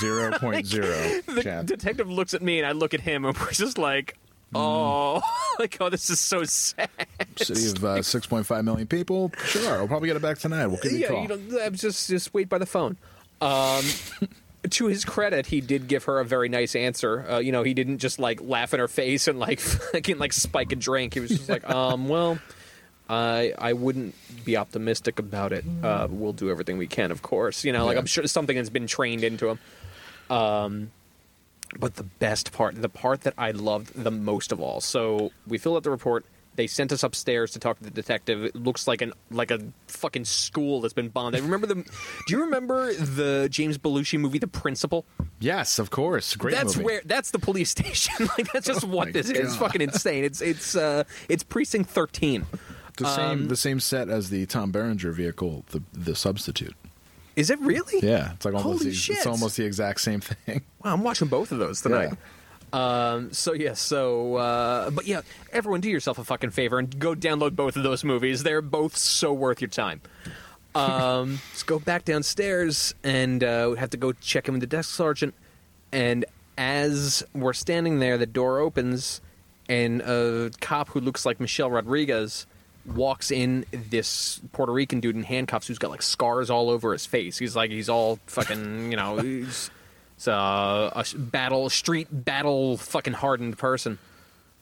Zero 0.00 0.38
point 0.38 0.66
zero 0.74 1.20
The 1.26 1.40
chance. 1.42 1.68
detective 1.68 2.08
looks 2.10 2.34
at 2.34 2.42
me 2.42 2.58
and 2.58 2.66
I 2.66 2.72
look 2.72 2.94
at 2.94 3.00
him 3.00 3.24
and 3.24 3.36
we're 3.36 3.50
just 3.50 3.78
like, 3.78 4.16
"Oh, 4.54 5.20
like 5.58 5.76
oh, 5.80 5.88
this 5.88 6.10
is 6.10 6.20
so 6.20 6.44
sad." 6.44 6.88
City 7.36 7.66
of 7.68 7.84
uh, 7.84 7.98
6.5 7.98 8.64
million 8.64 8.86
people. 8.86 9.32
Sure, 9.44 9.78
we'll 9.78 9.88
probably 9.88 10.08
get 10.08 10.16
it 10.16 10.22
back 10.22 10.38
tonight. 10.38 10.66
We'll 10.66 10.78
give 10.78 10.92
you 10.92 10.98
a 10.98 11.00
yeah, 11.00 11.08
call. 11.08 11.22
you 11.22 11.28
know, 11.28 11.64
I'm 11.64 11.74
just 11.74 12.08
just 12.08 12.32
wait 12.34 12.48
by 12.48 12.58
the 12.58 12.66
phone. 12.66 12.96
Um, 13.40 13.84
to 14.70 14.86
his 14.86 15.04
credit, 15.04 15.46
he 15.46 15.60
did 15.60 15.88
give 15.88 16.04
her 16.04 16.20
a 16.20 16.24
very 16.24 16.48
nice 16.48 16.74
answer. 16.74 17.24
Uh, 17.28 17.38
you 17.38 17.52
know, 17.52 17.62
he 17.62 17.74
didn't 17.74 17.98
just 17.98 18.18
like 18.18 18.40
laugh 18.40 18.74
in 18.74 18.80
her 18.80 18.88
face 18.88 19.28
and 19.28 19.38
like 19.38 19.60
fucking 19.92 20.18
like 20.18 20.32
spike 20.32 20.72
a 20.72 20.76
drink. 20.76 21.14
He 21.14 21.20
was 21.20 21.30
just 21.30 21.48
like, 21.48 21.68
um, 21.68 22.08
well, 22.08 22.38
I 23.08 23.54
I 23.58 23.72
wouldn't 23.74 24.14
be 24.44 24.56
optimistic 24.56 25.18
about 25.18 25.52
it. 25.52 25.64
Uh, 25.82 26.08
we'll 26.10 26.32
do 26.32 26.50
everything 26.50 26.78
we 26.78 26.86
can, 26.86 27.10
of 27.10 27.22
course. 27.22 27.64
You 27.64 27.72
know, 27.72 27.86
like 27.86 27.94
Yeah. 27.94 28.00
I'm 28.00 28.06
sure 28.06 28.26
something 28.26 28.56
that's 28.56 28.70
been 28.70 28.86
trained 28.86 29.24
into 29.24 29.48
him. 29.48 29.58
Um, 30.30 30.90
but 31.78 31.94
the 31.96 32.04
best 32.04 32.52
part, 32.52 32.80
the 32.80 32.88
part 32.88 33.22
that 33.22 33.34
I 33.38 33.50
loved 33.52 33.94
the 33.94 34.10
most 34.10 34.52
of 34.52 34.60
all. 34.60 34.80
So 34.80 35.32
we 35.46 35.58
filled 35.58 35.76
out 35.76 35.82
the 35.82 35.90
report. 35.90 36.24
They 36.56 36.66
sent 36.66 36.90
us 36.90 37.04
upstairs 37.04 37.52
to 37.52 37.60
talk 37.60 37.78
to 37.78 37.84
the 37.84 37.90
detective. 37.90 38.42
It 38.44 38.56
looks 38.56 38.88
like 38.88 39.00
an 39.00 39.12
like 39.30 39.52
a 39.52 39.60
fucking 39.86 40.24
school 40.24 40.80
that's 40.80 40.92
been 40.94 41.08
bombed. 41.08 41.36
I 41.36 41.38
remember 41.38 41.68
the. 41.68 41.74
do 41.76 41.84
you 42.30 42.40
remember 42.40 42.92
the 42.94 43.46
James 43.48 43.78
Belushi 43.78 44.18
movie, 44.18 44.38
The 44.40 44.48
Principal? 44.48 45.06
yes, 45.38 45.78
of 45.78 45.90
course. 45.90 46.34
Great 46.34 46.54
that's 46.56 46.74
movie. 46.74 46.84
where 46.84 47.02
that's 47.04 47.30
the 47.30 47.38
police 47.38 47.70
station. 47.78 48.28
like 48.36 48.52
that's 48.52 48.66
just 48.66 48.82
Oh 48.84 48.88
what 48.88 49.12
this 49.12 49.30
is. 49.30 49.38
It's 49.38 49.56
fucking 49.56 49.80
insane. 49.82 50.24
It's 50.24 50.40
it's 50.40 50.74
uh 50.74 51.04
it's 51.28 51.44
precinct 51.44 51.90
thirteen. 51.90 52.44
the 52.96 53.06
um, 53.06 53.14
same 53.14 53.48
the 53.48 53.56
same 53.56 53.78
set 53.78 54.08
as 54.08 54.30
the 54.30 54.44
Tom 54.46 54.72
Berenger 54.72 55.12
vehicle, 55.12 55.64
the 55.70 55.80
the 55.92 56.16
substitute. 56.16 56.74
Is 57.38 57.50
it 57.50 57.60
really? 57.60 58.00
Yeah, 58.02 58.32
it's 58.32 58.44
like 58.44 58.54
almost 58.54 58.80
Holy 58.80 58.90
the, 58.90 58.96
shit. 58.96 59.18
it's 59.18 59.26
almost 59.26 59.56
the 59.56 59.64
exact 59.64 60.00
same 60.00 60.20
thing. 60.20 60.62
Wow, 60.84 60.94
I'm 60.94 61.04
watching 61.04 61.28
both 61.28 61.52
of 61.52 61.58
those 61.58 61.80
tonight. 61.80 62.12
Um, 62.72 63.32
so 63.32 63.52
yeah, 63.52 63.74
so 63.74 64.34
uh, 64.36 64.90
but 64.90 65.06
yeah, 65.06 65.20
everyone 65.52 65.80
do 65.80 65.88
yourself 65.88 66.18
a 66.18 66.24
fucking 66.24 66.50
favor 66.50 66.80
and 66.80 66.98
go 66.98 67.14
download 67.14 67.54
both 67.54 67.76
of 67.76 67.84
those 67.84 68.02
movies. 68.02 68.42
They're 68.42 68.60
both 68.60 68.96
so 68.96 69.32
worth 69.32 69.60
your 69.60 69.68
time. 69.68 70.00
Um, 70.74 71.40
let's 71.52 71.62
go 71.62 71.78
back 71.78 72.04
downstairs 72.04 72.94
and 73.04 73.42
uh, 73.44 73.68
we 73.72 73.78
have 73.78 73.90
to 73.90 73.96
go 73.96 74.12
check 74.12 74.48
in 74.48 74.54
with 74.54 74.60
the 74.60 74.66
desk 74.66 74.90
sergeant. 74.90 75.34
And 75.92 76.24
as 76.56 77.22
we're 77.34 77.52
standing 77.52 78.00
there, 78.00 78.18
the 78.18 78.26
door 78.26 78.58
opens 78.58 79.20
and 79.68 80.00
a 80.00 80.50
cop 80.60 80.88
who 80.88 81.00
looks 81.00 81.24
like 81.24 81.38
Michelle 81.38 81.70
Rodriguez 81.70 82.46
walks 82.94 83.30
in. 83.30 83.64
This 83.70 84.40
Puerto 84.52 84.72
Rican 84.72 85.00
dude 85.00 85.16
in 85.16 85.22
handcuffs 85.22 85.66
who's 85.66 85.78
got 85.78 85.90
like 85.90 86.02
scars 86.02 86.50
all 86.50 86.70
over 86.70 86.92
his 86.92 87.06
face. 87.06 87.38
He's 87.38 87.54
like 87.56 87.70
he's 87.70 87.88
all 87.88 88.18
fucking 88.26 88.90
you 88.90 88.96
know. 88.96 89.18
He's, 89.28 89.70
it's 90.18 90.26
uh, 90.26 90.90
a 90.92 91.16
battle 91.16 91.70
street 91.70 92.08
battle 92.10 92.76
fucking 92.76 93.12
hardened 93.12 93.56
person 93.56 94.00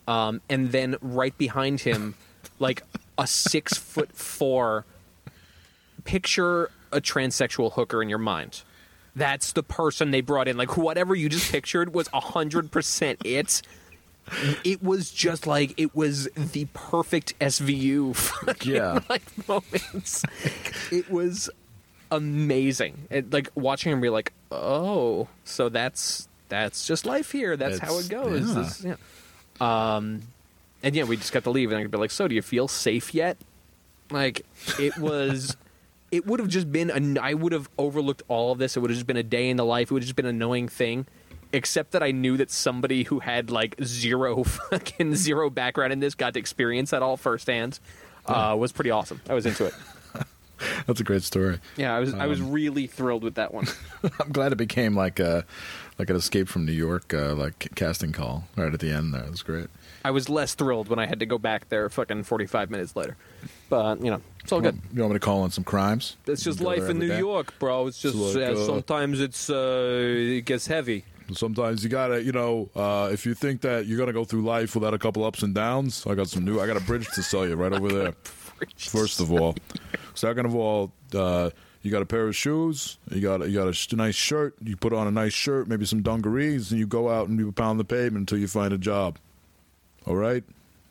um, 0.07 0.43
and 0.51 0.70
then 0.70 0.97
right 1.01 1.37
behind 1.39 1.81
him 1.81 2.14
like 2.59 2.83
a 3.16 3.27
six 3.27 3.72
foot 3.79 4.12
four 4.12 4.85
picture 6.05 6.70
a 6.93 7.01
transsexual 7.01 7.72
hooker 7.72 8.03
in 8.03 8.11
your 8.11 8.18
mind 8.18 8.64
that's 9.14 9.53
the 9.53 9.62
person 9.62 10.11
they 10.11 10.20
brought 10.20 10.47
in 10.47 10.59
like 10.59 10.77
whatever 10.77 11.14
you 11.14 11.31
just 11.31 11.51
pictured 11.51 11.95
was 11.95 12.07
100% 12.09 13.16
it 13.24 13.62
it 14.64 14.83
was 14.83 15.11
just 15.11 15.47
like 15.47 15.74
it 15.77 15.95
was 15.95 16.29
the 16.35 16.66
perfect 16.74 17.39
svu 17.39 18.14
Yeah. 18.66 18.99
like 19.09 19.22
moments 19.49 20.24
it 20.91 21.11
was 21.11 21.49
amazing. 22.11 23.07
And, 23.11 23.33
like 23.33 23.51
watching 23.55 23.93
him 23.93 24.01
be 24.01 24.09
like, 24.09 24.33
"Oh, 24.51 25.29
so 25.45 25.68
that's 25.68 26.29
that's 26.49 26.87
just 26.87 27.05
life 27.07 27.33
here. 27.33 27.57
That's 27.57 27.79
how 27.79 27.99
it 27.99 28.09
goes." 28.09 28.49
yeah. 28.49 28.62
This- 28.62 28.85
yeah. 28.85 28.97
Um, 29.97 30.22
and 30.83 30.95
yeah, 30.95 31.05
we 31.05 31.16
just 31.16 31.33
got 31.33 31.45
to 31.45 31.51
leave, 31.51 31.72
and 31.72 31.81
I'd 31.81 31.91
be 31.91 31.99
like, 31.99 32.11
"So, 32.11 32.29
do 32.29 32.35
you 32.35 32.43
feel 32.43 32.68
safe 32.68 33.14
yet?" 33.14 33.37
Like 34.11 34.47
it 34.79 34.97
was. 34.99 35.57
It 36.12 36.24
would 36.24 36.39
have 36.39 36.49
just 36.49 36.70
been. 36.70 37.16
A, 37.16 37.20
I 37.20 37.35
would 37.35 37.51
have 37.53 37.68
overlooked 37.77 38.22
all 38.29 38.53
of 38.53 38.59
this. 38.59 38.77
It 38.77 38.81
would 38.81 38.91
have 38.91 38.97
just 38.97 39.09
been 39.09 39.16
a 39.16 39.24
day 39.24 39.51
in 39.51 39.57
the 39.57 39.64
life. 39.64 39.91
It 39.91 39.95
would 39.95 40.03
have 40.05 40.07
just 40.07 40.14
been 40.14 40.24
an 40.24 40.37
annoying 40.37 40.68
thing. 40.68 41.05
Except 41.53 41.92
that 41.92 42.03
I 42.03 42.11
knew 42.11 42.36
that 42.36 42.51
somebody 42.51 43.05
who 43.05 43.20
had 43.20 43.51
like 43.51 43.76
zero 43.82 44.42
fucking 44.70 45.14
zero 45.14 45.49
background 45.51 45.92
in 45.92 46.01
this 46.01 46.14
got 46.14 46.34
to 46.34 46.40
experience 46.40 46.90
that 46.90 47.03
all 47.03 47.16
firsthand. 47.16 47.78
Uh, 48.26 48.57
was 48.59 48.72
pretty 48.72 48.90
awesome. 48.90 49.20
I 49.28 49.34
was 49.34 49.47
into 49.47 49.66
it. 49.66 49.74
That's 50.86 51.01
a 51.01 51.05
great 51.05 51.22
story. 51.22 51.61
Yeah, 51.76 51.94
I 51.94 52.01
was 52.01 52.14
I 52.14 52.26
was 52.26 52.40
really 52.40 52.86
thrilled 52.86 53.22
with 53.22 53.34
that 53.34 53.53
one. 53.55 53.66
I'm 54.20 54.32
glad 54.32 54.53
it 54.53 54.57
became 54.57 54.97
like 54.97 55.20
a 55.20 55.44
like 55.99 56.11
an 56.11 56.16
escape 56.16 56.49
from 56.49 56.64
New 56.64 56.72
York 56.72 57.14
uh, 57.14 57.34
like 57.34 57.68
casting 57.74 58.12
call 58.12 58.44
right 58.57 58.72
at 58.72 58.80
the 58.80 58.90
end 58.90 59.14
there. 59.14 59.22
It 59.22 59.30
was 59.30 59.42
great. 59.42 59.68
I 60.05 60.11
was 60.11 60.28
less 60.28 60.55
thrilled 60.55 60.88
when 60.88 60.99
I 60.99 61.07
had 61.07 61.20
to 61.20 61.26
go 61.26 61.36
back 61.36 61.68
there 61.68 61.88
fucking 61.90 62.22
45 62.24 62.70
minutes 62.70 62.94
later. 62.94 63.16
But, 63.68 64.01
you 64.05 64.11
know, 64.11 64.20
it's 64.42 64.53
all 64.53 64.61
good. 64.61 64.80
You 64.94 65.01
want 65.03 65.14
me 65.14 65.18
to 65.18 65.24
call 65.24 65.44
in 65.44 65.51
some 65.51 65.64
crimes? 65.64 66.16
It's 66.26 66.44
just 66.44 66.61
Go 66.61 66.66
there 66.66 66.78
life 66.78 66.90
in 66.90 66.97
every 66.99 67.09
New 67.09 67.09
day? 67.09 67.18
York, 67.18 67.59
bro. 67.59 67.88
It's 67.88 68.01
just 68.01 68.14
It's 68.14 68.34
like, 68.36 68.44
uh, 68.51 68.53
uh, 68.53 68.66
sometimes 68.66 69.20
it's 69.20 69.51
uh, 69.51 69.99
it 70.01 70.42
gets 70.42 70.68
heavy. 70.68 71.05
Sometimes 71.33 71.83
you 71.83 71.91
gotta, 71.91 72.22
you 72.22 72.33
know, 72.33 72.70
uh, 72.77 73.11
if 73.12 73.27
you 73.27 73.35
think 73.35 73.61
that 73.62 73.87
you're 73.87 73.99
gonna 73.99 74.12
go 74.12 74.24
through 74.24 74.43
life 74.43 74.74
without 74.74 74.95
a 74.95 74.99
couple 74.99 75.24
ups 75.24 75.43
and 75.43 75.55
downs, 75.55 76.07
I 76.07 76.14
got 76.14 76.29
some 76.29 76.45
new. 76.45 76.61
I 76.61 76.66
got 76.66 76.77
a 76.77 76.81
bridge 76.81 77.07
to 77.14 77.22
sell 77.22 77.47
you 77.47 77.55
right 77.55 77.72
over 77.72 77.89
there. 77.89 78.14
First 78.77 79.20
of 79.20 79.33
all, 79.33 79.55
second 80.14 80.47
of 80.47 80.55
all, 80.55 80.93
uh, 81.14 81.51
you 81.83 81.91
got 81.91 82.03
a 82.03 82.07
pair 82.07 82.27
of 82.27 82.35
shoes. 82.35 82.99
You 83.11 83.20
got 83.20 83.49
you 83.49 83.55
got 83.55 83.68
a 83.68 83.72
sh- 83.72 83.93
nice 83.93 84.14
shirt. 84.14 84.55
You 84.62 84.77
put 84.77 84.93
on 84.93 85.07
a 85.07 85.11
nice 85.11 85.33
shirt, 85.33 85.68
maybe 85.68 85.85
some 85.85 86.03
dungarees, 86.03 86.70
and 86.70 86.79
you 86.79 86.87
go 86.87 87.11
out 87.11 87.29
and 87.29 87.39
you 87.39 87.51
pound 87.53 87.81
the 87.81 87.85
pavement 87.85 88.22
until 88.22 88.39
you 88.39 88.49
find 88.49 88.72
a 88.72 88.79
job. 88.79 89.18
All 90.07 90.16
right, 90.16 90.45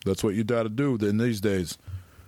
that's 0.05 0.23
what 0.23 0.35
you 0.35 0.43
got 0.43 0.63
to 0.63 0.69
do 0.69 0.95
in 0.95 1.17
these 1.17 1.39
days, 1.39 1.77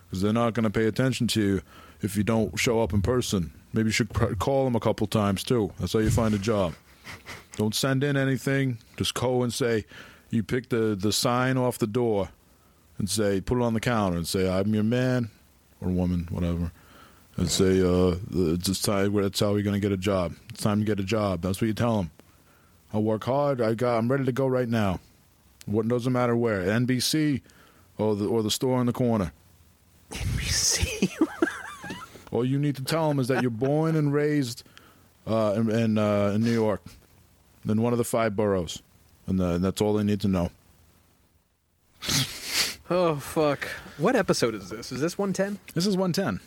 because 0.05 0.22
they're 0.22 0.34
not 0.34 0.55
to 0.55 0.70
pay 0.70 0.86
attention 0.86 1.28
to 1.28 1.41
you 1.41 1.62
if 2.01 2.16
you 2.16 2.24
don't 2.24 2.58
show 2.58 2.82
up 2.82 2.93
in 2.93 3.01
person. 3.01 3.51
Maybe 3.74 3.88
you 3.88 3.91
should 3.91 4.14
call 4.39 4.66
them 4.66 4.76
a 4.76 4.80
couple 4.80 5.08
times 5.08 5.43
too. 5.43 5.72
That's 5.80 5.93
how 5.93 5.99
you 5.99 6.10
find 6.10 6.34
a 6.34 6.39
job. 6.39 6.74
Don't 7.58 7.76
send 7.76 8.03
in 8.03 8.16
anything. 8.16 8.78
Just 8.95 9.14
go 9.14 9.43
and 9.43 9.53
say 9.53 9.86
you 10.30 10.43
pick 10.43 10.70
the, 10.70 10.95
the 10.95 11.12
sign 11.12 11.58
off 11.58 11.78
the 11.80 11.88
door 11.88 12.30
and 12.97 13.10
say 13.10 13.41
put 13.41 13.58
it 13.58 13.64
on 13.64 13.74
the 13.74 13.80
counter 13.80 14.16
and 14.18 14.28
say 14.28 14.49
I'm 14.49 14.74
your 14.74 14.84
man 14.84 15.30
or 15.82 15.89
woman, 15.89 16.28
whatever. 16.32 16.72
And 17.36 17.49
say 17.49 17.82
uh 17.82 18.16
it's 18.32 18.82
time 18.82 19.14
that's 19.14 19.39
how 19.39 19.53
you're 19.55 19.64
gonna 19.64 19.80
get 19.80 19.91
a 19.91 19.97
job. 19.97 20.36
It's 20.49 20.64
time 20.64 20.80
to 20.80 20.86
get 20.86 20.99
a 20.99 21.03
job. 21.03 21.41
That's 21.41 21.60
what 21.60 21.68
you 21.68 21.74
tell 21.74 21.97
them. 21.97 22.12
I 22.93 22.99
work 22.99 23.26
hard. 23.26 23.60
I 23.60 23.74
got. 23.74 23.97
I'm 23.97 24.10
ready 24.10 24.24
to 24.24 24.32
go 24.32 24.47
right 24.47 24.70
now. 24.70 24.99
What 25.66 25.88
doesn't 25.88 26.14
matter 26.14 26.36
where 26.36 26.64
NBC 26.64 27.41
or 27.97 28.16
the 28.16 28.28
or 28.28 28.43
the 28.43 28.51
store 28.51 28.80
in 28.80 28.86
the 28.86 28.93
corner. 28.93 29.34
See? 30.41 31.12
All 32.32 32.45
you 32.45 32.60
need 32.60 32.76
to 32.76 32.84
tell 32.84 33.08
them 33.08 33.20
is 33.20 33.28
that 33.30 33.41
you're 33.41 33.51
born 33.51 33.95
and 33.95 34.14
raised 34.14 34.64
uh, 35.26 35.53
in 35.58 35.70
in, 35.70 35.97
uh, 35.97 36.32
in 36.36 36.43
New 36.43 36.53
York, 36.53 36.82
in 37.70 37.82
one 37.82 37.93
of 37.93 37.97
the 37.97 38.03
five 38.03 38.36
boroughs, 38.36 38.82
and, 39.26 39.39
uh, 39.39 39.51
and 39.51 39.63
that's 39.63 39.82
all 39.82 39.93
they 39.93 40.03
need 40.03 40.22
to 40.22 40.28
know. 40.28 40.51
oh, 42.89 43.15
fuck. 43.15 43.68
What 43.97 44.15
episode 44.15 44.55
is 44.55 44.70
this? 44.70 44.91
Is 44.91 45.01
this 45.01 45.18
110? 45.18 45.59
This 45.74 45.88
is 45.88 45.97
110. 45.97 46.39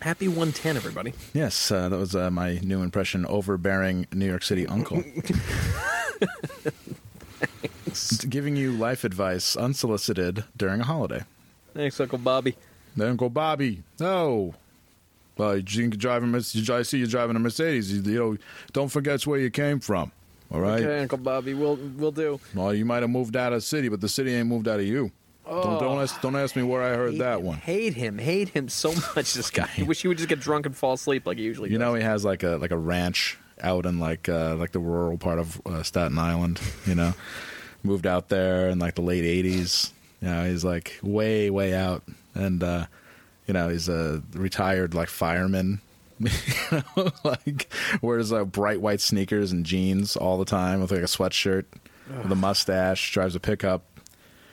Happy 0.00 0.28
110, 0.28 0.76
everybody. 0.76 1.12
Yes, 1.34 1.72
uh, 1.72 1.88
that 1.88 1.98
was 1.98 2.14
uh, 2.14 2.30
my 2.30 2.58
new 2.62 2.82
impression, 2.82 3.26
overbearing 3.26 4.06
New 4.12 4.26
York 4.26 4.44
City 4.44 4.66
uncle. 4.66 5.02
Giving 8.28 8.54
you 8.56 8.72
life 8.72 9.02
advice 9.02 9.56
unsolicited 9.56 10.44
during 10.56 10.82
a 10.82 10.84
holiday. 10.84 11.24
Thanks, 11.74 11.98
Uncle 12.00 12.18
Bobby. 12.18 12.54
Uncle 13.00 13.30
Bobby, 13.30 13.82
no. 13.98 14.54
Well, 15.36 15.58
you 15.58 15.88
can 15.88 15.98
drive 15.98 16.22
a 16.22 16.26
you 16.26 16.74
I 16.74 16.82
see 16.82 16.98
you 16.98 17.06
driving 17.06 17.36
a 17.36 17.38
Mercedes. 17.38 17.92
You, 17.92 18.02
you 18.02 18.18
know, 18.18 18.36
don't 18.72 18.88
forget 18.88 19.26
where 19.26 19.38
you 19.38 19.50
came 19.50 19.80
from. 19.80 20.12
All 20.50 20.60
right. 20.60 20.82
Okay, 20.82 21.00
Uncle 21.00 21.18
Bobby, 21.18 21.52
we'll, 21.54 21.76
we'll 21.76 22.10
do. 22.12 22.40
Well, 22.54 22.72
you 22.74 22.84
might 22.84 23.02
have 23.02 23.10
moved 23.10 23.36
out 23.36 23.52
of 23.52 23.58
the 23.58 23.62
city, 23.62 23.88
but 23.88 24.00
the 24.00 24.08
city 24.08 24.34
ain't 24.34 24.48
moved 24.48 24.66
out 24.68 24.80
of 24.80 24.86
you. 24.86 25.12
Don't, 25.46 25.80
don't 25.80 25.98
ask. 26.02 26.20
Don't 26.20 26.36
ask 26.36 26.54
me 26.56 26.62
where 26.62 26.82
I 26.82 26.90
heard 26.94 27.12
Hate 27.12 27.20
that 27.20 27.40
one. 27.42 27.56
Hate 27.58 27.94
him. 27.94 28.18
Hate 28.18 28.50
him 28.50 28.68
so 28.68 28.92
much, 29.16 29.32
this 29.32 29.50
guy. 29.50 29.68
I 29.78 29.82
wish 29.84 30.02
he 30.02 30.08
would 30.08 30.18
just 30.18 30.28
get 30.28 30.40
drunk 30.40 30.66
and 30.66 30.76
fall 30.76 30.92
asleep 30.92 31.24
like 31.26 31.38
he 31.38 31.44
usually 31.44 31.70
You 31.70 31.78
does. 31.78 31.86
know, 31.86 31.94
he 31.94 32.02
has 32.02 32.22
like 32.24 32.42
a 32.42 32.56
like 32.60 32.70
a 32.70 32.76
ranch 32.76 33.38
out 33.62 33.86
in 33.86 33.98
like 33.98 34.28
uh, 34.28 34.56
like 34.56 34.72
the 34.72 34.78
rural 34.78 35.16
part 35.16 35.38
of 35.38 35.58
uh, 35.64 35.82
Staten 35.82 36.18
Island. 36.18 36.60
You 36.86 36.94
know, 36.96 37.14
moved 37.82 38.06
out 38.06 38.28
there 38.28 38.68
in 38.68 38.78
like 38.78 38.94
the 38.96 39.00
late 39.02 39.24
'80s. 39.24 39.90
You 40.20 40.28
know, 40.28 40.44
he's 40.44 40.64
like 40.66 40.98
way, 41.02 41.48
way 41.48 41.74
out, 41.74 42.02
and 42.34 42.62
uh, 42.62 42.84
you 43.46 43.54
know, 43.54 43.70
he's 43.70 43.88
a 43.88 44.22
retired 44.34 44.92
like 44.92 45.08
fireman. 45.08 45.80
you 46.20 46.82
know, 46.96 47.10
like 47.24 47.72
wears 48.02 48.32
uh, 48.32 48.44
bright 48.44 48.80
white 48.80 49.00
sneakers 49.00 49.52
and 49.52 49.64
jeans 49.64 50.16
all 50.16 50.38
the 50.38 50.44
time 50.44 50.80
with 50.80 50.90
like 50.90 51.00
a 51.00 51.04
sweatshirt 51.04 51.64
with 52.22 52.32
a 52.32 52.36
mustache. 52.36 53.12
Drives 53.12 53.34
a 53.34 53.40
pickup. 53.40 53.84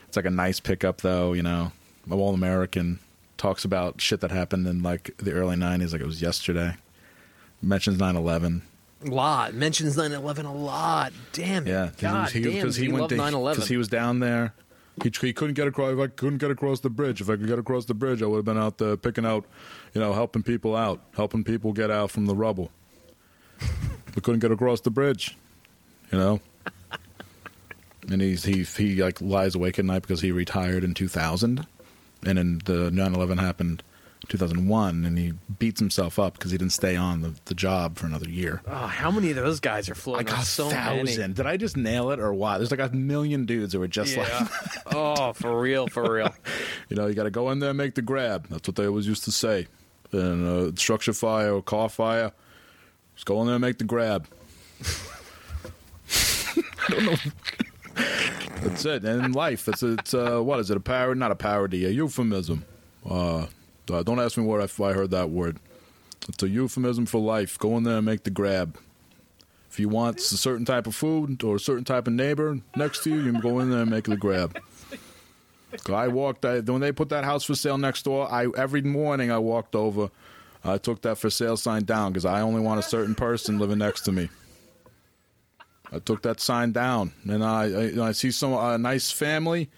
It's 0.06 0.16
like 0.16 0.26
a 0.26 0.30
nice 0.30 0.60
pickup 0.60 1.00
though. 1.00 1.32
You 1.32 1.42
know, 1.42 1.72
A 2.10 2.14
all 2.14 2.34
American. 2.34 3.00
Talks 3.36 3.66
about 3.66 4.00
shit 4.00 4.20
that 4.20 4.30
happened 4.30 4.66
in 4.66 4.82
like 4.82 5.14
the 5.18 5.32
early 5.32 5.56
'90s, 5.56 5.92
like 5.92 6.00
it 6.00 6.06
was 6.06 6.22
yesterday. 6.22 6.76
Mentions 7.60 7.98
9/11. 7.98 8.62
A 9.04 9.10
lot 9.10 9.52
mentions 9.54 9.96
9/11 9.96 10.46
a 10.46 10.52
lot. 10.52 11.12
Damn 11.32 11.66
it. 11.66 11.70
Yeah, 11.70 11.90
he, 12.30 12.40
because 12.40 12.76
he, 12.76 12.86
he, 12.86 12.92
went 12.92 13.10
to 13.10 13.16
9/11. 13.16 13.52
because 13.52 13.68
he 13.68 13.76
was 13.76 13.88
down 13.88 14.20
there. 14.20 14.54
He, 15.02 15.12
he 15.20 15.32
couldn't 15.32 15.54
get 15.54 15.66
across. 15.66 15.92
If 15.92 15.98
I 15.98 16.06
couldn't 16.06 16.38
get 16.38 16.50
across 16.50 16.80
the 16.80 16.90
bridge, 16.90 17.20
if 17.20 17.28
I 17.28 17.36
could 17.36 17.46
get 17.46 17.58
across 17.58 17.84
the 17.84 17.94
bridge, 17.94 18.22
I 18.22 18.26
would 18.26 18.36
have 18.36 18.44
been 18.44 18.58
out 18.58 18.78
there 18.78 18.96
picking 18.96 19.26
out, 19.26 19.44
you 19.92 20.00
know, 20.00 20.12
helping 20.12 20.42
people 20.42 20.74
out, 20.74 21.00
helping 21.14 21.44
people 21.44 21.72
get 21.72 21.90
out 21.90 22.10
from 22.10 22.26
the 22.26 22.34
rubble. 22.34 22.70
we 24.14 24.22
couldn't 24.22 24.40
get 24.40 24.50
across 24.50 24.80
the 24.80 24.90
bridge, 24.90 25.36
you 26.10 26.18
know. 26.18 26.40
And 28.08 28.22
he's 28.22 28.44
he 28.44 28.62
he 28.62 29.02
like 29.02 29.20
lies 29.20 29.54
awake 29.54 29.78
at 29.78 29.84
night 29.84 30.02
because 30.02 30.20
he 30.20 30.30
retired 30.30 30.84
in 30.84 30.94
2000, 30.94 31.66
and 32.24 32.38
then 32.38 32.60
the 32.64 32.90
9/11 32.90 33.40
happened 33.40 33.82
2001, 34.28 35.04
and 35.04 35.18
he 35.18 35.32
beats 35.58 35.80
himself 35.80 36.18
up 36.18 36.34
because 36.34 36.50
he 36.50 36.58
didn't 36.58 36.72
stay 36.72 36.96
on 36.96 37.22
the, 37.22 37.34
the 37.46 37.54
job 37.54 37.96
for 37.96 38.06
another 38.06 38.28
year. 38.28 38.62
oh, 38.66 38.86
how 38.86 39.10
many 39.10 39.30
of 39.30 39.36
those 39.36 39.60
guys 39.60 39.88
are 39.88 39.94
floating? 39.94 40.26
I 40.26 40.30
got 40.30 40.44
so 40.44 40.68
thousand. 40.68 41.18
many. 41.18 41.32
Did 41.34 41.46
I 41.46 41.56
just 41.56 41.76
nail 41.76 42.10
it 42.10 42.18
or 42.20 42.32
what? 42.32 42.58
There's 42.58 42.70
like 42.70 42.80
a 42.80 42.94
million 42.94 43.46
dudes 43.46 43.72
that 43.72 43.78
were 43.78 43.88
just 43.88 44.16
like, 44.16 44.32
oh, 44.94 45.32
for 45.32 45.60
real, 45.60 45.86
for 45.86 46.14
real. 46.14 46.34
you 46.88 46.96
know, 46.96 47.06
you 47.06 47.14
got 47.14 47.24
to 47.24 47.30
go 47.30 47.50
in 47.50 47.58
there 47.60 47.70
and 47.70 47.78
make 47.78 47.94
the 47.94 48.02
grab. 48.02 48.46
That's 48.48 48.68
what 48.68 48.76
they 48.76 48.86
always 48.86 49.06
used 49.06 49.24
to 49.24 49.32
say. 49.32 49.66
And 50.12 50.46
uh, 50.46 50.76
structure 50.76 51.12
fire 51.12 51.54
or 51.54 51.62
car 51.62 51.88
fire, 51.88 52.32
just 53.14 53.26
go 53.26 53.40
in 53.40 53.46
there 53.46 53.56
and 53.56 53.62
make 53.62 53.78
the 53.78 53.84
grab. 53.84 54.26
I 56.88 56.90
don't 56.90 57.04
know. 57.04 57.16
That's 58.62 58.84
it. 58.84 59.04
And 59.04 59.24
in 59.24 59.32
life, 59.32 59.68
it's 59.68 59.82
it's 59.82 60.14
uh, 60.14 60.40
what 60.40 60.60
is 60.60 60.70
it? 60.70 60.76
A 60.76 60.80
parody? 60.80 61.18
Not 61.18 61.30
a 61.30 61.36
parody. 61.36 61.84
A 61.84 61.90
euphemism. 61.90 62.64
Uh, 63.08 63.46
uh, 63.90 64.02
don't 64.02 64.20
ask 64.20 64.36
me 64.36 64.44
where 64.44 64.60
I, 64.60 64.68
I 64.82 64.92
heard 64.92 65.10
that 65.10 65.30
word. 65.30 65.58
It's 66.28 66.42
a 66.42 66.48
euphemism 66.48 67.06
for 67.06 67.20
life. 67.20 67.58
Go 67.58 67.76
in 67.76 67.84
there 67.84 67.98
and 67.98 68.06
make 68.06 68.24
the 68.24 68.30
grab. 68.30 68.78
If 69.70 69.80
you 69.80 69.88
want 69.88 70.18
a 70.18 70.22
certain 70.22 70.64
type 70.64 70.86
of 70.86 70.94
food 70.94 71.44
or 71.44 71.56
a 71.56 71.60
certain 71.60 71.84
type 71.84 72.06
of 72.06 72.14
neighbor 72.14 72.60
next 72.76 73.04
to 73.04 73.10
you, 73.10 73.16
you 73.16 73.32
can 73.32 73.40
go 73.40 73.58
in 73.58 73.70
there 73.70 73.82
and 73.82 73.90
make 73.90 74.04
the 74.04 74.16
grab. 74.16 74.58
I 75.92 76.08
walked. 76.08 76.44
I, 76.44 76.60
when 76.60 76.80
they 76.80 76.92
put 76.92 77.10
that 77.10 77.24
house 77.24 77.44
for 77.44 77.54
sale 77.54 77.76
next 77.76 78.04
door, 78.04 78.32
I 78.32 78.46
every 78.56 78.82
morning 78.82 79.30
I 79.30 79.38
walked 79.38 79.74
over. 79.74 80.10
I 80.64 80.78
took 80.78 81.02
that 81.02 81.18
for 81.18 81.30
sale 81.30 81.56
sign 81.56 81.84
down 81.84 82.12
because 82.12 82.24
I 82.24 82.40
only 82.40 82.60
want 82.60 82.80
a 82.80 82.82
certain 82.82 83.14
person 83.14 83.58
living 83.58 83.78
next 83.78 84.02
to 84.02 84.12
me. 84.12 84.30
I 85.92 85.98
took 85.98 86.22
that 86.22 86.40
sign 86.40 86.72
down, 86.72 87.12
and 87.28 87.44
I 87.44 87.64
I, 87.98 88.08
I 88.08 88.12
see 88.12 88.30
some 88.30 88.52
a 88.54 88.78
nice 88.78 89.10
family, 89.10 89.70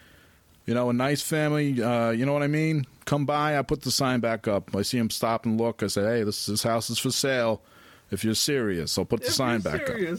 you 0.69 0.75
know, 0.75 0.91
a 0.91 0.93
nice 0.93 1.23
family. 1.23 1.83
Uh, 1.83 2.11
you 2.11 2.27
know 2.27 2.35
what 2.35 2.43
I 2.43 2.47
mean? 2.47 2.85
Come 3.07 3.25
by. 3.25 3.59
I 3.59 3.63
put 3.63 3.81
the 3.81 3.91
sign 3.91 4.21
back 4.21 4.47
up. 4.47 4.77
I 4.77 4.83
see 4.83 4.99
him 4.99 5.09
stop 5.09 5.47
and 5.47 5.59
look. 5.59 5.83
I 5.83 5.87
say, 5.87 6.03
"Hey, 6.03 6.23
this 6.25 6.45
this 6.45 6.63
house 6.63 6.91
is 6.91 6.99
for 6.99 7.11
sale. 7.11 7.63
If 8.11 8.23
you're 8.23 8.35
serious, 8.35 8.99
I'll 8.99 9.07
put 9.07 9.23
the 9.25 9.31
sign 9.31 9.61
back 9.61 9.89
up." 9.89 9.97
You 9.99 10.05
can 10.09 10.19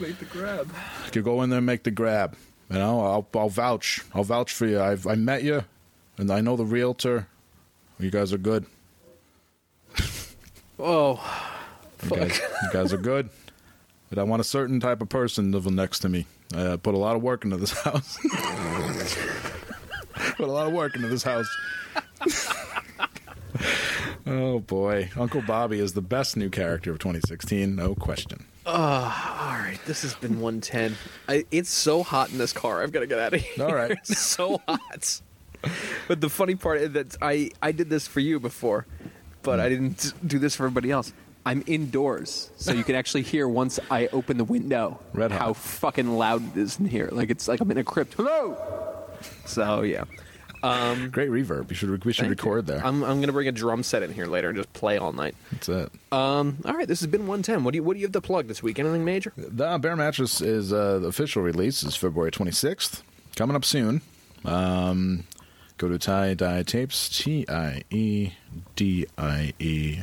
make 0.00 0.18
the 0.18 0.24
grab. 0.24 0.68
You 1.04 1.10
could 1.12 1.22
go 1.22 1.42
in 1.42 1.50
there 1.50 1.58
and 1.58 1.66
make 1.66 1.84
the 1.84 1.92
grab. 1.92 2.34
You 2.70 2.78
know, 2.78 3.02
I'll 3.02 3.28
I'll 3.40 3.48
vouch. 3.48 4.00
I'll 4.12 4.24
vouch 4.24 4.52
for 4.52 4.66
you. 4.66 4.80
I've 4.80 5.06
I 5.06 5.14
met 5.14 5.44
you, 5.44 5.62
and 6.18 6.28
I 6.28 6.40
know 6.40 6.56
the 6.56 6.64
realtor. 6.64 7.28
You 8.00 8.10
guys 8.10 8.32
are 8.32 8.38
good. 8.38 8.66
Oh, 10.76 11.20
You 12.02 12.10
guys, 12.10 12.40
you 12.40 12.68
guys 12.72 12.92
are 12.92 12.96
good. 12.98 13.30
But 14.10 14.18
I 14.18 14.24
want 14.24 14.40
a 14.40 14.44
certain 14.44 14.80
type 14.80 15.00
of 15.00 15.08
person 15.08 15.52
living 15.52 15.76
next 15.76 16.00
to 16.00 16.08
me. 16.08 16.26
I 16.52 16.74
put 16.74 16.94
a 16.96 16.98
lot 16.98 17.14
of 17.14 17.22
work 17.22 17.44
into 17.44 17.58
this 17.58 17.70
house. 17.84 18.18
put 20.36 20.48
a 20.48 20.52
lot 20.52 20.66
of 20.66 20.72
work 20.72 20.94
into 20.94 21.08
this 21.08 21.22
house. 21.22 21.48
oh 24.26 24.60
boy, 24.60 25.10
Uncle 25.16 25.42
Bobby 25.42 25.80
is 25.80 25.92
the 25.92 26.02
best 26.02 26.36
new 26.36 26.50
character 26.50 26.90
of 26.90 26.98
2016, 26.98 27.74
no 27.74 27.94
question. 27.94 28.46
Oh, 28.66 28.72
all 28.72 29.58
right. 29.58 29.78
This 29.86 30.02
has 30.02 30.14
been 30.14 30.40
110. 30.40 30.96
I, 31.28 31.44
it's 31.50 31.70
so 31.70 32.02
hot 32.02 32.30
in 32.30 32.38
this 32.38 32.52
car. 32.52 32.82
I've 32.82 32.92
got 32.92 33.00
to 33.00 33.06
get 33.06 33.18
out 33.18 33.34
of 33.34 33.40
here. 33.40 33.66
All 33.66 33.74
right. 33.74 33.90
It's 33.98 34.18
so 34.18 34.60
hot. 34.66 35.20
But 36.08 36.20
the 36.20 36.30
funny 36.30 36.54
part 36.54 36.80
is 36.80 36.92
that 36.92 37.16
I, 37.20 37.50
I 37.62 37.72
did 37.72 37.90
this 37.90 38.06
for 38.06 38.20
you 38.20 38.40
before, 38.40 38.86
but 39.42 39.60
I 39.60 39.64
hmm. 39.64 39.74
didn't 39.74 40.14
do 40.26 40.38
this 40.38 40.56
for 40.56 40.64
everybody 40.64 40.90
else. 40.90 41.12
I'm 41.46 41.62
indoors, 41.66 42.50
so 42.56 42.72
you 42.72 42.84
can 42.84 42.94
actually 42.94 43.20
hear 43.20 43.46
once 43.46 43.78
I 43.90 44.06
open 44.08 44.38
the 44.38 44.44
window 44.44 44.98
Red 45.12 45.30
hot. 45.30 45.40
how 45.40 45.52
fucking 45.52 46.16
loud 46.16 46.56
it 46.56 46.58
is 46.58 46.78
in 46.78 46.86
here. 46.86 47.10
Like 47.12 47.28
it's 47.28 47.46
like 47.46 47.60
I'm 47.60 47.70
in 47.70 47.76
a 47.76 47.84
crypt. 47.84 48.14
Hello. 48.14 48.93
So 49.46 49.82
yeah, 49.82 50.04
Great 50.62 51.28
reverb. 51.28 51.68
We 51.68 51.74
should 51.74 52.04
we 52.06 52.12
should 52.14 52.28
record 52.30 52.66
you. 52.66 52.74
there. 52.74 52.86
I'm 52.86 53.02
I'm 53.04 53.20
gonna 53.20 53.32
bring 53.32 53.48
a 53.48 53.52
drum 53.52 53.82
set 53.82 54.02
in 54.02 54.12
here 54.12 54.24
later 54.26 54.48
and 54.48 54.56
just 54.56 54.72
play 54.72 54.96
all 54.96 55.12
night. 55.12 55.34
That's 55.52 55.68
it. 55.68 55.92
Um, 56.10 56.56
all 56.64 56.72
right, 56.72 56.88
this 56.88 57.00
has 57.00 57.06
been 57.06 57.22
110. 57.26 57.64
What 57.64 57.72
do 57.72 57.76
you 57.76 57.82
what 57.82 57.94
do 57.94 58.00
you 58.00 58.06
have 58.06 58.12
to 58.12 58.20
plug 58.22 58.48
this 58.48 58.62
week? 58.62 58.78
Anything 58.78 59.04
major? 59.04 59.32
The 59.36 59.76
Bear 59.78 59.94
Mattress 59.94 60.40
is 60.40 60.72
uh, 60.72 61.00
the 61.00 61.08
official 61.08 61.42
release 61.42 61.82
is 61.82 61.96
February 61.96 62.30
26th, 62.30 63.02
coming 63.36 63.56
up 63.56 63.64
soon. 63.64 64.00
Um, 64.46 65.24
go 65.76 65.88
to 65.88 65.98
Tie 65.98 66.32
Dye 66.32 66.62
Tapes, 66.62 67.10
T 67.10 67.44
I 67.46 67.82
E 67.90 68.30
D 68.74 69.06
I 69.18 69.52
E 69.58 69.98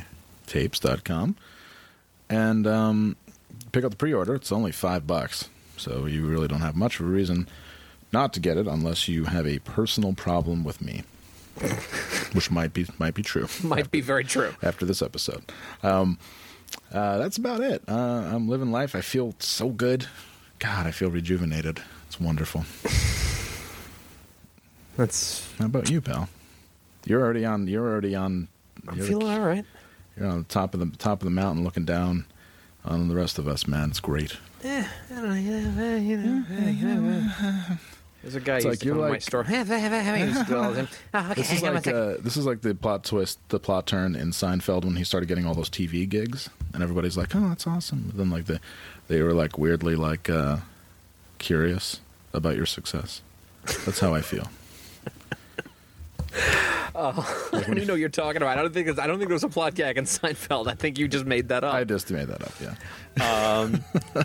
tapes.com, 0.46 1.34
and 2.30 2.66
um, 2.68 3.16
pick 3.72 3.84
up 3.84 3.90
the 3.90 3.96
pre-order. 3.96 4.36
It's 4.36 4.52
only 4.52 4.70
five 4.70 5.08
bucks, 5.08 5.48
so 5.76 6.06
you 6.06 6.24
really 6.24 6.46
don't 6.46 6.60
have 6.60 6.76
much 6.76 7.00
of 7.00 7.06
a 7.06 7.08
reason 7.08 7.48
not 8.12 8.32
to 8.34 8.40
get 8.40 8.56
it 8.56 8.66
unless 8.66 9.08
you 9.08 9.24
have 9.24 9.46
a 9.46 9.58
personal 9.60 10.12
problem 10.12 10.64
with 10.64 10.80
me, 10.82 11.02
which 12.32 12.50
might 12.50 12.72
be 12.72 12.86
might 12.98 13.14
be 13.14 13.22
true 13.22 13.46
Might 13.62 13.90
be 13.90 14.00
very 14.00 14.24
true. 14.24 14.54
after 14.62 14.84
this 14.84 15.02
episode. 15.02 15.42
Um, 15.82 16.18
uh, 16.92 17.18
that's 17.18 17.36
about 17.36 17.60
it. 17.60 17.82
Uh, 17.88 17.92
I'm 18.32 18.48
living 18.48 18.70
life. 18.72 18.94
I 18.94 19.00
feel 19.00 19.34
so 19.38 19.68
good. 19.70 20.06
God, 20.58 20.86
I 20.86 20.90
feel 20.90 21.10
rejuvenated. 21.10 21.82
It's 22.06 22.20
wonderful. 22.20 22.64
That's 24.96 25.50
How 25.58 25.66
about 25.66 25.90
you, 25.90 26.00
pal? 26.00 26.28
You're 27.06 27.22
already 27.22 27.44
on. 27.44 27.66
You're 27.66 27.86
already 27.90 28.14
on. 28.14 28.48
I'm 28.86 28.96
You're, 28.98 29.06
feeling 29.06 29.28
all 29.28 29.40
right. 29.40 29.64
you're 30.16 30.26
on 30.28 30.38
the 30.38 30.44
top 30.44 30.74
of 30.74 30.80
the 30.80 30.96
top 30.98 31.20
of 31.22 31.24
the 31.24 31.30
mountain, 31.30 31.64
looking 31.64 31.84
down 31.84 32.26
on 32.84 33.08
the 33.08 33.14
rest 33.14 33.38
of 33.38 33.48
us. 33.48 33.66
Man, 33.66 33.90
it's 33.90 34.00
great. 34.00 34.36
I 34.64 34.86
don't 35.08 35.28
know, 35.28 35.34
you 35.34 35.50
know, 35.62 35.82
eh, 35.82 35.96
you 35.98 36.16
know, 36.18 36.44
you 36.70 36.84
know. 36.94 37.76
There's 38.22 38.34
a 38.36 38.40
guy 38.40 38.56
It's 38.56 38.64
like 38.64 38.84
you're 38.84 38.94
come 38.94 39.02
to 39.02 39.06
my 39.08 39.10
like- 39.10 39.22
store. 39.22 39.42
He 39.52 39.56
used 39.56 39.68
to 39.68 40.44
do 40.46 40.56
all 40.56 40.70
the 40.70 40.82
time. 40.82 40.88
Oh, 41.14 41.18
okay, 41.32 41.34
This 41.42 41.52
is 41.52 41.60
hang 41.60 41.68
on 41.68 41.74
one 41.74 41.82
like 41.82 41.94
uh, 41.94 42.14
this 42.20 42.36
is 42.36 42.46
like 42.46 42.60
the 42.60 42.74
plot 42.74 43.04
twist, 43.04 43.38
the 43.48 43.58
plot 43.58 43.86
turn 43.86 44.14
in 44.14 44.30
Seinfeld 44.30 44.84
when 44.84 44.96
he 44.96 45.04
started 45.04 45.26
getting 45.26 45.44
all 45.44 45.54
those 45.54 45.68
TV 45.70 46.08
gigs, 46.08 46.48
and 46.72 46.82
everybody's 46.82 47.16
like, 47.16 47.34
"Oh, 47.34 47.48
that's 47.48 47.66
awesome." 47.66 48.04
But 48.06 48.16
then 48.18 48.30
like 48.30 48.44
the, 48.46 48.60
they 49.08 49.22
were 49.22 49.32
like 49.34 49.58
weirdly 49.58 49.96
like 49.96 50.30
uh, 50.30 50.58
curious 51.38 52.00
about 52.32 52.54
your 52.56 52.66
success. 52.66 53.22
That's 53.84 53.98
how 54.00 54.14
I 54.14 54.20
feel. 54.20 54.48
I 56.94 57.12
don't 57.52 57.70
even 57.76 57.86
know 57.86 57.94
what 57.94 58.00
you're 58.00 58.08
talking 58.08 58.42
about. 58.42 58.56
I 58.58 58.62
don't 58.62 58.72
think 58.72 58.88
it's, 58.88 58.98
I 58.98 59.06
don't 59.06 59.18
think 59.18 59.28
there 59.28 59.34
was 59.34 59.44
a 59.44 59.48
plot 59.48 59.74
gag 59.74 59.98
in 59.98 60.04
Seinfeld. 60.04 60.68
I 60.68 60.74
think 60.74 60.98
you 60.98 61.08
just 61.08 61.24
made 61.26 61.48
that 61.48 61.64
up. 61.64 61.74
I 61.74 61.84
just 61.84 62.10
made 62.10 62.28
that 62.28 62.42
up. 62.42 62.52
Yeah. 62.60 64.24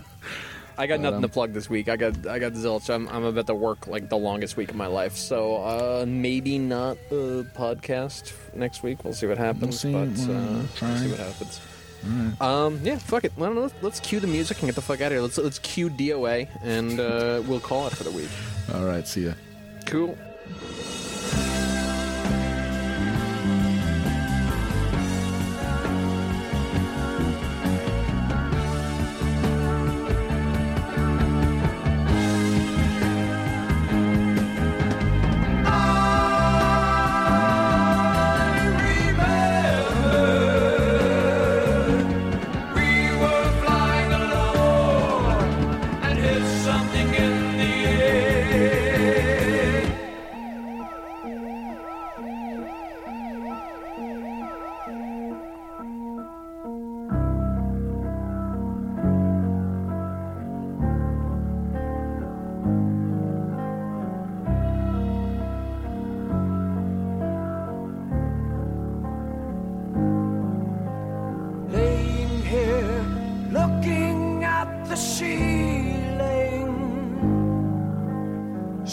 I 0.78 0.86
got 0.86 1.00
nothing 1.00 1.16
um, 1.16 1.22
to 1.22 1.28
plug 1.28 1.52
this 1.52 1.68
week. 1.68 1.88
I 1.88 1.96
got 1.96 2.26
I 2.26 2.38
got 2.38 2.52
zilch. 2.52 2.88
I'm 2.88 3.08
I'm 3.08 3.24
about 3.24 3.48
to 3.48 3.54
work 3.54 3.88
like 3.88 4.08
the 4.08 4.16
longest 4.16 4.56
week 4.56 4.70
of 4.70 4.76
my 4.76 4.86
life. 4.86 5.16
So 5.16 5.56
uh, 5.56 6.04
maybe 6.06 6.58
not 6.58 6.96
a 7.10 7.44
podcast 7.56 8.32
next 8.54 8.84
week. 8.84 9.02
We'll 9.04 9.12
see 9.12 9.26
what 9.26 9.38
happens. 9.38 9.80
see. 9.80 9.92
but 9.92 9.98
uh, 9.98 10.04
We'll 10.06 10.56
we'll 10.56 10.66
see 10.98 11.10
what 11.10 11.18
happens. 11.18 11.60
Um, 12.40 12.80
yeah, 12.84 12.96
fuck 12.98 13.24
it. 13.24 13.32
Let's, 13.36 13.74
let's 13.82 13.98
cue 13.98 14.20
the 14.20 14.28
music 14.28 14.60
and 14.60 14.68
get 14.68 14.76
the 14.76 14.82
fuck 14.82 15.00
out 15.00 15.06
of 15.06 15.12
here. 15.12 15.20
Let's 15.20 15.36
let's 15.36 15.58
cue 15.58 15.90
DOA 15.90 16.48
and 16.62 17.00
uh, 17.00 17.42
we'll 17.46 17.60
call 17.60 17.88
it 17.88 17.92
for 17.94 18.04
the 18.04 18.12
week. 18.12 18.30
All 18.72 18.84
right. 18.84 19.06
See 19.06 19.26
ya. 19.26 19.32
Cool. 19.84 20.16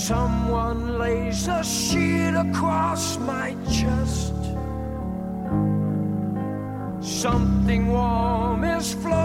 Someone 0.07 0.99
lays 0.99 1.47
a 1.47 1.63
sheet 1.63 2.35
across 2.35 3.17
my 3.17 3.55
chest. 3.71 4.35
Something 7.01 7.87
warm 7.87 8.63
is 8.65 8.93
flowing. 8.93 9.24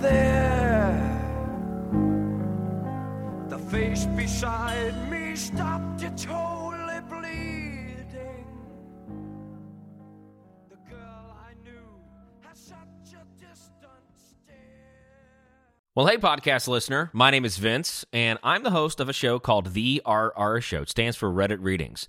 There. 0.00 0.96
The 3.48 3.58
face 3.58 4.06
beside 4.06 5.10
me 5.10 5.36
stopped 5.36 6.02
its 6.02 6.24
holy 6.24 7.00
bleeding. 7.08 8.46
The 10.68 10.76
girl 10.88 11.36
I 11.38 11.52
knew 11.64 11.70
has 12.40 12.58
such 12.58 13.14
a 13.14 13.24
distant 13.38 14.06
stare. 14.16 14.56
Well, 15.94 16.06
hey, 16.06 16.16
podcast 16.16 16.68
listener. 16.68 17.10
My 17.12 17.30
name 17.30 17.44
is 17.44 17.58
Vince, 17.58 18.04
and 18.12 18.38
I'm 18.42 18.62
the 18.62 18.70
host 18.70 19.00
of 19.00 19.08
a 19.08 19.12
show 19.12 19.38
called 19.38 19.74
The 19.74 20.00
RR 20.06 20.60
Show. 20.60 20.82
It 20.82 20.88
stands 20.90 21.16
for 21.16 21.30
Reddit 21.30 21.58
Readings. 21.60 22.08